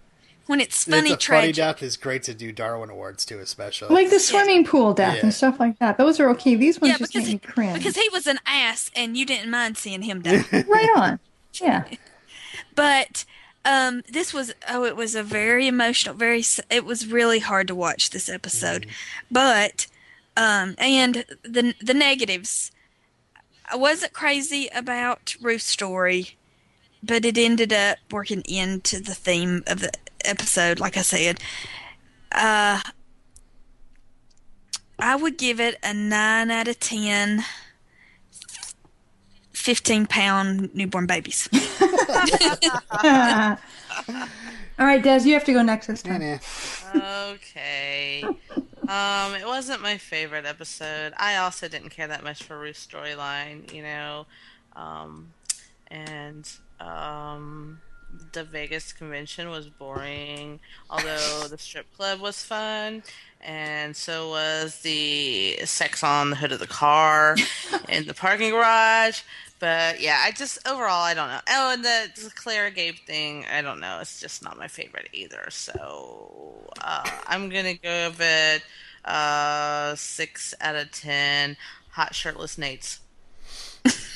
When 0.47 0.61
it's 0.61 0.83
funny, 0.83 1.09
It's 1.11 1.25
a 1.25 1.31
funny 1.31 1.51
death 1.51 1.81
is 1.81 1.97
great 1.97 2.21
to 2.23 2.35
do 2.35 2.51
Darwin 2.51 2.91
Awards 2.91 3.25
too, 3.25 3.39
especially. 3.39 3.93
Like 3.95 4.11
the 4.11 4.19
swimming 4.19 4.63
pool 4.63 4.93
death 4.93 5.15
Yeah. 5.15 5.21
and 5.23 5.33
stuff 5.33 5.59
like 5.59 5.79
that. 5.79 5.97
Those 5.97 6.19
are 6.19 6.29
okay. 6.31 6.53
These 6.55 6.79
ones 6.79 6.91
Yeah, 6.91 6.97
just 6.99 7.13
because 7.13 7.27
make 7.27 7.43
me 7.43 7.51
cringe. 7.51 7.77
because 7.79 7.95
he 7.95 8.07
was 8.13 8.27
an 8.27 8.37
ass, 8.45 8.91
and 8.95 9.17
you 9.17 9.25
didn't 9.25 9.49
mind 9.49 9.75
seeing 9.77 10.03
him 10.03 10.21
die. 10.21 10.43
right 10.67 10.89
on. 10.95 11.19
Yeah. 11.59 11.85
But 12.75 13.25
um, 13.65 14.03
this 14.07 14.33
was 14.33 14.53
oh, 14.69 14.85
it 14.85 14.95
was 14.95 15.15
a 15.15 15.23
very 15.23 15.67
emotional, 15.67 16.15
very. 16.15 16.43
It 16.69 16.85
was 16.85 17.07
really 17.07 17.39
hard 17.39 17.67
to 17.67 17.75
watch 17.75 18.11
this 18.11 18.29
episode, 18.29 18.85
but 19.31 19.87
um, 20.37 20.75
and 20.77 21.25
the 21.43 21.73
the 21.81 21.93
negatives. 21.93 22.71
I 23.71 23.75
wasn't 23.77 24.13
crazy 24.13 24.69
about 24.75 25.35
Ruth's 25.41 25.65
story, 25.65 26.37
but 27.01 27.25
it 27.25 27.35
ended 27.35 27.73
up 27.73 27.97
working 28.11 28.41
into 28.41 28.99
the 28.99 29.15
theme 29.15 29.63
of 29.65 29.79
the 29.79 29.91
episode. 30.23 30.79
Like 30.79 30.97
I 30.97 31.01
said, 31.01 31.39
uh, 32.31 32.81
I 34.99 35.15
would 35.15 35.39
give 35.39 35.59
it 35.59 35.79
a 35.81 35.95
nine 35.95 36.51
out 36.51 36.67
of 36.67 36.79
ten. 36.79 37.43
15 39.65 40.05
pound 40.05 40.69
newborn 40.75 41.07
babies. 41.07 41.49
All 44.77 44.85
right, 44.85 45.01
Des, 45.01 45.21
you 45.23 45.33
have 45.33 45.43
to 45.45 45.53
go 45.53 45.63
next 45.63 45.87
this 45.87 46.05
Nah, 46.05 46.19
time. 46.19 46.39
nah. 46.93 47.29
Okay. 47.31 48.23
um, 48.23 49.33
it 49.33 49.47
wasn't 49.47 49.81
my 49.81 49.97
favorite 49.97 50.45
episode. 50.45 51.13
I 51.17 51.37
also 51.37 51.67
didn't 51.67 51.89
care 51.89 52.07
that 52.07 52.23
much 52.23 52.43
for 52.43 52.59
Ruth's 52.59 52.85
storyline, 52.85 53.73
you 53.73 53.81
know. 53.81 54.27
Um, 54.75 55.29
and 55.87 56.47
um, 56.79 57.79
the 58.33 58.43
Vegas 58.43 58.93
convention 58.93 59.49
was 59.49 59.67
boring, 59.67 60.59
although 60.91 61.47
the 61.49 61.57
strip 61.57 61.91
club 61.97 62.19
was 62.19 62.43
fun. 62.43 63.01
And 63.41 63.95
so 63.95 64.29
was 64.29 64.81
the 64.81 65.57
sex 65.65 66.03
on 66.03 66.31
the 66.31 66.35
hood 66.35 66.51
of 66.51 66.59
the 66.59 66.67
car 66.67 67.35
in 67.89 68.05
the 68.07 68.13
parking 68.13 68.49
garage. 68.51 69.21
But 69.59 70.01
yeah, 70.01 70.21
I 70.23 70.31
just 70.31 70.67
overall 70.67 71.03
I 71.03 71.13
don't 71.13 71.29
know. 71.29 71.39
Oh, 71.49 71.73
and 71.73 71.83
the, 71.83 72.09
the 72.15 72.29
Clara 72.31 72.71
Gabe 72.71 72.95
thing, 73.07 73.45
I 73.51 73.61
don't 73.61 73.79
know. 73.79 73.99
It's 74.01 74.19
just 74.19 74.43
not 74.43 74.57
my 74.57 74.67
favorite 74.67 75.09
either. 75.13 75.47
So 75.49 76.69
uh, 76.81 77.09
I'm 77.27 77.49
gonna 77.49 77.75
give 77.75 78.19
it 78.19 78.63
uh, 79.05 79.95
six 79.95 80.53
out 80.59 80.75
of 80.75 80.91
ten. 80.91 81.55
Hot 81.91 82.13
shirtless 82.13 82.57
Nates. 82.57 82.99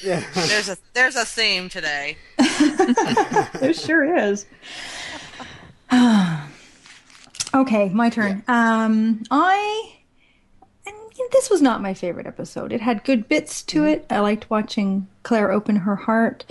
Yeah. 0.03 0.24
There's 0.34 0.70
a 0.70 0.78
there's 0.94 1.16
a 1.16 1.26
theme 1.26 1.70
today. 1.70 2.18
There 3.60 3.74
sure 3.74 4.16
is. 4.16 4.45
okay, 7.53 7.90
my 7.90 8.10
turn. 8.10 8.44
Um, 8.48 9.24
I. 9.30 9.99
This 11.32 11.50
was 11.50 11.62
not 11.62 11.82
my 11.82 11.94
favorite 11.94 12.28
episode. 12.28 12.72
It 12.74 12.82
had 12.82 13.04
good 13.04 13.28
bits 13.28 13.62
to 13.64 13.84
it. 13.84 14.06
I 14.10 14.20
liked 14.20 14.50
watching 14.50 15.08
Claire 15.24 15.52
open 15.52 15.78
her 15.78 15.96
heart. 15.96 16.46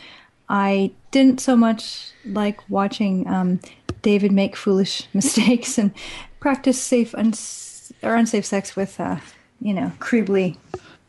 I 0.49 0.93
didn't 1.11 1.40
so 1.40 1.57
much 1.57 2.11
like 2.24 2.69
watching 2.70 3.27
um, 3.28 3.61
David 4.03 4.32
make 4.32 4.57
foolish 4.57 5.07
mistakes 5.15 5.78
and 5.78 5.93
practice 6.40 6.81
safe 6.81 7.15
uns- 7.15 7.93
or 8.03 8.15
unsafe 8.15 8.47
sex 8.47 8.77
with, 8.77 8.99
uh, 9.01 9.16
you 9.61 9.74
know, 9.74 9.93
creepily 9.99 10.57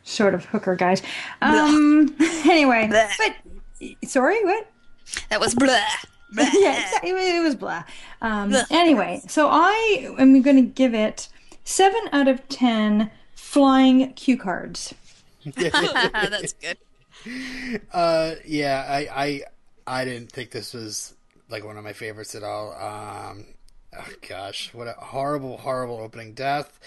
sort 0.02 0.34
of 0.34 0.44
hooker 0.46 0.74
guys. 0.76 1.02
Um, 1.40 2.14
anyway, 2.20 2.88
Blech. 2.90 3.10
but 3.18 4.08
sorry, 4.08 4.42
what? 4.44 4.66
That 5.30 5.40
was 5.40 5.54
blah. 5.54 5.66
blah. 6.32 6.44
yeah, 6.54 6.82
exactly. 6.84 7.10
it, 7.10 7.34
it 7.36 7.42
was 7.42 7.54
blah. 7.54 7.84
Um, 8.22 8.50
Blah. 8.50 8.64
anyway, 8.70 9.22
so 9.28 9.48
I 9.50 10.14
am 10.18 10.42
going 10.42 10.56
to 10.56 10.62
give 10.62 10.94
it 10.94 11.28
seven 11.64 12.00
out 12.12 12.28
of 12.28 12.46
ten 12.48 13.10
flying 13.50 14.12
cue 14.12 14.38
cards. 14.38 14.94
That's 15.44 16.52
good. 16.52 16.78
Uh, 17.92 18.34
yeah, 18.46 18.86
I, 18.88 19.08
I, 19.12 19.42
I 19.86 20.04
didn't 20.04 20.30
think 20.30 20.52
this 20.52 20.72
was 20.72 21.14
like 21.48 21.64
one 21.64 21.76
of 21.76 21.82
my 21.82 21.92
favorites 21.92 22.36
at 22.36 22.44
all. 22.44 22.72
Um, 22.74 23.46
oh 23.98 24.12
gosh, 24.28 24.72
what 24.72 24.86
a 24.86 24.92
horrible, 24.92 25.56
horrible 25.58 25.96
opening 25.96 26.32
death. 26.32 26.78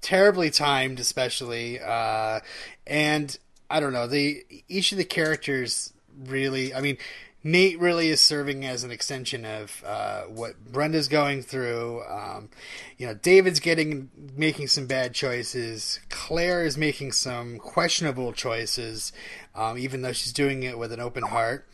Terribly 0.00 0.50
timed, 0.50 0.98
especially. 0.98 1.78
Uh, 1.78 2.40
and 2.88 3.38
I 3.70 3.78
don't 3.78 3.92
know. 3.92 4.08
The 4.08 4.44
each 4.68 4.90
of 4.90 4.98
the 4.98 5.04
characters 5.04 5.92
really. 6.26 6.74
I 6.74 6.80
mean, 6.80 6.98
Nate 7.42 7.80
really 7.80 8.08
is 8.08 8.20
serving 8.20 8.66
as 8.66 8.84
an 8.84 8.90
extension 8.90 9.44
of 9.44 9.82
uh, 9.86 10.22
what 10.22 10.72
Brenda's 10.72 11.08
going 11.08 11.42
through. 11.42 12.02
Um, 12.08 12.50
you 12.98 13.06
know, 13.06 13.14
David's 13.14 13.60
getting 13.60 14.10
making 14.36 14.66
some 14.66 14.86
bad 14.86 15.14
choices. 15.14 16.00
Claire 16.10 16.64
is 16.64 16.76
making 16.76 17.12
some 17.12 17.58
questionable 17.58 18.32
choices, 18.32 19.12
um, 19.54 19.78
even 19.78 20.02
though 20.02 20.12
she's 20.12 20.32
doing 20.32 20.62
it 20.62 20.78
with 20.78 20.92
an 20.92 21.00
open 21.00 21.22
heart. 21.22 21.66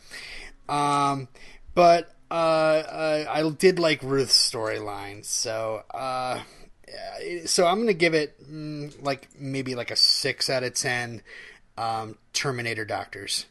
Um, 0.69 1.27
but 1.75 2.13
uh, 2.31 2.33
uh, 2.33 3.25
I 3.29 3.49
did 3.49 3.77
like 3.77 4.01
Ruth's 4.01 4.51
storyline, 4.51 5.25
so 5.25 5.83
uh, 5.93 6.43
so 7.45 7.67
I'm 7.67 7.79
gonna 7.79 7.93
give 7.93 8.13
it 8.13 8.41
mm, 8.49 9.03
like 9.03 9.27
maybe 9.37 9.75
like 9.75 9.91
a 9.91 9.97
six 9.97 10.49
out 10.49 10.63
of 10.63 10.73
ten. 10.73 11.21
Um, 11.77 12.17
Terminator 12.33 12.85
Doctors. 12.85 13.45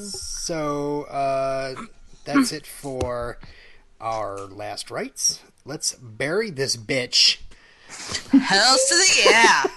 So 0.00 1.02
uh, 1.04 1.74
that's 2.24 2.52
it 2.52 2.66
for 2.66 3.38
our 4.00 4.38
last 4.46 4.90
rites. 4.90 5.40
Let's 5.64 5.94
bury 5.94 6.50
this 6.50 6.76
bitch. 6.76 7.38
Hells 8.30 8.84
to 8.88 8.94
the 8.94 9.30
yeah. 9.30 9.64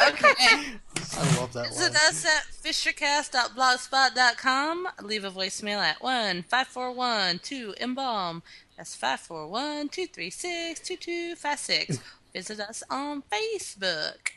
Okay. 0.00 0.78
I 1.18 1.36
love 1.38 1.52
that 1.52 1.68
Visit 1.68 1.94
us 1.94 2.24
at 2.24 2.44
fishercast.blogspot.com. 2.64 4.88
Leave 5.02 5.24
a 5.24 5.30
voicemail 5.30 5.76
at 5.78 6.02
1 6.02 6.44
541 6.44 7.40
2 7.40 7.74
embalm. 7.78 8.42
That's 8.76 8.96
541 8.96 9.90
236 9.90 10.80
2256. 10.80 11.98
Visit 12.32 12.60
us 12.60 12.82
on 12.88 13.22
Facebook. 13.30 14.30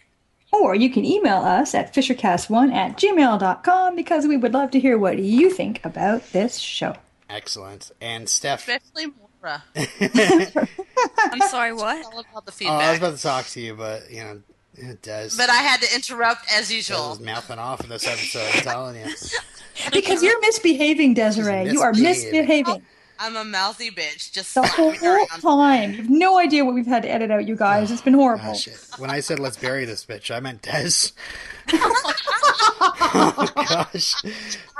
Or 0.63 0.75
you 0.75 0.89
can 0.89 1.05
email 1.05 1.37
us 1.37 1.73
at 1.75 1.93
fishercast1 1.93 2.73
at 2.73 2.97
gmail.com 2.97 3.95
because 3.95 4.27
we 4.27 4.37
would 4.37 4.53
love 4.53 4.71
to 4.71 4.79
hear 4.79 4.97
what 4.97 5.19
you 5.19 5.49
think 5.49 5.83
about 5.85 6.31
this 6.31 6.57
show. 6.59 6.95
Excellent. 7.29 7.91
And 8.01 8.27
Steph, 8.29 8.67
Especially 8.67 9.07
Moira. 9.41 9.63
I'm 11.17 11.39
sorry, 11.41 11.73
what? 11.73 12.05
All 12.05 12.19
about 12.19 12.45
the 12.45 12.51
feedback. 12.51 12.81
oh, 12.81 12.85
I 12.85 12.89
was 12.91 12.99
about 12.99 13.15
to 13.17 13.21
talk 13.21 13.45
to 13.47 13.61
you, 13.61 13.75
but 13.75 14.09
you 14.11 14.21
know, 14.23 14.41
it 14.75 15.01
does. 15.01 15.35
but 15.37 15.49
I 15.49 15.55
had 15.57 15.81
to 15.81 15.95
interrupt 15.95 16.45
as 16.51 16.69
Des 16.69 16.75
usual. 16.75 17.09
was 17.09 17.19
mouthing 17.19 17.59
off 17.59 17.81
in 17.83 17.89
this 17.89 18.07
episode. 18.07 18.47
I'm 18.55 18.61
telling 18.63 18.95
you. 18.97 19.13
Because 19.91 20.23
you're 20.23 20.39
misbehaving, 20.39 21.15
Desiree. 21.15 21.69
You 21.69 21.81
are 21.81 21.91
misbehaving. 21.91 22.81
Misbehaving. 23.19 23.35
I'm 23.37 23.47
a 23.47 23.49
mouthy 23.49 23.91
bitch. 23.91 24.31
Just 24.31 24.53
The 24.55 24.65
slap 24.65 24.71
whole 24.71 24.93
around. 25.03 25.27
time. 25.41 25.91
You 25.91 25.97
have 25.97 26.09
no 26.09 26.37
idea 26.39 26.65
what 26.65 26.73
we've 26.75 26.85
had 26.85 27.03
to 27.03 27.09
edit 27.09 27.31
out, 27.31 27.47
you 27.47 27.55
guys. 27.55 27.91
It's 27.91 28.01
been 28.01 28.13
horrible. 28.15 28.45
Ah, 28.49 28.53
shit. 28.53 28.79
When 28.97 29.09
I 29.09 29.19
said 29.19 29.39
let's 29.39 29.57
bury 29.57 29.85
this 29.85 30.05
bitch, 30.05 30.33
I 30.35 30.39
meant 30.39 30.61
Des. 30.61 31.11
oh, 31.73 33.51
gosh. 33.55 34.15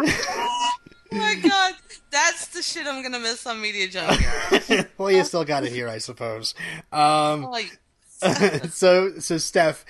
Oh 0.02 1.18
my 1.18 1.36
god, 1.36 1.74
that's 2.12 2.48
the 2.48 2.62
shit 2.62 2.86
I'm 2.88 3.02
gonna 3.02 3.20
miss 3.20 3.46
on 3.48 3.62
Media 3.62 3.88
Junkyard. 3.88 4.90
well, 4.98 5.12
you 5.12 5.24
still 5.24 5.46
got 5.46 5.64
it 5.64 5.72
here, 5.72 5.88
I 5.88 6.00
suppose. 6.00 6.54
Um, 6.92 7.44
like, 7.44 7.80
so, 8.72 9.18
so 9.20 9.38
Steph, 9.38 9.86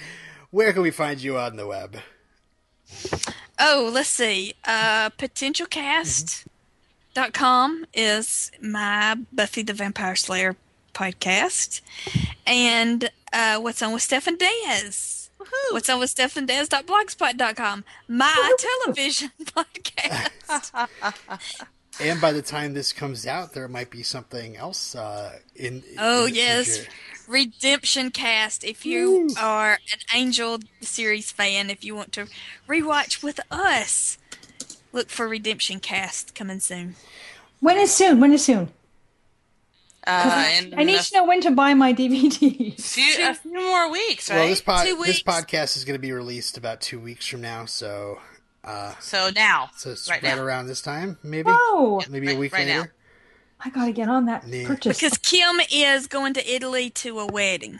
where 0.52 0.72
can 0.74 0.82
we 0.84 0.92
find 0.92 1.22
you 1.22 1.38
on 1.38 1.56
the 1.56 1.66
web? 1.66 1.98
Oh, 3.58 3.90
let's 3.92 4.10
see. 4.10 4.54
Uh, 4.66 5.10
potentialcast.com 7.16 7.86
is 7.94 8.52
my 8.62 9.18
Buffy 9.32 9.64
the 9.64 9.74
Vampire 9.74 10.16
Slayer 10.16 10.56
podcast. 10.94 11.82
And 12.46 13.10
uh, 13.34 13.60
what's 13.60 13.82
on 13.82 13.94
with 13.94 14.02
Steph 14.02 14.28
and 14.28 14.38
Des? 14.38 15.30
What's 15.72 15.90
on 15.90 16.00
with 16.00 16.10
Steph 16.10 16.38
and 16.38 16.48
Des.blogspot.com? 16.48 17.84
My 18.08 18.56
television 18.84 19.32
podcast. 19.44 20.88
And 21.98 22.20
by 22.20 22.34
the 22.34 22.42
time 22.42 22.74
this 22.74 22.92
comes 22.92 23.26
out, 23.26 23.54
there 23.54 23.70
might 23.70 23.90
be 23.90 24.04
something 24.04 24.58
else 24.58 24.96
uh, 24.96 25.40
in. 25.56 25.82
Oh, 25.98 26.26
in 26.26 26.34
the 26.34 26.38
yes. 26.38 26.78
future. 26.78 26.92
Redemption 27.30 28.12
Cast. 28.12 28.66
If 28.66 28.86
you 28.86 29.30
are 29.40 29.80
an 29.94 30.00
Angel 30.14 30.60
series 30.82 31.32
fan, 31.32 31.70
if 31.70 31.86
you 31.86 31.96
want 31.96 32.12
to 32.12 32.28
rewatch 32.68 33.24
with 33.24 33.40
us, 33.50 34.18
look 34.96 35.10
for 35.10 35.28
Redemption 35.28 35.80
Cast 35.80 36.34
coming 36.34 36.60
soon. 36.60 36.96
When 37.60 37.78
is 37.78 37.94
soon? 37.94 38.20
When 38.20 38.32
is 38.34 38.44
soon? 38.46 38.70
uh, 40.08 40.46
in 40.60 40.74
I 40.78 40.84
need 40.84 41.00
to 41.00 41.16
know 41.16 41.26
when 41.26 41.42
to 41.42 41.52
buy 41.52 41.74
my 41.74 41.94
DVDs. 41.94 42.80
few, 42.82 43.28
a 43.28 43.34
few 43.34 43.54
more 43.54 43.92
weeks, 43.92 44.30
right? 44.30 44.38
Well, 44.38 44.48
this 44.50 44.62
pod, 44.62 44.86
Two 44.88 45.02
this 45.04 45.24
podcast 45.24 45.76
is 45.78 45.84
going 45.84 45.96
to 45.96 46.00
be 46.02 46.12
released 46.12 46.58
about 46.58 46.80
two 46.82 47.00
weeks 47.00 47.26
from 47.28 47.42
now, 47.42 47.66
so 47.66 48.20
uh, 48.64 48.94
so 49.00 49.30
now, 49.36 49.70
so 49.76 49.92
it's 49.92 50.10
right 50.10 50.22
right, 50.24 50.36
now. 50.38 50.44
around 50.44 50.68
this 50.68 50.82
time, 50.82 51.18
maybe, 51.24 51.50
Oh, 51.52 52.02
maybe 52.10 52.32
a 52.32 52.36
week 52.36 52.54
right 52.54 52.68
now. 52.68 52.80
later. 52.82 52.94
I 53.60 53.70
gotta 53.72 53.92
get 53.94 54.10
on 54.10 54.26
that 54.26 54.48
Yeah. 54.48 54.68
purchase. 54.68 54.98
Because 55.00 55.18
Kim 55.18 55.60
is 55.72 56.08
going 56.08 56.34
to 56.36 56.48
Italy 56.54 56.90
to 56.92 57.20
a 57.20 57.26
wedding 57.26 57.80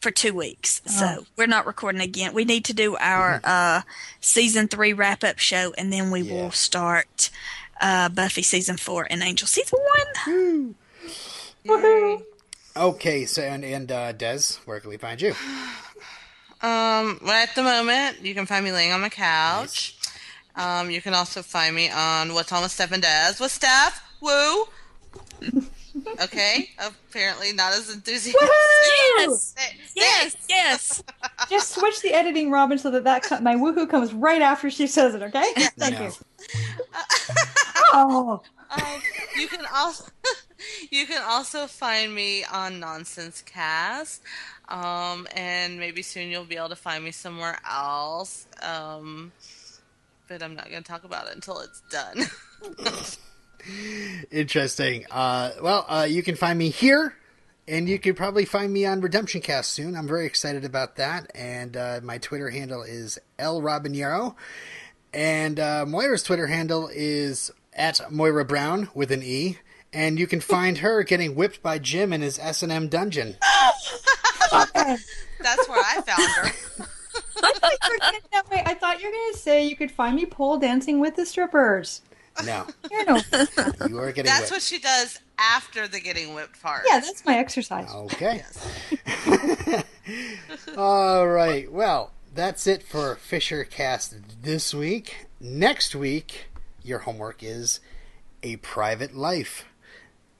for 0.00 0.10
two 0.10 0.32
weeks. 0.34 0.80
So 0.86 1.26
we're 1.36 1.46
not 1.46 1.66
recording 1.66 2.00
again. 2.00 2.32
We 2.34 2.44
need 2.44 2.64
to 2.66 2.72
do 2.74 2.96
our 2.96 3.40
uh, 3.44 3.82
season 4.20 4.68
three 4.68 4.92
wrap 4.92 5.24
up 5.24 5.38
show, 5.38 5.72
and 5.76 5.92
then 5.92 6.10
we 6.10 6.20
Yeah. 6.22 6.34
will 6.34 6.50
start 6.52 7.30
uh, 7.80 8.08
Buffy 8.08 8.42
season 8.42 8.76
four 8.76 9.06
and 9.10 9.22
Angel 9.22 9.46
season 9.48 9.78
one. 10.24 10.74
Woohoo! 11.66 12.22
Okay, 12.76 13.24
so 13.26 13.42
and 13.42 13.64
and 13.64 13.90
uh, 13.90 14.12
Des, 14.12 14.58
where 14.64 14.78
can 14.80 14.90
we 14.90 14.96
find 14.96 15.20
you? 15.20 15.34
Um, 16.60 17.20
well, 17.22 17.34
at 17.40 17.54
the 17.54 17.62
moment, 17.62 18.20
you 18.22 18.34
can 18.34 18.44
find 18.44 18.64
me 18.64 18.72
laying 18.72 18.90
on 18.90 19.00
my 19.00 19.08
couch. 19.10 19.96
Um, 20.56 20.90
you 20.90 21.00
can 21.00 21.14
also 21.14 21.40
find 21.40 21.72
me 21.72 21.88
on 21.88 22.34
What's 22.34 22.50
On 22.50 22.62
with 22.62 22.72
Steph 22.72 22.90
and 22.90 23.00
Des 23.00 23.34
with 23.40 23.52
Steph. 23.52 24.02
Woo! 24.20 24.64
okay, 26.22 26.70
apparently 26.78 27.52
not 27.52 27.72
as 27.72 27.92
enthusiastic. 27.92 28.40
Yes, 29.18 29.54
yes, 29.94 30.36
yes. 30.48 31.02
Just 31.50 31.74
switch 31.74 32.00
the 32.02 32.12
editing, 32.14 32.50
Robin, 32.50 32.78
so 32.78 32.90
that 32.90 33.04
that 33.04 33.22
co- 33.22 33.40
my 33.40 33.54
woohoo 33.54 33.88
comes 33.88 34.12
right 34.12 34.42
after 34.42 34.70
she 34.70 34.86
says 34.86 35.14
it. 35.14 35.22
Okay? 35.22 35.52
Thank 35.78 35.98
No. 35.98 36.04
you. 36.06 36.12
Oh, 37.90 38.42
Um, 38.70 38.82
you 39.38 39.48
can 39.48 39.64
also 39.74 40.04
you 40.90 41.06
can 41.06 41.22
also 41.26 41.66
find 41.66 42.14
me 42.14 42.44
on 42.44 42.78
Nonsense 42.80 43.40
Cast, 43.42 44.22
um, 44.68 45.26
and 45.34 45.78
maybe 45.78 46.02
soon 46.02 46.28
you'll 46.30 46.44
be 46.44 46.56
able 46.56 46.68
to 46.68 46.76
find 46.76 47.02
me 47.02 47.10
somewhere 47.12 47.58
else. 47.68 48.46
Um, 48.62 49.32
but 50.28 50.42
I'm 50.42 50.54
not 50.54 50.68
going 50.70 50.82
to 50.82 50.86
talk 50.88 51.04
about 51.04 51.28
it 51.28 51.34
until 51.34 51.60
it's 51.60 51.80
done. 51.90 52.26
Interesting. 54.30 55.06
Uh, 55.10 55.52
well, 55.62 55.86
uh, 55.88 56.06
you 56.08 56.22
can 56.22 56.34
find 56.36 56.58
me 56.58 56.70
here, 56.70 57.14
and 57.66 57.88
you 57.88 57.98
can 57.98 58.14
probably 58.14 58.44
find 58.44 58.72
me 58.72 58.86
on 58.86 59.00
Redemption 59.00 59.40
Cast 59.40 59.72
soon. 59.72 59.96
I'm 59.96 60.06
very 60.06 60.26
excited 60.26 60.64
about 60.64 60.96
that, 60.96 61.30
and 61.34 61.76
uh, 61.76 62.00
my 62.02 62.18
Twitter 62.18 62.50
handle 62.50 62.82
is 62.82 63.18
L 63.38 63.60
Robinero, 63.60 64.34
and 65.12 65.58
uh, 65.58 65.84
Moira's 65.86 66.22
Twitter 66.22 66.46
handle 66.46 66.88
is 66.92 67.50
at 67.72 68.00
Moira 68.10 68.44
Brown 68.44 68.88
with 68.94 69.12
an 69.12 69.22
E, 69.22 69.58
and 69.92 70.18
you 70.18 70.26
can 70.26 70.40
find 70.40 70.78
her 70.78 71.02
getting 71.02 71.34
whipped 71.34 71.62
by 71.62 71.78
Jim 71.78 72.12
in 72.12 72.20
his 72.20 72.38
S 72.38 72.62
and 72.62 72.72
M 72.72 72.88
dungeon. 72.88 73.36
That's 75.40 75.68
where 75.68 75.82
I 75.82 76.02
found 76.02 76.30
her. 76.32 76.86
I 77.40 77.52
thought 77.52 77.72
you 77.72 77.90
were 77.92 77.98
gonna, 77.98 78.44
wait, 78.50 78.62
I 78.66 78.74
thought 78.74 79.00
you 79.00 79.06
were 79.06 79.12
gonna 79.12 79.36
say 79.38 79.66
you 79.66 79.76
could 79.76 79.90
find 79.90 80.16
me 80.16 80.26
pole 80.26 80.58
dancing 80.58 80.98
with 81.00 81.16
the 81.16 81.24
strippers. 81.24 82.02
No, 82.44 82.66
You 82.90 83.04
know, 83.04 83.20
you 83.88 83.98
are 83.98 84.12
getting 84.12 84.24
That's 84.24 84.42
whipped. 84.42 84.52
what 84.52 84.62
she 84.62 84.78
does 84.78 85.18
after 85.38 85.88
the 85.88 86.00
getting 86.00 86.34
whipped 86.34 86.60
part. 86.62 86.82
yeah, 86.88 87.00
that's 87.00 87.24
my 87.24 87.36
exercise. 87.38 87.90
Okay. 87.92 88.42
All 90.76 91.26
right. 91.28 91.70
Well, 91.70 92.12
that's 92.34 92.66
it 92.66 92.82
for 92.82 93.16
Fisher 93.16 93.64
Cast 93.64 94.42
this 94.42 94.72
week. 94.74 95.26
Next 95.40 95.94
week, 95.94 96.46
your 96.82 97.00
homework 97.00 97.42
is 97.42 97.80
a 98.42 98.56
private 98.56 99.16
life. 99.16 99.64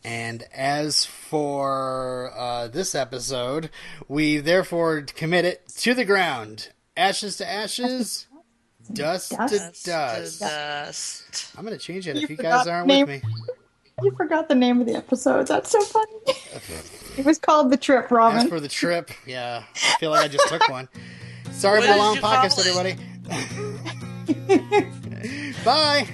And 0.04 0.44
as 0.54 1.04
for 1.04 2.32
uh, 2.36 2.68
this 2.68 2.94
episode, 2.94 3.70
we 4.06 4.38
therefore 4.38 5.02
commit 5.02 5.44
it 5.44 5.66
to 5.78 5.92
the 5.94 6.04
ground. 6.04 6.68
Ashes 6.96 7.36
to 7.38 7.48
ashes, 7.50 8.26
dust, 8.93 9.32
Dust. 9.32 9.85
to 9.85 9.90
dust. 9.90 10.40
Dust. 10.40 11.52
I'm 11.56 11.65
going 11.65 11.77
to 11.78 11.82
change 11.85 12.06
it 12.09 12.16
You 12.16 12.23
if 12.23 12.31
you 12.31 12.36
guys 12.36 12.66
aren't 12.66 12.89
the 12.89 13.01
with 13.05 13.23
me. 13.23 13.23
You 14.02 14.12
forgot 14.12 14.48
the 14.48 14.55
name 14.55 14.81
of 14.81 14.86
the 14.86 14.94
episode. 14.94 15.47
That's 15.48 15.70
so 15.70 15.81
funny. 15.82 16.12
it 17.16 17.24
was 17.24 17.39
called 17.39 17.70
The 17.73 17.77
Trip, 17.77 18.05
As 18.06 18.10
Robin. 18.10 18.48
for 18.48 18.60
the 18.60 18.69
trip, 18.69 19.10
yeah, 19.27 19.65
I 19.74 19.97
feel 19.98 20.10
like 20.10 20.24
I 20.24 20.28
just 20.28 20.48
took 20.48 20.69
one. 20.69 20.89
Sorry 21.51 21.81
What 21.81 21.86
for 21.89 21.93
the 21.93 21.98
long 21.98 22.15
you 22.16 22.20
podcast, 22.23 22.59
everybody. 22.60 22.97
Bye. 25.65 26.06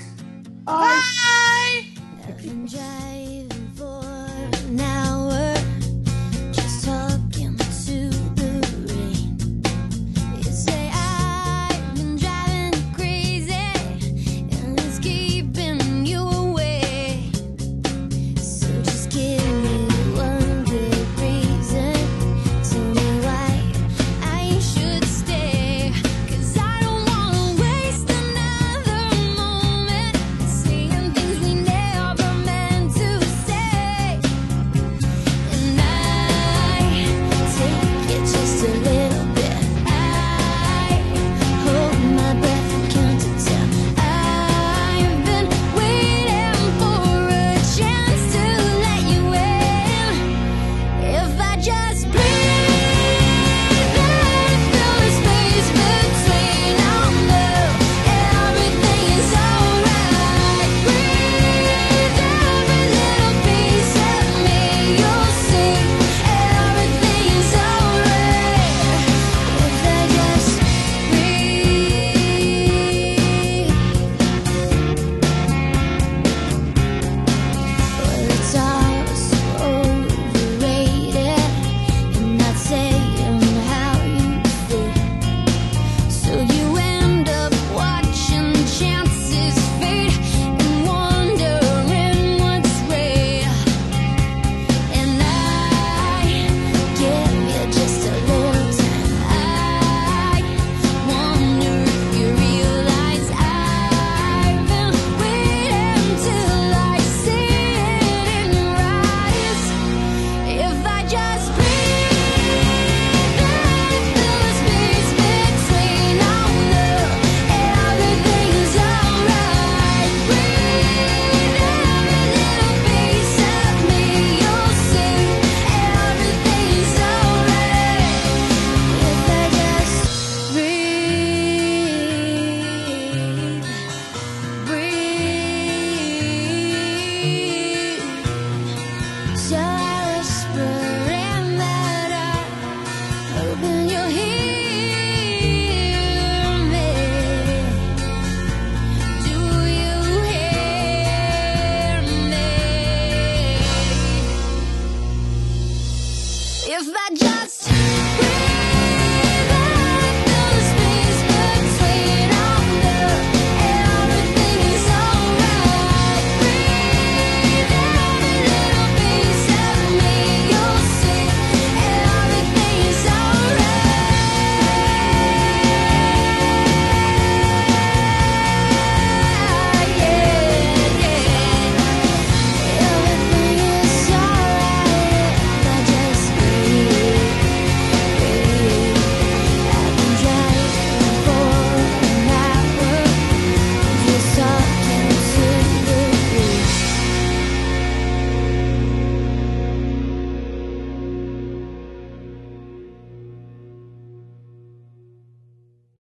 Bye. 0.65 1.03
Bye. 4.77 5.24